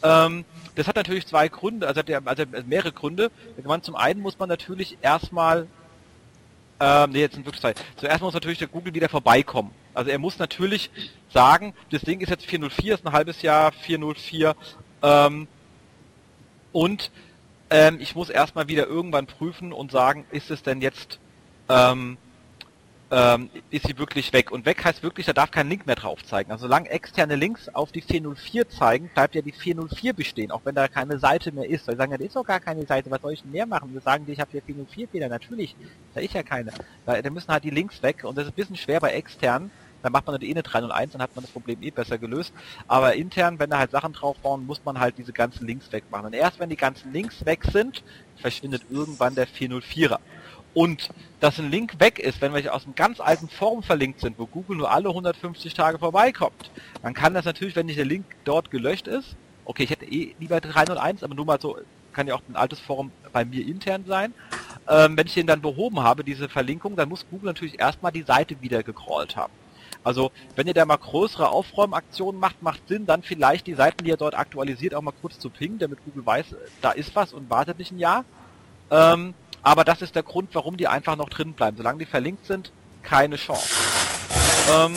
Ähm, 0.03 0.45
das 0.75 0.87
hat 0.87 0.95
natürlich 0.95 1.25
zwei 1.27 1.47
Gründe, 1.49 1.87
also, 1.87 2.01
also 2.25 2.43
mehrere 2.65 2.91
Gründe. 2.91 3.31
Zum 3.81 3.95
einen 3.95 4.21
muss 4.21 4.37
man 4.37 4.49
natürlich 4.49 4.97
erstmal, 5.01 5.67
ähm, 6.79 7.11
nee, 7.11 7.21
jetzt 7.21 7.35
sind 7.35 7.45
wirklich 7.45 7.61
zwei. 7.61 7.73
Zuerst 7.95 8.21
muss 8.21 8.33
natürlich 8.33 8.59
der 8.59 8.67
Google 8.67 8.93
wieder 8.93 9.09
vorbeikommen. 9.09 9.71
Also 9.93 10.11
er 10.11 10.19
muss 10.19 10.37
natürlich 10.37 10.91
sagen, 11.33 11.73
das 11.91 12.01
Ding 12.01 12.19
ist 12.21 12.29
jetzt 12.29 12.45
404, 12.45 12.95
ist 12.95 13.05
ein 13.05 13.13
halbes 13.13 13.41
Jahr 13.41 13.71
404, 13.71 14.55
ähm, 15.03 15.47
und 16.71 17.11
ähm, 17.69 17.97
ich 17.99 18.15
muss 18.15 18.29
erstmal 18.29 18.67
wieder 18.67 18.87
irgendwann 18.87 19.25
prüfen 19.25 19.73
und 19.73 19.91
sagen, 19.91 20.25
ist 20.31 20.51
es 20.51 20.63
denn 20.63 20.81
jetzt, 20.81 21.19
ähm, 21.69 22.17
ähm, 23.09 23.49
ist 23.69 23.87
sie 23.87 23.97
wirklich 23.97 24.33
weg? 24.33 24.51
Und 24.51 24.65
weg 24.65 24.83
heißt 24.83 25.01
wirklich, 25.01 25.25
da 25.25 25.33
darf 25.33 25.51
kein 25.51 25.69
Link 25.69 25.85
mehr 25.85 25.95
drauf 25.95 26.23
zeigen. 26.25 26.51
Also 26.51 26.67
solange 26.67 26.89
externe 26.89 27.35
Links 27.35 27.69
auf 27.69 27.91
die 27.91 28.01
404 28.01 28.69
zeigen, 28.69 29.09
bleibt 29.13 29.35
ja 29.35 29.41
die 29.41 29.53
404 29.53 30.13
bestehen, 30.13 30.51
auch 30.51 30.61
wenn 30.65 30.75
da 30.75 30.87
keine 30.87 31.17
Seite 31.19 31.51
mehr 31.51 31.69
ist. 31.69 31.87
Weil 31.87 31.95
sie 31.95 31.99
sagen, 31.99 32.11
ja, 32.11 32.17
da 32.17 32.25
ist 32.25 32.35
doch 32.35 32.45
gar 32.45 32.59
keine 32.59 32.85
Seite, 32.85 33.09
was 33.09 33.21
soll 33.21 33.33
ich 33.33 33.41
denn 33.41 33.51
mehr 33.51 33.65
machen? 33.65 33.93
Wir 33.93 34.01
sagen, 34.01 34.25
ich 34.27 34.39
habe 34.39 34.51
hier 34.51 34.61
404 34.61 35.07
Fehler, 35.07 35.29
natürlich, 35.29 35.75
da 36.13 36.21
ist 36.21 36.33
ja 36.33 36.43
keine. 36.43 36.71
Da, 37.05 37.21
da 37.21 37.29
müssen 37.29 37.49
halt 37.49 37.63
die 37.63 37.69
Links 37.69 38.03
weg 38.03 38.23
und 38.23 38.37
das 38.37 38.45
ist 38.45 38.51
ein 38.51 38.55
bisschen 38.55 38.77
schwer 38.77 38.99
bei 38.99 39.11
externen, 39.11 39.71
dann 40.03 40.11
macht 40.11 40.25
man 40.25 40.33
halt 40.33 40.43
eh 40.43 40.51
eine 40.51 40.63
301, 40.63 41.13
dann 41.13 41.21
hat 41.21 41.35
man 41.35 41.43
das 41.43 41.51
Problem 41.51 41.81
eh 41.81 41.91
besser 41.91 42.17
gelöst. 42.17 42.53
Aber 42.87 43.15
intern, 43.15 43.59
wenn 43.59 43.69
da 43.69 43.77
halt 43.77 43.91
Sachen 43.91 44.13
drauf 44.13 44.37
bauen, 44.37 44.65
muss 44.65 44.83
man 44.85 44.99
halt 44.99 45.17
diese 45.17 45.33
ganzen 45.33 45.67
Links 45.67 45.91
wegmachen. 45.91 46.27
Und 46.27 46.33
erst 46.33 46.59
wenn 46.59 46.69
die 46.69 46.75
ganzen 46.75 47.11
Links 47.13 47.45
weg 47.45 47.65
sind, 47.71 48.03
verschwindet 48.37 48.83
irgendwann 48.89 49.35
der 49.35 49.47
404er. 49.47 50.19
Und 50.73 51.09
dass 51.39 51.57
ein 51.57 51.71
Link 51.71 51.99
weg 51.99 52.19
ist, 52.19 52.39
wenn 52.41 52.53
welche 52.53 52.71
aus 52.71 52.85
einem 52.85 52.95
ganz 52.95 53.19
alten 53.19 53.49
Forum 53.49 53.81
verlinkt 53.81 54.19
sind, 54.19 54.37
wo 54.37 54.45
Google 54.45 54.77
nur 54.77 54.91
alle 54.91 55.09
150 55.09 55.73
Tage 55.73 55.97
vorbeikommt, 55.97 56.71
dann 57.01 57.13
kann 57.13 57.33
das 57.33 57.45
natürlich, 57.45 57.75
wenn 57.75 57.87
nicht 57.87 57.97
der 57.97 58.05
Link 58.05 58.25
dort 58.43 58.69
gelöscht 58.69 59.07
ist, 59.07 59.35
okay, 59.65 59.83
ich 59.83 59.89
hätte 59.89 60.05
eh 60.05 60.35
lieber 60.39 60.61
301, 60.61 61.23
aber 61.23 61.35
nur 61.35 61.45
mal 61.45 61.59
so, 61.59 61.77
kann 62.13 62.27
ja 62.27 62.35
auch 62.35 62.41
ein 62.49 62.55
altes 62.55 62.79
Forum 62.79 63.11
bei 63.31 63.45
mir 63.45 63.65
intern 63.65 64.03
sein. 64.07 64.33
Ähm, 64.89 65.15
wenn 65.17 65.27
ich 65.27 65.35
den 65.35 65.45
dann 65.45 65.61
behoben 65.61 65.99
habe, 66.01 66.23
diese 66.23 66.49
Verlinkung, 66.49 66.95
dann 66.95 67.09
muss 67.09 67.25
Google 67.29 67.47
natürlich 67.47 67.79
erstmal 67.79 68.11
die 68.11 68.23
Seite 68.23 68.59
wieder 68.61 68.81
gecrawlt 68.81 69.35
haben. 69.35 69.53
Also 70.07 70.31
wenn 70.55 70.67
ihr 70.67 70.73
da 70.73 70.85
mal 70.85 70.95
größere 70.95 71.49
Aufräumaktionen 71.49 72.39
macht, 72.39 72.63
macht 72.63 72.87
Sinn, 72.87 73.05
dann 73.05 73.23
vielleicht 73.23 73.67
die 73.67 73.73
Seiten, 73.73 74.05
die 74.05 74.09
ihr 74.09 74.15
dort 74.15 74.35
aktualisiert, 74.35 74.95
auch 74.95 75.01
mal 75.01 75.11
kurz 75.11 75.37
zu 75.37 75.49
pingen, 75.49 75.79
damit 75.79 75.99
Google 76.05 76.25
weiß, 76.25 76.55
da 76.81 76.91
ist 76.91 77.13
was 77.13 77.33
und 77.33 77.49
wartet 77.49 77.77
nicht 77.77 77.91
ein 77.91 77.99
Jahr. 77.99 78.23
Ähm, 78.89 79.33
aber 79.63 79.83
das 79.83 80.01
ist 80.01 80.15
der 80.15 80.23
Grund, 80.23 80.51
warum 80.53 80.77
die 80.77 80.87
einfach 80.87 81.17
noch 81.17 81.27
drin 81.27 81.51
bleiben. 81.51 81.75
Solange 81.75 81.99
die 81.99 82.05
verlinkt 82.05 82.45
sind, 82.45 82.71
keine 83.03 83.35
Chance. 83.35 83.67
Ähm, 84.73 84.95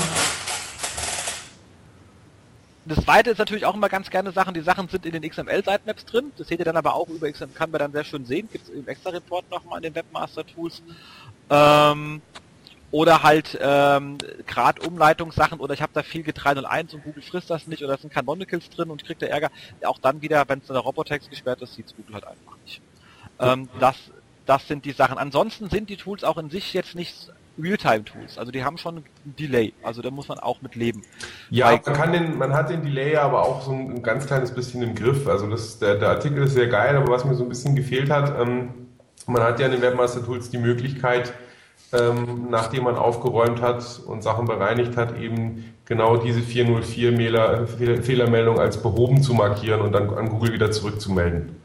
das 2.84 3.04
zweite 3.04 3.30
ist 3.30 3.38
natürlich 3.38 3.66
auch 3.66 3.74
immer 3.74 3.88
ganz 3.88 4.10
gerne 4.10 4.30
Sachen, 4.30 4.54
die 4.54 4.60
Sachen 4.60 4.88
sind 4.88 5.04
in 5.06 5.20
den 5.20 5.28
XML-Sitemaps 5.28 6.04
drin. 6.04 6.30
Das 6.38 6.46
seht 6.46 6.60
ihr 6.60 6.64
dann 6.64 6.76
aber 6.76 6.94
auch 6.94 7.08
über 7.08 7.28
XML, 7.28 7.48
kann 7.52 7.72
man 7.72 7.80
dann 7.80 7.90
sehr 7.90 8.04
schön 8.04 8.26
sehen. 8.26 8.48
Gibt 8.52 8.68
es 8.68 8.70
im 8.72 8.86
extra 8.86 9.10
Report 9.10 9.50
nochmal 9.50 9.78
in 9.78 9.82
den 9.82 9.94
Webmaster-Tools. 9.96 10.82
Ähm, 11.50 12.22
oder 12.90 13.22
halt 13.22 13.58
ähm, 13.60 14.18
Grad-Umleitungssachen 14.46 15.60
oder 15.60 15.74
ich 15.74 15.82
habe 15.82 15.92
da 15.94 16.02
viel 16.02 16.22
G301 16.22 16.94
und 16.94 17.04
Google 17.04 17.22
frisst 17.22 17.50
das 17.50 17.66
nicht 17.66 17.84
oder 17.84 17.94
es 17.94 18.00
sind 18.00 18.12
Canonicals 18.12 18.68
drin 18.70 18.90
und 18.90 19.02
ich 19.02 19.06
krieg 19.06 19.18
da 19.18 19.26
Ärger. 19.26 19.50
Auch 19.84 19.98
dann 19.98 20.22
wieder, 20.22 20.44
wenn 20.48 20.58
es 20.58 20.68
in 20.68 20.74
der 20.74 20.82
Robotext 20.82 21.30
gesperrt 21.30 21.62
ist, 21.62 21.74
sieht's 21.74 21.94
Google 21.94 22.14
halt 22.14 22.26
einfach 22.26 22.56
nicht. 22.64 22.82
Ähm, 23.38 23.68
das, 23.78 23.96
das 24.46 24.66
sind 24.66 24.84
die 24.84 24.92
Sachen. 24.92 25.18
Ansonsten 25.18 25.70
sind 25.70 25.88
die 25.88 25.96
Tools 25.96 26.24
auch 26.24 26.38
in 26.38 26.50
sich 26.50 26.74
jetzt 26.74 26.94
nicht 26.94 27.32
Realtime-Tools. 27.58 28.38
Also 28.38 28.52
die 28.52 28.64
haben 28.64 28.78
schon 28.78 28.98
ein 28.98 29.04
Delay. 29.24 29.72
Also 29.82 30.02
da 30.02 30.10
muss 30.10 30.28
man 30.28 30.38
auch 30.38 30.62
mit 30.62 30.74
leben. 30.74 31.02
Ja, 31.50 31.70
man, 31.70 31.82
kann 31.82 32.12
den, 32.12 32.38
man 32.38 32.52
hat 32.52 32.70
den 32.70 32.82
Delay 32.82 33.16
aber 33.16 33.42
auch 33.42 33.62
so 33.62 33.72
ein, 33.72 34.02
ganz 34.02 34.26
kleines 34.26 34.52
bisschen 34.52 34.82
im 34.82 34.94
Griff. 34.94 35.26
Also 35.26 35.48
das, 35.48 35.78
der, 35.78 35.96
der 35.96 36.10
Artikel 36.10 36.42
ist 36.44 36.54
sehr 36.54 36.68
geil, 36.68 36.96
aber 36.96 37.12
was 37.12 37.24
mir 37.24 37.34
so 37.34 37.44
ein 37.44 37.48
bisschen 37.48 37.76
gefehlt 37.76 38.10
hat, 38.10 38.38
ähm, 38.40 38.88
man 39.26 39.42
hat 39.42 39.60
ja 39.60 39.66
in 39.66 39.72
den 39.72 39.82
Webmaster 39.82 40.24
Tools 40.24 40.50
die 40.50 40.58
Möglichkeit, 40.58 41.32
ähm, 41.92 42.46
nachdem 42.50 42.84
man 42.84 42.96
aufgeräumt 42.96 43.60
hat 43.60 44.00
und 44.06 44.22
Sachen 44.22 44.46
bereinigt 44.46 44.96
hat, 44.96 45.18
eben 45.18 45.74
genau 45.84 46.16
diese 46.16 46.40
404 46.40 47.16
Fehler, 47.16 47.66
Fehlermeldung 47.66 48.60
als 48.60 48.80
behoben 48.80 49.22
zu 49.22 49.34
markieren 49.34 49.80
und 49.80 49.92
dann 49.92 50.08
an 50.14 50.28
Google 50.28 50.52
wieder 50.52 50.70
zurückzumelden. 50.70 51.56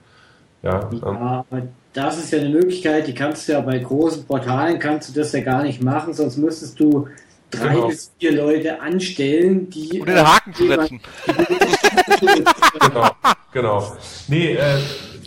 Ja, 0.64 0.90
ja 0.92 1.46
ähm. 1.52 1.70
das 1.94 2.18
ist 2.18 2.32
ja 2.32 2.40
eine 2.40 2.50
Möglichkeit, 2.50 3.06
die 3.08 3.14
kannst 3.14 3.48
du 3.48 3.54
ja 3.54 3.62
bei 3.62 3.78
großen 3.78 4.26
Portalen 4.26 4.80
kannst 4.80 5.10
du 5.10 5.20
das 5.20 5.32
ja 5.32 5.42
gar 5.42 5.62
nicht 5.62 5.84
machen, 5.84 6.14
sonst 6.16 6.38
müsstest 6.38 6.80
du 6.80 7.08
drei 7.52 7.76
genau. 7.76 7.88
bis 7.88 8.12
vier 8.20 8.32
Leute 8.32 8.82
anstellen, 8.82 9.70
die. 9.70 10.00
Und 10.00 10.10
den 10.10 10.28
Haken 10.28 10.54
zu 10.56 10.68
setzen. 10.68 11.00
genau, 12.80 13.12
genau. 13.54 13.96
Nee, 14.28 14.56
äh, 14.56 14.80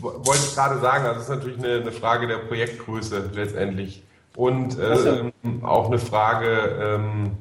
wollte 0.02 0.42
ich 0.44 0.54
gerade 0.56 0.80
sagen, 0.80 1.06
also 1.06 1.20
das 1.20 1.28
ist 1.28 1.30
natürlich 1.30 1.58
eine, 1.58 1.82
eine 1.82 1.92
Frage 1.92 2.26
der 2.26 2.38
Projektgröße 2.38 3.30
letztendlich. 3.32 4.02
Und 4.38 4.78
äh, 4.78 5.32
auch 5.64 5.88
eine 5.88 5.98
Frage 5.98 6.46
ähm, 6.80 7.32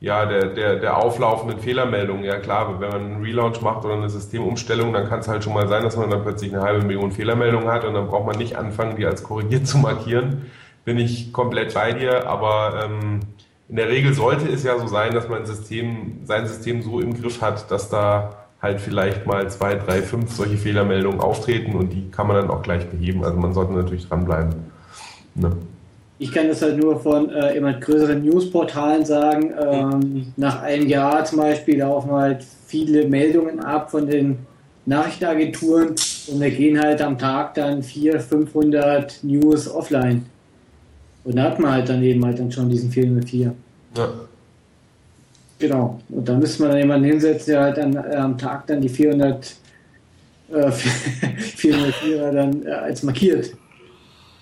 ja, 0.00 0.24
der, 0.24 0.46
der, 0.46 0.76
der 0.76 0.96
auflaufenden 0.96 1.58
Fehlermeldungen. 1.58 2.24
Ja 2.24 2.38
klar, 2.38 2.80
wenn 2.80 2.88
man 2.88 3.00
einen 3.02 3.22
Relaunch 3.22 3.60
macht 3.60 3.84
oder 3.84 3.92
eine 3.92 4.08
Systemumstellung, 4.08 4.94
dann 4.94 5.06
kann 5.06 5.20
es 5.20 5.28
halt 5.28 5.44
schon 5.44 5.52
mal 5.52 5.68
sein, 5.68 5.82
dass 5.82 5.98
man 5.98 6.08
dann 6.08 6.22
plötzlich 6.22 6.54
eine 6.54 6.62
halbe 6.62 6.82
Million 6.86 7.12
Fehlermeldungen 7.12 7.68
hat 7.68 7.84
und 7.84 7.92
dann 7.92 8.06
braucht 8.06 8.24
man 8.24 8.38
nicht 8.38 8.56
anfangen, 8.56 8.96
die 8.96 9.04
als 9.04 9.22
korrigiert 9.22 9.66
zu 9.66 9.76
markieren. 9.76 10.50
Bin 10.86 10.96
ich 10.96 11.30
komplett 11.30 11.74
bei 11.74 11.92
dir, 11.92 12.26
aber 12.26 12.86
ähm, 12.86 13.20
in 13.68 13.76
der 13.76 13.90
Regel 13.90 14.14
sollte 14.14 14.48
es 14.48 14.62
ja 14.62 14.78
so 14.78 14.86
sein, 14.86 15.12
dass 15.12 15.28
man 15.28 15.44
System, 15.44 16.20
sein 16.24 16.46
System 16.46 16.80
so 16.80 17.00
im 17.00 17.20
Griff 17.20 17.42
hat, 17.42 17.70
dass 17.70 17.90
da 17.90 18.46
halt 18.62 18.80
vielleicht 18.80 19.26
mal 19.26 19.50
zwei, 19.50 19.74
drei, 19.74 20.00
fünf 20.00 20.32
solche 20.32 20.56
Fehlermeldungen 20.56 21.20
auftreten 21.20 21.74
und 21.74 21.90
die 21.90 22.10
kann 22.10 22.26
man 22.28 22.36
dann 22.36 22.48
auch 22.48 22.62
gleich 22.62 22.88
beheben. 22.88 23.22
Also 23.24 23.38
man 23.38 23.52
sollte 23.52 23.74
natürlich 23.74 24.08
dranbleiben. 24.08 24.54
Ne? 25.34 25.54
Ich 26.24 26.32
kann 26.32 26.48
das 26.48 26.62
halt 26.62 26.78
nur 26.78 26.98
von 26.98 27.28
äh, 27.28 27.54
immer 27.54 27.74
größeren 27.74 28.22
Newsportalen 28.22 29.04
sagen. 29.04 29.52
Ähm, 29.60 30.32
nach 30.38 30.62
einem 30.62 30.88
Jahr 30.88 31.22
zum 31.26 31.36
Beispiel 31.36 31.80
laufen 31.80 32.12
halt 32.12 32.42
viele 32.66 33.06
Meldungen 33.06 33.60
ab 33.60 33.90
von 33.90 34.06
den 34.06 34.38
Nachrichtenagenturen 34.86 35.88
und 35.88 36.40
da 36.40 36.48
gehen 36.48 36.80
halt 36.82 37.02
am 37.02 37.18
Tag 37.18 37.52
dann 37.52 37.82
400, 37.82 38.22
500 38.22 39.18
News 39.22 39.68
offline. 39.68 40.24
Und 41.24 41.36
da 41.36 41.42
hat 41.42 41.60
man 41.60 41.72
halt 41.72 41.90
dann 41.90 42.02
eben 42.02 42.24
halt 42.24 42.38
dann 42.38 42.50
schon 42.50 42.70
diesen 42.70 42.90
404. 42.90 43.54
Ja. 43.94 44.08
Genau. 45.58 46.00
Und 46.08 46.26
da 46.26 46.38
müsste 46.38 46.62
man 46.62 46.70
dann 46.70 46.80
jemanden 46.80 47.04
hinsetzen, 47.04 47.52
der 47.52 47.62
halt 47.64 47.76
dann 47.76 47.96
äh, 47.96 48.16
am 48.16 48.38
Tag 48.38 48.66
dann 48.66 48.80
die 48.80 48.88
400 48.88 49.56
äh, 50.48 50.54
404er 51.58 52.30
dann 52.30 52.66
äh, 52.66 52.70
als 52.70 53.02
markiert. 53.02 53.54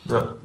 ja. 0.08 0.36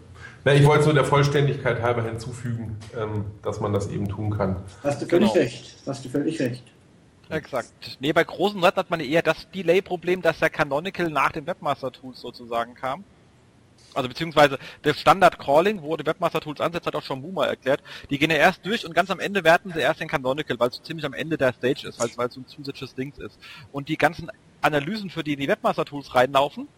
Na, 0.48 0.54
ich 0.54 0.64
wollte 0.64 0.80
es 0.80 0.86
nur 0.86 0.93
der 0.93 1.04
Vollständigkeit 1.04 1.82
halber 1.82 2.04
hinzufügen, 2.04 2.78
ähm, 2.98 3.26
dass 3.43 3.60
man 3.60 3.74
das 3.74 3.89
eben 3.89 4.08
tun 4.08 4.30
kann. 4.30 4.56
Hast 4.82 5.02
du 5.02 5.06
völlig 5.06 5.34
Genau. 5.34 5.43
recht. 5.43 5.76
Hast 5.86 6.06
du 6.06 6.10
völlig 6.10 6.39
recht. 6.39 6.64
Exakt. 7.28 7.98
Nee, 8.00 8.14
bei 8.14 8.24
großen 8.24 8.62
Seiten 8.62 8.78
hat 8.78 8.89
man 8.89 9.02
eher 9.02 9.22
das 9.22 9.52
Delay-Problem, 9.52 10.22
dass 10.22 10.39
der 10.39 10.50
Canonical 10.50 11.10
nach 11.10 11.34
den 11.34 11.45
Webmaster-Tools 11.45 12.22
sozusagen 12.22 12.76
kam. 12.76 13.04
Also 13.93 14.08
beziehungsweise 14.08 14.58
das 14.84 14.98
Standard-Crawling, 15.02 15.82
wo 15.82 15.98
die 15.98 16.06
Webmaster-Tools 16.06 16.62
ansetzt, 16.62 16.88
hat 16.88 16.95
auch 16.95 17.04
schon 17.04 17.22
Boomer 17.22 17.48
erklärt. 17.48 17.84
Die 18.10 18.18
gehen 18.18 18.32
ja 18.32 18.38
erst 18.38 18.66
durch 18.66 18.86
und 18.86 18.95
ganz 18.95 19.12
am 19.12 19.20
Ende 19.20 19.43
werten 19.43 19.74
sie 19.74 19.82
erst 19.82 20.00
den 20.00 20.08
Canonical, 20.08 20.58
weil 20.62 20.70
es 20.70 20.78
so 20.78 20.82
ziemlich 20.82 21.06
am 21.06 21.14
Ende 21.14 21.38
der 21.38 21.52
Stage 21.52 21.89
ist, 21.89 22.00
weil 22.00 22.08
es 22.08 22.18
weil 22.18 22.30
es 22.30 22.36
so 22.36 22.39
ein 22.39 22.48
zusätzliches 22.48 22.95
Ding 22.95 23.12
ist. 23.18 23.38
Und 23.74 23.89
die 23.89 23.98
ganzen 23.98 24.32
Analysen, 24.62 25.10
für 25.10 25.26
die 25.26 25.36
die 25.36 25.50
Webmaster-Tools 25.50 26.16
reinlaufen, 26.16 26.70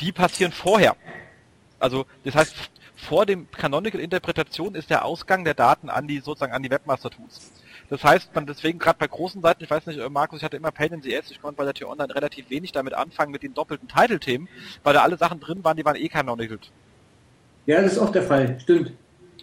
die 0.00 0.12
passieren 0.12 0.52
vorher. 0.52 0.94
Also 1.78 2.06
das 2.24 2.34
heißt, 2.34 2.54
vor 2.96 3.26
dem 3.26 3.50
Canonical-Interpretation 3.50 4.74
ist 4.74 4.90
der 4.90 5.04
Ausgang 5.04 5.44
der 5.44 5.54
Daten 5.54 5.88
an 5.88 6.08
die 6.08 6.18
sozusagen 6.18 6.52
an 6.52 6.62
die 6.62 6.70
Webmaster-Tools. 6.70 7.52
Das 7.90 8.04
heißt, 8.04 8.34
man 8.34 8.46
deswegen 8.46 8.78
gerade 8.78 8.98
bei 8.98 9.06
großen 9.06 9.40
Seiten, 9.40 9.64
ich 9.64 9.70
weiß 9.70 9.86
nicht, 9.86 9.98
äh, 9.98 10.08
Markus, 10.10 10.38
ich 10.40 10.44
hatte 10.44 10.56
immer 10.56 10.72
Pain 10.72 10.92
in 10.92 11.02
the 11.02 11.16
Ass, 11.16 11.30
ich 11.30 11.40
konnte 11.40 11.56
bei 11.56 11.64
der 11.64 11.74
Tür 11.74 11.88
Online 11.88 12.14
relativ 12.14 12.50
wenig 12.50 12.72
damit 12.72 12.92
anfangen 12.92 13.30
mit 13.32 13.42
den 13.42 13.54
doppelten 13.54 13.88
Title-Themen, 13.88 14.48
weil 14.82 14.92
da 14.94 15.02
alle 15.02 15.16
Sachen 15.16 15.40
drin 15.40 15.64
waren, 15.64 15.76
die 15.76 15.84
waren 15.84 15.96
eh 15.96 16.08
canonicaled. 16.08 16.70
Ja, 17.66 17.80
das 17.80 17.92
ist 17.92 17.98
auch 17.98 18.10
der 18.12 18.22
Fall. 18.24 18.58
Stimmt. 18.60 18.92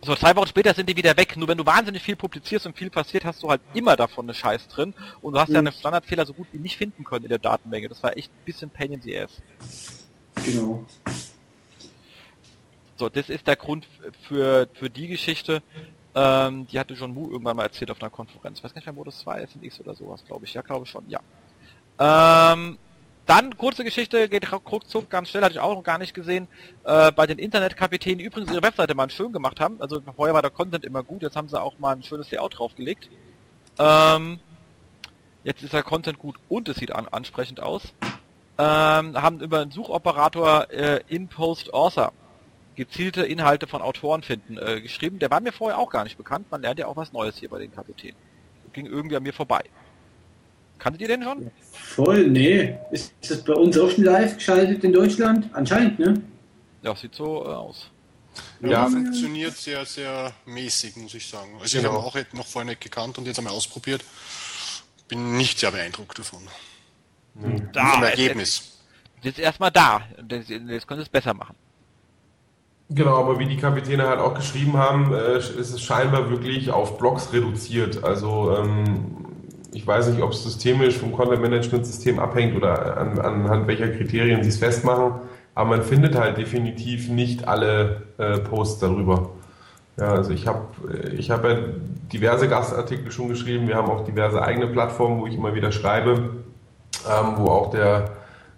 So, 0.04 0.14
zwei 0.16 0.36
Wochen 0.36 0.48
später 0.48 0.74
sind 0.74 0.90
die 0.90 0.96
wieder 0.98 1.16
weg. 1.18 1.38
Nur 1.38 1.48
wenn 1.48 1.58
du 1.58 1.66
wahnsinnig 1.66 2.04
viel 2.04 2.16
publizierst 2.16 2.66
und 2.68 2.78
viel 2.78 2.90
passiert, 2.92 3.24
hast 3.26 3.42
du 3.42 3.50
halt 3.50 3.62
immer 3.74 3.96
davon 3.96 4.26
eine 4.26 4.34
Scheiß 4.36 4.68
drin. 4.68 4.94
Und 5.22 5.34
du 5.34 5.40
hast 5.40 5.50
ja 5.50 5.62
Mhm. 5.62 5.68
einen 5.68 5.78
Standardfehler 5.78 6.26
so 6.26 6.34
gut 6.34 6.48
wie 6.52 6.60
nicht 6.60 6.78
finden 6.78 7.04
können 7.04 7.26
in 7.26 7.30
der 7.30 7.40
Datenmenge. 7.40 7.88
Das 7.88 8.04
war 8.04 8.16
echt 8.16 8.32
ein 8.32 8.46
bisschen 8.46 8.70
Pain 8.70 8.92
in 8.92 9.02
the 9.02 9.18
Ass. 9.18 9.42
Genau. 10.44 10.86
So, 12.98 13.10
das 13.10 13.30
ist 13.30 13.46
der 13.48 13.56
Grund 13.58 13.88
für, 14.28 14.68
für 14.74 14.90
die 14.90 15.08
Geschichte. 15.08 15.62
Ähm, 16.14 16.66
die 16.68 16.80
hatte 16.80 16.94
John 16.94 17.14
Wu 17.16 17.30
irgendwann 17.30 17.58
mal 17.58 17.64
erzählt 17.64 17.92
auf 17.92 18.02
einer 18.02 18.10
Konferenz. 18.10 18.60
Ich 18.60 18.64
weiß 18.64 18.74
gar 18.74 18.80
nicht 18.80 18.86
mehr, 18.86 18.96
wo 18.96 19.04
das 19.04 19.26
war, 19.26 19.38
FNX 19.38 19.82
oder 19.82 19.96
sowas, 19.96 20.24
glaube 20.26 20.46
ich. 20.46 20.54
Ja, 20.54 20.62
glaube 20.62 20.86
ich 20.86 20.90
schon, 20.90 21.04
ja. 21.10 21.20
Ähm, 22.00 22.78
dann, 23.26 23.58
kurze 23.58 23.84
Geschichte, 23.84 24.30
geht 24.30 24.50
ruckzuck 24.54 25.10
ganz 25.10 25.30
schnell, 25.30 25.44
hatte 25.44 25.56
ich 25.56 25.60
auch 25.60 25.76
noch 25.76 25.84
gar 25.84 25.98
nicht 25.98 26.14
gesehen. 26.14 26.48
Äh, 26.86 27.12
bei 27.12 27.28
den 27.28 27.38
Internetkapitänen, 27.38 28.20
die 28.20 28.26
übrigens 28.26 28.52
ihre 28.52 28.64
Webseite 28.64 28.96
mal 28.96 29.10
schön 29.10 29.34
gemacht 29.34 29.60
haben. 29.60 29.82
Also 29.82 30.02
vorher 30.16 30.34
war 30.34 30.42
der 30.42 30.52
Content 30.52 30.86
immer 30.86 31.04
gut, 31.04 31.22
jetzt 31.22 31.36
haben 31.36 31.50
sie 31.50 31.60
auch 31.60 31.78
mal 31.80 31.96
ein 31.96 32.04
schönes 32.04 32.32
Layout 32.32 32.60
draufgelegt. 32.60 33.10
Ähm, 33.78 34.40
jetzt 35.44 35.64
ist 35.64 35.74
der 35.74 35.84
Content 35.84 36.18
gut 36.18 36.38
und 36.48 36.70
es 36.70 36.78
sieht 36.78 36.94
an, 36.94 37.08
ansprechend 37.10 37.60
aus. 37.60 37.94
Ähm, 38.58 39.22
haben 39.22 39.42
über 39.42 39.60
einen 39.60 39.72
Suchoperator 39.72 40.72
äh, 40.72 41.02
InPost 41.10 41.74
Author 41.74 42.14
gezielte 42.76 43.24
Inhalte 43.26 43.68
von 43.68 43.82
Autoren 43.82 44.22
finden 44.24 44.58
äh, 44.58 44.82
geschrieben. 44.82 45.20
Der 45.20 45.30
war 45.32 45.40
mir 45.42 45.52
vorher 45.54 45.78
auch 45.80 45.90
gar 45.90 46.04
nicht 46.04 46.18
bekannt. 46.18 46.48
Man 46.52 46.62
lernt 46.62 46.80
ja 46.80 46.88
auch 46.88 46.96
was 46.96 47.14
Neues 47.14 47.38
hier 47.38 47.50
bei 47.50 47.60
den 47.60 47.74
Kapitänen. 47.74 48.18
Ging 48.74 48.86
irgendwie 48.86 49.16
an 49.16 49.24
mir 49.24 49.34
vorbei. 49.34 49.64
Kanntet 50.78 51.02
ihr 51.02 51.08
den 51.08 51.24
schon? 51.24 51.50
Voll, 51.72 52.28
nee. 52.28 52.78
Ist 52.92 53.14
das 53.30 53.44
bei 53.44 53.54
uns 53.54 53.78
auch 53.78 53.90
schon 53.90 54.04
live 54.04 54.36
geschaltet 54.36 54.84
in 54.84 54.92
Deutschland? 54.92 55.50
Anscheinend, 55.54 55.98
ne? 56.00 56.22
Ja, 56.82 56.94
sieht 56.96 57.16
so 57.16 57.44
äh, 57.46 57.48
aus. 57.48 57.90
Ja, 58.60 58.70
Ja. 58.70 58.88
funktioniert 58.88 59.56
sehr, 59.56 59.86
sehr 59.86 60.34
mäßig, 60.46 60.98
muss 60.98 61.14
ich 61.14 61.26
sagen. 61.28 61.54
Also 61.54 61.66
ich 61.66 61.72
Genau. 61.82 61.94
habe 61.96 62.04
auch 62.04 62.16
jetzt 62.16 62.34
noch 62.34 62.46
vorher 62.46 62.70
nicht 62.70 62.82
gekannt 62.82 63.18
und 63.18 63.26
jetzt 63.26 63.38
einmal 63.40 63.54
ausprobiert. 63.54 64.04
Bin 65.08 65.38
nicht 65.38 65.60
sehr 65.60 65.72
beeindruckt 65.72 66.20
davon. 66.20 66.42
Da, 67.72 67.92
Vom 67.94 68.04
Ergebnis. 68.04 68.80
es 69.22 69.26
ist 69.30 69.40
erstmal 69.40 69.72
da. 69.72 70.02
Das- 70.22 70.48
Jetzt 70.50 70.88
können 70.88 71.00
sie 71.00 71.04
es 71.04 71.10
besser 71.10 71.34
machen. 71.34 71.56
Genau, 72.90 73.16
aber 73.18 73.40
wie 73.40 73.48
die 73.48 73.58
Kapitäne 73.58 74.08
halt 74.08 74.20
auch 74.20 74.36
geschrieben 74.36 74.78
haben, 74.78 75.12
äh, 75.14 75.38
ist 75.38 75.58
es 75.58 75.82
scheinbar 75.82 76.30
wirklich 76.30 76.72
auf 76.72 76.98
Blocks 77.00 77.34
reduziert. 77.34 78.04
Also 78.04 78.56
ähm, 78.56 79.26
ich 79.74 79.86
weiß 79.86 80.10
nicht, 80.10 80.22
ob 80.22 80.32
es 80.32 80.44
systemisch 80.44 80.98
vom 80.98 81.12
Content-Management-System 81.12 82.20
abhängt 82.20 82.56
oder 82.56 82.98
an, 82.98 83.20
anhand 83.20 83.68
welcher 83.68 83.90
Kriterien 83.90 84.44
sie 84.44 84.50
es 84.50 84.58
festmachen, 84.58 85.16
aber 85.56 85.70
man 85.70 85.82
findet 85.82 86.16
halt 86.16 86.38
definitiv 86.38 87.10
nicht 87.10 87.48
alle 87.48 88.04
äh, 88.18 88.38
Posts 88.38 88.80
darüber. 88.80 89.32
Ja, 89.98 90.12
also 90.12 90.32
ich 90.32 90.46
habe 90.46 90.68
ich 91.18 91.32
hab 91.32 91.44
ja 91.44 91.58
diverse 92.12 92.48
Gastartikel 92.48 93.12
schon 93.12 93.30
geschrieben, 93.30 93.68
wir 93.68 93.76
haben 93.76 93.90
auch 93.90 94.04
diverse 94.04 94.42
eigene 94.42 94.68
Plattformen, 94.68 95.22
wo 95.22 95.28
ich 95.28 95.36
immer 95.36 95.56
wieder 95.56 95.72
schreibe, 95.72 96.12
ähm, 96.12 97.34
wo 97.38 97.48
auch 97.48 97.72
der 97.72 98.12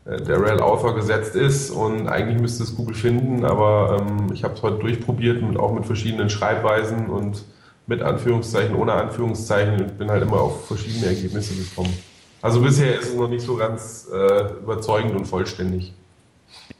äh, 0.10 0.22
der 0.22 0.41
Rel 0.41 0.60
Author 0.62 0.95
gesetzt 0.95 1.36
ist 1.36 1.70
und 1.70 2.08
eigentlich 2.08 2.39
müsste 2.39 2.64
es 2.64 2.76
Google 2.76 2.95
finden, 2.95 3.45
aber 3.45 3.97
ähm, 4.01 4.32
ich 4.34 4.43
habe 4.43 4.53
es 4.55 4.62
heute 4.62 4.78
durchprobiert 4.80 5.41
und 5.41 5.58
auch 5.58 5.74
mit 5.74 5.86
verschiedenen 5.86 6.30
Schreibweisen 6.30 7.08
und 7.10 7.43
mit 7.88 8.01
Anführungszeichen, 8.01 8.76
ohne 8.76 8.93
Anführungszeichen 8.93 9.82
und 9.82 9.97
bin 9.97 10.10
halt 10.10 10.22
immer 10.24 10.41
auf 10.41 10.68
verschiedene 10.68 11.05
Ergebnisse 11.08 11.55
gekommen. 11.55 11.97
Also 12.41 12.62
bisher 12.62 12.99
ist 12.99 13.10
es 13.10 13.16
noch 13.16 13.30
nicht 13.30 13.45
so 13.45 13.55
ganz 13.55 14.08
äh, 14.14 14.53
überzeugend 14.62 15.16
und 15.16 15.26
vollständig. 15.26 15.93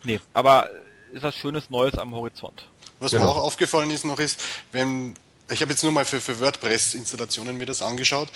Nee, 0.04 0.20
aber 0.34 0.70
ist 1.14 1.24
was 1.24 1.36
Schönes 1.36 1.70
Neues 1.70 1.98
am 1.98 2.14
Horizont. 2.14 2.68
Was 3.00 3.12
Genau. 3.12 3.24
mir 3.26 3.30
auch 3.32 3.44
aufgefallen 3.44 3.90
ist 3.92 4.06
noch 4.06 4.20
ist, 4.20 4.42
wenn 4.72 5.14
ich 5.50 5.62
habe 5.62 5.72
jetzt 5.72 5.84
nur 5.84 5.92
mal 5.92 6.06
für, 6.06 6.20
für 6.20 6.40
WordPress-Installationen 6.40 7.58
mir 7.58 7.66
das 7.66 7.82
angeschaut. 7.82 8.30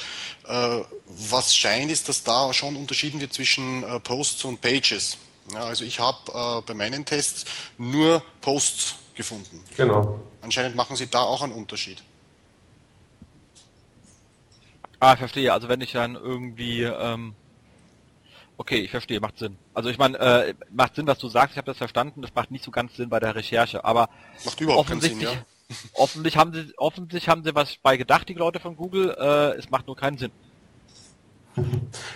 Äh, 0.47 0.79
was 1.07 1.55
scheint 1.55 1.91
ist, 1.91 2.07
dass 2.09 2.23
da 2.23 2.53
schon 2.53 2.75
unterschieden 2.75 3.19
wird 3.19 3.33
zwischen 3.33 3.83
äh, 3.83 3.99
Posts 3.99 4.45
und 4.45 4.61
Pages. 4.61 5.17
Ja, 5.53 5.63
also 5.63 5.83
ich 5.83 5.99
habe 5.99 6.17
äh, 6.33 6.61
bei 6.65 6.73
meinen 6.73 7.05
Tests 7.05 7.45
nur 7.77 8.23
Posts 8.41 8.95
gefunden. 9.15 9.63
Genau. 9.75 10.19
Anscheinend 10.41 10.75
machen 10.75 10.95
sie 10.95 11.07
da 11.07 11.21
auch 11.21 11.41
einen 11.41 11.53
Unterschied. 11.53 12.01
Ah, 14.99 15.13
ich 15.13 15.19
verstehe. 15.19 15.51
Also 15.51 15.67
wenn 15.67 15.81
ich 15.81 15.91
dann 15.91 16.15
irgendwie, 16.15 16.83
ähm, 16.83 17.33
okay, 18.57 18.77
ich 18.77 18.91
verstehe, 18.91 19.19
macht 19.19 19.39
Sinn. 19.39 19.57
Also 19.73 19.89
ich 19.89 19.97
meine, 19.97 20.17
äh, 20.19 20.53
macht 20.71 20.95
Sinn, 20.95 21.07
was 21.07 21.17
du 21.17 21.27
sagst. 21.27 21.53
Ich 21.53 21.57
habe 21.57 21.65
das 21.65 21.77
verstanden. 21.77 22.21
Das 22.21 22.33
macht 22.35 22.51
nicht 22.51 22.63
so 22.63 22.71
ganz 22.71 22.95
Sinn 22.95 23.09
bei 23.09 23.19
der 23.19 23.35
Recherche, 23.35 23.83
aber 23.83 24.09
Macht 24.45 24.61
überhaupt 24.61 24.87
keinen 24.87 25.01
Sinn, 25.01 25.11
offensichtlich, 25.13 25.39
ja. 25.39 25.45
Offensichtlich 25.93 26.37
haben 26.37 26.53
sie, 26.53 26.73
offensichtlich 26.77 27.29
haben 27.29 27.43
sie 27.43 27.55
was 27.55 27.77
bei 27.81 27.97
gedacht, 27.97 28.27
die 28.29 28.33
Leute 28.33 28.59
von 28.59 28.75
Google. 28.75 29.15
Äh, 29.17 29.57
es 29.57 29.69
macht 29.69 29.87
nur 29.87 29.95
keinen 29.95 30.17
Sinn. 30.17 30.31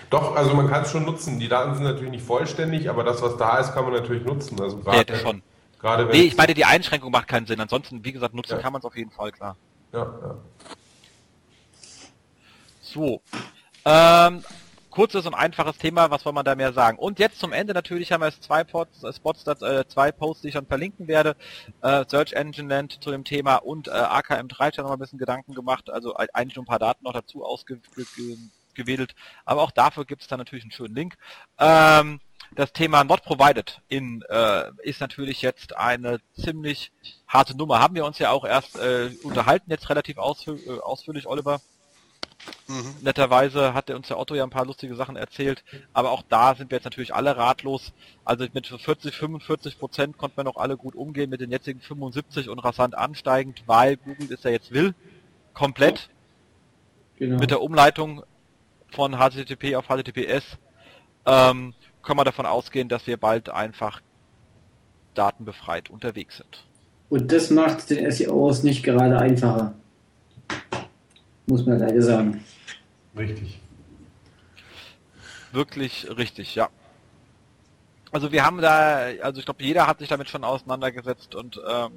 Doch, 0.09 0.35
also 0.35 0.53
man 0.53 0.67
kann 0.69 0.83
es 0.83 0.91
schon 0.91 1.03
nutzen. 1.03 1.39
Die 1.39 1.47
Daten 1.49 1.75
sind 1.75 1.83
natürlich 1.83 2.11
nicht 2.11 2.25
vollständig, 2.25 2.89
aber 2.89 3.03
das, 3.03 3.21
was 3.21 3.35
da 3.37 3.57
ist, 3.57 3.73
kann 3.73 3.83
man 3.83 3.93
natürlich 3.93 4.23
nutzen. 4.23 4.59
Also 4.61 4.77
Ja, 4.77 4.83
gerade, 4.83 5.05
das 5.05 5.21
schon. 5.21 5.43
gerade 5.79 6.05
Nee, 6.05 6.21
ich 6.21 6.37
meine, 6.37 6.53
die 6.53 6.65
Einschränkung 6.65 7.11
macht 7.11 7.27
keinen 7.27 7.45
Sinn. 7.45 7.59
Ansonsten, 7.59 8.03
wie 8.05 8.13
gesagt, 8.13 8.33
nutzen 8.33 8.53
Ja. 8.53 8.59
kann 8.59 8.71
man 8.71 8.79
es 8.79 8.85
auf 8.85 8.95
jeden 8.95 9.11
Fall, 9.11 9.31
klar. 9.31 9.57
ja, 9.91 9.99
ja. 10.03 10.35
So. 12.81 13.21
Ähm, 13.83 14.43
kurzes 14.95 15.25
und 15.25 15.33
einfaches 15.33 15.77
Thema, 15.77 16.09
was 16.09 16.23
soll 16.23 16.31
man 16.31 16.45
da 16.45 16.55
mehr 16.55 16.71
sagen? 16.71 16.97
Und 16.97 17.19
jetzt 17.19 17.37
zum 17.37 17.51
Ende 17.51 17.73
natürlich 17.73 18.13
haben 18.13 18.21
wir 18.21 18.29
jetzt 18.29 18.43
zwei 18.43 18.63
Pots, 18.63 19.03
äh, 19.03 19.11
Spots, 19.11 19.45
äh, 19.45 19.85
zwei 19.87 20.13
Posts, 20.13 20.43
die 20.43 20.47
ich 20.47 20.53
dann 20.53 20.65
verlinken 20.65 21.09
werde. 21.09 21.35
Äh, 21.81 22.05
Search 22.07 22.31
Engine 22.31 22.69
Land 22.69 23.03
zu 23.03 23.11
dem 23.11 23.25
Thema 23.25 23.57
und 23.57 23.89
äh, 23.89 23.91
AKM3 23.91 24.71
ich 24.71 24.77
habe 24.77 24.87
noch 24.87 24.93
ein 24.93 24.99
bisschen 24.99 25.19
Gedanken 25.19 25.53
gemacht, 25.53 25.89
also 25.89 26.15
eigentlich 26.15 26.55
nur 26.55 26.63
ein 26.63 26.67
paar 26.67 26.79
Daten 26.79 27.03
noch 27.03 27.11
dazu 27.11 27.43
ausgewählt, 27.43 29.15
aber 29.43 29.63
auch 29.63 29.71
dafür 29.71 30.05
gibt 30.05 30.21
es 30.21 30.29
dann 30.29 30.39
natürlich 30.39 30.63
einen 30.63 30.71
schönen 30.71 30.95
Link. 30.95 31.17
Ähm, 31.59 32.21
das 32.55 32.71
Thema 32.71 33.03
Not 33.03 33.23
Provided 33.23 33.81
in, 33.89 34.21
äh, 34.29 34.71
ist 34.83 35.01
natürlich 35.01 35.41
jetzt 35.41 35.75
eine 35.75 36.19
ziemlich 36.39 36.93
harte 37.27 37.57
Nummer. 37.57 37.79
Haben 37.79 37.95
wir 37.95 38.05
uns 38.05 38.17
ja 38.17 38.29
auch 38.31 38.45
erst 38.45 38.77
äh, 38.77 39.09
unterhalten, 39.23 39.71
jetzt 39.71 39.89
relativ 39.89 40.17
ausfü 40.17 40.57
äh, 40.67 40.79
ausführlich, 40.79 41.27
Oliver. 41.27 41.59
Mhm. 42.67 42.95
Netterweise 43.01 43.73
hat 43.73 43.89
der 43.89 43.95
uns 43.95 44.07
der 44.07 44.19
Otto 44.19 44.35
ja 44.35 44.43
ein 44.43 44.49
paar 44.49 44.65
lustige 44.65 44.95
Sachen 44.95 45.15
erzählt, 45.15 45.63
aber 45.93 46.11
auch 46.11 46.23
da 46.27 46.55
sind 46.55 46.71
wir 46.71 46.77
jetzt 46.77 46.85
natürlich 46.85 47.13
alle 47.13 47.37
ratlos. 47.37 47.93
Also 48.23 48.45
mit 48.53 48.67
40, 48.67 49.15
45 49.15 49.79
Prozent 49.79 50.17
konnten 50.17 50.37
wir 50.37 50.43
noch 50.43 50.57
alle 50.57 50.77
gut 50.77 50.95
umgehen, 50.95 51.29
mit 51.29 51.41
den 51.41 51.51
jetzigen 51.51 51.79
75 51.79 52.49
und 52.49 52.59
rasant 52.59 52.95
ansteigend, 52.95 53.63
weil 53.65 53.97
Google 53.97 54.33
es 54.33 54.43
ja 54.43 54.51
jetzt 54.51 54.71
will, 54.71 54.93
komplett 55.53 56.09
Genau. 57.17 57.39
mit 57.39 57.49
der 57.49 57.61
Umleitung 57.61 58.23
von 58.89 59.13
HTTP 59.13 59.75
auf 59.75 59.87
HTTPS, 59.87 60.57
ähm, 61.25 61.73
können 62.03 62.19
wir 62.19 62.25
davon 62.25 62.45
ausgehen, 62.45 62.89
dass 62.89 63.07
wir 63.07 63.17
bald 63.17 63.49
einfach 63.49 64.01
datenbefreit 65.13 65.89
unterwegs 65.89 66.37
sind. 66.37 66.65
Und 67.09 67.31
das 67.31 67.49
macht 67.49 67.89
den 67.89 68.11
SEOs 68.11 68.63
nicht 68.63 68.83
gerade 68.83 69.17
einfacher. 69.17 69.73
Muss 71.47 71.65
man 71.65 71.79
leider 71.79 72.01
sagen. 72.01 72.43
Richtig. 73.17 73.59
Wirklich 75.51 76.07
richtig, 76.17 76.55
ja. 76.55 76.69
Also 78.11 78.31
wir 78.31 78.45
haben 78.45 78.61
da, 78.61 79.07
also 79.21 79.39
ich 79.39 79.45
glaube, 79.45 79.63
jeder 79.63 79.87
hat 79.87 79.99
sich 79.99 80.09
damit 80.09 80.29
schon 80.29 80.43
auseinandergesetzt 80.43 81.35
und 81.35 81.61
ähm, 81.67 81.91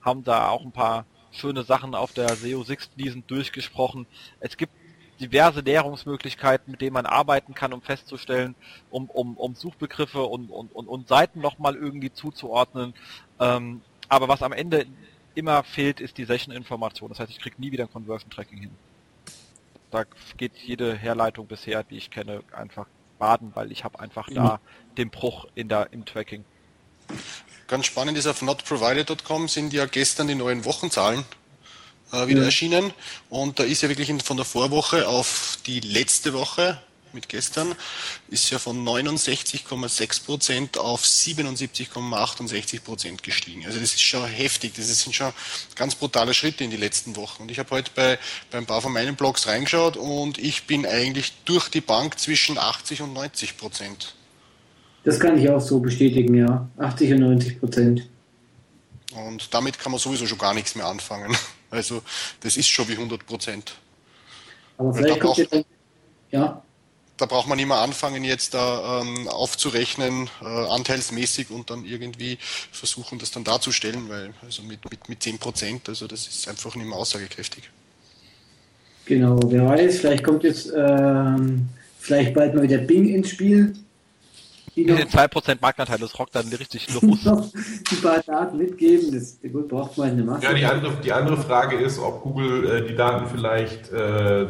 haben 0.00 0.24
da 0.24 0.48
auch 0.48 0.64
ein 0.64 0.72
paar 0.72 1.06
schöne 1.30 1.62
Sachen 1.62 1.94
auf 1.94 2.12
der 2.12 2.28
SEO 2.36 2.62
6 2.62 2.90
Fliesen 2.94 3.24
durchgesprochen. 3.26 4.06
Es 4.40 4.56
gibt 4.56 4.72
diverse 5.20 5.60
Näherungsmöglichkeiten, 5.60 6.72
mit 6.72 6.80
denen 6.80 6.94
man 6.94 7.06
arbeiten 7.06 7.54
kann, 7.54 7.72
um 7.72 7.80
festzustellen, 7.80 8.54
um, 8.90 9.08
um, 9.08 9.36
um 9.36 9.54
Suchbegriffe 9.54 10.22
und, 10.22 10.50
und, 10.50 10.74
und, 10.74 10.88
und 10.88 11.08
Seiten 11.08 11.40
nochmal 11.40 11.76
irgendwie 11.76 12.12
zuzuordnen. 12.12 12.94
Ähm, 13.40 13.80
aber 14.08 14.28
was 14.28 14.42
am 14.42 14.52
Ende 14.52 14.86
immer 15.34 15.62
fehlt, 15.62 16.00
ist 16.00 16.18
die 16.18 16.24
Session-Information. 16.24 17.08
Das 17.08 17.20
heißt, 17.20 17.30
ich 17.30 17.40
kriege 17.40 17.56
nie 17.58 17.72
wieder 17.72 17.84
ein 17.84 17.92
Conversion-Tracking 17.92 18.58
hin. 18.58 18.70
Da 19.90 20.04
geht 20.36 20.56
jede 20.56 20.96
Herleitung 20.96 21.46
bisher, 21.46 21.84
die 21.84 21.96
ich 21.96 22.10
kenne, 22.10 22.42
einfach 22.52 22.86
baden, 23.18 23.52
weil 23.54 23.70
ich 23.70 23.84
habe 23.84 24.00
einfach 24.00 24.28
mhm. 24.28 24.34
da 24.34 24.60
den 24.96 25.10
Bruch 25.10 25.46
in 25.54 25.68
der, 25.68 25.92
im 25.92 26.04
Tracking. 26.04 26.44
Ganz 27.66 27.86
spannend 27.86 28.18
ist 28.18 28.26
auf 28.26 28.42
notprovided.com 28.42 29.48
sind 29.48 29.72
ja 29.72 29.86
gestern 29.86 30.28
die 30.28 30.34
neuen 30.34 30.64
Wochenzahlen 30.64 31.24
äh, 32.12 32.26
wieder 32.26 32.40
mhm. 32.40 32.46
erschienen 32.46 32.92
und 33.30 33.58
da 33.58 33.64
ist 33.64 33.82
ja 33.82 33.88
wirklich 33.88 34.12
von 34.22 34.36
der 34.36 34.46
Vorwoche 34.46 35.08
auf 35.08 35.58
die 35.66 35.80
letzte 35.80 36.32
Woche 36.32 36.80
mit 37.14 37.28
gestern 37.28 37.74
ist 38.28 38.50
ja 38.50 38.58
von 38.58 38.84
69,6 38.84 40.24
Prozent 40.24 40.78
auf 40.78 41.04
77,68 41.04 42.82
Prozent 42.82 43.22
gestiegen. 43.22 43.64
Also 43.66 43.78
das 43.78 43.94
ist 43.94 44.02
schon 44.02 44.24
heftig. 44.24 44.72
Das 44.76 44.86
sind 45.02 45.14
schon 45.14 45.32
ganz 45.74 45.94
brutale 45.94 46.34
Schritte 46.34 46.64
in 46.64 46.70
die 46.70 46.76
letzten 46.76 47.16
Wochen. 47.16 47.42
Und 47.44 47.50
ich 47.50 47.58
habe 47.58 47.70
heute 47.70 47.90
bei, 47.94 48.18
bei 48.50 48.58
ein 48.58 48.66
paar 48.66 48.80
von 48.80 48.92
meinen 48.92 49.16
Blogs 49.16 49.46
reingeschaut 49.46 49.96
und 49.96 50.38
ich 50.38 50.66
bin 50.66 50.86
eigentlich 50.86 51.32
durch 51.44 51.68
die 51.68 51.80
Bank 51.80 52.18
zwischen 52.18 52.58
80 52.58 53.02
und 53.02 53.12
90 53.12 53.56
Prozent. 53.56 54.14
Das 55.04 55.18
kann 55.18 55.38
ich 55.38 55.50
auch 55.50 55.60
so 55.60 55.80
bestätigen, 55.80 56.34
ja. 56.34 56.68
80 56.78 57.14
und 57.14 57.20
90 57.20 57.60
Prozent. 57.60 58.08
Und 59.14 59.52
damit 59.52 59.78
kann 59.78 59.92
man 59.92 59.98
sowieso 59.98 60.26
schon 60.26 60.38
gar 60.38 60.54
nichts 60.54 60.74
mehr 60.74 60.86
anfangen. 60.86 61.36
Also 61.72 62.02
das 62.40 62.58
ist 62.58 62.68
schon 62.68 62.86
wie 62.88 62.92
100 62.92 63.24
Prozent. 63.24 63.72
Aber 64.76 64.92
vielleicht 64.92 65.20
kommt 65.20 65.54
auch, 65.54 65.64
ja. 66.30 66.62
Da 67.18 67.26
braucht 67.26 67.46
man 67.46 67.56
nicht 67.56 67.68
mehr 67.68 67.78
anfangen, 67.78 68.24
jetzt 68.24 68.54
da 68.54 69.00
ähm, 69.00 69.28
aufzurechnen, 69.28 70.28
äh, 70.40 70.46
anteilsmäßig 70.46 71.50
und 71.50 71.70
dann 71.70 71.84
irgendwie 71.84 72.38
versuchen, 72.72 73.18
das 73.18 73.30
dann 73.30 73.44
darzustellen, 73.44 74.08
weil 74.08 74.32
also 74.42 74.62
mit, 74.62 74.90
mit, 74.90 75.08
mit 75.08 75.22
10 75.22 75.38
Prozent, 75.38 75.88
also 75.88 76.06
das 76.06 76.26
ist 76.26 76.48
einfach 76.48 76.74
nicht 76.74 76.86
mehr 76.86 76.96
aussagekräftig. 76.96 77.70
Genau, 79.04 79.38
wer 79.46 79.66
weiß, 79.66 79.98
vielleicht 79.98 80.24
kommt 80.24 80.44
jetzt 80.44 80.72
ähm, 80.76 81.68
vielleicht 81.98 82.34
bald 82.34 82.54
mal 82.54 82.62
wieder 82.62 82.78
Bing 82.78 83.08
ins 83.08 83.30
Spiel. 83.30 83.74
Die 84.74 84.86
noch, 84.86 84.96
den 84.96 85.08
2% 85.08 85.58
Marktanteil, 85.60 85.98
das 85.98 86.18
rockt 86.18 86.34
dann 86.34 86.48
richtig 86.48 86.88
los. 87.02 87.52
die 87.90 87.96
paar 87.96 88.22
Daten 88.22 88.56
mitgeben, 88.56 89.12
das 89.12 89.38
gut, 89.52 89.68
braucht 89.68 89.98
man 89.98 90.10
eine 90.10 90.22
Masse. 90.22 90.44
Ja, 90.44 90.54
die 90.54 90.64
andere, 90.64 90.96
die 91.04 91.12
andere 91.12 91.36
Frage 91.36 91.76
ist, 91.76 91.98
ob 91.98 92.22
Google 92.22 92.66
äh, 92.70 92.88
die 92.88 92.94
Daten 92.94 93.28
vielleicht 93.28 93.92
äh, 93.92 94.46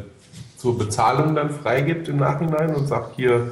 zur 0.63 0.79
Bezahlung 0.79 1.35
dann 1.35 1.51
freigibt 1.51 2.07
im 2.07 2.19
Nachhinein 2.19 2.73
und 2.77 2.87
sagt 2.87 3.17
hier, 3.17 3.51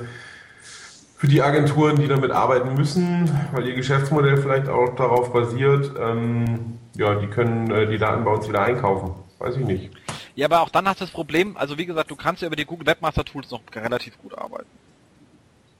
für 1.17 1.27
die 1.27 1.43
Agenturen, 1.43 1.97
die 1.97 2.07
damit 2.07 2.31
arbeiten 2.31 2.75
müssen, 2.75 3.29
weil 3.53 3.67
ihr 3.67 3.75
Geschäftsmodell 3.75 4.37
vielleicht 4.37 4.69
auch 4.69 4.95
darauf 4.95 5.33
basiert, 5.33 5.91
ähm, 6.01 6.79
ja, 6.97 7.17
die 7.17 7.27
können 7.27 7.69
äh, 7.73 7.89
die 7.89 7.99
Daten 7.99 8.25
bei 8.25 8.31
uns 8.31 8.49
wieder 8.49 8.63
einkaufen. 8.63 9.11
Weiß 9.41 9.57
ich 9.57 9.65
nicht. 9.65 9.91
Ja, 10.37 10.47
aber 10.47 10.61
auch 10.61 10.69
dann 10.69 10.87
hast 10.87 11.01
du 11.01 11.05
das 11.05 11.13
Problem, 11.13 11.57
also 11.57 11.77
wie 11.77 11.85
gesagt, 11.85 12.13
du 12.13 12.17
kannst 12.17 12.43
ja 12.43 12.47
über 12.47 12.57
die 12.57 12.65
Google 12.65 12.87
Webmaster 12.87 13.25
Tools 13.25 13.51
noch 13.51 13.63
relativ 13.75 14.17
gut 14.23 14.39
arbeiten. 14.39 14.69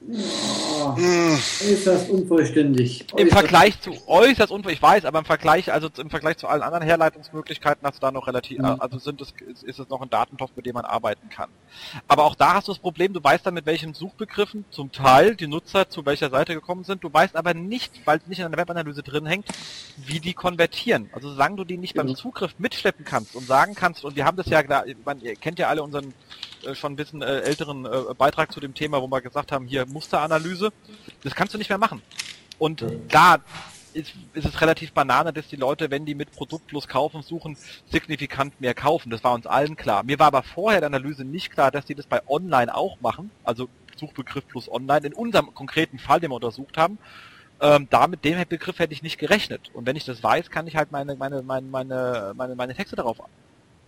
Oh, 0.09 0.95
äußerst 0.97 2.09
unvollständig. 2.09 3.05
Im 3.15 3.29
Vergleich 3.29 3.79
zu 3.81 3.91
äußerst 4.07 4.51
unvollständig, 4.51 4.77
ich 4.77 4.81
weiß, 4.81 5.05
aber 5.05 5.19
im 5.19 5.25
Vergleich, 5.25 5.71
also 5.71 5.89
im 5.97 6.09
Vergleich 6.09 6.37
zu 6.37 6.47
allen 6.47 6.63
anderen 6.63 6.83
Herleitungsmöglichkeiten 6.83 7.85
hast 7.85 7.97
du 7.97 8.01
da 8.01 8.11
noch 8.11 8.25
relativ, 8.25 8.57
mhm. 8.57 8.77
also 8.79 8.97
sind 8.97 9.21
es, 9.21 9.31
ist 9.61 9.79
es 9.79 9.89
noch 9.89 10.01
ein 10.01 10.09
Datentopf, 10.09 10.51
mit 10.55 10.65
dem 10.65 10.73
man 10.73 10.85
arbeiten 10.85 11.29
kann. 11.29 11.49
Aber 12.07 12.23
auch 12.23 12.33
da 12.33 12.55
hast 12.55 12.67
du 12.67 12.71
das 12.71 12.79
Problem, 12.79 13.13
du 13.13 13.23
weißt 13.23 13.45
dann 13.45 13.53
mit 13.53 13.67
welchen 13.67 13.93
Suchbegriffen 13.93 14.65
zum 14.71 14.91
Teil 14.91 15.35
die 15.35 15.47
Nutzer 15.47 15.87
zu 15.87 16.03
welcher 16.03 16.31
Seite 16.31 16.55
gekommen 16.55 16.83
sind, 16.83 17.03
du 17.03 17.13
weißt 17.13 17.35
aber 17.35 17.53
nicht, 17.53 18.01
weil 18.05 18.17
es 18.17 18.25
nicht 18.25 18.39
in 18.39 18.45
einer 18.45 18.57
Webanalyse 18.57 19.03
drin 19.03 19.27
hängt, 19.27 19.45
wie 19.97 20.19
die 20.19 20.33
konvertieren. 20.33 21.11
Also 21.13 21.29
solange 21.29 21.57
du 21.57 21.63
die 21.63 21.77
nicht 21.77 21.95
mhm. 21.95 22.07
beim 22.07 22.15
Zugriff 22.15 22.55
mitschleppen 22.57 23.05
kannst 23.05 23.35
und 23.35 23.45
sagen 23.45 23.75
kannst, 23.75 24.03
und 24.03 24.15
wir 24.15 24.25
haben 24.25 24.37
das 24.37 24.47
ja, 24.47 24.63
man, 25.05 25.21
ihr 25.21 25.35
kennt 25.35 25.59
ja 25.59 25.67
alle 25.67 25.83
unseren 25.83 26.15
schon 26.73 26.93
ein 26.93 26.95
bisschen 26.95 27.21
äh, 27.21 27.41
älteren 27.41 27.85
äh, 27.85 28.13
Beitrag 28.17 28.51
zu 28.51 28.59
dem 28.59 28.73
Thema, 28.73 29.01
wo 29.01 29.07
wir 29.07 29.21
gesagt 29.21 29.51
haben, 29.51 29.65
hier 29.65 29.85
Musteranalyse. 29.85 30.71
Das 31.23 31.35
kannst 31.35 31.53
du 31.53 31.57
nicht 31.57 31.69
mehr 31.69 31.77
machen. 31.77 32.01
Und 32.59 32.85
da 33.09 33.39
ist, 33.93 34.13
ist 34.33 34.45
es 34.45 34.61
relativ 34.61 34.93
banane, 34.93 35.33
dass 35.33 35.47
die 35.47 35.55
Leute, 35.55 35.91
wenn 35.91 36.05
die 36.05 36.15
mit 36.15 36.31
Produkt 36.31 36.67
plus 36.67 36.87
kaufen 36.87 37.21
suchen, 37.23 37.57
signifikant 37.91 38.59
mehr 38.61 38.73
kaufen. 38.73 39.09
Das 39.09 39.23
war 39.23 39.33
uns 39.33 39.47
allen 39.47 39.75
klar. 39.75 40.03
Mir 40.03 40.19
war 40.19 40.27
aber 40.27 40.43
vorher 40.43 40.79
der 40.79 40.87
Analyse 40.87 41.25
nicht 41.25 41.51
klar, 41.51 41.71
dass 41.71 41.85
die 41.85 41.95
das 41.95 42.05
bei 42.05 42.21
Online 42.27 42.73
auch 42.73 42.99
machen. 43.01 43.31
Also 43.43 43.69
Suchbegriff 43.97 44.47
plus 44.47 44.71
Online. 44.71 45.07
In 45.07 45.13
unserem 45.13 45.53
konkreten 45.53 45.99
Fall, 45.99 46.19
den 46.19 46.31
wir 46.31 46.35
untersucht 46.35 46.77
haben, 46.77 46.97
ähm, 47.59 47.87
da 47.89 48.07
mit 48.07 48.25
dem 48.25 48.43
Begriff 48.47 48.79
hätte 48.79 48.93
ich 48.93 49.03
nicht 49.03 49.19
gerechnet. 49.19 49.69
Und 49.73 49.85
wenn 49.85 49.95
ich 49.95 50.05
das 50.05 50.23
weiß, 50.23 50.49
kann 50.49 50.67
ich 50.67 50.75
halt 50.75 50.91
meine, 50.91 51.15
meine, 51.15 51.41
meine, 51.43 51.67
meine, 51.67 52.33
meine, 52.35 52.55
meine 52.55 52.75
Texte 52.75 52.95
darauf 52.95 53.19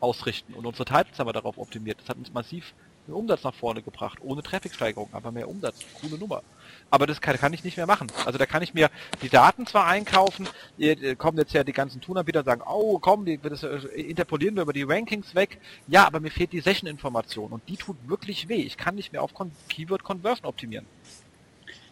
ausrichten. 0.03 0.53
Und 0.53 0.65
unsere 0.65 0.85
Titles 0.85 1.17
haben 1.17 1.27
wir 1.27 1.33
darauf 1.33 1.57
optimiert. 1.57 1.99
Das 2.01 2.09
hat 2.09 2.17
uns 2.17 2.31
massiv 2.33 2.73
den 3.07 3.13
Umsatz 3.13 3.43
nach 3.43 3.53
vorne 3.53 3.81
gebracht. 3.81 4.19
Ohne 4.21 4.43
Traffic-Steigerung, 4.43 5.09
aber 5.11 5.31
mehr 5.31 5.49
Umsatz. 5.49 5.79
Coole 5.99 6.17
Nummer. 6.17 6.43
Aber 6.89 7.07
das 7.07 7.21
kann, 7.21 7.37
kann, 7.37 7.53
ich 7.53 7.63
nicht 7.63 7.77
mehr 7.77 7.85
machen. 7.85 8.07
Also 8.25 8.37
da 8.37 8.45
kann 8.45 8.61
ich 8.61 8.73
mir 8.73 8.89
die 9.21 9.29
Daten 9.29 9.65
zwar 9.65 9.87
einkaufen, 9.87 10.47
hier 10.77 11.15
kommen 11.15 11.37
jetzt 11.37 11.53
ja 11.53 11.63
die 11.63 11.73
ganzen 11.73 12.01
Tool-Anbieter 12.01 12.39
und 12.39 12.45
sagen, 12.45 12.61
oh 12.65 12.99
komm, 12.99 13.25
die, 13.25 13.37
das 13.37 13.63
äh, 13.63 13.77
interpolieren 13.95 14.55
wir 14.55 14.63
über 14.63 14.73
die 14.73 14.83
Rankings 14.83 15.35
weg. 15.35 15.59
Ja, 15.87 16.05
aber 16.05 16.19
mir 16.19 16.31
fehlt 16.31 16.51
die 16.51 16.61
Session-Information 16.61 17.51
und 17.51 17.67
die 17.67 17.77
tut 17.77 17.97
wirklich 18.07 18.47
weh. 18.47 18.61
Ich 18.61 18.77
kann 18.77 18.95
nicht 18.95 19.11
mehr 19.11 19.21
auf 19.21 19.33
Con 19.33 19.51
Keyword 19.69 20.03
Conversion 20.03 20.45
optimieren. 20.45 20.85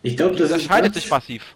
Ich 0.03 0.17
glaube, 0.17 0.35
das 0.35 0.51
unterscheidet 0.51 0.93
sich 0.93 1.09
massiv. 1.09 1.55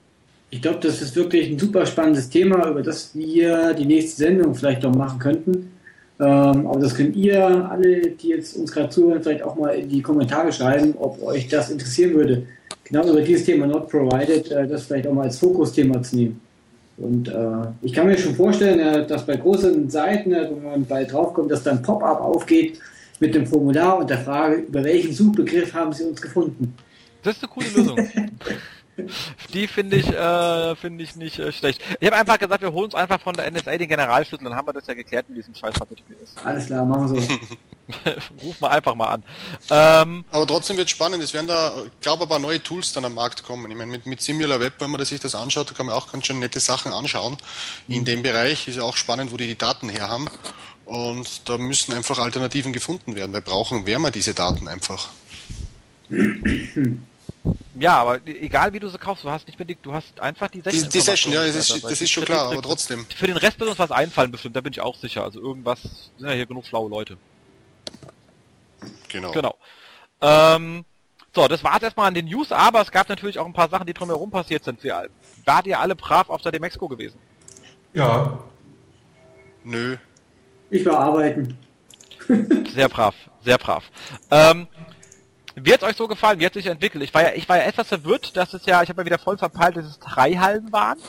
Ich 0.52 0.62
glaube, 0.62 0.80
das 0.80 1.02
ist 1.02 1.16
wirklich 1.16 1.50
ein 1.50 1.60
super 1.60 1.86
spannendes 1.86 2.30
Thema, 2.30 2.70
über 2.70 2.82
das 2.82 3.16
wir 3.16 3.74
die 3.74 3.86
nächste 3.86 4.18
Sendung 4.18 4.54
vielleicht 4.56 4.84
noch 4.84 4.96
machen 4.96 5.20
könnten. 5.20 5.75
Ähm, 6.20 6.68
aber 6.68 6.80
das 6.80 6.96
könnt 6.96 7.16
ihr 7.16 7.70
alle, 7.70 8.12
die 8.12 8.30
jetzt 8.30 8.56
uns 8.56 8.72
gerade 8.72 8.90
zuhören, 8.90 9.22
vielleicht 9.22 9.44
auch 9.44 9.56
mal 9.56 9.76
in 9.76 9.90
die 9.90 10.02
Kommentare 10.02 10.52
schreiben, 10.52 10.94
ob 10.98 11.22
euch 11.22 11.48
das 11.50 11.70
interessieren 11.70 12.14
würde. 12.14 12.44
Genau 12.86 13.08
über 13.10 13.22
dieses 13.22 13.46
Thema 13.46 13.68
Not 13.68 13.90
Provided, 13.90 14.50
äh, 14.52 14.68
das 14.68 14.84
vielleicht 14.84 15.08
auch 15.08 15.14
mal 15.14 15.24
als 15.24 15.40
Fokusthema 15.40 16.02
zu 16.02 16.16
nehmen. 16.16 16.40
Und 16.98 17.28
äh, 17.28 17.68
ich 17.82 17.92
kann 17.92 18.08
mir 18.08 18.18
schon 18.18 18.36
vorstellen, 18.36 18.80
äh, 18.80 19.06
dass 19.06 19.26
bei 19.26 19.36
großen 19.36 19.90
Seiten, 19.90 20.32
äh, 20.32 20.50
wenn 20.50 20.64
man 20.64 20.86
bald 20.86 21.12
draufkommt, 21.12 21.52
dass 21.52 21.64
dann 21.64 21.82
Pop-up 21.82 22.22
aufgeht 22.22 22.80
mit 23.20 23.36
dem 23.36 23.46
Formular 23.46 23.98
und 23.98 24.10
der 24.10 24.20
Frage, 24.20 24.56
über 24.56 24.84
welchen 24.84 25.14
Suchbegriff 25.14 25.74
haben 25.74 25.92
Sie 25.92 26.06
uns 26.06 26.22
gefunden? 26.22 26.74
Das 27.24 27.36
ist 27.36 27.44
eine 27.44 27.52
coole 27.52 27.68
Lösung. 27.76 27.98
Die 29.54 29.68
finde 29.68 29.98
ich, 29.98 30.08
äh, 30.08 30.76
finde 30.76 31.04
ich 31.04 31.16
nicht 31.16 31.40
äh, 31.40 31.52
schlecht. 31.52 31.82
Ich 32.00 32.08
habe 32.08 32.18
einfach 32.18 32.40
gesagt, 32.40 32.62
wir 32.62 32.72
holen 32.72 32.86
uns 32.86 32.96
einfach 32.96 33.20
von 33.20 33.34
der 33.34 33.50
NSA 33.52 33.78
den 33.78 33.90
Generalschlüssel, 33.90 34.46
dann 34.46 34.56
haben 34.56 34.68
wir 34.68 34.74
das 34.74 34.88
ja 34.88 34.94
geklärt, 34.94 35.26
wie 35.30 35.36
diesem 35.36 35.54
scheiß 35.54 35.76
HTTP 35.76 36.22
ist. 36.24 36.46
Alles 36.46 36.68
klar, 36.68 36.86
machen 36.86 37.14
wir 37.14 37.22
so. 37.22 37.40
Ruf 38.44 38.60
mal 38.62 38.70
einfach 38.70 38.96
mal 38.96 39.08
an. 39.08 39.24
Ähm, 39.70 40.26
aber 40.32 40.48
trotzdem 40.48 40.78
wird 40.78 40.90
spannend, 40.90 41.22
es 41.24 41.34
werden 41.34 41.48
da, 41.48 41.74
glaube 42.02 42.24
ein 42.24 42.30
paar 42.30 42.40
neue 42.40 42.62
Tools 42.62 42.94
dann 42.94 43.06
am 43.06 43.14
Markt 43.14 43.44
kommen. 43.44 43.70
Ich 43.70 43.78
meine, 43.78 43.92
mit, 43.92 44.06
mit 44.06 44.22
Simula 44.22 44.60
Web, 44.60 44.74
wenn 44.80 44.90
man 44.90 45.04
sich 45.06 45.20
das 45.20 45.36
anschaut, 45.36 45.70
da 45.70 45.74
kann 45.74 45.86
man 45.86 45.96
auch 45.96 46.12
ganz 46.12 46.26
schön 46.26 46.40
nette 46.40 46.60
Sachen 46.60 46.94
anschauen. 46.94 47.38
In 47.88 48.02
mhm. 48.02 48.06
dem 48.06 48.24
Bereich 48.24 48.68
ist 48.68 48.78
ja 48.78 48.84
auch 48.84 48.98
spannend, 48.98 49.32
wo 49.32 49.38
die 49.38 49.48
die 49.48 49.58
Daten 49.58 49.90
her 49.90 50.10
haben. 50.10 50.28
Und 50.86 51.50
da 51.50 51.58
müssen 51.58 51.94
einfach 51.94 52.20
Alternativen 52.20 52.72
gefunden 52.72 53.16
werden, 53.16 53.34
weil 53.34 53.42
brauchen 53.42 53.86
wir 53.86 54.12
diese 54.12 54.34
Daten 54.34 54.68
einfach. 54.68 55.10
Ja, 57.78 57.98
aber 57.98 58.26
egal 58.26 58.72
wie 58.74 58.80
du 58.80 58.88
sie 58.88 58.98
kaufst, 58.98 59.24
du 59.24 59.30
hast 59.30 59.48
nicht 59.48 59.60
mehr 59.60 59.66
die, 59.66 59.76
du 59.76 59.94
hast 59.94 60.20
einfach 60.20 60.50
die 60.50 60.62
Session. 60.62 60.84
Die, 60.84 60.90
die 60.90 61.02
Session, 61.02 61.34
ja, 61.34 61.46
das 61.46 61.56
ist, 61.56 61.84
das 61.84 62.02
ist 62.02 62.10
schon 62.10 62.24
klar, 62.24 62.52
aber 62.52 62.62
trotzdem. 62.62 63.06
Für 63.16 63.28
den 63.28 63.38
Rest 63.38 63.60
wird 63.60 63.70
uns 63.70 63.80
was 63.80 63.92
einfallen 63.92 64.32
bestimmt, 64.32 64.56
da 64.56 64.62
bin 64.62 64.72
ich 64.72 64.82
auch 64.82 64.96
sicher. 64.96 65.24
Also 65.24 65.42
irgendwas, 65.42 65.82
sind 66.18 66.28
ja 66.28 66.34
hier 66.34 66.46
genug 66.46 66.66
schlaue 66.66 66.90
Leute. 66.90 67.18
Genau. 69.10 69.32
Genau. 69.32 69.56
Ähm, 70.22 70.86
so, 71.34 71.48
das 71.50 71.64
war 71.66 71.76
es 71.76 71.84
erstmal 71.84 72.08
an 72.08 72.14
den 72.14 72.26
News, 72.26 72.54
aber 72.54 72.82
es 72.82 72.92
gab 72.92 73.10
natürlich 73.10 73.40
auch 73.40 73.46
ein 73.46 73.54
paar 73.54 73.70
Sachen, 73.70 73.86
die 73.86 73.94
drumherum 73.94 74.32
passiert 74.32 74.64
sind. 74.64 74.82
Wir, 74.84 75.10
wart 75.44 75.68
ihr 75.68 75.80
alle 75.80 75.96
brav 75.96 76.30
auf 76.30 76.42
der 76.42 76.54
Demexco 76.54 76.88
gewesen? 76.88 77.20
Ja. 77.94 78.40
Nö. 79.66 79.98
Ich 80.70 80.86
war 80.86 81.00
arbeiten. 81.00 81.58
sehr 82.74 82.88
brav, 82.88 83.16
sehr 83.44 83.58
brav. 83.58 83.84
Ähm, 84.32 84.68
wie 85.56 85.74
hat 85.74 85.84
euch 85.84 85.96
so 85.96 86.08
gefallen? 86.08 86.40
Wie 86.40 86.46
hat 86.46 86.54
sich 86.54 86.66
entwickelt? 86.66 87.04
Ich 87.04 87.14
war 87.14 87.24
ja, 87.24 87.34
ich 87.34 87.48
war 87.48 87.58
ja 87.58 87.64
etwas 87.64 87.88
verwirrt, 87.88 88.36
dass 88.36 88.54
es 88.54 88.66
ja, 88.66 88.84
ich 88.84 88.90
habe 88.90 89.02
ja 89.02 89.06
wieder 89.06 89.20
voll 89.20 89.38
verpeilt, 89.38 89.78
dass 89.78 89.86
es 89.86 90.00
drei 90.00 90.34
Hallen 90.34 90.72
waren. 90.72 91.00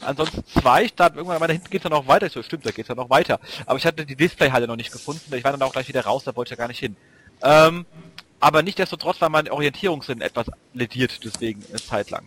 Ansonsten 0.00 0.44
zwei, 0.46 0.84
ich 0.84 0.94
dachte 0.94 1.16
irgendwann 1.16 1.40
da 1.40 1.46
hinten 1.46 1.70
geht's 1.70 1.84
ja 1.84 1.90
noch 1.90 2.06
weiter. 2.06 2.26
Ich 2.26 2.32
so, 2.32 2.42
stimmt, 2.42 2.66
da 2.66 2.70
geht's 2.70 2.88
ja 2.88 2.94
noch 2.94 3.10
weiter. 3.10 3.40
Aber 3.66 3.78
ich 3.78 3.86
hatte 3.86 4.06
die 4.06 4.16
Displayhalle 4.16 4.66
noch 4.66 4.76
nicht 4.76 4.92
gefunden. 4.92 5.34
Ich 5.34 5.42
war 5.42 5.52
dann 5.52 5.62
auch 5.62 5.72
gleich 5.72 5.88
wieder 5.88 6.04
raus, 6.04 6.24
da 6.24 6.36
wollte 6.36 6.48
ich 6.52 6.58
ja 6.58 6.62
gar 6.62 6.68
nicht 6.68 6.78
hin. 6.78 6.96
Ähm, 7.42 7.86
aber 8.38 8.62
nicht 8.62 8.78
desto 8.78 8.96
trotz 8.96 9.20
war 9.20 9.30
mein 9.30 9.50
Orientierungssinn 9.50 10.20
etwas 10.20 10.46
lediert, 10.74 11.24
deswegen 11.24 11.64
eine 11.68 11.78
Zeit 11.78 12.10
lang. 12.10 12.26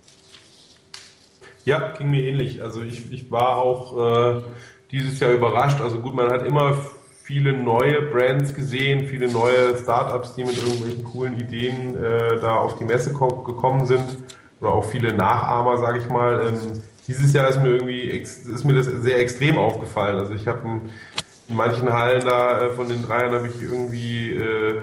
Ja, 1.65 1.93
ging 1.93 2.09
mir 2.09 2.23
ähnlich. 2.23 2.61
Also 2.61 2.81
ich, 2.81 3.11
ich 3.11 3.29
war 3.29 3.57
auch 3.57 4.37
äh, 4.37 4.41
dieses 4.91 5.19
Jahr 5.19 5.31
überrascht. 5.31 5.79
Also 5.81 5.99
gut, 5.99 6.15
man 6.15 6.31
hat 6.31 6.45
immer 6.45 6.77
viele 7.29 7.53
neue 7.53 8.01
Brands 8.01 8.55
gesehen, 8.55 9.05
viele 9.05 9.31
neue 9.31 9.77
Startups, 9.77 10.33
die 10.33 10.43
mit 10.43 10.57
irgendwelchen 10.57 11.03
coolen 11.03 11.39
Ideen 11.39 11.95
äh, 11.95 12.39
da 12.41 12.55
auf 12.55 12.79
die 12.79 12.85
Messe 12.85 13.11
gekommen 13.11 13.85
sind. 13.85 14.17
Oder 14.59 14.71
auch 14.71 14.83
viele 14.83 15.13
Nachahmer, 15.13 15.77
sage 15.77 15.99
ich 15.99 16.09
mal. 16.09 16.47
Ähm, 16.47 16.81
dieses 17.07 17.31
Jahr 17.31 17.47
ist 17.47 17.61
mir 17.61 17.69
irgendwie 17.69 18.01
ist 18.01 18.65
mir 18.65 18.73
das 18.73 18.87
sehr 18.87 19.19
extrem 19.19 19.59
aufgefallen. 19.59 20.17
Also 20.17 20.33
ich 20.33 20.47
habe 20.47 20.81
in 21.47 21.55
manchen 21.55 21.93
Hallen 21.93 22.25
da 22.25 22.63
äh, 22.63 22.69
von 22.71 22.89
den 22.89 23.03
Dreiern 23.03 23.31
habe 23.31 23.47
ich 23.47 23.61
irgendwie 23.61 24.31
äh, 24.31 24.81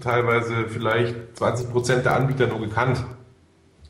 teilweise 0.00 0.66
vielleicht 0.68 1.14
20 1.36 1.70
Prozent 1.70 2.04
der 2.04 2.16
Anbieter 2.16 2.48
nur 2.48 2.58
gekannt. 2.58 3.04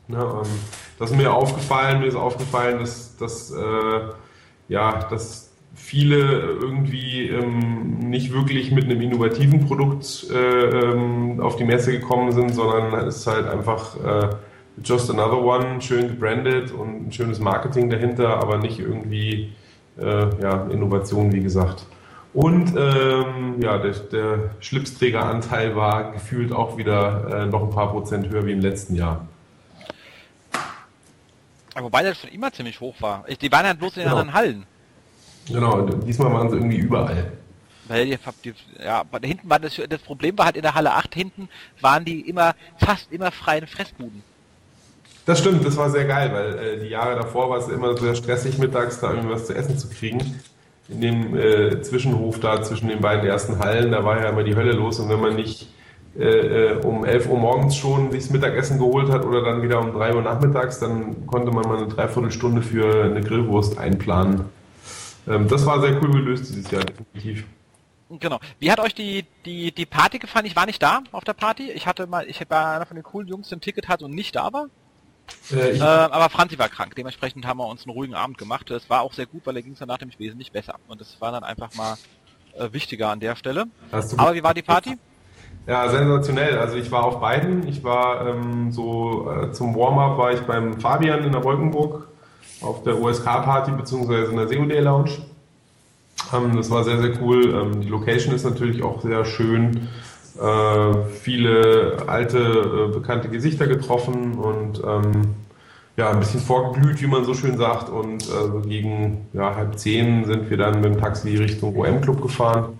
Ne, 0.06 0.18
ähm, 0.18 0.50
das 0.98 1.12
ist 1.12 1.16
mir 1.16 1.32
aufgefallen, 1.32 2.00
mir 2.00 2.08
ist 2.08 2.14
aufgefallen, 2.14 2.78
dass, 2.80 3.16
dass, 3.16 3.50
äh, 3.50 4.00
ja, 4.68 5.08
dass 5.08 5.49
viele 5.90 6.18
irgendwie 6.18 7.30
ähm, 7.30 7.98
nicht 7.98 8.32
wirklich 8.32 8.70
mit 8.70 8.84
einem 8.84 9.00
innovativen 9.00 9.66
Produkt 9.66 10.24
äh, 10.30 10.36
ähm, 10.36 11.40
auf 11.40 11.56
die 11.56 11.64
Messe 11.64 11.90
gekommen 11.90 12.30
sind, 12.30 12.54
sondern 12.54 13.08
es 13.08 13.16
ist 13.16 13.26
halt 13.26 13.48
einfach 13.48 13.96
äh, 13.96 14.28
just 14.84 15.10
another 15.10 15.42
one, 15.42 15.82
schön 15.82 16.06
gebrandet 16.06 16.70
und 16.70 17.08
ein 17.08 17.12
schönes 17.12 17.40
Marketing 17.40 17.90
dahinter, 17.90 18.36
aber 18.36 18.58
nicht 18.58 18.78
irgendwie 18.78 19.52
äh, 19.98 20.40
ja, 20.40 20.68
Innovation, 20.68 21.32
wie 21.32 21.40
gesagt. 21.40 21.84
Und 22.34 22.72
ähm, 22.78 23.56
ja, 23.60 23.78
der, 23.78 23.90
der 23.90 24.50
Schlipsträgeranteil 24.60 25.74
war 25.74 26.12
gefühlt 26.12 26.52
auch 26.52 26.76
wieder 26.76 27.42
äh, 27.42 27.46
noch 27.46 27.64
ein 27.64 27.70
paar 27.70 27.90
Prozent 27.90 28.28
höher 28.28 28.46
wie 28.46 28.52
im 28.52 28.60
letzten 28.60 28.94
Jahr. 28.94 29.26
Wobei 31.76 32.04
das 32.04 32.20
schon 32.20 32.30
immer 32.30 32.52
ziemlich 32.52 32.78
hoch 32.78 32.94
war. 33.00 33.24
Die 33.42 33.50
waren 33.50 33.66
halt 33.66 33.80
bloß 33.80 33.96
in 33.96 34.04
genau. 34.04 34.18
anderen 34.18 34.34
Hallen. 34.34 34.66
Genau, 35.48 35.82
diesmal 35.82 36.32
waren 36.32 36.50
sie 36.50 36.56
irgendwie 36.56 36.78
überall. 36.78 37.32
Weil 37.88 38.06
die, 38.06 38.18
die, 38.44 38.54
ja, 38.84 39.02
hinten 39.20 39.50
war 39.50 39.58
das, 39.58 39.80
das 39.88 40.00
Problem 40.00 40.38
war 40.38 40.46
halt 40.46 40.56
in 40.56 40.62
der 40.62 40.74
Halle 40.74 40.92
8 40.94 41.12
hinten 41.12 41.48
waren 41.80 42.04
die 42.04 42.20
immer, 42.20 42.54
fast 42.78 43.12
immer 43.12 43.32
freien 43.32 43.66
Fressbuden. 43.66 44.22
Das 45.26 45.40
stimmt, 45.40 45.66
das 45.66 45.76
war 45.76 45.90
sehr 45.90 46.04
geil, 46.04 46.30
weil 46.32 46.58
äh, 46.58 46.80
die 46.80 46.88
Jahre 46.88 47.16
davor 47.16 47.50
war 47.50 47.58
es 47.58 47.68
immer 47.68 47.96
sehr 47.96 48.14
stressig, 48.14 48.58
mittags 48.58 49.00
da 49.00 49.12
irgendwas 49.12 49.46
zu 49.46 49.54
essen 49.54 49.76
zu 49.76 49.88
kriegen. 49.88 50.40
In 50.88 51.00
dem 51.00 51.36
äh, 51.36 51.82
Zwischenhof 51.82 52.40
da 52.40 52.62
zwischen 52.62 52.88
den 52.88 53.00
beiden 53.00 53.28
ersten 53.28 53.58
Hallen, 53.58 53.92
da 53.92 54.04
war 54.04 54.20
ja 54.20 54.28
immer 54.30 54.44
die 54.44 54.56
Hölle 54.56 54.72
los 54.72 54.98
und 54.98 55.08
wenn 55.08 55.20
man 55.20 55.36
nicht 55.36 55.68
äh, 56.18 56.24
äh, 56.24 56.80
um 56.82 57.04
11 57.04 57.28
Uhr 57.28 57.38
morgens 57.38 57.76
schon 57.76 58.10
sich 58.10 58.22
das 58.22 58.30
Mittagessen 58.30 58.78
geholt 58.78 59.10
hat 59.10 59.24
oder 59.24 59.44
dann 59.44 59.62
wieder 59.62 59.80
um 59.80 59.92
3 59.92 60.14
Uhr 60.14 60.22
nachmittags, 60.22 60.80
dann 60.80 61.26
konnte 61.26 61.52
man 61.52 61.68
mal 61.68 61.78
eine 61.78 61.88
Dreiviertelstunde 61.88 62.62
für 62.62 63.04
eine 63.04 63.20
Grillwurst 63.20 63.78
einplanen. 63.78 64.46
Ähm, 65.30 65.48
das 65.48 65.64
war 65.64 65.80
sehr 65.80 66.02
cool 66.02 66.10
gelöst 66.10 66.48
dieses 66.48 66.70
Jahr, 66.70 66.84
definitiv. 66.84 67.46
Genau. 68.10 68.40
Wie 68.58 68.72
hat 68.72 68.80
euch 68.80 68.94
die, 68.94 69.24
die, 69.44 69.72
die 69.72 69.86
Party 69.86 70.18
gefallen? 70.18 70.44
Ich 70.44 70.56
war 70.56 70.66
nicht 70.66 70.82
da 70.82 71.02
auf 71.12 71.22
der 71.22 71.32
Party. 71.32 71.70
Ich 71.70 71.86
hatte 71.86 72.08
mal, 72.08 72.28
ich 72.28 72.40
war 72.50 72.74
einer 72.74 72.86
von 72.86 72.96
den 72.96 73.04
coolen 73.04 73.28
Jungs, 73.28 73.48
der 73.48 73.58
ein 73.58 73.60
Ticket 73.60 73.86
hat 73.88 74.02
und 74.02 74.10
nicht 74.10 74.34
da 74.34 74.52
war. 74.52 74.66
Äh, 75.52 75.76
äh, 75.76 75.80
aber 75.80 76.28
Franzi 76.28 76.58
war 76.58 76.68
krank. 76.68 76.96
Dementsprechend 76.96 77.46
haben 77.46 77.58
wir 77.58 77.68
uns 77.68 77.86
einen 77.86 77.92
ruhigen 77.92 78.14
Abend 78.14 78.36
gemacht. 78.36 78.68
Es 78.72 78.90
war 78.90 79.02
auch 79.02 79.12
sehr 79.12 79.26
gut, 79.26 79.42
weil 79.44 79.54
er 79.54 79.62
ging 79.62 79.74
es 79.74 79.78
danach 79.78 80.00
nämlich 80.00 80.18
wesentlich 80.18 80.50
besser. 80.50 80.74
Und 80.88 81.00
das 81.00 81.20
war 81.20 81.30
dann 81.30 81.44
einfach 81.44 81.72
mal 81.76 81.96
äh, 82.58 82.72
wichtiger 82.72 83.10
an 83.10 83.20
der 83.20 83.36
Stelle. 83.36 83.66
Aber 83.92 84.34
wie 84.34 84.42
war 84.42 84.54
die 84.54 84.62
Party? 84.62 84.98
Ja, 85.68 85.88
sensationell. 85.88 86.58
Also 86.58 86.76
ich 86.76 86.90
war 86.90 87.04
auf 87.04 87.20
beiden. 87.20 87.68
Ich 87.68 87.84
war 87.84 88.26
ähm, 88.26 88.72
so 88.72 89.30
äh, 89.30 89.52
zum 89.52 89.76
Warm-up 89.76 90.18
war 90.18 90.32
ich 90.32 90.40
beim 90.40 90.80
Fabian 90.80 91.22
in 91.22 91.30
der 91.30 91.44
Wolkenburg 91.44 92.08
auf 92.60 92.82
der 92.82 93.00
USK-Party 93.00 93.72
beziehungsweise 93.72 94.30
in 94.30 94.36
der 94.36 94.46
COD 94.46 94.80
Lounge. 94.80 95.10
Ähm, 96.32 96.56
das 96.56 96.70
war 96.70 96.84
sehr, 96.84 97.00
sehr 97.00 97.20
cool. 97.22 97.54
Ähm, 97.54 97.80
die 97.80 97.88
Location 97.88 98.34
ist 98.34 98.44
natürlich 98.44 98.82
auch 98.82 99.02
sehr 99.02 99.24
schön. 99.24 99.88
Äh, 100.40 100.94
viele 101.20 101.98
alte, 102.06 102.38
äh, 102.38 102.92
bekannte 102.92 103.28
Gesichter 103.28 103.66
getroffen 103.66 104.38
und 104.38 104.82
ähm, 104.84 105.34
ja, 105.96 106.10
ein 106.10 106.20
bisschen 106.20 106.40
vorgeglüht, 106.40 107.02
wie 107.02 107.06
man 107.06 107.24
so 107.24 107.34
schön 107.34 107.58
sagt. 107.58 107.90
Und 107.90 108.24
äh, 108.24 108.68
gegen 108.68 109.28
ja, 109.32 109.54
halb 109.54 109.78
zehn 109.78 110.24
sind 110.24 110.48
wir 110.48 110.56
dann 110.56 110.80
mit 110.80 110.94
dem 110.94 111.00
Taxi 111.00 111.36
Richtung 111.36 111.76
OM-Club 111.76 112.22
gefahren. 112.22 112.78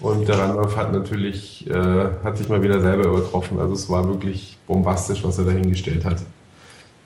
Und 0.00 0.28
der 0.28 0.38
Randolph 0.38 0.76
hat 0.76 0.92
natürlich, 0.92 1.68
äh, 1.68 2.08
hat 2.24 2.38
sich 2.38 2.48
mal 2.48 2.62
wieder 2.62 2.80
selber 2.80 3.04
übertroffen. 3.04 3.58
Also 3.60 3.74
es 3.74 3.90
war 3.90 4.06
wirklich 4.08 4.56
bombastisch, 4.66 5.24
was 5.24 5.38
er 5.38 5.44
da 5.44 5.50
hingestellt 5.50 6.04
hat. 6.04 6.18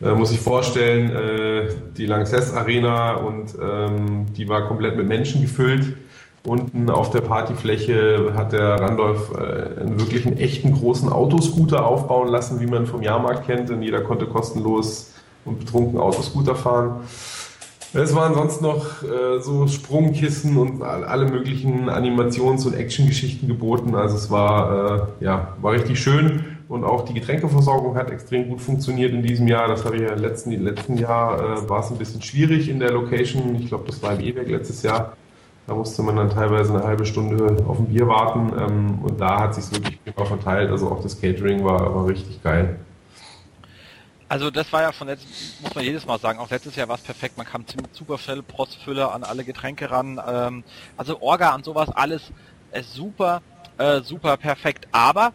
Äh, 0.05 0.15
muss 0.15 0.33
ich 0.33 0.41
vorstellen, 0.41 1.11
äh, 1.11 1.69
die 1.97 2.07
Lanxess 2.07 2.53
Arena 2.53 3.15
und 3.15 3.55
ähm, 3.61 4.27
die 4.37 4.49
war 4.49 4.69
komplett 4.69 4.97
mit 4.97 5.09
Menschen 5.09 5.41
gefüllt. 5.41 5.97
Unten 6.47 6.91
auf 6.91 7.09
der 7.09 7.23
Partyfläche 7.23 8.35
hat 8.37 8.53
der 8.53 8.79
Randolph 8.79 9.33
äh, 9.33 9.81
einen 9.81 9.99
wirklich 9.99 10.27
einen 10.27 10.37
echten 10.37 10.75
großen 10.75 11.09
Autoscooter 11.09 11.87
aufbauen 11.87 12.29
lassen, 12.29 12.61
wie 12.61 12.67
man 12.67 12.87
vom 12.87 13.03
Jahrmarkt 13.03 13.47
kennt. 13.47 13.71
Und 13.71 13.81
jeder 13.81 14.03
konnte 14.03 14.27
kostenlos 14.27 15.15
und 15.47 15.61
betrunken 15.61 15.99
Autoscooter 15.99 16.55
fahren. 16.55 17.01
Es 17.95 18.15
waren 18.15 18.35
sonst 18.35 18.61
noch 18.61 19.03
äh, 19.05 19.41
so 19.41 19.69
Sprungkissen 19.69 20.59
und 20.59 20.83
alle 20.83 21.31
möglichen 21.31 21.89
Animations- 21.89 22.67
und 22.67 22.75
Actiongeschichten 22.75 23.49
geboten. 23.49 23.95
Also 23.95 24.17
es 24.17 24.31
war, 24.31 25.09
äh, 25.21 25.25
ja, 25.25 25.55
war 25.63 25.73
richtig 25.73 25.99
schön 25.99 26.54
und 26.69 26.85
auch 26.85 27.05
die 27.05 27.15
Getränkeversorgung 27.15 27.97
hat 27.97 28.11
extrem 28.11 28.49
gut 28.49 28.61
funktioniert 28.61 29.13
in 29.13 29.23
diesem 29.23 29.47
Jahr. 29.49 29.69
Das 29.69 29.85
habe 29.85 29.97
ich 29.97 30.03
ja 30.03 30.13
im 30.13 30.21
letzten, 30.21 30.53
im 30.53 30.65
letzten 30.65 30.97
Jahr 30.97 31.39
äh, 31.39 31.69
war 31.69 31.81
es 31.81 31.91
ein 31.91 31.99
bisschen 31.99 32.23
schwierig 32.23 32.69
in 32.69 32.81
der 32.81 32.91
Location. 32.91 33.57
Ich 33.57 33.69
glaube, 33.69 33.85
das 33.87 34.03
war 34.03 34.15
im 34.15 34.21
E-Werk 34.21 34.49
letztes 34.49 34.83
Jahr. 34.83 35.17
Da 35.67 35.75
musste 35.75 36.03
man 36.03 36.17
dann 36.17 36.31
teilweise 36.31 36.75
eine 36.75 36.85
halbe 36.85 37.07
Stunde 37.07 37.65
auf 37.67 37.79
ein 37.79 37.87
Bier 37.87 38.07
warten 38.07 38.53
ähm, 38.59 38.99
und 39.03 39.19
da 39.19 39.41
hat 39.41 39.55
sich 39.55 39.71
wirklich 39.73 40.03
prima 40.05 40.27
verteilt. 40.27 40.71
Also 40.71 40.91
auch 40.91 41.03
das 41.03 41.19
Catering 41.21 41.65
war, 41.65 41.95
war 41.95 42.07
richtig 42.07 42.43
geil. 42.43 42.79
Also 44.29 44.51
das 44.51 44.73
war 44.73 44.83
ja 44.83 44.93
von 44.93 45.07
letztem, 45.07 45.31
muss 45.63 45.75
man 45.75 45.85
jedes 45.85 46.07
Mal 46.07 46.19
sagen, 46.19 46.39
auch 46.39 46.51
letztes 46.51 46.77
Jahr 46.77 46.89
war 46.89 46.97
es 46.97 47.03
perfekt, 47.03 47.37
man 47.37 47.47
kam 47.47 47.67
ziemlich 47.67 47.89
super 47.93 48.19
schnell, 48.19 48.43
Prostfüller 48.43 49.15
an 49.15 49.23
alle 49.23 49.45
Getränke 49.45 49.91
ran, 49.91 50.21
ähm, 50.27 50.65
also 50.97 51.21
Orga 51.21 51.55
und 51.55 51.65
sowas, 51.65 51.89
alles 51.91 52.33
ist 52.73 52.95
super, 52.95 53.43
äh, 53.79 54.01
super 54.01 54.37
perfekt, 54.37 54.89
aber 54.93 55.35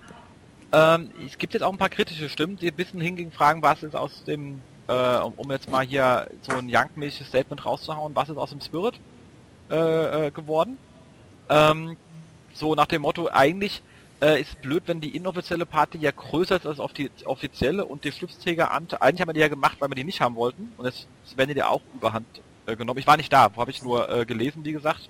ähm, 0.72 1.10
es 1.26 1.38
gibt 1.38 1.54
jetzt 1.54 1.64
auch 1.64 1.72
ein 1.72 1.78
paar 1.78 1.90
kritische 1.90 2.30
Stimmen, 2.30 2.58
die 2.58 2.68
ein 2.68 2.76
bisschen 2.76 3.02
hingegen 3.02 3.32
fragen, 3.32 3.62
was 3.62 3.84
ist 3.84 3.96
aus 3.96 4.24
dem, 4.24 4.62
äh, 4.88 5.18
um, 5.18 5.34
um, 5.38 5.52
jetzt 5.52 5.70
mal 5.70 5.86
hier 5.86 6.28
so 6.42 6.54
ein 6.54 6.70
Young-mäßiges 6.70 7.28
Statement 7.28 7.66
rauszuhauen, 7.66 8.16
was 8.16 8.30
ist 8.30 8.38
aus 8.38 8.52
dem 8.52 8.62
Spirit 8.62 9.00
äh, 9.72 10.28
äh 10.28 10.32
geworden? 10.32 10.78
Ähm, 11.50 11.98
so 12.54 12.76
nach 12.76 12.86
dem 12.86 13.02
Motto, 13.02 13.30
eigentlich 13.32 13.82
äh, 14.22 14.42
ist 14.42 14.62
blöd, 14.62 14.84
wenn 14.86 15.02
die 15.02 15.16
inoffizielle 15.16 15.66
Party 15.66 15.98
ja 15.98 16.12
größer 16.12 16.58
ist 16.58 16.68
als 16.68 16.80
auf 16.80 16.94
die 16.94 17.10
offizielle 17.26 17.86
und 17.86 18.04
die 18.04 18.12
Schlipsträgeramt, 18.12 19.02
eigentlich 19.02 19.22
haben 19.22 19.30
wir 19.30 19.34
die 19.34 19.40
ja 19.40 19.48
gemacht, 19.48 19.78
weil 19.80 19.90
wir 19.90 19.96
die 19.96 20.04
nicht 20.04 20.22
haben 20.22 20.36
wollten 20.36 20.72
und 20.78 20.86
jetzt 20.86 21.08
werden 21.36 21.50
die 21.50 21.58
ja 21.58 21.68
auch 21.68 21.82
überhand 21.96 22.28
äh, 22.66 22.76
genommen. 22.76 23.00
Ich 23.00 23.08
war 23.08 23.18
nicht 23.18 23.34
da, 23.34 23.50
habe 23.56 23.72
ich 23.72 23.82
nur 23.82 24.10
äh, 24.10 24.26
gelesen, 24.26 24.64
wie 24.66 24.74
gesagt. 24.74 25.10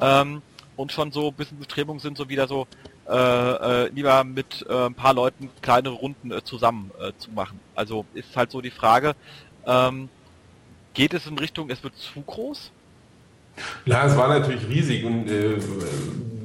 Ähm, 0.00 0.42
und 0.76 0.92
schon 0.92 1.10
so 1.10 1.28
ein 1.28 1.34
bisschen 1.34 1.58
Bestrebungen 1.58 2.00
sind, 2.00 2.16
so 2.18 2.28
wieder 2.28 2.46
so 2.46 2.66
äh, 3.08 3.84
äh, 3.84 3.88
lieber 3.88 4.24
mit 4.24 4.66
äh, 4.68 4.86
ein 4.86 4.94
paar 4.94 5.14
Leuten 5.14 5.50
kleinere 5.62 5.94
Runden 5.94 6.32
äh, 6.32 6.42
zusammen 6.42 6.90
zu 7.18 7.30
machen. 7.30 7.60
Also 7.74 8.04
ist 8.14 8.36
halt 8.36 8.50
so 8.50 8.60
die 8.60 8.70
Frage, 8.70 9.14
ähm, 9.66 10.08
geht 10.94 11.14
es 11.14 11.26
in 11.26 11.38
Richtung, 11.38 11.70
es 11.70 11.82
wird 11.82 11.96
zu 11.96 12.20
groß? 12.20 12.72
Ja, 13.84 14.06
es 14.06 14.16
war 14.16 14.28
natürlich 14.28 14.68
riesig 14.68 15.04
und 15.04 15.30
äh, 15.30 15.56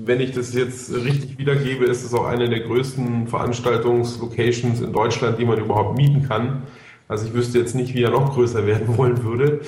wenn 0.03 0.19
ich 0.19 0.31
das 0.31 0.53
jetzt 0.53 0.93
richtig 0.93 1.37
wiedergebe, 1.37 1.85
ist 1.85 2.03
es 2.03 2.13
auch 2.13 2.25
eine 2.25 2.49
der 2.49 2.61
größten 2.61 3.27
Veranstaltungslocations 3.27 4.81
in 4.81 4.93
Deutschland, 4.93 5.39
die 5.39 5.45
man 5.45 5.59
überhaupt 5.59 5.97
mieten 5.97 6.27
kann. 6.27 6.63
Also 7.07 7.27
ich 7.27 7.33
wüsste 7.33 7.59
jetzt 7.59 7.75
nicht, 7.75 7.93
wie 7.93 8.03
er 8.03 8.11
noch 8.11 8.33
größer 8.33 8.65
werden 8.65 8.97
wollen 8.97 9.23
würde. 9.23 9.61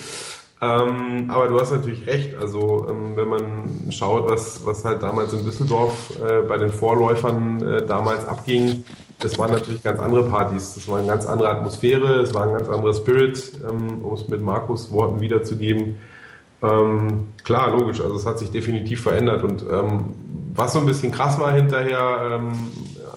Ähm, 0.64 1.30
aber 1.30 1.48
du 1.48 1.60
hast 1.60 1.72
natürlich 1.72 2.08
recht. 2.08 2.36
Also 2.40 2.88
ähm, 2.90 3.16
wenn 3.16 3.28
man 3.28 3.92
schaut, 3.92 4.30
was, 4.30 4.66
was 4.66 4.86
halt 4.86 5.04
damals 5.04 5.34
in 5.34 5.44
Düsseldorf 5.44 6.14
äh, 6.22 6.42
bei 6.48 6.58
den 6.58 6.72
Vorläufern 6.72 7.62
äh, 7.62 7.86
damals 7.86 8.26
abging, 8.26 8.86
das 9.20 9.38
waren 9.38 9.52
natürlich 9.52 9.84
ganz 9.84 10.00
andere 10.00 10.24
Partys. 10.24 10.76
Das 10.76 10.88
war 10.88 11.00
eine 11.00 11.08
ganz 11.08 11.26
andere 11.26 11.50
Atmosphäre, 11.50 12.22
es 12.22 12.34
war 12.34 12.44
ein 12.44 12.54
ganz 12.54 12.70
anderer 12.70 12.94
Spirit, 12.94 13.60
ähm, 13.70 14.04
um 14.04 14.14
es 14.14 14.28
mit 14.30 14.42
Markus 14.42 14.92
Worten 14.92 15.20
wiederzugeben. 15.20 15.98
Ähm, 16.62 17.28
klar, 17.44 17.72
logisch, 17.72 18.00
also 18.00 18.16
es 18.16 18.26
hat 18.26 18.40
sich 18.40 18.52
definitiv 18.52 19.02
verändert 19.02 19.44
und 19.44 19.66
ähm, 19.70 20.14
was 20.56 20.74
so 20.74 20.80
ein 20.80 20.86
bisschen 20.86 21.12
krass 21.12 21.38
war 21.40 21.52
hinterher 21.52 22.40
ähm, 22.40 22.54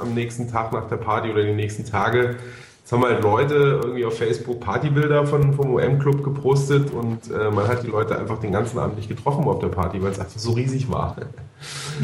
am 0.00 0.14
nächsten 0.14 0.50
Tag 0.50 0.72
nach 0.72 0.88
der 0.88 0.96
Party 0.96 1.30
oder 1.30 1.44
die 1.44 1.52
nächsten 1.52 1.84
Tage, 1.84 2.36
Jetzt 2.86 2.92
haben 2.92 3.04
halt 3.04 3.20
Leute 3.20 3.80
irgendwie 3.82 4.04
auf 4.04 4.16
Facebook 4.16 4.60
Partybilder 4.60 5.26
von, 5.26 5.52
vom 5.54 5.74
OM-Club 5.74 6.22
gepostet 6.22 6.92
und 6.92 7.28
äh, 7.32 7.50
man 7.50 7.66
hat 7.66 7.82
die 7.82 7.88
Leute 7.88 8.16
einfach 8.16 8.38
den 8.38 8.52
ganzen 8.52 8.78
Abend 8.78 8.96
nicht 8.96 9.08
getroffen 9.08 9.42
auf 9.48 9.58
der 9.58 9.70
Party, 9.70 10.00
weil 10.00 10.12
es 10.12 10.20
einfach 10.20 10.38
so 10.38 10.52
riesig 10.52 10.88
war. 10.88 11.16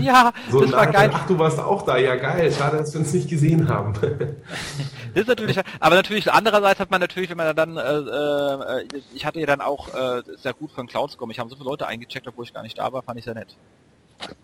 Ja, 0.00 0.32
so, 0.50 0.60
das 0.60 0.72
war 0.72 0.86
geil. 0.86 1.10
Ach, 1.12 1.26
du 1.26 1.38
warst 1.38 1.60
auch 1.60 1.82
da, 1.82 1.98
ja 1.98 2.16
geil, 2.16 2.50
schade, 2.50 2.78
dass 2.78 2.94
wir 2.94 3.00
uns 3.00 3.12
nicht 3.12 3.28
gesehen 3.28 3.68
haben. 3.68 3.92
das 5.14 5.22
ist 5.22 5.28
natürlich, 5.28 5.60
aber 5.78 5.94
natürlich, 5.94 6.32
andererseits 6.32 6.80
hat 6.80 6.90
man 6.90 7.02
natürlich, 7.02 7.28
wenn 7.28 7.36
man 7.36 7.54
dann, 7.54 7.76
äh, 7.76 7.80
äh, 7.80 9.02
ich 9.14 9.26
hatte 9.26 9.38
ja 9.38 9.46
dann 9.46 9.60
auch, 9.60 9.88
äh, 9.94 10.22
sehr 10.38 10.54
gut 10.54 10.72
von 10.72 10.86
Cloudscom, 10.88 11.30
ich 11.30 11.38
habe 11.38 11.50
so 11.50 11.56
viele 11.56 11.68
Leute 11.68 11.86
eingecheckt, 11.86 12.26
obwohl 12.26 12.46
ich 12.46 12.54
gar 12.54 12.62
nicht 12.62 12.78
da 12.78 12.90
war, 12.92 13.02
fand 13.02 13.18
ich 13.18 13.26
sehr 13.26 13.34
nett. 13.34 13.54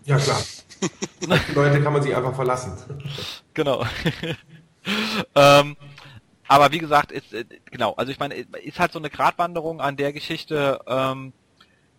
Ja, 0.05 0.17
klar. 0.17 0.39
Leute 1.55 1.81
kann 1.81 1.91
man 1.91 2.03
sich 2.03 2.15
einfach 2.15 2.35
verlassen. 2.35 2.73
Genau. 3.55 3.83
ähm, 5.35 5.75
aber 6.49 6.71
wie 6.71 6.79
gesagt, 6.79 7.11
ist, 7.11 7.31
äh, 7.31 7.45
genau, 7.69 7.93
also 7.93 8.11
ich 8.11 8.17
meine, 8.17 8.33
ist 8.33 8.79
halt 8.79 8.91
so 8.91 8.97
eine 8.97 9.11
Gratwanderung 9.11 9.81
an 9.81 9.97
der 9.97 10.11
Geschichte, 10.11 10.79
ähm, 10.87 11.31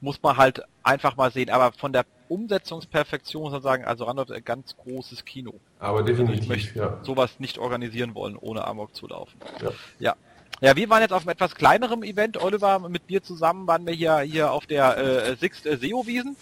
muss 0.01 0.21
man 0.25 0.37
halt 0.37 0.65
einfach 0.83 1.17
mal 1.17 1.31
sehen. 1.31 1.51
Aber 1.51 1.71
von 1.73 1.93
der 1.93 2.05
Umsetzungsperfektion 2.29 3.45
muss 3.45 3.53
man 3.53 3.63
sagen, 3.63 3.85
also 3.85 4.05
Randolph 4.05 4.33
ein 4.33 4.45
ganz 4.45 4.77
großes 4.77 5.25
Kino. 5.25 5.55
Aber 5.79 6.03
definitiv, 6.03 6.43
ich 6.43 6.49
möchte 6.49 6.79
ja. 6.79 6.99
sowas 7.03 7.39
nicht 7.39 7.59
organisieren 7.59 8.17
wollen, 8.17 8.37
ohne 8.37 8.67
Amok 8.67 8.95
zu 8.95 9.07
laufen. 9.07 9.39
Ja. 9.63 9.71
ja. 10.01 10.17
Ja, 10.63 10.77
wir 10.77 10.91
waren 10.91 11.01
jetzt 11.01 11.13
auf 11.13 11.23
einem 11.23 11.31
etwas 11.31 11.55
kleinerem 11.55 12.03
Event, 12.03 12.37
Oliver, 12.37 12.81
mit 12.81 13.09
dir 13.09 13.23
zusammen 13.23 13.67
waren 13.67 13.87
wir 13.87 13.95
hier, 13.95 14.19
hier 14.19 14.51
auf 14.51 14.67
der 14.67 14.99
äh, 14.99 15.37
Sixt 15.37 15.65
äh, 15.65 15.77
SEO-Wiesen. 15.77 16.37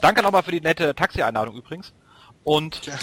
Danke 0.00 0.22
nochmal 0.22 0.44
für 0.44 0.52
die 0.52 0.62
nette 0.62 0.94
Taxi-Einladung 0.94 1.56
übrigens. 1.56 1.92
Und 2.44 2.86
ja. 2.86 2.94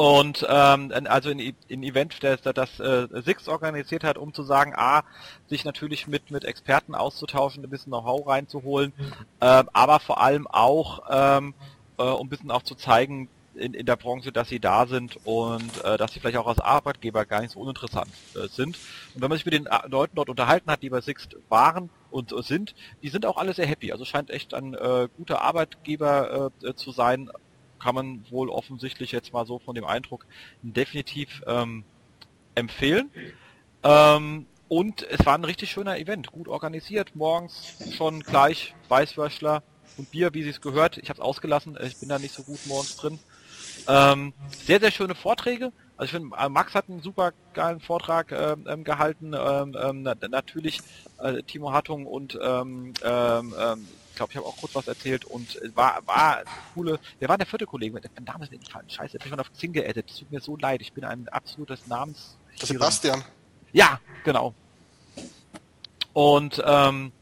Und 0.00 0.46
ähm, 0.48 0.90
also 1.08 1.28
ein, 1.28 1.54
ein 1.70 1.82
Event, 1.82 2.24
das, 2.24 2.40
das 2.40 2.80
äh, 2.80 3.06
Six 3.20 3.48
organisiert 3.48 4.02
hat, 4.02 4.16
um 4.16 4.32
zu 4.32 4.42
sagen, 4.44 4.72
a, 4.74 5.02
sich 5.46 5.66
natürlich 5.66 6.06
mit 6.06 6.30
mit 6.30 6.46
Experten 6.46 6.94
auszutauschen, 6.94 7.62
ein 7.62 7.68
bisschen 7.68 7.90
Know-how 7.90 8.26
reinzuholen, 8.26 8.94
äh, 9.40 9.62
aber 9.74 10.00
vor 10.00 10.22
allem 10.22 10.46
auch, 10.46 11.02
ähm, 11.10 11.52
äh, 11.98 12.04
um 12.04 12.28
ein 12.28 12.30
bisschen 12.30 12.50
auch 12.50 12.62
zu 12.62 12.76
zeigen 12.76 13.28
in, 13.54 13.74
in 13.74 13.84
der 13.84 13.96
Branche, 13.96 14.32
dass 14.32 14.48
sie 14.48 14.58
da 14.58 14.86
sind 14.86 15.18
und 15.24 15.84
äh, 15.84 15.98
dass 15.98 16.14
sie 16.14 16.20
vielleicht 16.20 16.38
auch 16.38 16.46
als 16.46 16.60
Arbeitgeber 16.60 17.26
gar 17.26 17.42
nicht 17.42 17.50
so 17.50 17.60
uninteressant 17.60 18.08
äh, 18.34 18.48
sind. 18.48 18.78
Und 19.14 19.20
wenn 19.20 19.28
man 19.28 19.36
sich 19.36 19.44
mit 19.44 19.52
den 19.52 19.66
äh, 19.66 19.86
Leuten 19.86 20.16
dort 20.16 20.30
unterhalten 20.30 20.70
hat, 20.70 20.82
die 20.82 20.88
bei 20.88 21.02
Sixt 21.02 21.36
waren 21.50 21.90
und 22.10 22.32
äh, 22.32 22.40
sind, 22.40 22.74
die 23.02 23.10
sind 23.10 23.26
auch 23.26 23.36
alle 23.36 23.52
sehr 23.52 23.66
happy. 23.66 23.92
Also 23.92 24.06
scheint 24.06 24.30
echt 24.30 24.54
ein 24.54 24.72
äh, 24.72 25.08
guter 25.18 25.42
Arbeitgeber 25.42 26.52
äh, 26.62 26.74
zu 26.74 26.90
sein, 26.90 27.30
kann 27.80 27.94
man 27.94 28.24
wohl 28.30 28.48
offensichtlich 28.48 29.12
jetzt 29.12 29.32
mal 29.32 29.46
so 29.46 29.58
von 29.58 29.74
dem 29.74 29.84
Eindruck 29.84 30.26
definitiv 30.62 31.42
ähm, 31.46 31.84
empfehlen. 32.54 33.10
Ähm, 33.82 34.46
und 34.68 35.02
es 35.02 35.26
war 35.26 35.34
ein 35.34 35.44
richtig 35.44 35.72
schöner 35.72 35.98
Event, 35.98 36.30
gut 36.30 36.46
organisiert, 36.46 37.16
morgens 37.16 37.74
schon 37.96 38.20
gleich 38.20 38.74
Weißwürschler 38.88 39.64
und 39.96 40.10
Bier, 40.12 40.32
wie 40.32 40.44
sie 40.44 40.50
es 40.50 40.60
gehört. 40.60 40.98
Ich 40.98 41.08
habe 41.08 41.18
es 41.18 41.24
ausgelassen, 41.24 41.76
ich 41.82 41.96
bin 41.96 42.08
da 42.08 42.18
nicht 42.18 42.34
so 42.34 42.44
gut 42.44 42.60
morgens 42.66 42.96
drin. 42.96 43.18
Ähm, 43.88 44.32
sehr, 44.64 44.78
sehr 44.78 44.92
schöne 44.92 45.14
Vorträge. 45.14 45.72
Also 45.96 46.04
ich 46.04 46.10
finde, 46.12 46.36
äh, 46.36 46.48
Max 46.48 46.74
hat 46.74 46.88
einen 46.88 47.02
super 47.02 47.32
geilen 47.52 47.80
Vortrag 47.80 48.30
ähm, 48.30 48.66
ähm 48.68 48.84
gehalten. 48.84 49.34
Ähm, 49.34 49.76
ähm, 49.80 50.02
natürlich 50.02 50.80
äh, 51.18 51.42
Timo 51.42 51.72
Hattung 51.72 52.06
und 52.06 52.38
ähm 52.42 52.94
glaube, 54.20 54.32
ich 54.32 54.36
habe 54.36 54.46
auch 54.46 54.56
kurz 54.56 54.74
was 54.74 54.86
erzählt 54.86 55.24
und 55.24 55.58
war, 55.74 56.00
war 56.06 56.42
coole, 56.74 56.98
wer 57.18 57.28
war 57.28 57.38
der 57.38 57.46
vierte 57.46 57.64
Kollege? 57.64 57.94
Mein 57.94 58.24
Name 58.24 58.44
ist 58.44 58.50
mir 58.50 58.58
entfallen. 58.58 58.88
Scheiße, 58.88 59.16
bin 59.16 59.26
ich 59.26 59.30
mal 59.30 59.40
auf 59.40 59.52
Xing 59.52 59.72
geedit. 59.72 60.10
Es 60.10 60.18
tut 60.18 60.30
mir 60.30 60.40
so 60.40 60.56
leid. 60.56 60.82
Ich 60.82 60.92
bin 60.92 61.04
ein 61.04 61.28
absolutes 61.28 61.86
Namens... 61.86 62.36
Sebastian. 62.56 63.24
Ja, 63.72 63.98
genau. 64.24 64.52
Und 66.12 66.62
ähm, 66.66 67.12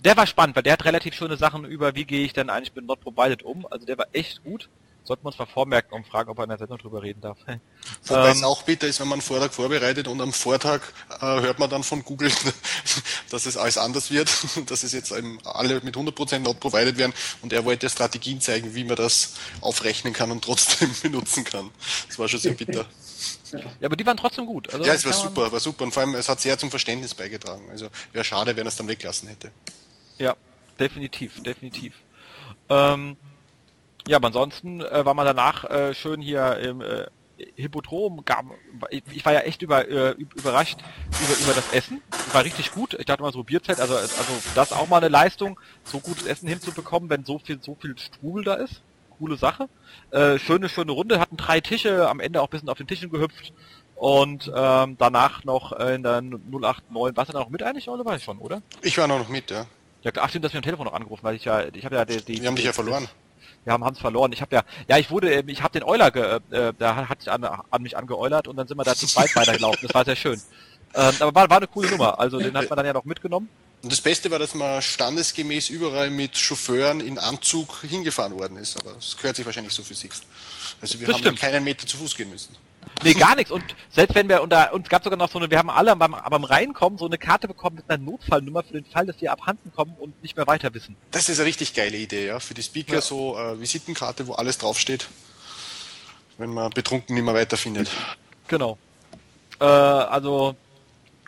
der 0.00 0.16
war 0.16 0.26
spannend, 0.26 0.56
weil 0.56 0.62
der 0.62 0.72
hat 0.72 0.84
relativ 0.86 1.14
schöne 1.14 1.36
Sachen 1.36 1.66
über, 1.66 1.94
wie 1.94 2.06
gehe 2.06 2.24
ich 2.24 2.32
denn 2.32 2.48
eigentlich 2.48 2.74
mit 2.74 2.86
Not 2.86 3.00
Provided 3.00 3.42
um. 3.42 3.66
Also 3.70 3.84
der 3.84 3.98
war 3.98 4.06
echt 4.12 4.42
gut 4.42 4.70
sollten 5.08 5.24
wir 5.24 5.28
uns 5.28 5.38
mal 5.38 5.46
vormerken 5.46 5.94
und 5.94 6.06
fragen, 6.06 6.30
ob 6.30 6.38
er 6.38 6.44
in 6.44 6.50
der 6.50 6.58
Sendung 6.58 6.78
drüber 6.78 7.02
reden 7.02 7.20
darf. 7.22 7.38
Wobei 8.06 8.30
ähm, 8.30 8.36
es 8.36 8.42
auch 8.44 8.62
bitter 8.62 8.86
ist, 8.86 9.00
wenn 9.00 9.08
man 9.08 9.16
einen 9.16 9.22
Vortrag 9.22 9.52
vorbereitet 9.52 10.06
und 10.06 10.20
am 10.20 10.32
Vortag 10.32 10.82
äh, 11.20 11.24
hört 11.24 11.58
man 11.58 11.70
dann 11.70 11.82
von 11.82 12.04
Google, 12.04 12.30
dass 13.30 13.46
es 13.46 13.56
alles 13.56 13.78
anders 13.78 14.10
wird, 14.10 14.30
dass 14.66 14.82
es 14.82 14.92
jetzt 14.92 15.12
alle 15.12 15.80
mit 15.80 15.96
100% 15.96 16.38
not 16.40 16.60
provided 16.60 16.98
werden 16.98 17.14
und 17.42 17.52
er 17.52 17.64
wollte 17.64 17.88
Strategien 17.88 18.40
zeigen, 18.40 18.74
wie 18.74 18.84
man 18.84 18.96
das 18.96 19.34
aufrechnen 19.62 20.12
kann 20.12 20.30
und 20.30 20.44
trotzdem 20.44 20.90
benutzen 21.02 21.42
kann. 21.42 21.70
Das 22.06 22.18
war 22.18 22.28
schon 22.28 22.40
sehr 22.40 22.52
bitter. 22.52 22.86
Ja, 23.52 23.86
aber 23.86 23.96
die 23.96 24.04
waren 24.04 24.18
trotzdem 24.18 24.44
gut. 24.44 24.72
Also 24.72 24.84
ja, 24.84 24.92
es 24.92 25.06
war 25.06 25.14
super, 25.14 25.50
war 25.50 25.60
super 25.60 25.84
und 25.84 25.92
vor 25.92 26.02
allem 26.02 26.14
es 26.14 26.28
hat 26.28 26.40
sehr 26.40 26.58
zum 26.58 26.70
Verständnis 26.70 27.14
beigetragen. 27.14 27.70
Also 27.70 27.88
wäre 28.12 28.24
schade, 28.24 28.54
wenn 28.56 28.66
er 28.66 28.68
es 28.68 28.76
dann 28.76 28.88
weglassen 28.88 29.28
hätte. 29.28 29.50
Ja, 30.18 30.36
definitiv, 30.78 31.42
definitiv. 31.42 31.94
Ähm, 32.68 33.16
ja, 34.08 34.16
aber 34.16 34.28
ansonsten 34.28 34.80
äh, 34.80 35.04
war 35.04 35.12
man 35.12 35.26
danach 35.26 35.64
äh, 35.64 35.94
schön 35.94 36.22
hier 36.22 36.56
im 36.56 36.80
äh, 36.80 37.06
Hippodrom. 37.56 38.24
Gab, 38.24 38.46
ich, 38.88 39.02
ich 39.12 39.24
war 39.24 39.34
ja 39.34 39.40
echt 39.40 39.60
über, 39.60 39.86
äh, 39.86 40.12
überrascht 40.12 40.78
über, 41.10 41.44
über 41.44 41.52
das 41.54 41.72
Essen. 41.72 42.00
War 42.32 42.42
richtig 42.42 42.72
gut. 42.72 42.94
Ich 42.94 43.04
dachte 43.04 43.22
mal 43.22 43.32
so 43.32 43.44
Bierzeit, 43.44 43.80
also, 43.80 43.94
also 43.94 44.32
das 44.54 44.72
auch 44.72 44.88
mal 44.88 44.96
eine 44.96 45.08
Leistung, 45.08 45.60
so 45.84 46.00
gutes 46.00 46.26
Essen 46.26 46.48
hinzubekommen, 46.48 47.10
wenn 47.10 47.24
so 47.24 47.38
viel, 47.38 47.60
so 47.60 47.76
viel 47.78 47.98
Strubel 47.98 48.44
da 48.44 48.54
ist. 48.54 48.80
Coole 49.18 49.36
Sache. 49.36 49.68
Äh, 50.10 50.38
schöne, 50.38 50.70
schöne 50.70 50.92
Runde, 50.92 51.20
hatten 51.20 51.36
drei 51.36 51.60
Tische, 51.60 52.08
am 52.08 52.20
Ende 52.20 52.40
auch 52.40 52.46
ein 52.46 52.50
bisschen 52.50 52.70
auf 52.70 52.78
den 52.78 52.86
Tischen 52.86 53.10
gehüpft. 53.10 53.52
Und 53.94 54.50
ähm, 54.54 54.96
danach 54.96 55.44
noch 55.44 55.72
in 55.72 56.02
der 56.02 56.22
089, 56.22 57.16
warst 57.16 57.28
du 57.28 57.32
da 57.32 57.40
noch 57.40 57.50
mit 57.50 57.62
eigentlich, 57.62 57.88
oder 57.88 58.04
war 58.06 58.16
ich 58.16 58.24
schon, 58.24 58.38
oder? 58.38 58.62
Ich 58.80 58.96
war 58.96 59.06
noch 59.06 59.28
mit, 59.28 59.50
ja. 59.50 59.66
Ja, 60.02 60.12
ach 60.16 60.28
stimmt, 60.28 60.44
dass 60.44 60.52
wir 60.52 60.58
am 60.58 60.64
Telefon 60.64 60.86
noch 60.86 60.94
angerufen, 60.94 61.24
weil 61.24 61.34
ich 61.34 61.44
ja, 61.44 61.64
ich 61.66 61.84
habe 61.84 61.96
ja 61.96 62.04
die, 62.04 62.22
die, 62.24 62.40
Wir 62.40 62.48
haben 62.48 62.54
dich 62.54 62.64
ja 62.64 62.72
verloren 62.72 63.08
wir 63.64 63.72
haben 63.72 63.84
es 63.92 63.98
verloren. 63.98 64.32
Ich 64.32 64.40
habe 64.40 64.54
ja, 64.54 64.62
ja, 64.88 64.98
ich 64.98 65.10
wurde, 65.10 65.44
ich 65.46 65.62
habe 65.62 65.78
den 65.78 65.86
Euler, 65.86 66.10
ge, 66.10 66.40
äh, 66.50 66.72
da 66.78 67.08
hat 67.08 67.20
sich 67.20 67.30
an, 67.30 67.44
an 67.44 67.82
mich 67.82 67.96
angeeulert 67.96 68.48
und 68.48 68.56
dann 68.56 68.66
sind 68.66 68.76
wir 68.76 68.84
da 68.84 68.94
zu 68.94 69.06
zweit 69.06 69.34
weitergelaufen. 69.36 69.80
Das 69.82 69.94
war 69.94 70.04
sehr 70.04 70.16
schön. 70.16 70.40
Ähm, 70.94 71.12
aber 71.20 71.34
war, 71.34 71.50
war 71.50 71.56
eine 71.58 71.66
coole 71.66 71.90
Nummer. 71.90 72.18
Also 72.18 72.38
den 72.38 72.56
hat 72.56 72.68
man 72.68 72.76
dann 72.76 72.86
ja 72.86 72.92
noch 72.92 73.04
mitgenommen. 73.04 73.48
Und 73.82 73.92
das 73.92 74.00
Beste 74.00 74.30
war, 74.30 74.38
dass 74.38 74.54
man 74.54 74.82
standesgemäß 74.82 75.68
überall 75.68 76.10
mit 76.10 76.36
Chauffeuren 76.36 77.00
in 77.00 77.18
Anzug 77.18 77.82
hingefahren 77.82 78.32
worden 78.32 78.56
ist. 78.56 78.80
Aber 78.80 78.94
das 78.94 79.16
gehört 79.16 79.36
sich 79.36 79.46
wahrscheinlich 79.46 79.72
so 79.72 79.82
für 79.82 79.94
Sixt. 79.94 80.24
Also 80.80 80.98
wir 80.98 81.06
das 81.06 81.14
haben 81.14 81.20
stimmt. 81.20 81.38
keinen 81.38 81.62
Meter 81.62 81.86
zu 81.86 81.96
Fuß 81.96 82.16
gehen 82.16 82.30
müssen. 82.30 82.56
Nee, 83.04 83.14
gar 83.14 83.36
nichts. 83.36 83.50
Und 83.50 83.62
selbst 83.90 84.14
wenn 84.14 84.28
wir, 84.28 84.42
und 84.42 84.50
da, 84.50 84.70
uns 84.70 84.88
gab 84.88 85.04
sogar 85.04 85.18
noch 85.18 85.30
so 85.30 85.38
eine, 85.38 85.50
wir 85.50 85.58
haben 85.58 85.70
alle 85.70 85.94
beim, 85.94 86.16
beim 86.28 86.44
Reinkommen 86.44 86.98
so 86.98 87.06
eine 87.06 87.18
Karte 87.18 87.46
bekommen 87.46 87.76
mit 87.76 87.88
einer 87.88 88.02
Notfallnummer 88.02 88.62
für 88.64 88.72
den 88.72 88.84
Fall, 88.84 89.06
dass 89.06 89.20
wir 89.20 89.30
abhanden 89.30 89.72
kommen 89.74 89.94
und 89.98 90.20
nicht 90.22 90.36
mehr 90.36 90.46
weiter 90.46 90.74
wissen. 90.74 90.96
Das 91.10 91.28
ist 91.28 91.38
eine 91.38 91.46
richtig 91.46 91.74
geile 91.74 91.96
Idee, 91.96 92.26
ja. 92.26 92.40
Für 92.40 92.54
die 92.54 92.62
Speaker 92.62 92.94
ja. 92.94 93.00
so 93.00 93.38
äh, 93.38 93.60
Visitenkarte, 93.60 94.26
wo 94.26 94.32
alles 94.32 94.58
draufsteht, 94.58 95.08
wenn 96.38 96.50
man 96.50 96.70
betrunken 96.70 97.14
nicht 97.14 97.24
mehr 97.24 97.34
weiterfindet. 97.34 97.90
Genau. 98.48 98.78
Äh, 99.60 99.64
also 99.64 100.56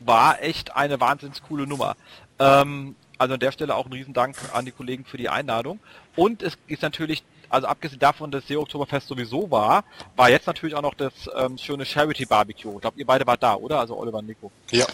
war 0.00 0.42
echt 0.42 0.74
eine 0.74 0.98
wahnsinnig 0.98 1.42
coole 1.42 1.66
Nummer. 1.66 1.96
Ähm, 2.38 2.96
also 3.18 3.34
an 3.34 3.40
der 3.40 3.52
Stelle 3.52 3.74
auch 3.74 3.86
ein 3.86 3.92
Riesendank 3.92 4.36
an 4.54 4.64
die 4.64 4.72
Kollegen 4.72 5.04
für 5.04 5.18
die 5.18 5.28
Einladung. 5.28 5.78
Und 6.16 6.42
es 6.42 6.56
ist 6.66 6.82
natürlich 6.82 7.22
also 7.50 7.66
abgesehen 7.66 7.98
davon, 7.98 8.30
dass 8.30 8.46
der 8.46 8.60
Oktoberfest 8.60 9.08
sowieso 9.08 9.50
war, 9.50 9.84
war 10.16 10.30
jetzt 10.30 10.46
natürlich 10.46 10.74
auch 10.74 10.82
noch 10.82 10.94
das 10.94 11.12
ähm, 11.36 11.58
schöne 11.58 11.84
Charity 11.84 12.24
Barbecue. 12.24 12.76
Ich 12.76 12.80
glaube, 12.80 12.98
ihr 12.98 13.06
beide 13.06 13.26
wart 13.26 13.42
da, 13.42 13.54
oder? 13.54 13.80
Also 13.80 13.98
Oliver 13.98 14.18
und 14.18 14.28
Nico. 14.28 14.50
Ja. 14.70 14.86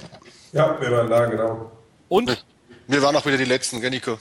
Ja, 0.53 0.81
wir 0.81 0.91
waren 0.91 1.11
da, 1.11 1.27
genau. 1.27 1.71
Und? 2.09 2.45
Wir 2.89 3.03
waren 3.03 3.17
auch 3.17 3.27
wieder 3.27 3.37
die 3.37 3.45
Letzten, 3.45 3.81
gell, 3.81 3.91
Nico? 3.91 4.13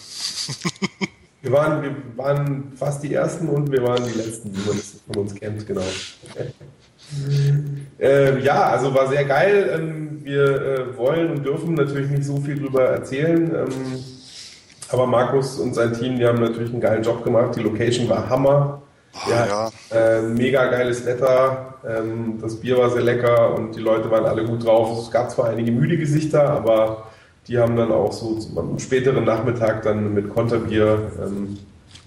wir, 1.41 1.51
waren, 1.51 1.81
wir 1.81 1.95
waren 2.17 2.73
fast 2.75 3.03
die 3.03 3.13
Ersten 3.13 3.47
und 3.47 3.71
wir 3.71 3.83
waren 3.83 4.03
die 4.05 4.17
Letzten, 4.17 4.55
wie 4.55 4.67
man 4.67 4.77
es 4.77 5.01
von 5.05 5.21
uns 5.21 5.35
kennt, 5.35 5.65
genau. 5.65 5.81
äh, 7.99 8.39
ja, 8.41 8.69
also 8.69 8.93
war 8.93 9.07
sehr 9.07 9.25
geil. 9.25 9.71
Ähm, 9.73 10.19
wir 10.23 10.43
äh, 10.43 10.97
wollen 10.97 11.29
und 11.29 11.45
dürfen 11.45 11.75
natürlich 11.75 12.09
nicht 12.09 12.25
so 12.25 12.37
viel 12.37 12.59
drüber 12.59 12.85
erzählen. 12.85 13.55
Ähm, 13.55 14.03
aber 14.89 15.07
Markus 15.07 15.59
und 15.59 15.73
sein 15.73 15.93
Team, 15.93 16.17
die 16.17 16.25
haben 16.25 16.39
natürlich 16.39 16.71
einen 16.71 16.81
geilen 16.81 17.03
Job 17.03 17.23
gemacht. 17.23 17.55
Die 17.55 17.61
Location 17.61 18.07
war 18.09 18.29
Hammer. 18.29 18.81
Oh, 19.13 19.29
ja. 19.29 19.69
Äh, 19.91 20.21
mega 20.21 20.65
geiles 20.65 21.05
Wetter. 21.05 21.75
Ähm, 21.87 22.39
das 22.41 22.59
Bier 22.59 22.77
war 22.77 22.89
sehr 22.89 23.01
lecker 23.01 23.55
und 23.55 23.75
die 23.75 23.79
Leute 23.79 24.11
waren 24.11 24.25
alle 24.25 24.45
gut 24.45 24.65
drauf. 24.65 24.99
Es 24.99 25.11
gab 25.11 25.31
zwar 25.31 25.49
einige 25.49 25.71
müde 25.71 25.97
Gesichter, 25.97 26.49
aber 26.49 27.07
die 27.47 27.57
haben 27.57 27.75
dann 27.75 27.91
auch 27.91 28.11
so 28.11 28.39
am 28.55 28.77
späteren 28.79 29.23
Nachmittag 29.23 29.83
dann 29.83 30.13
mit 30.13 30.29
Konterbier 30.29 31.11
ähm, 31.23 31.57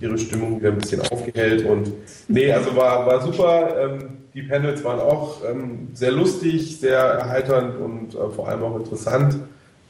ihre 0.01 0.19
Stimmung 0.19 0.61
wieder 0.61 0.71
ein 0.71 0.79
bisschen 0.79 1.01
aufgehellt. 1.01 1.65
Und 1.65 1.93
nee, 2.29 2.53
also 2.53 2.77
war, 2.77 3.07
war 3.07 3.23
super. 3.23 3.75
Ähm, 3.81 3.99
die 4.35 4.43
Panels 4.43 4.85
waren 4.85 5.01
auch 5.01 5.39
ähm, 5.49 5.89
sehr 5.95 6.13
lustig, 6.13 6.79
sehr 6.79 6.99
erheiternd 6.99 7.81
und 7.81 8.15
äh, 8.15 8.31
vor 8.35 8.49
allem 8.49 8.63
auch 8.63 8.77
interessant. 8.77 9.37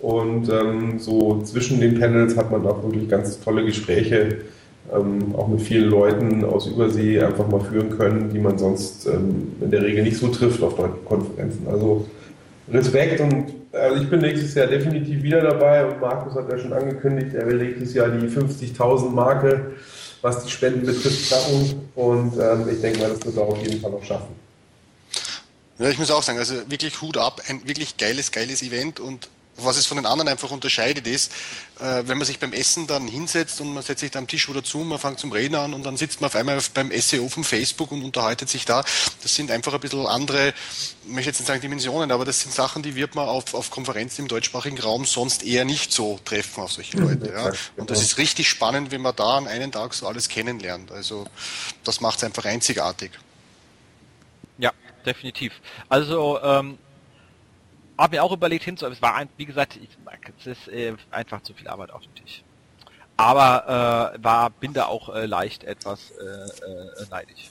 Und 0.00 0.48
ähm, 0.48 0.98
so 0.98 1.42
zwischen 1.42 1.80
den 1.80 1.98
Panels 1.98 2.36
hat 2.36 2.50
man 2.50 2.64
auch 2.66 2.82
wirklich 2.84 3.08
ganz 3.08 3.40
tolle 3.40 3.64
Gespräche, 3.64 4.42
ähm, 4.92 5.34
auch 5.36 5.48
mit 5.48 5.60
vielen 5.60 5.90
Leuten 5.90 6.44
aus 6.44 6.66
Übersee 6.66 7.20
einfach 7.20 7.48
mal 7.48 7.60
führen 7.60 7.90
können, 7.98 8.30
die 8.32 8.38
man 8.38 8.56
sonst 8.58 9.06
ähm, 9.06 9.52
in 9.60 9.70
der 9.70 9.82
Regel 9.82 10.04
nicht 10.04 10.16
so 10.16 10.28
trifft 10.28 10.62
auf 10.62 10.76
deutschen 10.76 11.04
Konferenzen. 11.04 11.66
Also 11.68 12.06
Respekt 12.70 13.20
und 13.20 13.52
also 13.72 14.02
ich 14.02 14.08
bin 14.08 14.20
nächstes 14.20 14.54
Jahr 14.54 14.66
definitiv 14.66 15.22
wieder 15.22 15.40
dabei 15.40 15.84
und 15.84 16.00
Markus 16.00 16.34
hat 16.34 16.50
ja 16.50 16.58
schon 16.58 16.72
angekündigt, 16.72 17.34
er 17.34 17.46
will 17.46 17.58
nächstes 17.58 17.94
Jahr 17.94 18.08
die 18.08 18.26
50.000 18.26 19.10
Marke, 19.10 19.72
was 20.22 20.44
die 20.44 20.50
Spenden 20.50 20.86
betrifft, 20.86 21.26
schaffen 21.26 21.88
und 21.94 22.32
ähm, 22.38 22.66
ich 22.72 22.80
denke 22.80 23.00
mal, 23.00 23.10
das 23.10 23.24
wird 23.24 23.36
er 23.36 23.42
auf 23.42 23.62
jeden 23.62 23.80
Fall 23.80 23.90
noch 23.90 24.04
schaffen. 24.04 24.34
Ja, 25.78 25.88
ich 25.90 25.98
muss 25.98 26.10
auch 26.10 26.22
sagen, 26.22 26.38
also 26.38 26.54
wirklich 26.68 27.00
Hut 27.02 27.16
ab, 27.18 27.42
ein 27.48 27.60
wirklich 27.66 27.96
geiles, 27.96 28.32
geiles 28.32 28.62
Event 28.62 29.00
und 29.00 29.28
was 29.58 29.76
es 29.76 29.86
von 29.86 29.96
den 29.96 30.06
anderen 30.06 30.28
einfach 30.28 30.50
unterscheidet 30.50 31.06
ist, 31.06 31.32
äh, 31.80 32.02
wenn 32.06 32.18
man 32.18 32.26
sich 32.26 32.38
beim 32.38 32.52
Essen 32.52 32.86
dann 32.86 33.06
hinsetzt 33.08 33.60
und 33.60 33.74
man 33.74 33.82
setzt 33.82 34.00
sich 34.00 34.10
da 34.10 34.18
am 34.18 34.26
Tisch 34.26 34.48
oder 34.48 34.62
zu, 34.62 34.78
man 34.78 34.98
fängt 34.98 35.18
zum 35.18 35.32
Reden 35.32 35.54
an 35.56 35.74
und 35.74 35.84
dann 35.84 35.96
sitzt 35.96 36.20
man 36.20 36.28
auf 36.28 36.36
einmal 36.36 36.58
beim 36.74 36.90
SEO 36.90 37.28
von 37.28 37.44
Facebook 37.44 37.92
und 37.92 38.02
unterhaltet 38.02 38.48
sich 38.48 38.64
da. 38.64 38.84
Das 39.22 39.34
sind 39.34 39.50
einfach 39.50 39.74
ein 39.74 39.80
bisschen 39.80 40.06
andere, 40.06 40.54
ich 41.04 41.12
möchte 41.12 41.30
jetzt 41.30 41.40
nicht 41.40 41.48
sagen 41.48 41.60
Dimensionen, 41.60 42.12
aber 42.12 42.24
das 42.24 42.40
sind 42.40 42.54
Sachen, 42.54 42.82
die 42.82 42.94
wird 42.94 43.14
man 43.14 43.28
auf, 43.28 43.54
auf 43.54 43.70
Konferenzen 43.70 44.22
im 44.22 44.28
deutschsprachigen 44.28 44.78
Raum 44.78 45.04
sonst 45.04 45.42
eher 45.42 45.64
nicht 45.64 45.92
so 45.92 46.18
treffen 46.24 46.62
auf 46.62 46.72
solche 46.72 46.96
Leute. 46.98 47.32
Ja. 47.32 47.52
Und 47.76 47.90
das 47.90 48.02
ist 48.02 48.18
richtig 48.18 48.48
spannend, 48.48 48.90
wenn 48.90 49.00
man 49.00 49.14
da 49.16 49.36
an 49.36 49.48
einem 49.48 49.72
Tag 49.72 49.94
so 49.94 50.06
alles 50.06 50.28
kennenlernt. 50.28 50.92
Also 50.92 51.26
das 51.84 52.00
macht 52.00 52.18
es 52.18 52.24
einfach 52.24 52.44
einzigartig. 52.44 53.12
Ja, 54.58 54.72
definitiv. 55.04 55.52
Also 55.88 56.40
ähm, 56.42 56.78
habe 57.98 58.16
mir 58.16 58.22
auch 58.22 58.32
überlegt 58.32 58.64
hinzu, 58.64 58.86
es 58.86 59.02
war 59.02 59.14
ein, 59.16 59.28
wie 59.36 59.46
gesagt, 59.46 59.76
ich, 59.76 59.88
es 60.38 60.46
ist 60.46 60.68
äh, 60.68 60.94
einfach 61.10 61.42
zu 61.42 61.52
viel 61.52 61.68
Arbeit 61.68 61.90
auf 61.90 62.02
dem 62.02 62.14
Tisch. 62.14 62.42
Aber 63.16 64.14
äh, 64.14 64.22
war, 64.22 64.50
bin 64.50 64.72
da 64.72 64.86
auch 64.86 65.14
äh, 65.14 65.26
leicht 65.26 65.64
etwas 65.64 66.12
äh, 66.12 66.24
äh, 66.24 67.06
neidisch. 67.10 67.50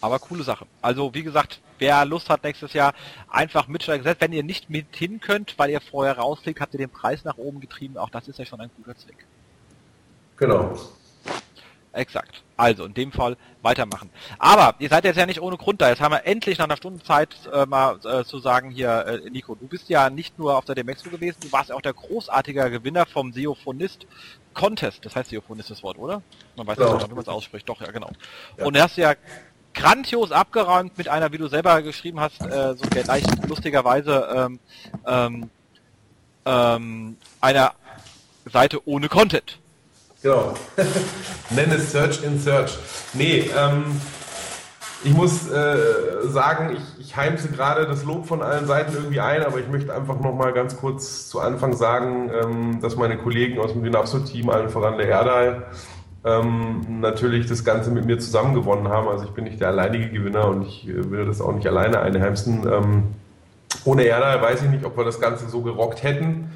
Aber 0.00 0.18
coole 0.18 0.44
Sache. 0.44 0.66
Also 0.82 1.14
wie 1.14 1.22
gesagt, 1.22 1.60
wer 1.78 2.04
Lust 2.04 2.28
hat 2.28 2.44
nächstes 2.44 2.74
Jahr, 2.74 2.92
einfach 3.28 3.66
mitsteigen. 3.66 4.04
Selbst 4.04 4.20
wenn 4.20 4.32
ihr 4.32 4.44
nicht 4.44 4.68
mit 4.70 4.94
hin 4.94 5.20
könnt, 5.20 5.58
weil 5.58 5.70
ihr 5.70 5.80
vorher 5.80 6.18
rausfliegt, 6.18 6.60
habt 6.60 6.74
ihr 6.74 6.78
den 6.78 6.90
Preis 6.90 7.24
nach 7.24 7.38
oben 7.38 7.60
getrieben. 7.60 7.96
Auch 7.96 8.10
das 8.10 8.28
ist 8.28 8.38
ja 8.38 8.44
schon 8.44 8.60
ein 8.60 8.70
guter 8.76 8.96
Zweck. 8.96 9.26
Genau. 10.36 10.78
Exakt. 11.98 12.44
Also 12.56 12.84
in 12.84 12.94
dem 12.94 13.10
Fall 13.10 13.36
weitermachen. 13.62 14.08
Aber 14.38 14.76
ihr 14.78 14.88
seid 14.88 15.02
jetzt 15.02 15.16
ja 15.16 15.26
nicht 15.26 15.40
ohne 15.40 15.56
Grund 15.56 15.80
da. 15.80 15.88
Jetzt 15.88 16.00
haben 16.00 16.12
wir 16.12 16.24
endlich 16.26 16.56
nach 16.58 16.66
einer 16.66 16.76
Stunde 16.76 17.02
Zeit 17.02 17.34
äh, 17.52 17.66
mal 17.66 17.98
äh, 18.04 18.22
zu 18.22 18.38
sagen 18.38 18.70
hier, 18.70 19.04
äh, 19.04 19.30
Nico, 19.30 19.56
du 19.56 19.66
bist 19.66 19.88
ja 19.88 20.08
nicht 20.08 20.38
nur 20.38 20.56
auf 20.56 20.64
der 20.64 20.76
Demexpo 20.76 21.10
gewesen, 21.10 21.38
du 21.40 21.50
warst 21.50 21.70
ja 21.70 21.74
auch 21.74 21.82
der 21.82 21.94
großartige 21.94 22.70
Gewinner 22.70 23.04
vom 23.04 23.32
Seophonist 23.32 24.06
Contest. 24.54 25.04
Das 25.04 25.16
heißt 25.16 25.30
Seophonist 25.30 25.70
das 25.70 25.82
Wort, 25.82 25.98
oder? 25.98 26.22
Man 26.56 26.68
weiß 26.68 26.76
genau. 26.76 26.94
nicht, 26.94 27.10
wie 27.10 27.14
man 27.14 27.22
es 27.22 27.28
ausspricht. 27.28 27.68
Doch, 27.68 27.80
ja 27.80 27.90
genau. 27.90 28.10
Ja. 28.56 28.66
Und 28.66 28.76
du 28.76 28.82
hast 28.82 28.96
ja 28.96 29.14
grandios 29.74 30.30
abgeräumt 30.30 30.96
mit 30.96 31.08
einer, 31.08 31.32
wie 31.32 31.38
du 31.38 31.48
selber 31.48 31.82
geschrieben 31.82 32.20
hast, 32.20 32.40
äh, 32.42 32.76
so 32.76 32.84
leicht 33.06 33.48
lustigerweise 33.48 34.28
ähm, 34.36 34.60
ähm, 35.04 35.50
ähm, 36.46 37.16
einer 37.40 37.74
Seite 38.46 38.86
ohne 38.86 39.08
Content. 39.08 39.58
Genau. 40.22 40.54
Nenne 41.50 41.76
es 41.76 41.92
Search 41.92 42.24
in 42.24 42.38
Search. 42.38 42.76
Nee, 43.14 43.50
ähm, 43.56 44.00
ich 45.04 45.14
muss 45.14 45.48
äh, 45.48 45.76
sagen, 46.24 46.76
ich, 46.76 47.06
ich 47.06 47.16
heimse 47.16 47.48
gerade 47.48 47.86
das 47.86 48.04
Lob 48.04 48.26
von 48.26 48.42
allen 48.42 48.66
Seiten 48.66 48.94
irgendwie 48.94 49.20
ein, 49.20 49.44
aber 49.44 49.60
ich 49.60 49.68
möchte 49.68 49.94
einfach 49.94 50.18
nochmal 50.18 50.52
ganz 50.52 50.76
kurz 50.76 51.28
zu 51.28 51.38
Anfang 51.38 51.76
sagen, 51.76 52.30
ähm, 52.34 52.80
dass 52.80 52.96
meine 52.96 53.16
Kollegen 53.16 53.60
aus 53.60 53.72
dem 53.72 53.84
Dynapso-Team, 53.84 54.50
allen 54.50 54.70
voran 54.70 54.98
der 54.98 55.08
Erdal, 55.08 55.66
ähm, 56.24 57.00
natürlich 57.00 57.46
das 57.46 57.64
Ganze 57.64 57.92
mit 57.92 58.06
mir 58.06 58.18
zusammen 58.18 58.54
gewonnen 58.54 58.88
haben. 58.88 59.06
Also 59.06 59.24
ich 59.24 59.30
bin 59.30 59.44
nicht 59.44 59.60
der 59.60 59.68
alleinige 59.68 60.10
Gewinner 60.10 60.48
und 60.48 60.62
ich 60.62 60.88
äh, 60.88 61.10
will 61.12 61.26
das 61.26 61.40
auch 61.40 61.52
nicht 61.52 61.68
alleine 61.68 62.00
einheimsen. 62.00 62.66
Ähm, 62.68 63.02
ohne 63.84 64.02
Erdal 64.02 64.42
weiß 64.42 64.62
ich 64.62 64.68
nicht, 64.68 64.84
ob 64.84 64.96
wir 64.96 65.04
das 65.04 65.20
Ganze 65.20 65.48
so 65.48 65.60
gerockt 65.60 66.02
hätten, 66.02 66.50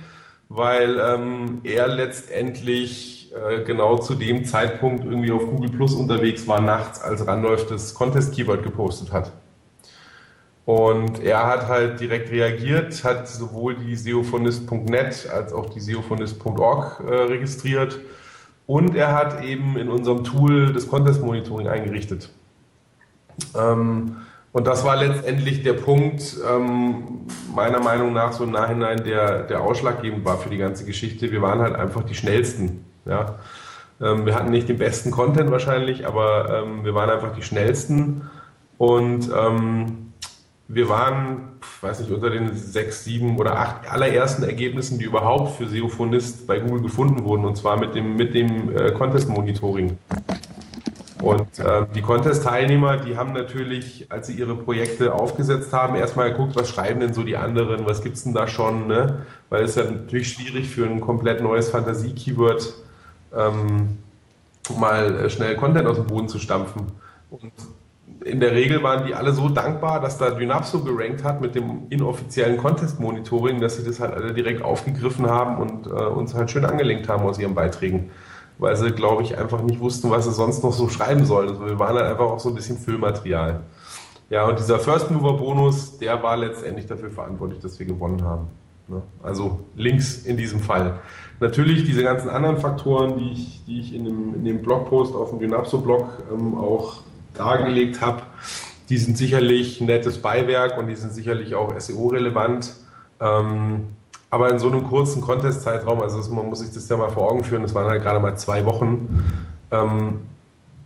weil 0.49 0.99
ähm, 0.99 1.61
er 1.63 1.87
letztendlich 1.87 3.12
äh, 3.33 3.63
genau 3.65 3.99
zu 3.99 4.15
dem 4.15 4.45
Zeitpunkt 4.45 5.05
irgendwie 5.05 5.33
auf 5.33 5.47
Google 5.47 5.71
Plus 5.71 5.95
unterwegs 5.95 6.47
war, 6.47 6.61
nachts, 6.61 7.01
als 7.01 7.27
Randolph 7.27 7.67
das 7.67 7.95
Contest-Keyword 7.95 8.63
gepostet 8.63 9.13
hat. 9.13 9.33
Und 10.65 11.21
er 11.21 11.47
hat 11.47 11.67
halt 11.67 11.99
direkt 11.99 12.31
reagiert, 12.31 13.03
hat 13.03 13.27
sowohl 13.29 13.75
die 13.75 13.97
seophonist.net 13.97 15.29
als 15.33 15.53
auch 15.53 15.71
die 15.71 15.81
seophonist.org 15.81 17.01
äh, 17.01 17.15
registriert 17.15 17.99
und 18.67 18.95
er 18.95 19.13
hat 19.13 19.43
eben 19.43 19.77
in 19.77 19.89
unserem 19.89 20.25
Tool 20.25 20.73
das 20.73 20.87
Contest 20.87 21.23
Monitoring 21.23 21.69
eingerichtet. 21.69 22.31
Ähm, 23.59 24.17
und 24.53 24.67
das 24.67 24.85
war 24.85 24.97
letztendlich 24.97 25.63
der 25.63 25.73
Punkt, 25.73 26.37
ähm, 26.49 27.27
meiner 27.55 27.81
Meinung 27.81 28.13
nach 28.13 28.33
so 28.33 28.45
im 28.45 28.51
Nachhinein, 28.51 29.03
der, 29.03 29.45
der 29.45 29.63
ausschlaggebend 29.63 30.25
war 30.25 30.39
für 30.39 30.51
die 30.51 30.59
ganze 30.59 30.85
Geschichte. 30.85 31.33
Wir 31.33 31.41
waren 31.41 31.61
halt 31.61 31.75
einfach 31.75 32.03
die 32.03 32.15
schnellsten. 32.15 32.85
Ja. 33.05 33.37
Ähm, 34.01 34.27
wir 34.27 34.35
hatten 34.35 34.51
nicht 34.51 34.69
den 34.69 34.79
besten 34.79 35.11
Content 35.11 35.51
wahrscheinlich, 35.51 36.07
aber 36.07 36.63
ähm, 36.63 36.85
wir 36.85 36.95
waren 36.95 37.11
einfach 37.11 37.35
die 37.35 37.43
schnellsten 37.43 38.31
und 38.79 39.31
ähm, 39.37 40.13
wir 40.69 40.89
waren, 40.89 41.59
weiß 41.83 42.01
nicht, 42.01 42.11
unter 42.11 42.31
den 42.31 42.57
sechs, 42.57 43.05
sieben 43.05 43.39
oder 43.39 43.59
acht 43.59 43.91
allerersten 43.91 44.43
Ergebnissen, 44.43 44.99
die 44.99 45.05
überhaupt 45.05 45.57
für 45.57 45.69
Seophonist 45.69 46.47
bei 46.47 46.59
Google 46.61 46.83
gefunden 46.83 47.25
wurden, 47.25 47.45
und 47.45 47.57
zwar 47.57 47.79
mit 47.79 47.95
dem, 47.95 48.17
mit 48.17 48.35
dem 48.35 48.75
äh, 48.75 48.91
Contest-Monitoring. 48.93 49.99
Und 51.21 51.59
äh, 51.61 51.87
die 51.95 52.01
Contest-Teilnehmer, 52.01 52.97
die 52.97 53.17
haben 53.17 53.33
natürlich, 53.33 54.07
als 54.11 54.27
sie 54.27 54.35
ihre 54.35 54.57
Projekte 54.57 55.15
aufgesetzt 55.15 55.73
haben, 55.73 55.95
erstmal 55.95 56.33
geguckt, 56.33 56.57
was 56.57 56.69
schreiben 56.69 56.99
denn 56.99 57.13
so 57.15 57.23
die 57.23 57.37
anderen, 57.37 57.87
was 57.87 58.03
gibt 58.03 58.17
es 58.17 58.25
denn 58.25 58.35
da 58.35 58.49
schon, 58.49 58.89
ne? 58.89 59.27
Weil 59.49 59.63
es 59.65 59.77
ja 59.77 59.85
natürlich 59.85 60.33
schwierig 60.33 60.69
für 60.69 60.85
ein 60.85 61.01
komplett 61.01 61.41
neues 61.41 61.71
Fantasie-Keyword 61.71 62.75
ähm, 63.37 63.99
mal 64.79 65.25
äh, 65.25 65.31
schnell 65.31 65.57
Content 65.57 65.87
aus 65.87 65.97
dem 65.97 66.07
Boden 66.07 66.29
zu 66.29 66.39
stampfen. 66.39 66.87
Und 67.31 67.53
in 68.25 68.41
der 68.41 68.53
Regel 68.53 68.83
waren 68.83 69.07
die 69.07 69.15
alle 69.15 69.33
so 69.33 69.49
dankbar, 69.49 70.01
dass 70.01 70.19
da 70.19 70.31
Dynapso 70.31 70.81
gerankt 70.81 71.25
hat 71.25 71.41
mit 71.41 71.55
dem 71.55 71.87
inoffiziellen 71.91 72.57
Contest-Monitoring, 72.57 73.61
dass 73.61 73.77
sie 73.77 73.85
das 73.85 74.01
halt 74.01 74.15
alle 74.15 74.33
direkt 74.33 74.63
aufgegriffen 74.63 75.29
haben 75.29 75.59
und 75.59 75.87
äh, 75.87 75.91
uns 75.91 76.35
halt 76.35 76.51
schön 76.51 76.65
angelenkt 76.65 77.09
haben 77.09 77.25
aus 77.25 77.39
ihren 77.39 77.55
Beiträgen. 77.55 78.11
Weil 78.59 78.77
sie, 78.77 78.93
glaube 78.93 79.23
ich, 79.23 79.37
einfach 79.39 79.63
nicht 79.63 79.81
wussten, 79.81 80.11
was 80.11 80.25
sie 80.25 80.33
sonst 80.33 80.63
noch 80.63 80.73
so 80.73 80.89
schreiben 80.89 81.25
sollen. 81.25 81.49
Also 81.49 81.67
wir 81.67 81.79
waren 81.79 81.97
halt 81.97 82.07
einfach 82.07 82.27
auch 82.27 82.39
so 82.39 82.51
ein 82.51 82.55
bisschen 82.55 82.79
Füllmaterial. 82.79 83.61
Ja, 84.31 84.47
und 84.47 84.59
dieser 84.59 84.79
First 84.79 85.11
Mover 85.11 85.37
Bonus, 85.37 85.99
der 85.99 86.23
war 86.23 86.37
letztendlich 86.37 86.87
dafür 86.87 87.11
verantwortlich, 87.11 87.61
dass 87.61 87.79
wir 87.79 87.87
gewonnen 87.87 88.23
haben. 88.23 88.47
Ne? 88.89 89.03
Also 89.23 89.61
Links 89.77 90.19
in 90.25 90.37
diesem 90.37 90.61
Fall. 90.61 91.01
Natürlich 91.43 91.83
diese 91.83 92.05
ganzen 92.05 92.31
anderen 92.31 92.59
Faktoren, 92.59 93.19
die 93.19 93.33
ich, 93.33 93.65
die 93.67 93.81
ich 93.81 93.93
in, 93.93 94.05
dem, 94.05 94.35
in 94.37 94.45
dem 94.45 94.63
Blogpost 94.63 95.13
auf 95.13 95.31
dem 95.31 95.41
Dynapso-Blog 95.41 96.07
ähm, 96.33 96.57
auch 96.57 97.01
dargelegt 97.35 98.01
habe, 98.01 98.23
die 98.89 98.97
sind 98.97 99.19
sicherlich 99.19 99.81
ein 99.81 99.87
nettes 99.87 100.23
Beiwerk 100.23 100.79
und 100.79 100.87
die 100.87 100.95
sind 100.95 101.13
sicherlich 101.13 101.57
auch 101.57 101.77
SEO-relevant. 101.77 102.73
Ähm, 103.21 103.89
aber 104.31 104.51
in 104.51 104.61
so 104.61 104.69
einem 104.69 104.87
kurzen 104.87 105.21
Contest-Zeitraum, 105.21 106.01
also 106.01 106.19
das, 106.19 106.31
man 106.31 106.47
muss 106.47 106.61
sich 106.61 106.73
das 106.73 106.89
ja 106.89 106.97
mal 106.97 107.11
vor 107.11 107.29
Augen 107.29 107.43
führen, 107.43 107.63
das 107.63 107.75
waren 107.75 107.87
halt 107.87 108.03
gerade 108.05 108.21
mal 108.21 108.37
zwei 108.37 108.65
Wochen, 108.65 109.25
ähm, 109.73 110.21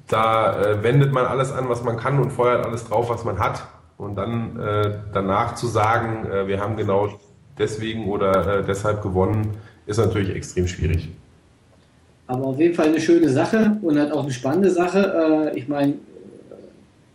da 0.09 0.59
äh, 0.59 0.83
wendet 0.83 1.13
man 1.13 1.27
alles 1.27 1.53
an, 1.53 1.69
was 1.69 1.85
man 1.85 1.99
kann 1.99 2.19
und 2.19 2.31
feuert 2.31 2.65
alles 2.65 2.87
drauf, 2.87 3.11
was 3.11 3.25
man 3.25 3.39
hat. 3.39 3.67
Und 3.99 4.15
dann 4.15 4.59
äh, 4.59 5.01
danach 5.13 5.55
zu 5.55 5.67
sagen, 5.67 6.25
äh, 6.25 6.47
wir 6.47 6.61
haben 6.61 6.77
genau 6.77 7.11
deswegen 7.59 8.09
oder 8.09 8.61
äh, 8.61 8.65
deshalb 8.65 9.03
gewonnen, 9.03 9.55
ist 9.87 9.99
natürlich 9.99 10.35
extrem 10.35 10.67
schwierig. 10.67 11.09
Aber 12.27 12.47
auf 12.47 12.59
jeden 12.59 12.75
Fall 12.75 12.89
eine 12.89 13.01
schöne 13.01 13.29
Sache 13.29 13.77
und 13.83 13.99
halt 13.99 14.13
auch 14.13 14.25
eine 14.25 14.33
spannende 14.33 14.71
Sache. 14.71 15.53
Äh, 15.55 15.59
ich 15.59 15.69
meine, 15.69 15.95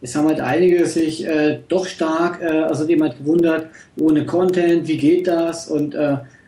es 0.02 0.16
haben 0.16 0.28
halt 0.28 0.40
einige 0.40 0.86
sich 0.86 1.26
äh, 1.28 1.60
doch 1.68 1.86
stark, 1.86 2.42
äh, 2.42 2.46
also 2.46 2.88
dem 2.88 3.04
halt 3.04 3.18
gewundert, 3.18 3.68
ohne 4.00 4.26
Content, 4.26 4.88
wie 4.88 4.98
geht 4.98 5.28
das? 5.28 5.68
Und 5.68 5.96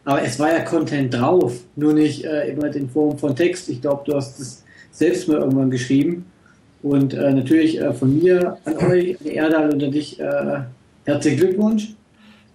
aber 0.05 0.21
es 0.21 0.37
war 0.37 0.51
ja 0.51 0.59
Content 0.65 1.13
drauf, 1.13 1.61
nur 1.77 1.93
nicht 1.93 2.25
immer 2.25 2.75
in 2.75 2.89
Form 2.89 3.17
von 3.17 3.33
Text. 3.37 3.69
Ich 3.69 3.79
glaube, 3.79 4.03
du 4.05 4.15
hast 4.15 4.37
es 4.37 4.61
selbst 4.91 5.29
mal 5.29 5.37
irgendwann 5.37 5.71
geschrieben. 5.71 6.25
Und 6.81 7.13
natürlich 7.13 7.79
von 7.97 8.19
mir 8.21 8.57
an 8.65 8.77
euch, 8.79 9.17
an 9.21 9.27
Erdal 9.27 9.69
und 9.69 9.81
an 9.81 9.91
dich, 9.91 10.19
herzlichen 11.05 11.37
Glückwunsch. 11.37 11.95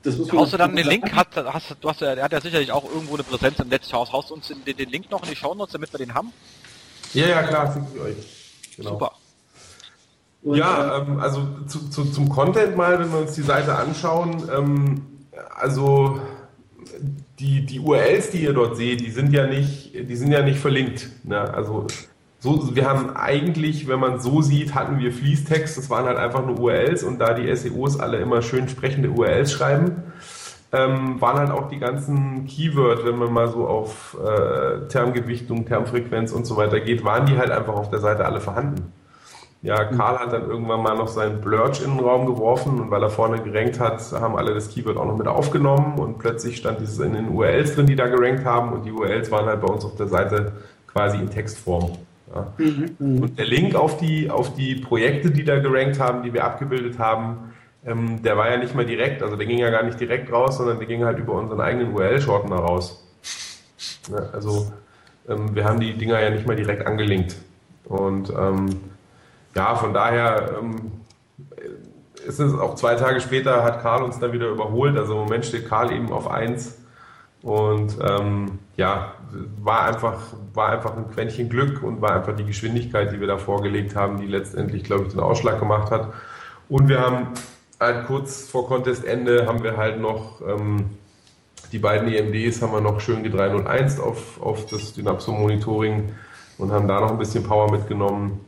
Das 0.03 0.17
muss 0.17 0.29
man 0.29 0.39
Haust 0.39 0.53
du 0.53 0.57
dann 0.57 0.77
den 0.77 0.87
Link? 0.87 1.13
Hat, 1.13 1.29
hast, 1.37 1.77
du 1.81 1.89
hast, 1.89 2.03
er 2.03 2.23
hat 2.23 2.33
ja 2.33 2.41
sicherlich 2.41 2.71
auch 2.73 2.85
irgendwo 2.85 3.15
eine 3.15 3.25
Präsenz 3.25 3.59
im 3.59 3.69
Netzhaus. 3.69 4.13
Haust 4.13 4.31
du 4.31 4.35
uns 4.35 4.49
den, 4.49 4.77
den, 4.77 4.89
Link 4.91 5.11
noch 5.11 5.23
in 5.25 5.31
die 5.31 5.37
Shownotes, 5.37 5.73
damit 5.73 5.93
wir 5.93 5.99
den 5.99 6.15
haben? 6.15 6.33
Ja, 7.15 7.27
ja, 7.27 7.43
klar, 7.43 7.73
finde 7.73 7.89
ich 7.95 8.01
euch. 8.01 8.17
Genau. 8.77 8.91
Super. 8.91 9.13
Und, 10.43 10.57
ja, 10.57 10.99
äh, 10.99 11.01
ähm, 11.01 11.21
also 11.21 11.47
zu, 11.67 11.89
zu, 11.91 12.05
zum 12.07 12.29
Content 12.29 12.77
mal, 12.77 12.99
wenn 12.99 13.11
wir 13.11 13.19
uns 13.19 13.33
die 13.33 13.43
Seite 13.43 13.75
anschauen, 13.75 14.49
ähm, 14.55 15.03
also 15.55 16.21
die, 17.39 17.67
die 17.67 17.81
URLs, 17.81 18.31
die 18.31 18.43
ihr 18.43 18.53
dort 18.53 18.77
seht, 18.77 19.01
die 19.01 19.11
sind 19.11 19.33
ja 19.33 19.47
nicht, 19.47 19.93
die 19.95 20.17
sind 20.17 20.33
ja 20.33 20.43
nicht 20.43 20.59
verlinkt. 20.59 21.09
Ne? 21.25 21.41
Also 21.41 21.87
so, 22.41 22.77
wir 22.77 22.89
haben 22.89 23.17
eigentlich, 23.17 23.89
wenn 23.89 23.99
man 23.99 24.21
so 24.21 24.43
sieht, 24.43 24.75
hatten 24.75 25.01
wir 25.01 25.13
Fließtext, 25.13 25.77
das 25.77 25.91
waren 25.91 26.07
halt 26.07 26.19
einfach 26.19 26.47
nur 26.47 26.61
URLs 26.61 27.03
und 27.03 27.19
da 27.19 27.35
die 27.35 27.55
SEOs 27.55 27.99
alle 27.99 28.19
immer 28.19 28.43
schön 28.43 28.69
sprechende 28.69 29.11
URLs 29.11 29.51
schreiben, 29.51 30.05
ähm, 30.73 31.21
waren 31.21 31.39
halt 31.39 31.51
auch 31.51 31.69
die 31.69 31.79
ganzen 31.79 32.47
Keyword, 32.47 33.05
wenn 33.05 33.17
man 33.17 33.33
mal 33.33 33.49
so 33.49 33.67
auf 33.67 34.17
äh, 34.25 34.87
Termgewichtung, 34.87 35.67
Termfrequenz 35.67 36.31
und 36.31 36.47
so 36.47 36.57
weiter 36.57 36.79
geht, 36.79 37.05
waren 37.05 37.27
die 37.27 37.37
halt 37.37 37.51
einfach 37.51 37.75
auf 37.75 37.91
der 37.91 37.99
Seite 37.99 38.25
alle 38.25 38.41
vorhanden. 38.41 38.93
Ja, 39.63 39.85
Karl 39.87 40.21
hat 40.21 40.33
dann 40.33 40.49
irgendwann 40.49 40.81
mal 40.81 40.97
noch 40.97 41.09
seinen 41.09 41.41
Blurch 41.41 41.83
in 41.83 41.97
den 41.97 42.05
Raum 42.05 42.27
geworfen 42.27 42.79
und 42.79 42.93
weil 42.93 43.03
er 43.03 43.11
vorne 43.11 43.43
gerankt 43.43 43.81
hat, 43.81 44.01
haben 44.13 44.37
alle 44.37 44.55
das 44.55 44.69
Keyword 44.69 44.97
auch 44.97 45.07
noch 45.07 45.17
mit 45.17 45.27
aufgenommen 45.27 45.99
und 45.99 46.19
plötzlich 46.19 46.59
stand 46.59 46.81
dieses 46.81 47.01
in 47.01 47.15
den 47.15 47.31
URLs 47.31 47.75
drin, 47.75 47.87
die 47.87 47.97
da 47.97 48.07
gerankt 48.07 48.45
haben 48.45 48.73
und 48.73 48.85
die 48.85 48.93
URLs 48.93 49.33
waren 49.33 49.47
halt 49.47 49.61
bei 49.61 49.67
uns 49.67 49.85
auf 49.85 49.97
der 49.97 50.07
Seite 50.07 50.53
quasi 50.87 51.19
in 51.19 51.29
Textform. 51.29 51.99
Ja. 52.35 52.53
Mhm, 52.59 52.97
mhm. 52.99 53.23
und 53.23 53.39
der 53.39 53.47
Link 53.47 53.75
auf 53.75 53.97
die, 53.97 54.31
auf 54.31 54.55
die 54.55 54.77
Projekte, 54.77 55.31
die 55.31 55.45
da 55.45 55.59
gerankt 55.59 55.99
haben, 55.99 56.23
die 56.23 56.33
wir 56.33 56.45
abgebildet 56.45 56.99
haben, 56.99 57.53
ähm, 57.87 58.23
der 58.23 58.37
war 58.37 58.51
ja 58.51 58.57
nicht 58.57 58.75
mal 58.75 58.85
direkt, 58.85 59.23
also 59.23 59.37
der 59.37 59.47
ging 59.47 59.59
ja 59.59 59.71
gar 59.71 59.83
nicht 59.83 59.99
direkt 59.99 60.31
raus, 60.33 60.59
sondern 60.59 60.79
der 60.79 60.87
ging 60.87 61.05
halt 61.05 61.19
über 61.19 61.35
unseren 61.35 61.61
eigenen 61.61 61.95
URL-Shortener 61.95 62.57
raus. 62.57 63.03
Ja, 64.11 64.31
also 64.33 64.71
ähm, 65.29 65.55
wir 65.55 65.65
haben 65.65 65.81
die 65.81 65.95
Dinger 65.95 66.21
ja 66.21 66.31
nicht 66.31 66.47
mal 66.47 66.57
direkt 66.57 66.87
angelinkt. 66.87 67.37
Und 67.85 68.31
ähm, 68.31 68.69
ja, 69.55 69.75
von 69.77 69.95
daher 69.95 70.59
ähm, 70.61 70.93
ist 72.27 72.39
es 72.39 72.55
auch 72.59 72.75
zwei 72.75 72.95
Tage 72.97 73.21
später 73.21 73.65
hat 73.65 73.83
Karl 73.83 74.03
uns 74.03 74.19
dann 74.19 74.33
wieder 74.33 74.49
überholt. 74.49 74.97
Also 74.97 75.15
im 75.15 75.21
Moment 75.21 75.47
steht 75.47 75.69
Karl 75.69 75.93
eben 75.93 76.13
auf 76.13 76.31
1. 76.31 76.79
Und 77.43 77.97
ähm, 78.03 78.59
ja, 78.77 79.15
war 79.63 79.85
einfach, 79.85 80.19
war 80.55 80.71
einfach 80.71 80.97
ein 80.97 81.11
Quäntchen 81.11 81.49
Glück 81.49 81.83
und 81.83 82.01
war 82.01 82.15
einfach 82.15 82.35
die 82.35 82.45
Geschwindigkeit, 82.45 83.13
die 83.13 83.21
wir 83.21 83.27
da 83.27 83.39
vorgelegt 83.39 83.97
haben, 83.97 84.19
die 84.19 84.27
letztendlich, 84.27 84.85
glaube 84.85 85.05
ich, 85.05 85.11
den 85.11 85.21
Ausschlag 85.21 85.59
gemacht 85.59 85.91
hat. 85.91 86.13
Und 86.69 86.89
wir 86.89 87.01
haben 87.01 87.29
halt 87.81 88.07
kurz 88.07 88.49
vor 88.49 88.67
Contestende 88.67 89.47
haben 89.47 89.63
wir 89.63 89.77
halt 89.77 90.01
noch 90.01 90.41
ähm, 90.41 90.91
die 91.73 91.79
beiden 91.79 92.09
EMDs 92.09 92.63
haben 92.63 92.73
wir 92.73 92.81
noch 92.81 93.01
schön 93.01 93.25
G301 93.25 94.01
auf, 94.01 94.41
auf 94.41 94.67
das 94.67 94.95
Dynapso-Monitoring 94.95 96.15
und 96.57 96.73
haben 96.73 96.89
da 96.89 97.01
noch 97.01 97.11
ein 97.11 97.19
bisschen 97.19 97.45
Power 97.45 97.71
mitgenommen. 97.71 98.41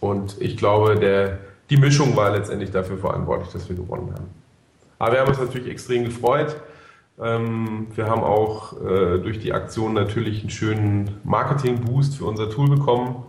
Und 0.00 0.40
ich 0.40 0.56
glaube, 0.56 0.96
der, 0.96 1.38
die 1.70 1.76
Mischung 1.76 2.16
war 2.16 2.30
letztendlich 2.30 2.72
dafür 2.72 2.98
verantwortlich, 2.98 3.52
dass 3.52 3.68
wir 3.68 3.76
gewonnen 3.76 4.12
haben. 4.12 4.28
Aber 4.98 5.12
wir 5.12 5.20
haben 5.20 5.28
uns 5.28 5.38
natürlich 5.38 5.68
extrem 5.68 6.04
gefreut. 6.04 6.56
Ähm, 7.22 7.86
wir 7.94 8.08
haben 8.08 8.22
auch 8.22 8.74
äh, 8.80 9.18
durch 9.18 9.38
die 9.38 9.52
Aktion 9.52 9.94
natürlich 9.94 10.40
einen 10.40 10.50
schönen 10.50 11.20
Marketing-Boost 11.24 12.16
für 12.16 12.26
unser 12.26 12.50
Tool 12.50 12.68
bekommen. 12.68 13.24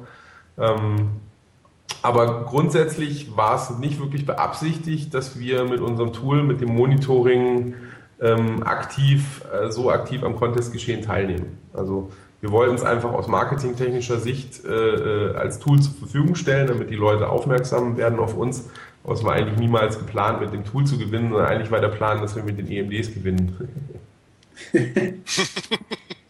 Ähm, 0.57 1.09
aber 2.01 2.45
grundsätzlich 2.45 3.35
war 3.35 3.55
es 3.55 3.77
nicht 3.79 3.99
wirklich 3.99 4.25
beabsichtigt, 4.25 5.13
dass 5.13 5.39
wir 5.39 5.63
mit 5.65 5.79
unserem 5.79 6.13
Tool, 6.13 6.43
mit 6.43 6.61
dem 6.61 6.75
Monitoring 6.75 7.75
ähm, 8.19 8.63
aktiv, 8.63 9.43
äh, 9.53 9.71
so 9.71 9.89
aktiv 9.89 10.23
am 10.23 10.35
Contest-Geschehen 10.35 11.01
teilnehmen. 11.01 11.57
Also 11.73 12.11
wir 12.41 12.51
wollten 12.51 12.75
es 12.75 12.83
einfach 12.83 13.13
aus 13.13 13.27
marketingtechnischer 13.27 14.19
Sicht 14.19 14.63
äh, 14.63 14.69
äh, 14.69 15.35
als 15.35 15.59
Tool 15.59 15.79
zur 15.79 15.93
Verfügung 15.93 16.35
stellen, 16.35 16.67
damit 16.67 16.89
die 16.89 16.95
Leute 16.95 17.29
aufmerksam 17.29 17.97
werden 17.97 18.19
auf 18.19 18.35
uns. 18.35 18.69
Es 19.13 19.23
war 19.23 19.33
eigentlich 19.33 19.57
niemals 19.57 19.97
geplant, 19.97 20.41
mit 20.41 20.53
dem 20.53 20.65
Tool 20.65 20.85
zu 20.85 20.97
gewinnen, 20.97 21.29
sondern 21.31 21.47
eigentlich 21.47 21.71
war 21.71 21.79
der 21.79 21.89
Plan, 21.89 22.21
dass 22.21 22.35
wir 22.35 22.43
mit 22.43 22.57
den 22.57 22.69
EMDs 22.69 23.13
gewinnen. 23.13 23.69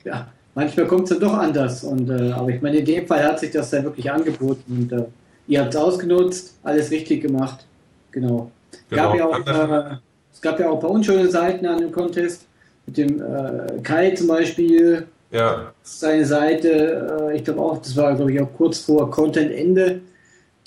ja, 0.04 0.28
manchmal 0.54 0.86
kommt 0.86 1.04
es 1.04 1.10
dann 1.10 1.20
doch 1.20 1.34
anders. 1.34 1.84
Und, 1.84 2.10
äh, 2.10 2.32
aber 2.32 2.50
ich 2.50 2.62
meine, 2.62 2.78
in 2.78 2.86
dem 2.86 3.08
Fall 3.08 3.24
hat 3.24 3.40
sich 3.40 3.52
das 3.52 3.70
dann 3.72 3.84
wirklich 3.84 4.12
angeboten 4.12 4.64
und 4.68 4.92
äh, 4.92 5.06
ihr 5.48 5.62
habt 5.62 5.74
es 5.74 5.80
ausgenutzt, 5.80 6.56
alles 6.64 6.92
richtig 6.92 7.22
gemacht. 7.22 7.66
Genau. 8.12 8.52
genau. 8.90 9.04
Gab 9.04 9.16
ja 9.16 9.26
auch, 9.26 9.92
äh, 9.92 9.98
es 10.32 10.42
gab 10.42 10.60
ja 10.60 10.70
auch 10.70 10.76
ein 10.76 10.80
paar 10.82 10.92
unschöne 10.92 11.30
Seiten 11.30 11.66
an 11.66 11.80
dem 11.80 11.92
Contest. 11.92 12.46
Mit 12.86 12.98
dem 12.98 13.22
äh, 13.22 13.82
Kai 13.82 14.12
zum 14.12 14.28
Beispiel, 14.28 15.08
ja. 15.32 15.74
Seine 15.84 16.26
Seite, 16.26 17.30
äh, 17.32 17.38
ich 17.38 17.44
glaube 17.44 17.62
auch, 17.62 17.78
das 17.80 17.96
war 17.96 18.16
glaube 18.16 18.32
ich 18.32 18.42
auch 18.42 18.52
kurz 18.56 18.80
vor 18.80 19.10
Content-Ende, 19.12 20.02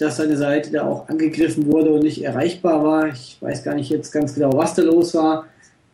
dass 0.01 0.16
seine 0.16 0.36
Seite 0.36 0.70
da 0.70 0.86
auch 0.86 1.09
angegriffen 1.09 1.66
wurde 1.66 1.90
und 1.90 2.02
nicht 2.02 2.24
erreichbar 2.24 2.82
war. 2.82 3.09
Ich 3.09 3.36
weiß 3.40 3.62
gar 3.62 3.74
nicht 3.74 3.90
jetzt 3.90 4.12
ganz 4.12 4.35
genau, 4.35 4.56
was 4.56 4.74
da 4.74 4.82
los 4.82 5.14
war. 5.14 5.44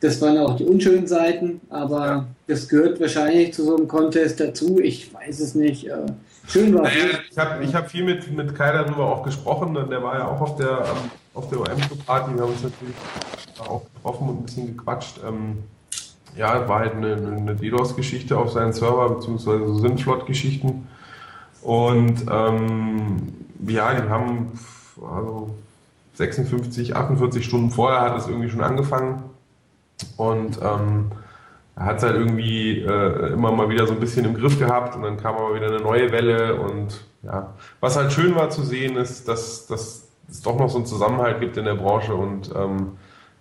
Das 0.01 0.21
waren 0.21 0.39
auch 0.39 0.57
die 0.57 0.65
unschönen 0.65 1.07
Seiten, 1.07 1.61
aber 1.71 2.07
ja. 2.07 2.27
das 2.47 2.69
gehört 2.69 3.01
wahrscheinlich 3.01 3.55
zu 3.55 3.65
so 3.65 3.77
einem 3.77 3.89
Contest 3.89 4.39
dazu. 4.39 4.79
Ich 4.79 5.13
weiß 5.13 5.41
es 5.41 5.55
nicht. 5.55 5.89
Äh, 5.89 6.07
schön 6.47 6.73
war 6.75 6.83
naja, 6.83 7.19
Ich 7.31 7.39
habe 7.39 7.65
ich 7.65 7.75
hab 7.75 7.91
viel 7.91 8.05
mit, 8.05 8.31
mit 8.31 8.55
Kai 8.55 8.73
darüber 8.73 9.07
auch 9.07 9.23
gesprochen. 9.23 9.75
Der 9.75 10.03
war 10.03 10.19
ja 10.19 10.29
auch 10.29 10.41
auf 10.41 10.57
der, 10.57 10.85
auf 11.35 11.49
der 11.49 11.61
OM-Party. 11.61 12.35
Wir 12.35 12.43
haben 12.43 12.53
uns 12.53 12.63
natürlich 12.63 12.95
auch 13.59 13.83
getroffen 13.95 14.29
und 14.29 14.41
ein 14.41 14.45
bisschen 14.45 14.77
gequatscht. 14.77 15.19
Ähm, 15.27 15.59
ja, 16.37 16.69
war 16.69 16.81
halt 16.81 16.95
eine, 16.95 17.15
eine 17.17 17.55
DDoS-Geschichte 17.57 18.37
auf 18.37 18.53
seinen 18.53 18.75
Server, 18.75 19.09
beziehungsweise 19.09 19.67
so 19.67 19.79
Synflot-Geschichten. 19.79 20.87
Und 21.63 22.27
ähm, 22.31 23.46
ja, 23.67 23.95
die 23.95 24.09
haben 24.09 24.59
also 24.97 25.55
56, 26.15 26.97
48 26.97 27.45
Stunden 27.45 27.71
vorher 27.71 28.01
hat 28.01 28.19
es 28.19 28.27
irgendwie 28.27 28.51
schon 28.51 28.63
angefangen. 28.63 29.25
Und 30.17 30.59
ähm, 30.63 31.11
hat 31.77 31.99
es 31.99 32.03
halt 32.03 32.17
irgendwie 32.17 32.81
äh, 32.81 33.33
immer 33.33 33.53
mal 33.53 33.69
wieder 33.69 33.87
so 33.87 33.93
ein 33.93 34.01
bisschen 34.01 34.25
im 34.25 34.35
Griff 34.35 34.59
gehabt 34.59 34.97
und 34.97 35.03
dann 35.03 35.19
kam 35.19 35.37
aber 35.37 35.55
wieder 35.55 35.67
eine 35.67 35.81
neue 35.81 36.11
Welle. 36.11 36.57
Und 36.57 37.05
ja, 37.23 37.55
was 37.81 37.97
halt 37.97 38.13
schön 38.13 38.35
war 38.35 38.51
zu 38.51 38.63
sehen, 38.63 38.97
ist, 38.97 39.29
dass, 39.29 39.67
dass 39.67 40.09
es 40.29 40.43
doch 40.43 40.59
noch 40.59 40.71
so 40.71 40.79
einen 40.79 40.87
Zusammenhalt 40.87 41.41
gibt 41.41 41.57
in 41.57 41.67
der 41.67 41.75
Branche 41.75 42.15
und 42.15 42.51
ähm, 42.55 42.93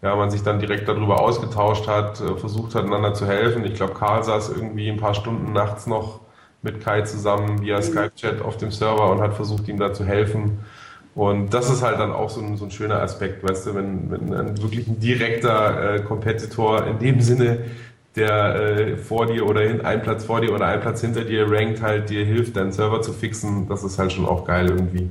ja, 0.01 0.15
man 0.15 0.29
sich 0.29 0.43
dann 0.43 0.59
direkt 0.59 0.87
darüber 0.87 1.21
ausgetauscht 1.21 1.87
hat, 1.87 2.19
äh, 2.21 2.35
versucht 2.35 2.75
hat, 2.75 2.85
einander 2.85 3.13
zu 3.13 3.25
helfen. 3.25 3.65
Ich 3.65 3.75
glaube, 3.75 3.93
Karl 3.93 4.23
saß 4.23 4.49
irgendwie 4.49 4.89
ein 4.89 4.97
paar 4.97 5.13
Stunden 5.13 5.53
nachts 5.53 5.87
noch 5.87 6.19
mit 6.65 6.83
Kai 6.83 7.01
zusammen 7.03 7.61
via 7.61 7.77
mhm. 7.77 7.83
Skype-Chat 7.83 8.41
auf 8.41 8.57
dem 8.57 8.71
Server 8.71 9.09
und 9.09 9.21
hat 9.21 9.35
versucht, 9.35 9.67
ihm 9.69 9.79
da 9.79 9.93
zu 9.93 10.03
helfen. 10.03 10.59
Und 11.15 11.53
das 11.53 11.69
ist 11.69 11.81
halt 11.81 11.97
dann 11.99 12.11
auch 12.11 12.29
so 12.29 12.41
ein, 12.41 12.57
so 12.57 12.65
ein 12.65 12.71
schöner 12.71 13.01
Aspekt, 13.01 13.41
weißt 13.41 13.67
du, 13.67 13.75
wenn, 13.75 14.11
wenn 14.11 14.33
ein 14.33 14.61
wirklich 14.61 14.85
ein 14.87 14.99
direkter 14.99 15.95
äh, 15.95 15.99
Kompetitor 16.01 16.85
in 16.85 16.99
dem 16.99 17.21
Sinne, 17.21 17.59
der 18.17 18.55
äh, 18.55 18.97
vor 18.97 19.27
dir 19.27 19.45
oder 19.45 19.61
hin, 19.61 19.85
ein 19.85 20.01
Platz 20.01 20.25
vor 20.25 20.41
dir 20.41 20.53
oder 20.53 20.65
ein 20.67 20.81
Platz 20.81 20.99
hinter 20.99 21.23
dir 21.23 21.49
rankt, 21.49 21.81
halt 21.81 22.09
dir 22.09 22.25
hilft, 22.25 22.57
deinen 22.57 22.73
Server 22.73 23.01
zu 23.01 23.13
fixen, 23.13 23.69
das 23.69 23.83
ist 23.85 23.97
halt 23.97 24.11
schon 24.11 24.25
auch 24.25 24.43
geil 24.45 24.69
irgendwie. 24.69 25.09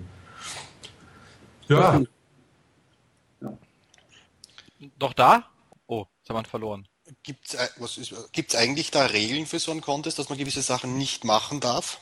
Ja, 1.69 2.01
noch 5.01 5.13
da? 5.13 5.45
Oh, 5.87 6.07
jetzt 6.19 6.29
haben 6.29 6.37
wir 6.37 6.43
ihn 6.43 6.47
verloren. 6.47 6.89
Gibt 7.25 7.55
es 8.49 8.55
eigentlich 8.55 8.91
da 8.91 9.07
Regeln 9.07 9.47
für 9.47 9.59
so 9.59 9.71
einen 9.71 9.81
Contest, 9.81 10.19
dass 10.19 10.29
man 10.29 10.39
gewisse 10.39 10.63
Sachen 10.63 10.97
nicht 10.99 11.25
machen 11.25 11.61
darf? 11.61 11.99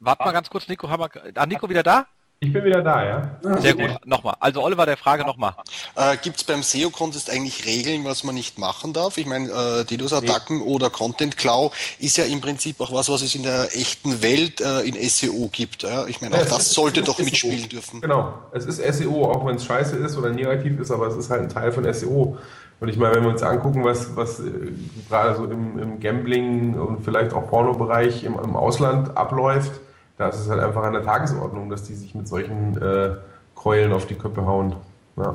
Warte 0.00 0.24
mal 0.24 0.32
ganz 0.32 0.48
kurz, 0.48 0.66
Nico, 0.66 0.88
haben 0.88 1.02
wir, 1.02 1.10
ah, 1.34 1.46
Nico 1.46 1.68
wieder 1.68 1.82
da? 1.82 2.06
Ich 2.42 2.50
bin 2.50 2.64
wieder 2.64 2.80
da, 2.80 3.04
ja. 3.04 3.38
Sehr 3.60 3.74
gut. 3.74 3.90
Nochmal. 4.06 4.34
Also 4.40 4.62
Oliver, 4.62 4.86
der 4.86 4.96
Frage 4.96 5.26
nochmal. 5.26 5.52
Äh, 5.94 6.16
Gibt 6.22 6.38
es 6.38 6.44
beim 6.44 6.62
SEO-Contest 6.62 7.28
eigentlich 7.28 7.66
Regeln, 7.66 8.06
was 8.06 8.24
man 8.24 8.34
nicht 8.34 8.58
machen 8.58 8.94
darf? 8.94 9.18
Ich 9.18 9.26
meine, 9.26 9.50
äh, 9.50 9.84
DDoS-Attacken 9.84 10.56
nee. 10.56 10.64
oder 10.64 10.88
Content-Cloud 10.88 11.72
ist 11.98 12.16
ja 12.16 12.24
im 12.24 12.40
Prinzip 12.40 12.80
auch 12.80 12.94
was, 12.94 13.10
was 13.10 13.20
es 13.20 13.34
in 13.34 13.42
der 13.42 13.76
echten 13.76 14.22
Welt 14.22 14.62
äh, 14.62 14.80
in 14.88 14.94
SEO 15.06 15.50
gibt. 15.52 15.82
Ja? 15.82 16.06
Ich 16.06 16.22
meine, 16.22 16.34
auch 16.36 16.38
ja, 16.38 16.46
das 16.46 16.72
sollte 16.72 17.02
doch 17.02 17.18
mitspielen 17.18 17.58
SEO. 17.58 17.68
dürfen. 17.68 18.00
Genau. 18.00 18.38
Es 18.52 18.64
ist 18.64 18.82
SEO, 18.82 19.30
auch 19.30 19.44
wenn 19.44 19.56
es 19.56 19.66
scheiße 19.66 19.96
ist 19.96 20.16
oder 20.16 20.30
negativ 20.30 20.80
ist, 20.80 20.90
aber 20.90 21.08
es 21.08 21.16
ist 21.16 21.28
halt 21.28 21.42
ein 21.42 21.50
Teil 21.50 21.72
von 21.72 21.92
SEO. 21.92 22.38
Und 22.80 22.88
ich 22.88 22.96
meine, 22.96 23.14
wenn 23.14 23.24
wir 23.24 23.30
uns 23.30 23.42
angucken, 23.42 23.84
was, 23.84 24.16
was 24.16 24.40
äh, 24.40 24.72
gerade 25.08 25.36
so 25.36 25.44
im, 25.44 25.78
im 25.78 26.00
Gambling 26.00 26.74
und 26.74 27.04
vielleicht 27.04 27.34
auch 27.34 27.48
Porno-Bereich 27.48 28.24
im, 28.24 28.38
im 28.38 28.56
Ausland 28.56 29.16
abläuft, 29.16 29.80
da 30.16 30.28
ist 30.28 30.40
es 30.40 30.48
halt 30.48 30.60
einfach 30.60 30.82
an 30.82 30.94
der 30.94 31.04
Tagesordnung, 31.04 31.68
dass 31.68 31.84
die 31.84 31.94
sich 31.94 32.14
mit 32.14 32.26
solchen 32.26 32.80
äh, 32.80 33.16
Keulen 33.54 33.92
auf 33.92 34.06
die 34.06 34.14
Köpfe 34.14 34.46
hauen. 34.46 34.76
Ja. 35.16 35.34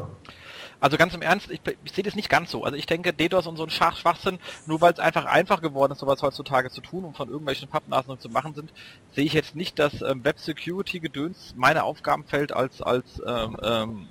Also 0.80 0.98
ganz 0.98 1.14
im 1.14 1.22
Ernst, 1.22 1.50
ich, 1.50 1.62
ich 1.84 1.92
sehe 1.94 2.04
das 2.04 2.16
nicht 2.16 2.30
ganz 2.30 2.52
so. 2.52 2.64
Also 2.64 2.78
ich 2.78 2.86
denke, 2.86 3.14
DDoS 3.14 3.48
und 3.48 3.58
so 3.58 3.64
ein 3.64 3.70
Schach 3.70 3.96
Schwachsinn, 3.96 4.40
nur 4.66 4.82
weil 4.82 4.94
es 4.94 5.00
einfach 5.00 5.26
einfach 5.26 5.62
geworden 5.62 5.94
ist, 5.94 6.00
sowas 6.00 6.22
heutzutage 6.22 6.70
zu 6.70 6.82
tun 6.82 7.06
und 7.06 7.16
von 7.16 7.30
irgendwelchen 7.30 7.70
Pappnasen 7.70 8.20
zu 8.20 8.30
machen 8.30 8.54
sind, 8.54 8.72
sehe 9.14 9.26
ich 9.26 9.34
jetzt 9.34 9.56
nicht, 9.56 9.80
dass 9.80 10.02
ähm, 10.02 10.24
Web 10.24 10.40
Security 10.40 11.00
Gedöns 11.00 11.54
meine 11.56 11.84
Aufgabenfeld 11.84 12.54
als 12.54 12.82
als 12.82 13.22
ähm, 13.26 13.58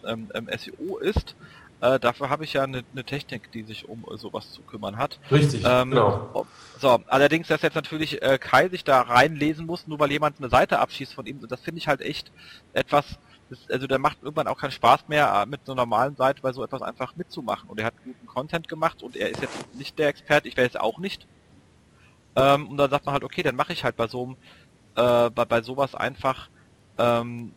ähm, 0.05 0.31
ähm, 0.35 0.49
SEO 0.57 0.99
ist. 0.99 1.37
Äh, 1.85 2.01
dafür 2.01 2.31
habe 2.31 2.45
ich 2.45 2.55
ja 2.55 2.63
eine, 2.63 2.83
eine, 2.93 3.05
Technik, 3.05 3.53
die 3.53 3.63
sich 3.63 3.87
um 3.87 4.07
äh, 4.11 4.17
sowas 4.17 4.51
zu 4.53 4.63
kümmern 4.63 4.97
hat. 4.97 5.21
Richtig, 5.31 5.65
ähm, 5.67 5.91
genau. 5.91 6.47
So, 6.81 6.99
allerdings, 7.09 7.49
dass 7.49 7.61
jetzt 7.61 7.75
natürlich 7.75 8.23
äh, 8.23 8.39
Kai 8.39 8.71
sich 8.71 8.85
da 8.85 9.03
reinlesen 9.03 9.67
muss, 9.67 9.87
nur 9.87 9.99
weil 9.99 10.11
jemand 10.11 10.39
eine 10.39 10.49
Seite 10.49 10.79
abschießt 10.79 11.13
von 11.13 11.27
ihm, 11.27 11.47
das 11.47 11.61
finde 11.61 11.81
ich 11.81 11.87
halt 11.87 12.01
echt 12.01 12.33
etwas, 12.73 13.19
das, 13.51 13.59
also 13.69 13.87
der 13.87 13.99
macht 13.99 14.17
irgendwann 14.23 14.47
auch 14.47 14.57
keinen 14.57 14.71
Spaß 14.71 15.09
mehr, 15.09 15.43
äh, 15.43 15.47
mit 15.47 15.61
einer 15.67 15.75
normalen 15.75 16.17
Seite 16.17 16.41
bei 16.41 16.55
so 16.55 16.65
etwas 16.65 16.81
einfach 16.81 17.17
mitzumachen. 17.17 17.69
Und 17.69 17.79
er 17.79 17.85
hat 17.85 17.95
guten 18.03 18.27
Content 18.27 18.67
gemacht 18.67 19.03
und 19.03 19.15
er 19.15 19.29
ist 19.29 19.43
jetzt 19.43 19.75
nicht 19.75 19.99
der 19.99 20.09
Experte, 20.09 20.49
ich 20.49 20.57
wäre 20.57 20.67
es 20.67 20.77
auch 20.77 20.99
nicht. 20.99 21.27
Ähm, 22.35 22.67
und 22.67 22.79
dann 22.79 22.89
sagt 22.89 23.05
man 23.05 23.13
halt, 23.13 23.25
okay, 23.25 23.43
dann 23.43 23.57
mache 23.57 23.75
ich 23.75 23.85
halt 23.85 23.97
bei 23.97 24.07
so 24.07 24.25
einem 24.25 24.37
äh, 25.27 25.29
bei, 25.29 25.45
bei 25.45 25.61
sowas 25.61 25.95
einfach 25.95 26.49
ähm, 26.97 27.53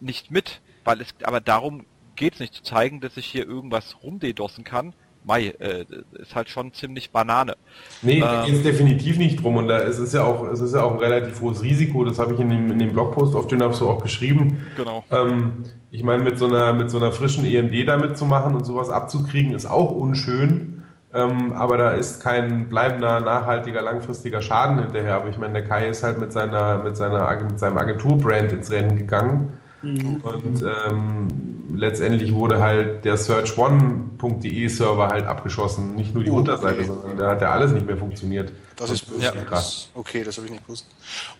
nicht 0.00 0.30
mit, 0.30 0.62
weil 0.84 1.02
es 1.02 1.14
aber 1.22 1.42
darum 1.42 1.84
geht 2.16 2.34
es 2.34 2.40
nicht 2.40 2.54
zu 2.54 2.62
zeigen, 2.62 3.00
dass 3.00 3.16
ich 3.16 3.26
hier 3.26 3.46
irgendwas 3.46 3.96
rumdedossen 4.02 4.64
kann. 4.64 4.94
Mai, 5.26 5.54
äh, 5.58 5.86
ist 6.18 6.34
halt 6.34 6.50
schon 6.50 6.74
ziemlich 6.74 7.10
Banane. 7.10 7.54
Nee, 8.02 8.20
da 8.20 8.40
ähm, 8.40 8.46
geht 8.46 8.56
es 8.56 8.62
definitiv 8.62 9.16
nicht 9.16 9.42
drum 9.42 9.56
und 9.56 9.68
da 9.68 9.78
es 9.78 9.98
ist 9.98 10.12
ja 10.12 10.22
auch, 10.22 10.46
es 10.48 10.60
ist 10.60 10.74
ja 10.74 10.82
auch 10.82 10.92
ein 10.92 10.98
relativ 10.98 11.40
hohes 11.40 11.62
Risiko, 11.62 12.04
das 12.04 12.18
habe 12.18 12.34
ich 12.34 12.40
in 12.40 12.50
dem, 12.50 12.70
in 12.70 12.78
dem 12.78 12.92
Blogpost 12.92 13.34
auf 13.34 13.46
den 13.46 13.60
so 13.72 13.88
auch 13.88 14.02
geschrieben. 14.02 14.66
Genau. 14.76 15.02
Ähm, 15.10 15.64
ich 15.90 16.02
meine, 16.02 16.22
mit 16.22 16.38
so 16.38 16.46
einer, 16.46 16.74
mit 16.74 16.90
so 16.90 16.98
einer 16.98 17.10
frischen 17.10 17.46
EMD 17.46 17.88
damit 17.88 18.18
zu 18.18 18.26
machen 18.26 18.54
und 18.54 18.64
sowas 18.64 18.90
abzukriegen, 18.90 19.54
ist 19.54 19.64
auch 19.64 19.92
unschön. 19.92 20.82
Ähm, 21.14 21.52
aber 21.52 21.78
da 21.78 21.90
ist 21.92 22.20
kein 22.22 22.68
bleibender, 22.68 23.20
nachhaltiger, 23.20 23.80
langfristiger 23.80 24.42
Schaden 24.42 24.80
hinterher. 24.80 25.14
Aber 25.14 25.28
ich 25.28 25.38
meine, 25.38 25.52
der 25.54 25.64
Kai 25.64 25.88
ist 25.88 26.02
halt 26.02 26.18
mit 26.18 26.32
seiner, 26.32 26.82
mit 26.82 26.96
seiner, 26.96 27.42
mit 27.44 27.58
seinem 27.58 27.78
Agenturbrand 27.78 28.52
ins 28.52 28.72
Rennen 28.72 28.96
gegangen. 28.96 29.52
Mhm. 29.84 30.20
Und 30.22 30.62
ähm, 30.62 31.28
letztendlich 31.74 32.34
wurde 32.34 32.60
halt 32.60 33.04
der 33.04 33.16
searchone.de 33.16 34.68
Server 34.68 35.08
halt 35.08 35.26
abgeschossen. 35.26 35.94
Nicht 35.94 36.14
nur 36.14 36.24
die 36.24 36.30
oh, 36.30 36.36
Unterseite, 36.36 36.80
okay. 36.80 36.86
sondern 36.86 37.18
da 37.18 37.30
hat 37.30 37.42
ja 37.42 37.50
alles 37.50 37.72
nicht 37.72 37.86
mehr 37.86 37.96
funktioniert. 37.96 38.52
Das 38.76 38.90
ist 38.90 39.06
ja, 39.20 39.30
krass. 39.30 39.88
Okay, 39.94 40.24
das 40.24 40.36
habe 40.36 40.46
ich 40.46 40.52
nicht 40.52 40.66
gewusst. 40.66 40.86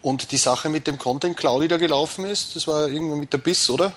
Und 0.03 0.31
die 0.31 0.37
Sache 0.37 0.69
mit 0.69 0.87
dem 0.87 0.99
Content 0.99 1.37
Cloud, 1.37 1.63
die 1.63 1.69
da 1.69 1.79
gelaufen 1.79 2.27
ist, 2.27 2.55
das 2.55 2.69
war 2.69 2.89
irgendwo 2.89 3.17
mit 3.17 3.33
der 3.33 3.39
BIS, 3.39 3.71
oder? 3.71 3.93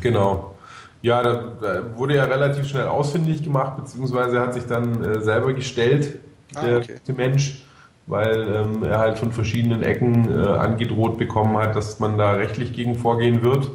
Genau. 0.00 0.54
Ja, 1.00 1.22
da, 1.22 1.52
da, 1.60 1.96
wurde 1.96 2.16
ja 2.16 2.24
relativ 2.24 2.68
schnell 2.68 2.88
ausfindig 2.88 3.42
gemacht, 3.44 3.76
beziehungsweise 3.76 4.40
hat 4.40 4.54
sich 4.54 4.64
dann 4.66 5.02
äh, 5.04 5.20
selber 5.20 5.52
gestellt, 5.52 6.18
ah, 6.54 6.64
der, 6.64 6.78
okay. 6.78 6.96
der, 7.06 7.14
Mensch, 7.14 7.62
weil 8.08 8.48
ähm, 8.54 8.82
er 8.82 8.98
halt 8.98 9.18
von 9.18 9.32
verschiedenen 9.32 9.82
Ecken 9.82 10.28
äh, 10.30 10.46
angedroht 10.46 11.18
bekommen 11.18 11.56
hat, 11.58 11.76
dass 11.76 12.00
man 12.00 12.16
da 12.16 12.32
rechtlich 12.32 12.72
gegen 12.72 12.94
vorgehen 12.94 13.42
wird. 13.42 13.70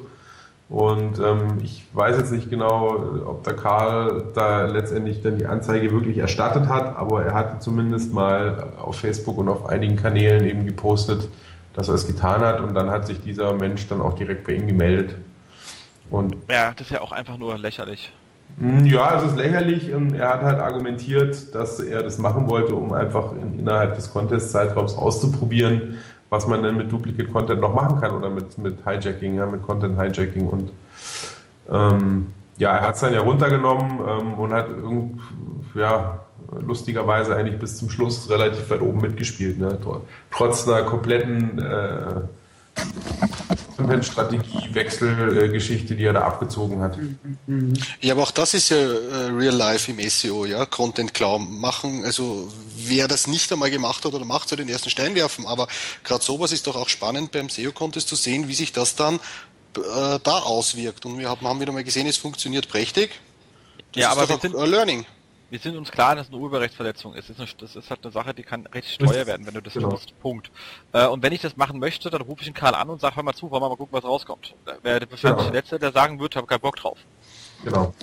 Und 0.69 1.19
ähm, 1.19 1.59
ich 1.61 1.85
weiß 1.93 2.17
jetzt 2.17 2.31
nicht 2.31 2.49
genau, 2.49 2.95
ob 3.27 3.43
der 3.43 3.55
Karl 3.55 4.23
da 4.33 4.65
letztendlich 4.65 5.21
dann 5.21 5.37
die 5.37 5.45
Anzeige 5.45 5.91
wirklich 5.91 6.17
erstattet 6.17 6.67
hat, 6.67 6.97
aber 6.97 7.23
er 7.23 7.35
hatte 7.35 7.59
zumindest 7.59 8.11
mal 8.11 8.73
auf 8.81 8.97
Facebook 8.97 9.37
und 9.37 9.49
auf 9.49 9.67
einigen 9.67 9.97
Kanälen 9.97 10.45
eben 10.45 10.65
gepostet, 10.65 11.29
dass 11.73 11.89
er 11.89 11.93
es 11.93 12.07
getan 12.07 12.41
hat 12.41 12.59
und 12.59 12.73
dann 12.73 12.89
hat 12.89 13.05
sich 13.05 13.21
dieser 13.21 13.53
Mensch 13.53 13.87
dann 13.87 14.01
auch 14.01 14.13
direkt 14.13 14.47
bei 14.47 14.53
ihm 14.53 14.65
gemeldet. 14.65 15.15
Und 16.09 16.35
ja, 16.49 16.71
das 16.71 16.87
ist 16.87 16.91
ja 16.91 17.01
auch 17.01 17.11
einfach 17.11 17.37
nur 17.37 17.55
lächerlich. 17.59 18.11
Hm, 18.59 18.85
ja, 18.85 19.17
es 19.17 19.31
ist 19.31 19.37
lächerlich 19.37 19.93
und 19.93 20.13
er 20.13 20.29
hat 20.29 20.41
halt 20.41 20.59
argumentiert, 20.59 21.53
dass 21.55 21.79
er 21.79 22.03
das 22.03 22.17
machen 22.19 22.47
wollte, 22.47 22.75
um 22.75 22.93
einfach 22.93 23.31
in, 23.33 23.59
innerhalb 23.59 23.95
des 23.95 24.11
Contest-Zeitraums 24.11 24.95
auszuprobieren, 24.95 25.97
was 26.29 26.47
man 26.47 26.61
denn 26.63 26.77
mit 26.77 26.91
Duplicate 26.91 27.29
Content 27.29 27.61
noch 27.61 27.73
machen 27.73 27.99
kann 27.99 28.11
oder 28.11 28.29
mit, 28.29 28.57
mit 28.57 28.85
Hijacking, 28.85 29.35
ja, 29.35 29.45
mit 29.45 29.63
Content 29.63 29.99
Hijacking 29.99 30.47
und 30.47 30.71
ähm, 31.71 32.27
ja, 32.57 32.75
er 32.75 32.87
hat 32.87 32.95
es 32.95 33.01
dann 33.01 33.13
ja 33.13 33.21
runtergenommen 33.21 33.99
ähm, 34.07 34.33
und 34.35 34.53
hat 34.53 34.69
irgend, 34.69 35.19
ja, 35.73 36.19
lustigerweise 36.61 37.35
eigentlich 37.35 37.59
bis 37.59 37.77
zum 37.77 37.89
Schluss 37.89 38.29
relativ 38.29 38.69
weit 38.69 38.81
oben 38.81 39.01
mitgespielt, 39.01 39.57
ne? 39.59 39.77
trotz 40.29 40.67
einer 40.67 40.83
kompletten 40.83 41.59
äh, 41.59 42.21
Strategiewechselgeschichte, 44.01 45.95
die 45.95 46.05
er 46.05 46.13
da 46.13 46.21
abgezogen 46.21 46.81
hat. 46.81 46.97
Ja, 48.01 48.13
aber 48.13 48.23
auch 48.23 48.31
das 48.31 48.53
ist 48.53 48.69
ja 48.69 48.77
äh, 48.77 49.31
Real 49.31 49.53
Life 49.55 49.91
im 49.91 49.99
SEO, 50.09 50.45
ja, 50.45 50.65
Content 50.65 51.13
Cloud 51.13 51.41
machen. 51.49 52.03
Also 52.05 52.51
wer 52.75 53.07
das 53.07 53.27
nicht 53.27 53.51
einmal 53.51 53.71
gemacht 53.71 54.05
hat 54.05 54.13
oder 54.13 54.25
macht, 54.25 54.49
soll 54.49 54.57
den 54.57 54.69
ersten 54.69 54.89
Stein 54.89 55.15
werfen. 55.15 55.45
Aber 55.45 55.67
gerade 56.03 56.23
sowas 56.23 56.51
ist 56.51 56.67
doch 56.67 56.75
auch 56.75 56.89
spannend 56.89 57.31
beim 57.31 57.49
SEO 57.49 57.71
Contest 57.71 58.07
zu 58.07 58.15
sehen, 58.15 58.47
wie 58.47 58.55
sich 58.55 58.71
das 58.71 58.95
dann 58.95 59.15
äh, 59.77 60.19
da 60.23 60.39
auswirkt. 60.39 61.05
Und 61.05 61.19
wir 61.19 61.29
haben, 61.29 61.47
haben 61.47 61.59
wieder 61.59 61.71
mal 61.71 61.83
gesehen, 61.83 62.07
es 62.07 62.17
funktioniert 62.17 62.67
prächtig. 62.69 63.11
Das 63.93 64.01
ja, 64.01 64.09
aber 64.11 64.27
wir 64.27 64.39
sind, 64.39 64.53
Learning 64.53 65.05
wir 65.53 65.59
sind 65.59 65.77
uns 65.77 65.91
klar, 65.91 66.15
dass 66.15 66.25
es 66.25 66.33
eine 66.33 66.41
Urheberrechtsverletzung 66.41 67.13
ist. 67.13 67.29
Das 67.29 67.37
ist, 67.37 67.39
eine, 67.39 67.49
das 67.59 67.75
ist 67.75 67.91
halt 67.91 67.99
eine 68.03 68.11
Sache, 68.11 68.33
die 68.33 68.41
kann 68.41 68.65
richtig 68.73 68.97
teuer 68.97 69.27
werden, 69.27 69.45
wenn 69.45 69.53
du 69.53 69.61
das 69.61 69.73
genau. 69.73 69.89
nutzt. 69.89 70.19
Punkt. 70.19 70.49
Äh, 70.93 71.05
und 71.05 71.21
wenn 71.21 71.31
ich 71.31 71.41
das 71.41 71.57
machen 71.57 71.77
möchte, 71.77 72.09
dann 72.09 72.23
rufe 72.23 72.41
ich 72.41 72.47
den 72.47 72.55
Karl 72.55 72.73
an 72.73 72.89
und 72.89 72.99
sage, 72.99 73.17
hör 73.17 73.21
mal 73.21 73.35
zu, 73.35 73.51
wollen 73.51 73.61
wir 73.61 73.69
mal 73.69 73.75
gucken, 73.75 73.93
was 73.93 74.03
rauskommt. 74.03 74.55
Wahrscheinlich 74.65 75.21
genau. 75.21 75.43
der 75.43 75.51
Letzte, 75.51 75.77
der 75.77 75.91
sagen 75.91 76.19
wird, 76.19 76.35
habe 76.35 76.47
keinen 76.47 76.61
Bock 76.61 76.77
drauf. 76.77 76.97
Genau. 77.63 77.93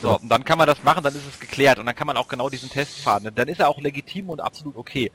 So, 0.00 0.18
und 0.18 0.30
dann 0.30 0.42
kann 0.42 0.56
man 0.56 0.66
das 0.66 0.82
machen, 0.82 1.04
dann 1.04 1.14
ist 1.14 1.28
es 1.28 1.38
geklärt 1.38 1.78
und 1.78 1.84
dann 1.84 1.94
kann 1.94 2.06
man 2.06 2.16
auch 2.16 2.28
genau 2.28 2.48
diesen 2.48 2.70
Test 2.70 2.98
fahren. 2.98 3.30
Dann 3.34 3.48
ist 3.48 3.60
er 3.60 3.68
auch 3.68 3.78
legitim 3.78 4.30
und 4.30 4.40
absolut 4.40 4.74
okay. 4.78 5.12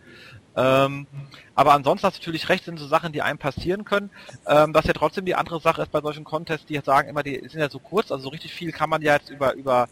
Ähm, 0.55 1.07
aber 1.55 1.73
ansonsten 1.73 2.05
hast 2.05 2.17
du 2.17 2.21
natürlich 2.21 2.49
recht, 2.49 2.65
sind 2.65 2.77
so 2.77 2.88
Sachen, 2.88 3.11
die 3.11 3.23
einem 3.23 3.39
passieren 3.39 3.85
können. 3.85 4.11
Ähm, 4.45 4.71
was 4.76 4.85
ja 4.85 4.93
trotzdem 4.93 5.26
die 5.26 5.34
andere 5.34 5.59
Sache 5.61 5.81
ist 5.81 5.91
bei 5.91 6.01
solchen 6.01 6.26
Contests, 6.26 6.67
die 6.67 6.80
sagen 6.85 7.09
immer, 7.09 7.23
die 7.23 7.39
sind 7.47 7.59
ja 7.59 7.71
so 7.71 7.80
kurz, 7.80 8.11
also 8.11 8.26
so 8.26 8.30
richtig 8.30 8.53
viel 8.53 8.71
kann 8.71 8.89
man 8.89 9.01
ja 9.01 9.13
jetzt 9.13 9.31
über 9.31 9.53
über 9.53 9.88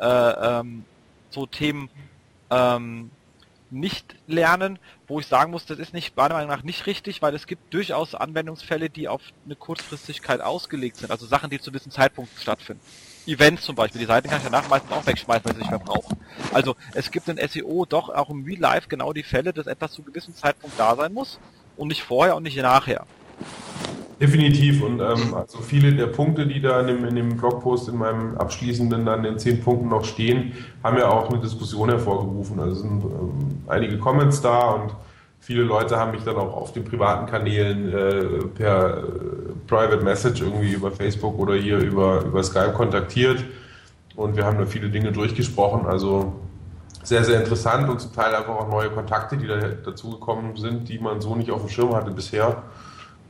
äh, 0.00 0.60
ähm, 0.60 0.84
so 1.32 1.46
Themen 1.46 1.90
ähm, 2.50 3.10
nicht 3.72 4.14
lernen, 4.26 4.78
wo 5.08 5.18
ich 5.18 5.26
sagen 5.26 5.50
muss, 5.50 5.64
das 5.64 5.78
ist 5.78 5.94
nicht 5.94 6.16
meiner 6.16 6.34
Meinung 6.34 6.50
nach 6.50 6.62
nicht 6.62 6.86
richtig, 6.86 7.22
weil 7.22 7.34
es 7.34 7.46
gibt 7.46 7.72
durchaus 7.72 8.14
Anwendungsfälle, 8.14 8.90
die 8.90 9.08
auf 9.08 9.22
eine 9.46 9.56
Kurzfristigkeit 9.56 10.40
ausgelegt 10.40 10.98
sind, 10.98 11.10
also 11.10 11.26
Sachen, 11.26 11.48
die 11.48 11.58
zu 11.58 11.70
diesem 11.70 11.90
Zeitpunkt 11.90 12.30
stattfinden. 12.38 12.82
Events 13.26 13.64
zum 13.64 13.74
Beispiel, 13.74 14.00
die 14.00 14.06
Seiten 14.06 14.28
kann 14.28 14.38
ich 14.38 14.44
danach 14.44 14.68
meistens 14.68 14.92
auch 14.92 15.06
wegschmeißen, 15.06 15.44
wenn 15.44 15.54
sie 15.54 15.60
nicht 15.60 15.70
mehr 15.70 15.78
brauchen. 15.78 16.18
Also 16.52 16.76
es 16.92 17.10
gibt 17.10 17.28
in 17.28 17.38
SEO 17.48 17.86
doch 17.86 18.10
auch 18.10 18.30
im 18.30 18.44
Real 18.44 18.60
Life 18.60 18.88
genau 18.88 19.12
die 19.12 19.22
Fälle, 19.22 19.52
dass 19.52 19.66
etwas 19.66 19.92
zu 19.92 20.02
gewissem 20.02 20.34
Zeitpunkt 20.34 20.78
da 20.78 20.94
sein 20.96 21.14
muss 21.14 21.38
und 21.76 21.88
nicht 21.88 22.02
vorher 22.02 22.36
und 22.36 22.42
nicht 22.42 22.56
nachher. 22.56 23.06
Definitiv. 24.20 24.82
Und 24.82 25.00
ähm, 25.00 25.34
also 25.34 25.58
viele 25.58 25.92
der 25.92 26.06
Punkte, 26.06 26.46
die 26.46 26.60
da 26.60 26.80
in 26.80 26.86
dem, 26.86 27.04
in 27.04 27.16
dem 27.16 27.36
Blogpost 27.36 27.88
in 27.88 27.96
meinem 27.96 28.36
abschließenden 28.36 29.04
dann 29.04 29.24
in 29.24 29.38
zehn 29.38 29.60
Punkten 29.60 29.88
noch 29.88 30.04
stehen, 30.04 30.52
haben 30.82 30.96
ja 30.98 31.08
auch 31.08 31.28
eine 31.30 31.40
Diskussion 31.40 31.88
hervorgerufen. 31.88 32.60
Also 32.60 32.82
sind 32.82 33.02
ähm, 33.02 33.62
einige 33.66 33.98
Comments 33.98 34.40
da 34.40 34.70
und 34.70 34.94
viele 35.40 35.64
Leute 35.64 35.96
haben 35.98 36.12
mich 36.12 36.22
dann 36.22 36.36
auch 36.36 36.54
auf 36.54 36.72
den 36.72 36.84
privaten 36.84 37.26
Kanälen 37.26 37.92
äh, 37.92 38.24
per 38.54 38.98
äh, 38.98 39.02
Private 39.66 40.04
Message 40.04 40.40
irgendwie 40.40 40.72
über 40.72 40.92
Facebook 40.92 41.38
oder 41.38 41.54
hier 41.54 41.78
über, 41.78 42.22
über 42.24 42.42
Skype 42.42 42.72
kontaktiert. 42.74 43.44
Und 44.14 44.36
wir 44.36 44.44
haben 44.44 44.58
da 44.58 44.66
viele 44.66 44.88
Dinge 44.88 45.10
durchgesprochen. 45.10 45.86
Also 45.86 46.34
sehr, 47.02 47.24
sehr 47.24 47.40
interessant 47.40 47.88
und 47.88 48.00
zum 48.00 48.12
Teil 48.12 48.34
einfach 48.34 48.54
auch 48.54 48.68
neue 48.68 48.90
Kontakte, 48.90 49.36
die 49.36 49.46
da 49.46 49.56
dazugekommen 49.56 50.56
sind, 50.56 50.88
die 50.88 50.98
man 50.98 51.20
so 51.20 51.34
nicht 51.34 51.50
auf 51.50 51.62
dem 51.62 51.68
Schirm 51.68 51.94
hatte 51.94 52.12
bisher. 52.12 52.62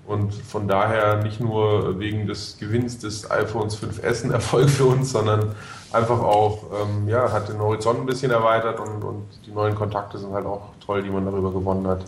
Und 0.04 0.34
von 0.34 0.66
daher 0.66 1.22
nicht 1.22 1.40
nur 1.40 1.98
wegen 2.00 2.26
des 2.26 2.58
Gewinns 2.58 2.98
des 2.98 3.30
iPhones 3.30 3.80
5S 3.80 4.24
ein 4.24 4.32
Erfolg 4.32 4.68
für 4.68 4.86
uns, 4.86 5.12
sondern 5.12 5.54
einfach 5.92 6.18
auch, 6.18 6.64
ähm, 6.82 7.08
ja, 7.08 7.30
hat 7.30 7.48
den 7.48 7.58
Horizont 7.58 8.00
ein 8.00 8.06
bisschen 8.06 8.32
erweitert 8.32 8.80
und, 8.80 9.02
und 9.02 9.28
die 9.46 9.52
neuen 9.52 9.74
Kontakte 9.74 10.18
sind 10.18 10.32
halt 10.32 10.46
auch 10.46 10.70
toll, 10.84 11.02
die 11.02 11.10
man 11.10 11.24
darüber 11.24 11.52
gewonnen 11.52 11.86
hat. 11.86 12.04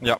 Ja, 0.00 0.16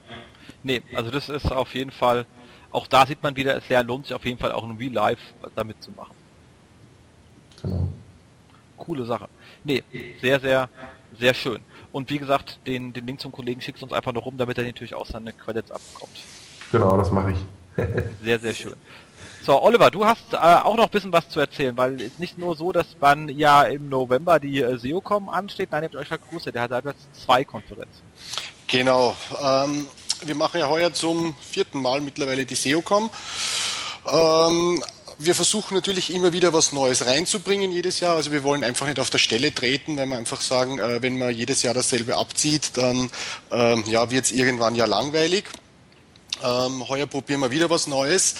nee, 0.62 0.82
also 0.94 1.10
das 1.10 1.28
ist 1.28 1.50
auf 1.52 1.74
jeden 1.74 1.90
Fall, 1.90 2.26
auch 2.72 2.86
da 2.86 3.06
sieht 3.06 3.22
man 3.22 3.36
wieder, 3.36 3.56
es 3.56 3.86
lohnt 3.86 4.06
sich 4.06 4.14
auf 4.14 4.24
jeden 4.24 4.38
Fall 4.38 4.52
auch 4.52 4.64
in 4.64 4.76
Real 4.76 4.92
Life 4.92 5.22
damit 5.54 5.82
zu 5.82 5.90
machen. 5.92 6.14
Genau. 7.62 7.88
Coole 8.76 9.04
Sache. 9.04 9.28
Nee, 9.62 9.82
sehr, 10.20 10.40
sehr, 10.40 10.68
sehr 11.18 11.34
schön. 11.34 11.60
Und 11.92 12.10
wie 12.10 12.18
gesagt, 12.18 12.60
den, 12.66 12.92
den 12.92 13.06
Link 13.06 13.20
zum 13.20 13.32
Kollegen 13.32 13.60
schickst 13.60 13.82
uns 13.82 13.92
einfach 13.92 14.12
noch 14.12 14.24
rum, 14.26 14.36
damit 14.36 14.58
er 14.58 14.64
natürlich 14.64 14.94
auch 14.94 15.06
seine 15.06 15.32
Credits 15.32 15.70
abbekommt. 15.70 16.16
Genau, 16.70 16.96
das 16.96 17.10
mache 17.10 17.32
ich. 17.32 17.38
sehr, 18.22 18.38
sehr 18.38 18.54
schön. 18.54 18.74
So, 19.42 19.62
Oliver, 19.62 19.90
du 19.90 20.04
hast 20.04 20.34
äh, 20.34 20.36
auch 20.36 20.76
noch 20.76 20.84
ein 20.84 20.90
bisschen 20.90 21.12
was 21.12 21.28
zu 21.28 21.40
erzählen, 21.40 21.76
weil 21.76 21.94
es 21.96 22.02
ist 22.02 22.20
nicht 22.20 22.36
nur 22.36 22.54
so, 22.56 22.72
dass 22.72 22.86
man 23.00 23.28
ja 23.28 23.62
im 23.62 23.88
November 23.88 24.38
die 24.38 24.60
äh, 24.60 24.76
SEOCom 24.76 25.30
ansteht, 25.30 25.70
nein, 25.72 25.82
ihr 25.82 25.88
habt 25.88 25.96
euch 25.96 26.08
vergrößert, 26.08 26.54
der 26.54 26.62
hat 26.62 26.72
halt 26.72 26.94
zwei 27.12 27.44
Konferenzen. 27.44 28.02
Genau. 28.66 29.16
Ähm, 29.42 29.86
wir 30.24 30.34
machen 30.34 30.60
ja 30.60 30.68
heuer 30.68 30.92
zum 30.92 31.34
vierten 31.40 31.80
Mal 31.80 32.02
mittlerweile 32.02 32.44
die 32.44 32.54
SEOCom. 32.54 33.08
Ähm, 34.06 34.82
wir 35.22 35.34
versuchen 35.34 35.74
natürlich 35.74 36.14
immer 36.14 36.32
wieder 36.32 36.52
was 36.52 36.72
Neues 36.72 37.04
reinzubringen 37.04 37.72
jedes 37.72 38.00
Jahr. 38.00 38.16
Also 38.16 38.32
wir 38.32 38.42
wollen 38.42 38.64
einfach 38.64 38.86
nicht 38.86 38.98
auf 38.98 39.10
der 39.10 39.18
Stelle 39.18 39.54
treten, 39.54 39.96
weil 39.98 40.06
wir 40.06 40.16
einfach 40.16 40.40
sagen, 40.40 40.78
äh, 40.78 41.02
wenn 41.02 41.18
man 41.18 41.34
jedes 41.34 41.62
Jahr 41.62 41.74
dasselbe 41.74 42.16
abzieht, 42.16 42.72
dann 42.74 43.10
ähm, 43.52 43.84
ja, 43.86 44.10
wird 44.10 44.24
es 44.24 44.32
irgendwann 44.32 44.74
ja 44.74 44.86
langweilig. 44.86 45.44
Ähm, 46.42 46.88
heuer 46.88 47.06
probieren 47.06 47.40
wir 47.40 47.50
wieder 47.50 47.68
was 47.68 47.86
Neues. 47.86 48.34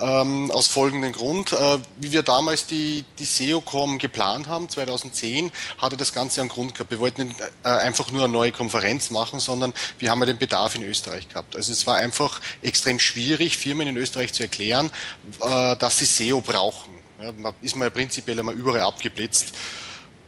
Ähm, 0.00 0.50
aus 0.50 0.68
folgendem 0.68 1.12
Grund. 1.12 1.52
Äh, 1.52 1.78
wie 1.96 2.12
wir 2.12 2.22
damals 2.22 2.66
die, 2.66 3.04
die 3.18 3.24
SEOCom 3.24 3.98
geplant 3.98 4.46
haben, 4.46 4.68
2010, 4.68 5.50
hatte 5.78 5.96
das 5.96 6.12
Ganze 6.12 6.40
einen 6.40 6.50
Grund 6.50 6.74
gehabt. 6.74 6.90
Wir 6.90 7.00
wollten 7.00 7.28
nicht 7.28 7.40
äh, 7.40 7.68
einfach 7.68 8.12
nur 8.12 8.24
eine 8.24 8.32
neue 8.32 8.52
Konferenz 8.52 9.10
machen, 9.10 9.40
sondern 9.40 9.74
wir 9.98 10.10
haben 10.10 10.20
ja 10.20 10.26
den 10.26 10.38
Bedarf 10.38 10.74
in 10.74 10.82
Österreich 10.82 11.28
gehabt. 11.28 11.56
Also 11.56 11.72
es 11.72 11.86
war 11.86 11.96
einfach 11.96 12.40
extrem 12.62 12.98
schwierig, 12.98 13.58
Firmen 13.58 13.88
in 13.88 13.96
Österreich 13.96 14.32
zu 14.32 14.42
erklären, 14.42 14.90
äh, 15.40 15.76
dass 15.76 15.98
sie 15.98 16.04
SEO 16.04 16.40
brauchen. 16.40 16.94
Ja, 17.20 17.32
man 17.32 17.54
ist 17.62 17.74
man 17.74 17.86
ja 17.86 17.90
prinzipiell 17.90 18.38
einmal 18.38 18.54
überall 18.54 18.82
abgeblitzt. 18.82 19.52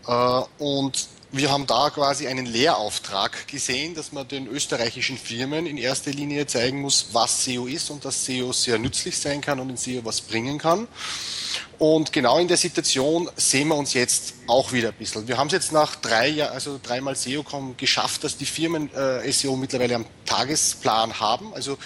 Äh, 0.06 0.42
und 0.59 1.09
wir 1.32 1.51
haben 1.51 1.66
da 1.66 1.90
quasi 1.90 2.27
einen 2.27 2.47
Lehrauftrag 2.47 3.47
gesehen, 3.47 3.94
dass 3.94 4.11
man 4.11 4.27
den 4.27 4.48
österreichischen 4.48 5.16
Firmen 5.16 5.66
in 5.66 5.77
erster 5.77 6.11
Linie 6.11 6.47
zeigen 6.47 6.81
muss, 6.81 7.09
was 7.12 7.44
SEO 7.44 7.66
ist 7.66 7.90
und 7.90 8.05
dass 8.05 8.24
SEO 8.24 8.52
sehr 8.52 8.78
nützlich 8.78 9.16
sein 9.16 9.40
kann 9.40 9.61
und 9.61 9.70
in 9.70 9.77
SEO 9.77 10.05
was 10.05 10.20
bringen 10.20 10.59
kann. 10.59 10.89
Und 11.78 12.12
genau 12.12 12.39
in 12.39 12.48
der 12.48 12.57
Situation 12.57 13.31
sehen 13.36 13.69
wir 13.69 13.77
uns 13.77 13.94
jetzt 13.94 14.35
auch 14.48 14.73
wieder 14.73 14.89
ein 14.89 14.94
bisschen. 14.94 15.28
Wir 15.28 15.39
haben 15.39 15.47
es 15.47 15.52
jetzt 15.52 15.73
nach 15.73 15.97
drei 15.97 16.28
Jahren, 16.28 16.52
also 16.52 16.81
dreimal 16.82 17.15
SEOcom 17.15 17.77
geschafft, 17.77 18.24
dass 18.24 18.36
die 18.36 18.47
Firmen 18.47 18.93
äh, 18.93 19.31
SEO 19.31 19.57
mittlerweile 19.57 19.94
am 19.94 20.07
Tagesplan 20.27 21.20
haben. 21.20 21.55
Also 21.55 21.78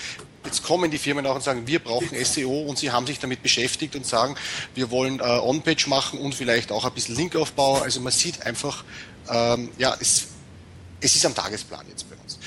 Jetzt 0.44 0.62
kommen 0.62 0.90
die 0.90 0.98
Firmen 0.98 1.26
auch 1.26 1.36
und 1.36 1.42
sagen, 1.42 1.66
wir 1.66 1.78
brauchen 1.78 2.22
SEO 2.22 2.64
und 2.64 2.76
sie 2.76 2.90
haben 2.90 3.06
sich 3.06 3.18
damit 3.18 3.42
beschäftigt 3.42 3.96
und 3.96 4.04
sagen, 4.04 4.36
wir 4.74 4.90
wollen 4.90 5.20
äh, 5.20 5.22
On-Page 5.22 5.86
machen 5.86 6.18
und 6.18 6.34
vielleicht 6.34 6.70
auch 6.70 6.84
ein 6.84 6.92
bisschen 6.92 7.16
Linkaufbau. 7.16 7.78
Also 7.78 8.00
man 8.00 8.12
sieht 8.12 8.44
einfach, 8.44 8.84
ähm, 9.30 9.70
ja, 9.78 9.96
es, 10.00 10.26
es 11.00 11.16
ist 11.16 11.26
am 11.26 11.34
Tagesplan 11.34 11.84
jetzt 11.88 12.08
bei 12.08 12.16
uns. 12.16 12.38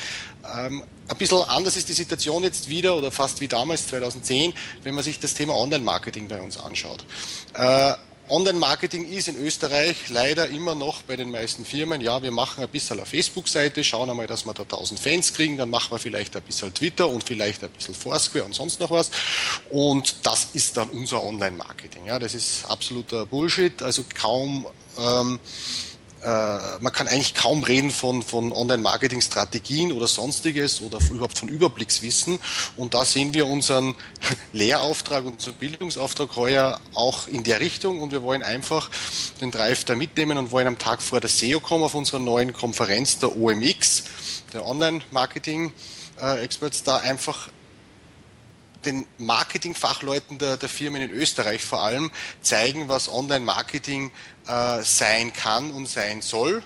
Ähm, 0.56 0.84
ein 1.10 1.18
bisschen 1.18 1.42
anders 1.44 1.78
ist 1.78 1.88
die 1.90 1.94
Situation 1.94 2.44
jetzt 2.44 2.70
wieder 2.70 2.96
oder 2.96 3.12
fast 3.12 3.40
wie 3.40 3.48
damals 3.48 3.88
2010, 3.88 4.54
wenn 4.84 4.96
man 4.96 5.04
sich 5.04 5.20
das 5.20 5.34
Thema 5.34 5.56
Online-Marketing 5.56 6.28
bei 6.28 6.42
uns 6.42 6.58
anschaut. 6.58 7.06
Äh, 7.54 7.94
Online-Marketing 8.30 9.08
ist 9.08 9.30
in 9.30 9.38
Österreich 9.38 10.10
leider 10.10 10.50
immer 10.50 10.76
noch 10.76 11.02
bei 11.04 11.16
den 11.16 11.32
meisten 11.32 11.64
Firmen, 11.64 12.02
ja, 12.02 12.22
wir 12.22 12.32
machen 12.32 12.62
ein 12.62 12.70
bisschen 12.70 12.98
eine 12.98 13.06
Facebook-Seite, 13.06 13.86
schauen 13.86 14.10
einmal, 14.10 14.28
dass 14.28 14.46
wir 14.46 14.54
da 14.54 14.64
1000 14.64 15.00
Fans 15.00 15.34
kriegen, 15.34 15.56
dann 15.56 15.70
machen 15.70 15.92
wir 15.92 16.00
vielleicht 16.00 16.36
ein 16.36 16.42
bisschen 16.42 16.74
Twitter 16.74 17.08
und 17.08 17.24
vielleicht 17.24 17.64
ein 17.64 17.70
bisschen 17.70 17.96
Foursquare 17.96 18.44
und 18.44 18.54
sonst 18.54 18.82
noch 18.82 18.92
was. 18.92 19.12
Und 19.70 20.26
das 20.26 20.50
ist 20.54 20.76
dann 20.76 20.90
unser 20.90 21.24
Online-Marketing. 21.24 22.06
Ja, 22.06 22.20
das 22.20 22.34
ist 22.34 22.66
absoluter 22.66 23.26
Bullshit, 23.26 23.82
also 23.82 24.04
kaum 24.14 24.68
ähm, 25.00 25.40
äh, 25.46 25.97
man 26.28 26.92
kann 26.92 27.08
eigentlich 27.08 27.36
kaum 27.36 27.64
reden 27.64 27.90
von, 27.90 28.22
von 28.22 28.52
Online-Marketing-Strategien 28.52 29.94
oder 29.94 30.08
sonstiges 30.08 30.82
oder 30.82 31.00
überhaupt 31.10 31.38
von 31.38 31.48
Überblickswissen. 31.48 32.38
Und 32.76 32.94
da 32.94 33.06
sehen 33.06 33.34
wir 33.34 33.48
unseren 33.48 33.96
Lehrauftrag, 34.54 35.24
unseren 35.26 35.54
Bildungsauftrag 35.54 36.36
heuer 36.36 36.82
auch 36.94 37.28
in 37.28 37.46
der 37.46 37.62
Richtung. 37.62 38.02
Und 38.02 38.12
wir 38.12 38.24
wollen 38.24 38.44
einfach 38.44 38.90
den 39.40 39.52
Drive 39.52 39.86
da 39.86 39.96
mitnehmen 39.96 40.38
und 40.38 40.52
wollen 40.52 40.68
am 40.68 40.78
Tag 40.78 41.02
vor 41.02 41.22
der 41.22 41.30
SEO-Com 41.30 41.84
auf 41.84 41.96
unserer 41.96 42.20
neuen 42.20 42.52
Konferenz, 42.52 43.20
der 43.20 43.38
OMX, 43.38 44.04
der 44.52 44.66
Online-Marketing-Experts, 44.66 46.84
da 46.84 46.98
einfach 46.98 47.48
den 48.86 49.06
Marketingfachleuten 49.18 50.38
der, 50.38 50.58
der 50.58 50.70
Firmen 50.70 51.02
in 51.02 51.12
Österreich 51.12 51.64
vor 51.64 51.84
allem 51.84 52.12
zeigen, 52.42 52.88
was 52.88 53.12
Online-Marketing 53.12 54.12
äh, 54.48 54.82
sein 54.84 55.34
kann 55.34 55.72
und 55.72 55.88
sein 55.88 56.22
soll. 56.22 56.64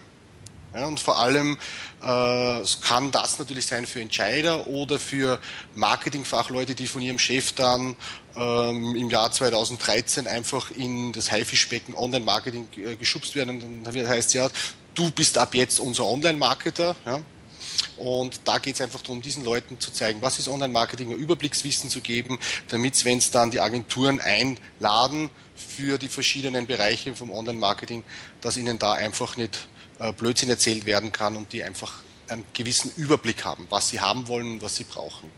Ja, 0.73 0.85
und 0.85 1.01
vor 1.01 1.19
allem 1.19 1.57
äh, 2.01 2.61
kann 2.81 3.11
das 3.11 3.39
natürlich 3.39 3.65
sein 3.65 3.85
für 3.85 3.99
Entscheider 3.99 4.67
oder 4.67 4.99
für 4.99 5.39
Marketingfachleute, 5.75 6.75
die 6.75 6.87
von 6.87 7.01
ihrem 7.01 7.19
Chef 7.19 7.51
dann 7.51 7.97
ähm, 8.37 8.95
im 8.95 9.09
Jahr 9.09 9.31
2013 9.31 10.27
einfach 10.27 10.71
in 10.71 11.11
das 11.11 11.29
Haifischbecken 11.29 11.93
Online-Marketing 11.93 12.69
äh, 12.77 12.95
geschubst 12.95 13.35
werden. 13.35 13.61
Und 13.61 13.83
dann 13.83 14.07
heißt 14.07 14.33
ja, 14.33 14.49
du 14.93 15.11
bist 15.11 15.37
ab 15.37 15.55
jetzt 15.55 15.79
unser 15.79 16.05
Online-Marketer. 16.05 16.95
Ja? 17.05 17.19
Und 18.01 18.41
da 18.45 18.57
geht 18.57 18.73
es 18.73 18.81
einfach 18.81 19.01
darum, 19.01 19.21
diesen 19.21 19.45
Leuten 19.45 19.79
zu 19.79 19.91
zeigen, 19.91 20.23
was 20.23 20.39
ist 20.39 20.47
Online-Marketing, 20.47 21.11
ein 21.11 21.17
Überblickswissen 21.17 21.87
zu 21.87 22.01
geben, 22.01 22.39
damit, 22.69 23.05
wenn 23.05 23.19
es 23.19 23.29
dann 23.29 23.51
die 23.51 23.59
Agenturen 23.59 24.19
einladen 24.19 25.29
für 25.55 25.99
die 25.99 26.07
verschiedenen 26.07 26.65
Bereiche 26.65 27.15
vom 27.15 27.29
Online-Marketing, 27.29 28.03
dass 28.41 28.57
ihnen 28.57 28.79
da 28.79 28.93
einfach 28.93 29.37
nicht 29.37 29.67
äh, 29.99 30.11
Blödsinn 30.13 30.49
erzählt 30.49 30.87
werden 30.87 31.11
kann 31.11 31.35
und 31.35 31.53
die 31.53 31.63
einfach 31.63 31.99
einen 32.27 32.43
gewissen 32.53 32.91
Überblick 32.97 33.45
haben, 33.45 33.67
was 33.69 33.89
sie 33.89 33.99
haben 33.99 34.27
wollen 34.27 34.53
und 34.53 34.61
was 34.63 34.77
sie 34.77 34.85
brauchen. 34.85 35.29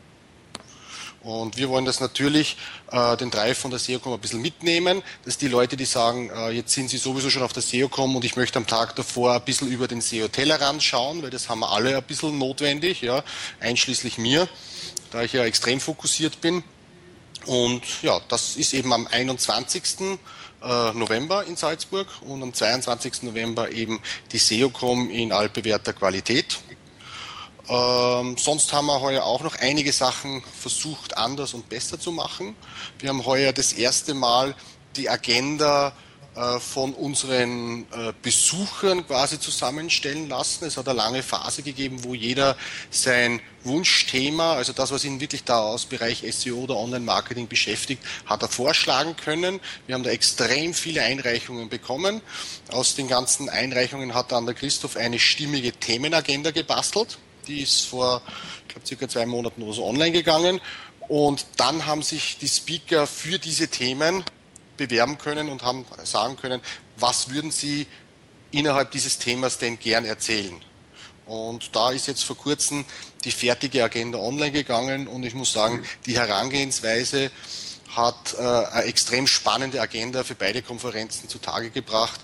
Und 1.24 1.56
wir 1.56 1.70
wollen 1.70 1.86
das 1.86 2.02
natürlich, 2.02 2.58
äh, 2.92 3.16
den 3.16 3.32
Drive 3.32 3.58
von 3.58 3.72
der 3.72 3.80
SEOCom 3.80 4.14
ein 4.14 4.20
bisschen 4.20 4.42
mitnehmen, 4.42 5.02
dass 5.24 5.38
die 5.38 5.48
Leute, 5.48 5.78
die 5.78 5.86
sagen, 5.86 6.30
äh, 6.30 6.50
jetzt 6.52 6.74
sind 6.74 6.90
sie 6.90 6.98
sowieso 6.98 7.30
schon 7.30 7.44
auf 7.44 7.54
der 7.54 7.64
SEOCom 7.64 8.18
und 8.18 8.26
ich 8.26 8.36
möchte 8.36 8.60
am 8.60 8.68
Tag 8.68 8.96
davor 8.98 9.34
ein 9.34 9.42
bisschen 9.46 9.70
über 9.70 9.88
den 9.88 10.02
SEO-Tellerrand 10.02 10.84
schauen, 10.84 11.24
weil 11.24 11.30
das 11.30 11.48
haben 11.48 11.60
wir 11.60 11.72
alle 11.72 11.96
ein 11.96 12.04
bisschen 12.04 12.38
notwendig, 12.38 13.02
ja, 13.02 13.24
einschließlich 13.62 14.18
mir, 14.18 14.50
da 15.12 15.24
ich 15.24 15.32
ja 15.32 15.46
extrem 15.46 15.80
fokussiert 15.80 16.42
bin. 16.42 16.62
Und 17.46 17.82
ja, 18.02 18.20
das 18.28 18.58
ist 18.58 18.74
eben 18.74 18.92
am 18.92 19.08
21. 19.08 20.20
Äh, 20.62 20.94
November 20.94 21.46
in 21.46 21.56
Salzburg 21.56 22.08
und 22.22 22.42
am 22.42 22.54
22. 22.54 23.24
November 23.24 23.72
eben 23.72 24.02
die 24.32 24.38
SEOCom 24.38 25.10
in 25.10 25.32
altbewährter 25.32 25.94
Qualität. 25.94 26.60
Ähm, 27.70 28.36
sonst 28.38 28.74
haben 28.74 28.88
wir 28.88 29.00
heuer 29.00 29.24
auch 29.24 29.42
noch 29.42 29.56
einige 29.56 29.94
Sachen 29.94 30.44
versucht, 30.60 31.18
anders 31.18 31.54
und 31.54 31.70
besser 31.70 32.00
zu 32.00 32.12
machen. 32.12 32.56
Wir 33.00 33.10
haben 33.10 33.26
heuer 33.26 33.54
das 33.54 33.74
erste 33.74 34.14
Mal 34.14 34.56
die 34.96 35.10
Agenda 35.10 35.94
äh, 36.36 36.60
von 36.60 36.94
unseren 36.94 37.84
äh, 37.92 38.12
Besuchern 38.24 39.06
quasi 39.06 39.40
zusammenstellen 39.40 40.28
lassen. 40.30 40.66
Es 40.66 40.78
hat 40.78 40.88
eine 40.88 40.98
lange 40.98 41.22
Phase 41.22 41.62
gegeben, 41.62 42.04
wo 42.04 42.16
jeder 42.16 42.58
sein 42.90 43.40
Wunschthema, 43.64 44.54
also 44.54 44.74
das, 44.74 44.92
was 44.92 45.06
ihn 45.06 45.20
wirklich 45.20 45.44
da 45.44 45.60
aus 45.60 45.86
Bereich 45.86 46.26
SEO 46.28 46.64
oder 46.64 46.76
Online-Marketing 46.76 47.48
beschäftigt, 47.48 48.04
hat 48.26 48.42
er 48.42 48.50
vorschlagen 48.50 49.16
können. 49.16 49.60
Wir 49.86 49.94
haben 49.94 50.04
da 50.04 50.10
extrem 50.10 50.74
viele 50.74 51.04
Einreichungen 51.04 51.70
bekommen. 51.70 52.20
Aus 52.72 52.96
den 52.96 53.08
ganzen 53.08 53.48
Einreichungen 53.48 54.16
hat 54.16 54.32
dann 54.32 54.48
der 54.48 54.56
Christoph 54.56 54.98
eine 54.98 55.20
stimmige 55.20 55.72
Themenagenda 55.72 56.52
gebastelt. 56.52 57.20
Die 57.48 57.62
ist 57.62 57.86
vor, 57.86 58.22
ich 58.62 58.74
glaube, 58.74 58.88
circa 58.88 59.10
zwei 59.10 59.26
Monaten 59.26 59.62
oder 59.64 59.74
so 59.74 59.86
online 59.86 60.12
gegangen. 60.12 60.62
Und 61.08 61.46
dann 61.58 61.86
haben 61.86 62.02
sich 62.02 62.38
die 62.38 62.48
Speaker 62.48 63.08
für 63.08 63.38
diese 63.38 63.68
Themen 63.68 64.24
bewerben 64.78 65.18
können 65.18 65.50
und 65.50 65.64
haben 65.64 65.86
sagen 66.04 66.38
können, 66.38 66.62
was 66.98 67.30
würden 67.30 67.52
sie 67.52 67.88
innerhalb 68.52 68.92
dieses 68.92 69.18
Themas 69.18 69.58
denn 69.58 69.80
gern 69.80 70.06
erzählen. 70.06 70.62
Und 71.26 71.76
da 71.76 71.92
ist 71.92 72.08
jetzt 72.08 72.24
vor 72.24 72.38
kurzem 72.38 72.86
die 73.24 73.32
fertige 73.32 73.84
Agenda 73.84 74.20
online 74.20 74.52
gegangen 74.52 75.08
und 75.08 75.24
ich 75.24 75.34
muss 75.34 75.54
sagen, 75.54 75.84
die 76.06 76.18
Herangehensweise 76.18 77.32
hat 77.96 78.36
äh, 78.38 78.42
eine 78.42 78.84
extrem 78.86 79.28
spannende 79.28 79.80
Agenda 79.80 80.24
für 80.24 80.36
beide 80.36 80.62
Konferenzen 80.62 81.30
zutage 81.30 81.70
gebracht, 81.70 82.20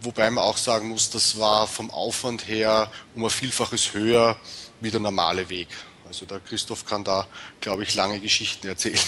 wobei 0.00 0.30
man 0.30 0.44
auch 0.44 0.56
sagen 0.56 0.88
muss, 0.88 1.10
das 1.10 1.38
war 1.38 1.66
vom 1.66 1.90
Aufwand 1.90 2.48
her 2.48 2.90
um 3.14 3.24
ein 3.24 3.30
Vielfaches 3.30 3.92
höher 3.92 4.36
wie 4.80 4.90
der 4.90 5.00
normale 5.00 5.48
Weg. 5.48 5.68
Also 6.06 6.24
der 6.24 6.40
Christoph 6.40 6.86
kann 6.86 7.04
da, 7.04 7.26
glaube 7.60 7.82
ich, 7.82 7.94
lange 7.94 8.18
Geschichten 8.18 8.66
erzählen 8.66 8.98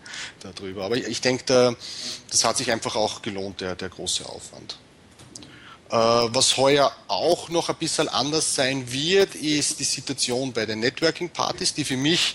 darüber. 0.40 0.84
Aber 0.84 0.96
ich 0.96 1.20
denke, 1.20 1.76
das 2.30 2.44
hat 2.44 2.56
sich 2.56 2.72
einfach 2.72 2.96
auch 2.96 3.20
gelohnt, 3.20 3.60
der, 3.60 3.74
der 3.74 3.90
große 3.90 4.26
Aufwand. 4.26 4.78
Äh, 5.90 5.94
was 5.96 6.56
heuer 6.56 6.90
auch 7.06 7.48
noch 7.50 7.68
ein 7.68 7.76
bisschen 7.76 8.08
anders 8.08 8.54
sein 8.54 8.90
wird, 8.90 9.34
ist 9.34 9.78
die 9.78 9.84
Situation 9.84 10.52
bei 10.52 10.66
den 10.66 10.80
Networking-Partys, 10.80 11.74
die 11.74 11.84
für 11.84 11.96
mich 11.96 12.34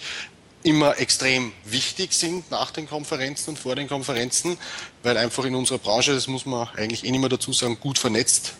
immer 0.63 0.99
extrem 0.99 1.51
wichtig 1.65 2.13
sind 2.13 2.49
nach 2.51 2.71
den 2.71 2.87
Konferenzen 2.87 3.51
und 3.51 3.59
vor 3.59 3.75
den 3.75 3.87
Konferenzen, 3.87 4.57
weil 5.03 5.17
einfach 5.17 5.45
in 5.45 5.55
unserer 5.55 5.79
Branche, 5.79 6.13
das 6.13 6.27
muss 6.27 6.45
man 6.45 6.67
eigentlich 6.75 7.03
eh 7.03 7.11
nicht 7.11 7.19
mehr 7.19 7.29
dazu 7.29 7.53
sagen, 7.53 7.79
gut 7.79 7.97
vernetzt 7.97 8.53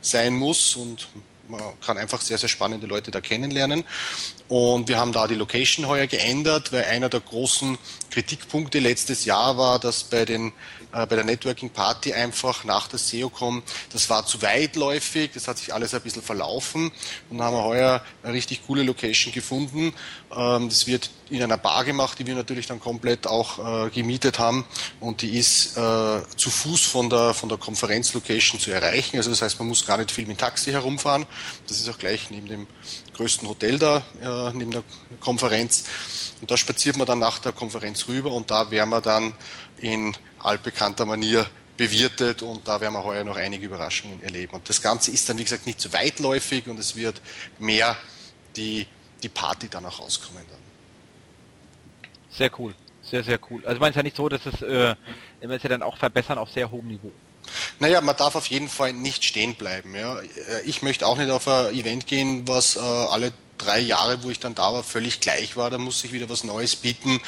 sein 0.00 0.34
muss 0.34 0.76
und 0.76 1.08
man 1.48 1.60
kann 1.84 1.98
einfach 1.98 2.20
sehr, 2.20 2.38
sehr 2.38 2.48
spannende 2.48 2.86
Leute 2.86 3.10
da 3.10 3.20
kennenlernen. 3.20 3.84
Und 4.48 4.88
wir 4.88 4.98
haben 4.98 5.12
da 5.12 5.26
die 5.26 5.34
Location 5.34 5.86
heuer 5.86 6.06
geändert, 6.06 6.72
weil 6.72 6.84
einer 6.84 7.08
der 7.08 7.20
großen 7.20 7.78
Kritikpunkte 8.10 8.78
letztes 8.78 9.24
Jahr 9.24 9.58
war, 9.58 9.78
dass 9.78 10.04
bei, 10.04 10.24
den, 10.24 10.52
bei 10.92 11.16
der 11.16 11.24
Networking 11.24 11.70
Party 11.70 12.12
einfach 12.12 12.64
nach 12.64 12.86
der 12.86 12.98
SEOCom, 12.98 13.62
das 13.92 14.10
war 14.10 14.26
zu 14.26 14.42
weitläufig, 14.42 15.30
das 15.32 15.48
hat 15.48 15.58
sich 15.58 15.72
alles 15.72 15.94
ein 15.94 16.02
bisschen 16.02 16.22
verlaufen 16.22 16.92
und 17.30 17.40
haben 17.40 17.56
wir 17.56 17.64
heuer 17.64 18.02
eine 18.22 18.32
richtig 18.34 18.66
coole 18.66 18.82
Location 18.82 19.32
gefunden. 19.32 19.94
Ähm, 20.36 20.68
das 20.68 20.86
wird 20.86 21.10
in 21.30 21.42
einer 21.42 21.56
Bar 21.56 21.84
gemacht, 21.84 22.18
die 22.18 22.26
wir 22.26 22.34
natürlich 22.34 22.66
dann 22.66 22.78
komplett 22.78 23.26
auch 23.26 23.86
äh, 23.86 23.90
gemietet 23.90 24.38
haben 24.38 24.66
und 25.00 25.22
die 25.22 25.38
ist 25.38 25.76
äh, 25.78 26.20
zu 26.36 26.50
Fuß 26.50 26.82
von 26.82 27.08
der, 27.08 27.32
von 27.32 27.48
der 27.48 27.58
Konferenzlocation 27.58 28.60
zu 28.60 28.70
erreichen. 28.70 29.16
Also 29.16 29.30
das 29.30 29.40
heißt, 29.40 29.58
man 29.58 29.68
muss 29.68 29.86
gar 29.86 29.96
nicht 29.96 30.10
viel 30.10 30.26
mit 30.26 30.38
Taxi 30.38 30.72
herumfahren. 30.72 31.26
Das 31.68 31.78
ist 31.78 31.88
auch 31.88 31.98
gleich 31.98 32.30
neben 32.30 32.48
dem 32.48 32.66
größten 33.14 33.48
Hotel 33.48 33.78
da, 33.78 34.02
äh, 34.20 34.52
neben 34.56 34.70
der 34.70 34.82
Konferenz. 35.20 35.84
Und 36.40 36.50
da 36.50 36.56
spaziert 36.56 36.96
man 36.96 37.06
dann 37.06 37.18
nach 37.18 37.38
der 37.38 37.52
Konferenz 37.52 38.08
rüber 38.08 38.32
und 38.32 38.50
da 38.50 38.70
werden 38.70 38.90
wir 38.90 39.00
dann 39.00 39.34
in 39.78 40.16
altbekannter 40.40 41.06
Manier 41.06 41.46
bewirtet 41.76 42.42
und 42.42 42.66
da 42.66 42.80
werden 42.80 42.94
wir 42.94 43.04
heuer 43.04 43.24
noch 43.24 43.36
einige 43.36 43.66
Überraschungen 43.66 44.22
erleben. 44.22 44.54
Und 44.54 44.68
das 44.68 44.82
Ganze 44.82 45.10
ist 45.10 45.28
dann, 45.28 45.38
wie 45.38 45.44
gesagt, 45.44 45.66
nicht 45.66 45.80
so 45.80 45.92
weitläufig 45.92 46.68
und 46.68 46.78
es 46.78 46.96
wird 46.96 47.20
mehr 47.58 47.96
die, 48.56 48.86
die 49.22 49.28
Party 49.28 49.68
dann 49.68 49.86
auch 49.86 50.00
rauskommen. 50.00 50.42
Dann. 50.48 50.58
Sehr 52.30 52.50
cool, 52.58 52.74
sehr, 53.02 53.24
sehr 53.24 53.38
cool. 53.50 53.64
Also 53.66 53.80
es 53.82 53.88
ist 53.88 53.96
ja 53.96 54.02
nicht 54.02 54.16
so, 54.16 54.28
dass 54.28 54.44
es, 54.46 54.62
äh, 54.62 54.94
immer 55.40 55.54
ist 55.54 55.62
ja 55.62 55.70
dann 55.70 55.82
auch 55.82 55.96
verbessern 55.96 56.38
auf 56.38 56.50
sehr 56.50 56.70
hohem 56.70 56.88
Niveau. 56.88 57.12
Naja, 57.78 58.00
man 58.00 58.16
darf 58.16 58.34
auf 58.34 58.46
jeden 58.46 58.68
Fall 58.68 58.92
nicht 58.92 59.24
stehen 59.24 59.54
bleiben. 59.54 59.94
Ja. 59.94 60.20
Ich 60.64 60.82
möchte 60.82 61.06
auch 61.06 61.18
nicht 61.18 61.30
auf 61.30 61.48
ein 61.48 61.74
Event 61.74 62.06
gehen, 62.06 62.46
was 62.46 62.76
äh, 62.76 62.80
alle 62.80 63.32
drei 63.58 63.80
Jahre, 63.80 64.22
wo 64.22 64.30
ich 64.30 64.40
dann 64.40 64.54
da 64.54 64.72
war, 64.72 64.82
völlig 64.82 65.20
gleich 65.20 65.56
war. 65.56 65.70
Da 65.70 65.78
muss 65.78 66.00
sich 66.00 66.12
wieder 66.12 66.28
was 66.28 66.44
Neues 66.44 66.76
bieten 66.76 67.20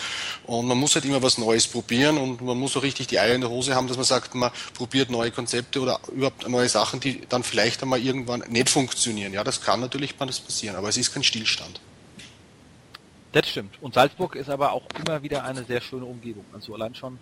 und 0.47 0.67
man 0.67 0.79
muss 0.79 0.95
halt 0.95 1.05
immer 1.05 1.23
was 1.23 1.39
Neues 1.39 1.67
probieren 1.67 2.19
und 2.19 2.41
man 2.41 2.59
muss 2.59 2.77
auch 2.77 2.83
richtig 2.83 3.07
die 3.07 3.19
Eier 3.19 3.35
in 3.35 3.41
der 3.41 3.51
Hose 3.51 3.75
haben, 3.75 3.89
dass 3.89 3.97
man 3.97 4.05
sagt, 4.05 4.35
man 4.35 4.51
probiert 4.75 5.11
neue 5.11 5.31
Konzepte 5.31 5.81
oder 5.81 6.01
überhaupt 6.13 6.49
neue 6.49 6.69
Sachen, 6.69 7.01
die 7.01 7.23
dann 7.29 7.43
vielleicht 7.43 7.83
einmal 7.83 8.01
irgendwann 8.01 8.45
nicht 8.49 8.71
funktionieren. 8.71 9.33
Ja, 9.33 9.45
das 9.45 9.61
kann 9.61 9.81
natürlich 9.81 10.17
passieren, 10.17 10.77
aber 10.77 10.89
es 10.89 10.97
ist 10.97 11.13
kein 11.13 11.25
Stillstand. 11.25 11.81
Das 13.33 13.49
stimmt. 13.49 13.75
Und 13.81 13.95
Salzburg 13.95 14.37
ist 14.37 14.49
aber 14.49 14.73
auch 14.73 14.85
immer 15.05 15.23
wieder 15.23 15.45
eine 15.45 15.65
sehr 15.65 15.81
schöne 15.81 16.05
Umgebung. 16.05 16.45
Also 16.53 16.75
allein 16.75 16.95
schon 16.95 17.19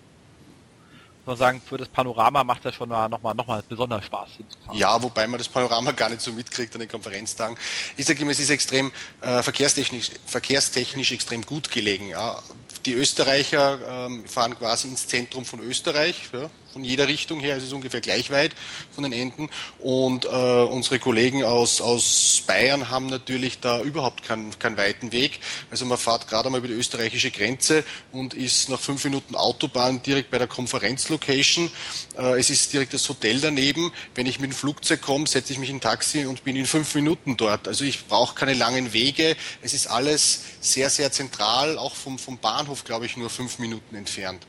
muss 1.27 1.39
sagen, 1.39 1.63
für 1.65 1.79
das 1.79 1.89
Panorama 1.89 2.45
macht 2.45 2.65
das 2.65 2.75
schon 2.75 2.89
nochmal 2.89 3.35
noch 3.35 3.47
mal 3.47 3.63
besonders 3.69 4.05
Spaß. 4.05 4.29
Ja, 4.73 5.01
wobei 5.03 5.27
man 5.27 5.39
das 5.39 5.49
Panorama 5.49 5.93
gar 5.93 6.09
nicht 6.09 6.21
so 6.21 6.33
mitkriegt 6.33 6.75
an 6.75 6.81
den 6.81 6.89
Konferenztagen. 6.89 7.57
Ich 7.97 8.07
sage 8.07 8.21
immer, 8.23 8.33
es 8.33 8.41
ist 8.41 8.51
extrem 8.51 8.91
äh, 9.21 9.43
verkehrstechnisch, 9.43 10.11
verkehrstechnisch 10.27 11.13
extrem 11.13 11.43
gut 11.43 11.71
gelegen. 11.71 12.09
Ja. 12.09 12.43
Die 12.87 12.95
Österreicher 12.95 14.07
ähm, 14.07 14.27
fahren 14.27 14.59
quasi 14.59 14.89
ins 14.89 15.07
Zentrum 15.07 15.45
von 15.45 15.61
Österreich. 15.61 16.31
Ja 16.33 16.51
von 16.73 16.85
jeder 16.85 17.09
Richtung 17.09 17.41
her, 17.41 17.57
es 17.57 17.65
ist 17.65 17.73
ungefähr 17.73 18.01
gleich 18.01 18.31
weit 18.31 18.53
von 18.95 19.05
den 19.05 19.13
Enden. 19.13 19.51
Und 19.79 20.25
äh, 20.25 20.29
unsere 20.29 20.99
Kollegen 20.99 21.45
aus, 21.45 21.81
aus 21.81 22.43
Bayern 22.47 22.91
haben 22.91 23.07
natürlich 23.07 23.61
da 23.61 23.81
überhaupt 23.83 24.25
keinen, 24.25 24.59
keinen 24.59 24.77
weiten 24.77 25.13
Weg. 25.13 25.41
Also 25.71 25.85
man 25.85 25.99
fährt 25.99 26.29
gerade 26.29 26.49
mal 26.51 26.59
über 26.59 26.69
die 26.69 26.75
österreichische 26.75 27.31
Grenze 27.31 27.85
und 28.13 28.35
ist 28.35 28.69
nach 28.69 28.81
fünf 28.81 29.05
Minuten 29.05 29.35
Autobahn 29.35 30.03
direkt 30.03 30.31
bei 30.31 30.39
der 30.39 30.47
Konferenzlocation. 30.47 31.71
Äh, 32.17 32.39
es 32.41 32.49
ist 32.51 32.73
direkt 32.73 32.95
das 32.95 33.09
Hotel 33.09 33.41
daneben. 33.41 33.93
Wenn 34.15 34.27
ich 34.27 34.41
mit 34.41 34.51
dem 34.51 34.55
Flugzeug 34.55 35.03
komme, 35.03 35.27
setze 35.27 35.53
ich 35.53 35.59
mich 35.59 35.71
in 35.71 35.77
ein 35.77 35.81
Taxi 35.81 36.25
und 36.25 36.45
bin 36.45 36.57
in 36.57 36.67
fünf 36.67 36.95
Minuten 36.95 37.37
dort. 37.37 37.69
Also 37.69 37.85
ich 37.85 38.07
brauche 38.07 38.35
keine 38.35 38.55
langen 38.55 38.93
Wege. 38.93 39.37
Es 39.61 39.75
ist 39.75 39.89
alles 39.89 40.41
sehr, 40.61 40.89
sehr 40.89 41.13
zentral, 41.13 41.77
auch 41.77 41.95
vom, 41.95 42.19
vom 42.19 42.39
Bahnhof, 42.39 42.85
glaube 42.85 43.07
ich, 43.07 43.17
nur 43.17 43.29
fünf 43.29 43.59
Minuten 43.59 43.95
entfernt. 43.95 44.47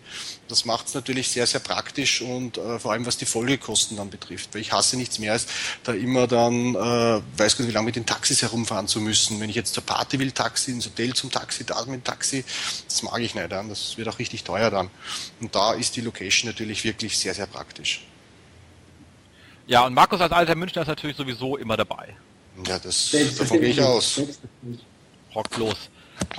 Das 0.48 0.66
macht 0.66 0.88
es 0.88 0.94
natürlich 0.94 1.30
sehr, 1.30 1.48
sehr 1.48 1.62
praktisch 1.62 2.22
und 2.22 2.58
äh, 2.58 2.78
vor 2.78 2.92
allem 2.92 3.06
was 3.06 3.18
die 3.18 3.26
Folgekosten 3.26 3.98
dann 3.98 4.10
betrifft. 4.10 4.54
Weil 4.54 4.62
ich 4.62 4.74
hasse 4.74 4.98
nichts 4.98 5.20
mehr, 5.20 5.32
als 5.32 5.48
da 5.84 5.94
immer 5.94 6.28
dann, 6.28 6.76
äh, 6.76 7.22
weiß 7.38 7.58
Gott, 7.58 7.68
wie 7.68 7.72
lange 7.72 7.86
mit 7.86 7.96
den 7.96 8.06
Taxis 8.06 8.42
herumfahren 8.42 8.88
zu 8.88 9.00
müssen. 9.00 9.40
Wenn 9.40 9.50
ich 9.50 9.56
jetzt 9.56 9.74
zur 9.74 9.84
Party 9.84 10.20
will, 10.20 10.32
Taxi, 10.32 10.72
ins 10.72 10.86
Hotel 10.86 11.14
zum 11.14 11.32
Taxi, 11.32 11.66
da 11.66 11.80
mit 11.86 11.96
dem 11.96 12.04
Taxi, 12.04 12.44
das 12.88 13.04
mag 13.04 13.20
ich 13.22 13.36
nicht. 13.36 13.52
Ja. 13.52 13.64
Das 13.64 13.98
wird 13.98 14.08
auch 14.10 14.20
richtig 14.20 14.44
teuer 14.44 14.70
dann. 14.70 14.90
Und 15.40 15.56
da 15.56 15.74
ist 15.74 15.96
die 15.96 16.02
Location 16.02 16.50
natürlich 16.50 16.84
wirklich 16.84 17.18
sehr, 17.18 17.34
sehr 17.34 17.48
praktisch. 17.48 18.06
Ja, 19.66 19.86
und 19.86 19.94
Markus 19.94 20.20
als 20.20 20.32
alter 20.32 20.56
Münchner 20.56 20.82
ist 20.82 20.88
natürlich 20.90 21.16
sowieso 21.16 21.58
immer 21.58 21.78
dabei. 21.78 22.16
Ja, 22.68 22.80
das, 22.80 23.12
davon 23.38 23.62
gehe 23.62 23.70
ich 23.70 23.82
aus. 23.82 24.22
Rockt 25.34 25.58
los. 25.58 25.76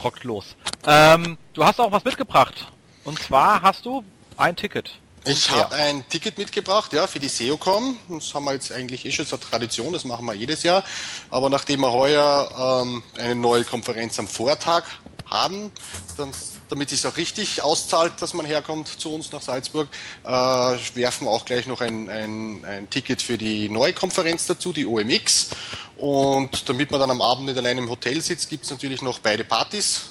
Rockt 0.03 0.25
los. 0.25 0.57
Ähm, 0.87 1.39
du 1.55 1.65
hast 1.65 1.81
auch 1.81 1.91
was 1.91 2.05
mitgebracht. 2.05 2.69
Und 3.05 3.23
zwar 3.23 3.63
hast 3.63 3.85
du 3.85 4.03
ein 4.37 4.57
Ticket. 4.57 4.91
Ich 5.27 5.51
habe 5.51 5.75
ein 5.75 6.07
Ticket 6.09 6.37
mitgebracht, 6.37 6.93
ja, 6.93 7.07
für 7.07 7.19
die 7.19 7.29
SEOCom. 7.29 7.97
Das 8.11 8.35
haben 8.35 8.45
wir 8.45 8.53
jetzt 8.53 8.71
eigentlich 8.73 9.07
eh 9.07 9.11
schon 9.11 9.27
zur 9.27 9.41
Tradition, 9.41 9.93
das 9.93 10.05
machen 10.05 10.27
wir 10.27 10.35
jedes 10.35 10.63
Jahr. 10.63 10.85
Aber 11.31 11.49
nachdem 11.49 11.81
wir 11.81 11.93
heuer 11.93 12.83
ähm, 12.83 13.03
eine 13.17 13.35
neue 13.35 13.65
Konferenz 13.65 14.19
am 14.19 14.29
Vortag 14.29 14.85
haben, 15.31 15.73
dann, 16.19 16.31
damit 16.69 16.93
es 16.93 17.07
auch 17.07 17.17
richtig 17.17 17.63
auszahlt, 17.63 18.21
dass 18.21 18.35
man 18.35 18.45
herkommt 18.45 18.89
zu 18.89 19.15
uns 19.15 19.33
nach 19.33 19.41
Salzburg, 19.41 19.89
äh, 20.25 20.29
werfen 20.29 21.27
wir 21.27 21.31
auch 21.31 21.47
gleich 21.47 21.67
noch 21.67 21.81
ein, 21.81 22.11
ein, 22.11 22.65
ein 22.67 22.91
Ticket 22.91 23.23
für 23.23 23.39
die 23.39 23.71
neue 23.71 23.95
Konferenz 23.95 24.47
dazu, 24.47 24.75
die 24.75 24.85
OMX. 24.85 25.51
Und 25.97 26.69
damit 26.69 26.91
man 26.91 27.01
dann 27.01 27.11
am 27.11 27.23
Abend 27.23 27.47
nicht 27.47 27.57
allein 27.57 27.79
im 27.79 27.89
Hotel 27.89 28.21
sitzt, 28.21 28.51
gibt 28.51 28.65
es 28.65 28.71
natürlich 28.71 29.01
noch 29.01 29.21
beide 29.21 29.45
Partys 29.45 30.03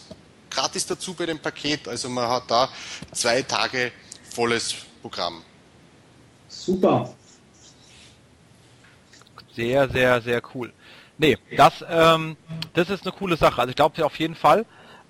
gratis 0.53 0.85
dazu 0.85 1.13
bei 1.13 1.25
dem 1.25 1.39
Paket. 1.39 1.87
Also 1.87 2.09
man 2.09 2.29
hat 2.29 2.43
da 2.49 2.69
zwei 3.11 3.41
Tage 3.41 3.91
volles 4.23 4.75
Programm. 5.01 5.41
Super. 6.47 7.13
Sehr, 9.55 9.89
sehr, 9.89 10.21
sehr 10.21 10.41
cool. 10.53 10.71
Nee, 11.17 11.37
das, 11.55 11.85
ähm, 11.87 12.37
das 12.73 12.89
ist 12.89 13.03
eine 13.03 13.11
coole 13.11 13.37
Sache. 13.37 13.59
Also 13.61 13.69
ich 13.69 13.75
glaube 13.75 14.03
auf 14.05 14.17
jeden 14.19 14.35
Fall. 14.35 14.65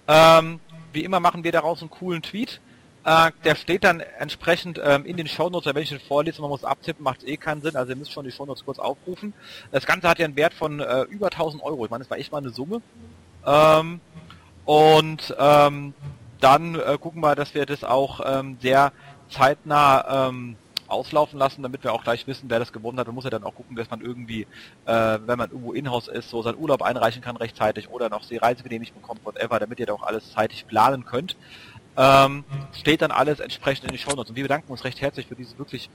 Ähm, 0.08 0.60
wie 0.92 1.04
immer 1.04 1.20
machen 1.20 1.44
wir 1.44 1.52
daraus 1.52 1.82
einen 1.82 1.90
coolen 1.90 2.22
Tweet. 2.22 2.60
Äh, 3.06 3.32
der 3.44 3.56
steht 3.56 3.84
dann 3.84 4.00
entsprechend 4.00 4.80
ähm, 4.84 5.06
in 5.06 5.18
den 5.18 5.28
Shownotes, 5.28 5.74
wenn 5.74 5.84
ich 5.84 5.90
den 5.90 6.00
vorlese, 6.00 6.42
man 6.42 6.50
muss 6.50 6.64
abtippen, 6.64 7.04
macht 7.04 7.24
eh 7.28 7.36
keinen 7.36 7.62
Sinn, 7.62 7.76
also 7.76 7.92
ihr 7.92 7.98
müsst 7.98 8.14
schon 8.14 8.24
die 8.24 8.32
Shownotes 8.32 8.64
kurz 8.64 8.80
aufrufen. 8.80 9.34
Das 9.72 9.86
Ganze 9.86 10.08
hat 10.08 10.20
ja 10.20 10.26
einen 10.26 10.38
Wert 10.38 10.54
von 10.54 10.80
äh, 10.80 11.02
über 11.04 11.28
1000 11.28 11.62
Euro. 11.64 11.84
Ich 11.84 11.92
meine, 11.92 12.04
das 12.04 12.10
war 12.10 12.18
echt 12.18 12.32
mal 12.32 12.38
eine 12.38 12.52
Summe. 12.52 12.82
Ähm, 13.46 14.00
und 14.66 15.36
ähm, 15.38 15.94
dann 16.40 16.76
äh, 16.76 16.98
gucken 17.00 17.22
wir, 17.22 17.36
dass 17.36 17.54
wir 17.54 17.66
das 17.66 17.84
auch 17.84 18.20
ähm, 18.26 18.58
sehr 18.62 18.92
zeitnah 19.30 20.28
ähm, 20.30 20.56
auslaufen 20.88 21.40
lassen, 21.40 21.64
damit 21.64 21.84
wir 21.84 21.94
auch 21.94 22.04
gleich 22.04 22.28
wissen, 22.28 22.50
wer 22.50 22.60
das 22.60 22.72
gewonnen 22.72 23.00
hat. 23.00 23.08
Man 23.08 23.16
muss 23.16 23.24
ja 23.24 23.30
dann 23.30 23.44
auch 23.44 23.56
gucken, 23.56 23.76
dass 23.76 23.90
man 23.90 24.02
irgendwie, 24.02 24.42
äh, 24.86 25.20
wenn 25.26 25.38
man 25.38 25.50
irgendwo 25.50 25.74
in-house 25.74 26.08
ist, 26.08 26.30
so 26.30 26.42
seinen 26.42 26.58
Urlaub 26.58 26.82
einreichen 26.82 27.22
kann 27.22 27.36
rechtzeitig 27.36 27.90
oder 27.90 28.10
noch 28.10 28.26
die 28.26 28.38
Reisegenehmigung 28.38 29.02
bekommt, 29.02 29.26
whatever, 29.26 29.60
damit 29.60 29.80
ihr 29.80 29.86
da 29.86 29.94
auch 29.94 30.04
alles 30.04 30.32
zeitig 30.32 30.68
planen 30.68 31.06
könnt. 31.06 31.36
Ähm, 31.96 32.44
steht 32.74 33.02
dann 33.02 33.12
alles 33.12 33.40
entsprechend 33.40 33.86
in 33.86 33.92
die 33.92 33.98
Show 33.98 34.12
Notes. 34.12 34.30
Und 34.30 34.36
wir 34.36 34.44
bedanken 34.44 34.72
uns 34.72 34.84
recht 34.84 35.02
herzlich 35.02 35.28
für 35.28 35.36
dieses 35.36 35.58
wirklich 35.58 35.90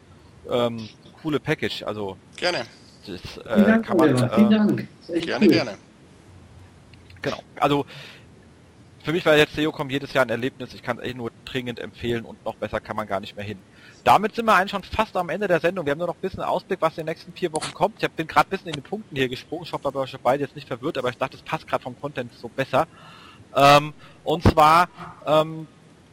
ähm, 0.50 0.88
coole 1.22 1.40
Package. 1.40 1.82
Also 1.82 2.16
gerne. 2.36 2.64
Das, 3.06 3.38
äh, 3.38 3.54
Vielen 3.54 3.66
Dank, 3.66 3.86
kann 3.86 3.96
man, 3.96 4.16
äh, 4.16 4.34
Vielen 4.34 4.50
Dank. 4.50 4.88
Gerne, 5.06 5.46
cool. 5.46 5.52
gerne. 5.52 5.78
Genau. 7.22 7.38
Also 7.56 7.86
für 9.02 9.12
mich 9.12 9.24
war 9.24 9.36
jetzt 9.36 9.54
SEOCom 9.54 9.90
jedes 9.90 10.12
Jahr 10.12 10.24
ein 10.24 10.30
Erlebnis. 10.30 10.74
Ich 10.74 10.82
kann 10.82 10.98
es 10.98 11.04
echt 11.04 11.16
nur 11.16 11.30
dringend 11.44 11.78
empfehlen 11.78 12.24
und 12.24 12.44
noch 12.44 12.56
besser 12.56 12.80
kann 12.80 12.96
man 12.96 13.06
gar 13.06 13.20
nicht 13.20 13.36
mehr 13.36 13.44
hin. 13.44 13.58
Damit 14.04 14.34
sind 14.34 14.46
wir 14.46 14.54
eigentlich 14.54 14.70
schon 14.70 14.82
fast 14.82 15.16
am 15.16 15.28
Ende 15.28 15.48
der 15.48 15.60
Sendung. 15.60 15.86
Wir 15.86 15.92
haben 15.92 15.98
nur 15.98 16.08
noch 16.08 16.16
ein 16.16 16.20
bisschen 16.20 16.42
Ausblick, 16.42 16.80
was 16.80 16.92
in 16.92 17.04
den 17.04 17.12
nächsten 17.12 17.32
vier 17.32 17.52
Wochen 17.52 17.72
kommt. 17.74 18.02
Ich 18.02 18.10
bin 18.10 18.26
gerade 18.26 18.48
ein 18.48 18.50
bisschen 18.50 18.68
in 18.68 18.74
den 18.74 18.82
Punkten 18.82 19.16
hier 19.16 19.28
gesprungen. 19.28 19.64
Ich 19.64 19.72
hoffe, 19.72 19.94
euch 19.94 20.16
beide 20.22 20.44
jetzt 20.44 20.56
nicht 20.56 20.68
verwirrt, 20.68 20.98
aber 20.98 21.10
ich 21.10 21.18
dachte, 21.18 21.36
es 21.36 21.42
passt 21.42 21.66
gerade 21.66 21.82
vom 21.82 21.98
Content 22.00 22.32
so 22.34 22.48
besser. 22.48 22.86
Ähm, 23.54 23.92
und 24.24 24.42
zwar 24.42 24.88
ähm, 25.26 25.66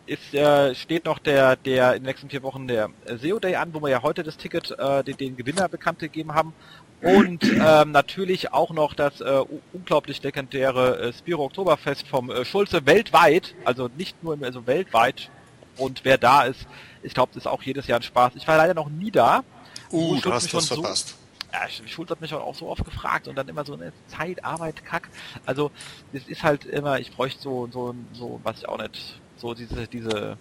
ist, 0.06 0.34
äh, 0.34 0.76
steht 0.76 1.06
noch 1.06 1.20
der, 1.20 1.56
der 1.56 1.96
in 1.96 2.04
den 2.04 2.08
nächsten 2.08 2.30
vier 2.30 2.44
Wochen 2.44 2.68
der 2.68 2.90
SEO 3.06 3.40
Day 3.40 3.56
an, 3.56 3.74
wo 3.74 3.82
wir 3.82 3.90
ja 3.90 4.04
heute 4.04 4.24
das 4.24 4.38
Ticket, 4.38 4.72
äh, 4.78 5.04
den, 5.04 5.18
den 5.18 5.38
Gewinner 5.38 5.68
bekannt 5.68 6.00
gegeben 6.00 6.34
haben. 6.34 6.54
Und 7.02 7.44
ähm, 7.44 7.92
natürlich 7.92 8.52
auch 8.52 8.72
noch 8.72 8.94
das 8.94 9.22
äh, 9.22 9.44
unglaublich 9.74 10.24
legendäre 10.24 11.00
äh, 11.00 11.14
Spiro 11.14 11.46
Oktoberfest 11.46 12.08
vom 12.08 12.32
äh, 12.32 12.46
Schulze 12.46 12.86
weltweit, 12.86 13.54
also 13.64 13.90
nicht 13.96 14.24
nur, 14.24 14.38
also 14.42 14.66
weltweit. 14.66 15.30
Und 15.78 16.02
wer 16.04 16.18
da 16.18 16.44
ist, 16.44 16.66
ich 17.04 17.14
glaube, 17.14 17.32
das 17.34 17.44
ist 17.44 17.48
auch 17.48 17.62
jedes 17.62 17.88
Jahr 17.88 18.00
ein 18.00 18.04
Spaß. 18.04 18.34
Ich 18.36 18.48
war 18.48 18.58
leider 18.58 18.74
noch 18.74 18.90
nie 18.90 19.12
da. 19.12 19.44
Uh, 19.92 20.20
du 20.20 20.34
hast 20.34 20.52
das 20.54 20.68
verpasst. 20.68 21.10
So, 21.10 21.16
ja, 21.54 21.88
Schulz 21.88 22.10
hat 22.10 22.22
mich 22.22 22.34
auch 22.34 22.56
so 22.56 22.68
oft 22.68 22.84
gefragt 22.84 23.28
und 23.28 23.36
dann 23.36 23.48
immer 23.48 23.66
so 23.66 23.74
eine 23.74 23.94
Zeit, 24.08 24.44
Arbeit, 24.44 24.84
Kack. 24.84 25.10
Also 25.46 25.72
es 26.12 26.28
ist 26.28 26.44
halt 26.44 26.66
immer, 26.66 27.00
ich 27.00 27.12
bräuchte 27.12 27.42
so, 27.42 27.68
so, 27.72 27.96
so, 28.14 28.40
was 28.44 28.60
ich 28.60 28.68
auch 28.68 28.78
nicht, 28.78 29.20
so 29.38 29.54
diese, 29.54 29.88
diese 29.88 30.38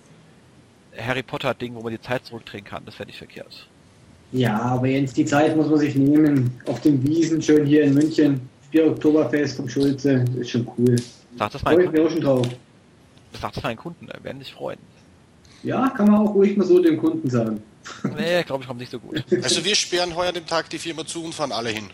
Harry 0.97 1.22
Potter 1.22 1.55
Ding, 1.55 1.74
wo 1.74 1.82
man 1.82 1.93
die 1.93 2.01
Zeit 2.01 2.24
zurückdrehen 2.24 2.64
kann, 2.64 2.85
das 2.85 2.94
fände 2.94 3.12
ich 3.12 3.18
verkehrt. 3.18 3.68
Ja, 4.35 4.61
aber 4.61 4.89
jetzt 4.89 5.16
die 5.16 5.24
Zeit 5.24 5.56
muss 5.56 5.69
man 5.69 5.78
sich 5.78 5.94
nehmen. 5.94 6.51
Auf 6.66 6.81
den 6.81 7.01
Wiesen, 7.06 7.40
schön 7.40 7.65
hier 7.65 7.85
in 7.85 7.94
München. 7.94 8.40
Bier 8.73 8.89
Oktoberfest 8.89 9.56
vom 9.56 9.69
Schulze, 9.69 10.24
ist 10.36 10.51
schon 10.51 10.69
cool. 10.77 10.97
Sag 11.39 11.52
das 11.52 11.62
meinen 11.62 11.86
Kunden. 11.86 12.11
schon 12.11 12.20
drauf. 12.20 12.48
Sag 13.40 13.52
das 13.52 13.62
meinen 13.62 13.77
Kunden, 13.77 14.09
werden 14.24 14.40
sich 14.40 14.52
freuen. 14.52 14.81
Ja, 15.62 15.89
kann 15.90 16.11
man 16.11 16.27
auch 16.27 16.35
ruhig 16.35 16.56
mal 16.56 16.66
so 16.66 16.82
dem 16.82 16.98
Kunden 16.98 17.31
sagen. 17.31 17.62
Nee, 18.16 18.43
glaube 18.43 18.62
ich, 18.62 18.66
kommt 18.66 18.81
nicht 18.81 18.90
so 18.90 18.98
gut. 18.98 19.23
Also 19.43 19.65
wir 19.65 19.77
sperren 19.77 20.16
heuer 20.16 20.32
den 20.32 20.47
Tag 20.47 20.69
die 20.70 20.78
Firma 20.78 21.06
zu 21.06 21.23
und 21.23 21.32
fahren 21.32 21.52
alle 21.52 21.69
hin. 21.70 21.85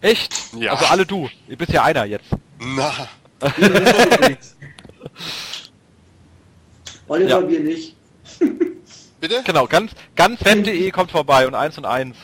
Echt? 0.00 0.32
Ja. 0.60 0.74
Also 0.74 0.84
alle 0.86 1.04
du. 1.04 1.28
Ihr 1.48 1.56
bist 1.56 1.72
ja 1.72 1.82
einer 1.82 2.04
jetzt. 2.04 2.28
Na. 2.60 2.92
Oliver, 7.08 7.28
ja. 7.28 7.48
wir 7.48 7.60
nicht. 7.60 7.96
Bitte? 9.24 9.42
Genau, 9.42 9.66
ganz, 9.66 9.92
ganz 10.14 10.44
web.de 10.44 10.90
kommt 10.90 11.10
vorbei 11.10 11.46
und 11.46 11.54
1 11.54 11.78
und 11.78 11.86
1. 11.86 12.14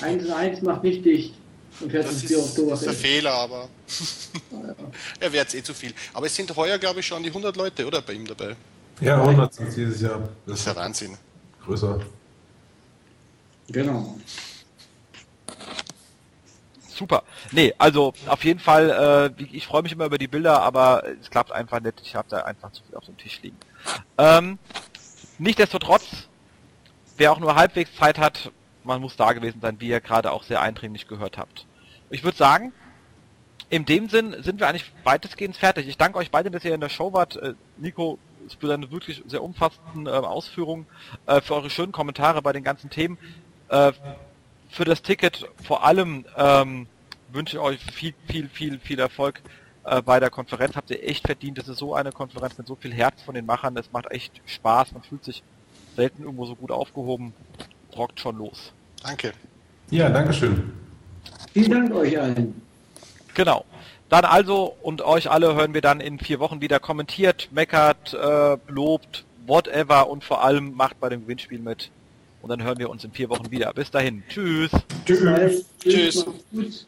1 0.00 0.24
und 0.24 0.32
1 0.32 0.62
macht 0.62 0.82
nicht 0.82 1.04
dicht. 1.04 1.34
Und 1.78 1.94
das 1.94 2.10
ist, 2.10 2.28
das 2.28 2.58
ist 2.58 2.84
der 2.84 2.92
Fehler, 2.94 3.32
aber 3.32 3.68
er 5.20 5.32
wäre 5.32 5.44
jetzt 5.44 5.54
eh 5.54 5.62
zu 5.62 5.72
viel. 5.72 5.94
Aber 6.12 6.26
es 6.26 6.34
sind 6.34 6.56
heuer, 6.56 6.78
glaube 6.78 6.98
ich, 6.98 7.06
schon 7.06 7.22
die 7.22 7.28
100 7.28 7.54
Leute, 7.54 7.86
oder, 7.86 8.02
bei 8.02 8.14
ihm 8.14 8.26
dabei? 8.26 8.56
Ja, 9.00 9.22
100 9.22 9.54
sind 9.54 9.76
dieses 9.76 10.00
Jahr. 10.00 10.18
Das, 10.18 10.30
das 10.46 10.58
ist 10.58 10.66
ja 10.66 10.74
Wahnsinn. 10.74 11.16
Größer. 11.64 12.00
Genau. 13.68 14.18
Super. 16.88 17.22
Nee, 17.52 17.72
also 17.78 18.14
auf 18.26 18.42
jeden 18.42 18.58
Fall, 18.58 19.32
äh, 19.38 19.44
ich 19.52 19.68
freue 19.68 19.82
mich 19.82 19.92
immer 19.92 20.06
über 20.06 20.18
die 20.18 20.26
Bilder, 20.26 20.60
aber 20.60 21.04
es 21.20 21.30
klappt 21.30 21.52
einfach 21.52 21.78
nicht. 21.78 22.00
Ich 22.02 22.16
habe 22.16 22.26
da 22.28 22.38
einfach 22.38 22.72
zu 22.72 22.82
viel 22.82 22.96
auf 22.96 23.04
dem 23.04 23.16
Tisch 23.16 23.40
liegen. 23.42 23.58
Ähm, 24.18 24.58
Nichtsdestotrotz 25.42 26.28
wer 27.22 27.30
auch 27.30 27.38
nur 27.38 27.54
halbwegs 27.54 27.94
Zeit 27.94 28.18
hat, 28.18 28.50
man 28.82 29.00
muss 29.00 29.14
da 29.14 29.32
gewesen 29.32 29.60
sein, 29.60 29.76
wie 29.78 29.86
ihr 29.86 30.00
gerade 30.00 30.32
auch 30.32 30.42
sehr 30.42 30.60
eindringlich 30.60 31.06
gehört 31.06 31.38
habt. 31.38 31.66
Ich 32.10 32.24
würde 32.24 32.36
sagen, 32.36 32.72
in 33.70 33.84
dem 33.84 34.08
Sinn 34.08 34.34
sind 34.42 34.58
wir 34.58 34.66
eigentlich 34.66 34.90
weitestgehend 35.04 35.56
fertig. 35.56 35.86
Ich 35.86 35.96
danke 35.96 36.18
euch 36.18 36.32
beiden, 36.32 36.52
dass 36.52 36.64
ihr 36.64 36.74
in 36.74 36.80
der 36.80 36.88
Show 36.88 37.12
wart. 37.12 37.36
Äh, 37.36 37.54
Nico, 37.76 38.18
für 38.58 38.66
deine 38.66 38.90
wirklich 38.90 39.22
sehr 39.24 39.40
umfassenden 39.40 40.08
äh, 40.08 40.10
Ausführungen, 40.10 40.86
äh, 41.26 41.40
für 41.40 41.54
eure 41.54 41.70
schönen 41.70 41.92
Kommentare 41.92 42.42
bei 42.42 42.52
den 42.52 42.64
ganzen 42.64 42.90
Themen. 42.90 43.16
Äh, 43.68 43.92
für 44.68 44.84
das 44.84 45.02
Ticket 45.02 45.48
vor 45.62 45.84
allem 45.84 46.24
ähm, 46.36 46.88
wünsche 47.30 47.56
ich 47.56 47.62
euch 47.62 47.80
viel, 47.84 48.14
viel, 48.26 48.48
viel, 48.48 48.80
viel 48.80 48.98
Erfolg 48.98 49.42
äh, 49.84 50.02
bei 50.02 50.18
der 50.18 50.30
Konferenz. 50.30 50.74
Habt 50.74 50.90
ihr 50.90 51.08
echt 51.08 51.24
verdient. 51.24 51.56
Das 51.56 51.68
ist 51.68 51.78
so 51.78 51.94
eine 51.94 52.10
Konferenz 52.10 52.58
mit 52.58 52.66
so 52.66 52.74
viel 52.74 52.92
Herz 52.92 53.22
von 53.22 53.36
den 53.36 53.46
Machern. 53.46 53.76
Es 53.76 53.92
macht 53.92 54.10
echt 54.10 54.40
Spaß. 54.44 54.90
Man 54.90 55.04
fühlt 55.04 55.22
sich 55.22 55.44
selten 55.96 56.22
irgendwo 56.22 56.46
so 56.46 56.54
gut 56.54 56.70
aufgehoben. 56.70 57.32
Rockt 57.96 58.20
schon 58.20 58.38
los. 58.38 58.72
Danke. 59.02 59.32
Ja, 59.90 60.08
Dankeschön. 60.08 60.72
Vielen 61.52 61.70
Dank 61.70 61.94
euch 61.94 62.18
allen. 62.18 62.62
Genau. 63.34 63.64
Dann 64.08 64.24
also 64.24 64.76
und 64.82 65.02
euch 65.02 65.30
alle 65.30 65.54
hören 65.54 65.74
wir 65.74 65.80
dann 65.80 66.00
in 66.00 66.18
vier 66.18 66.38
Wochen 66.38 66.60
wieder. 66.60 66.80
Kommentiert, 66.80 67.48
meckert, 67.52 68.14
äh, 68.14 68.56
lobt, 68.68 69.24
whatever 69.46 70.08
und 70.08 70.24
vor 70.24 70.44
allem 70.44 70.74
macht 70.74 71.00
bei 71.00 71.08
dem 71.08 71.22
Gewinnspiel 71.22 71.58
mit. 71.58 71.90
Und 72.42 72.50
dann 72.50 72.62
hören 72.62 72.78
wir 72.78 72.90
uns 72.90 73.04
in 73.04 73.12
vier 73.12 73.30
Wochen 73.30 73.50
wieder. 73.50 73.72
Bis 73.72 73.90
dahin. 73.90 74.22
Tschüss. 74.28 74.70
Tschüss. 75.06 75.64
Tschüss. 75.80 76.26
Gut. 76.50 76.86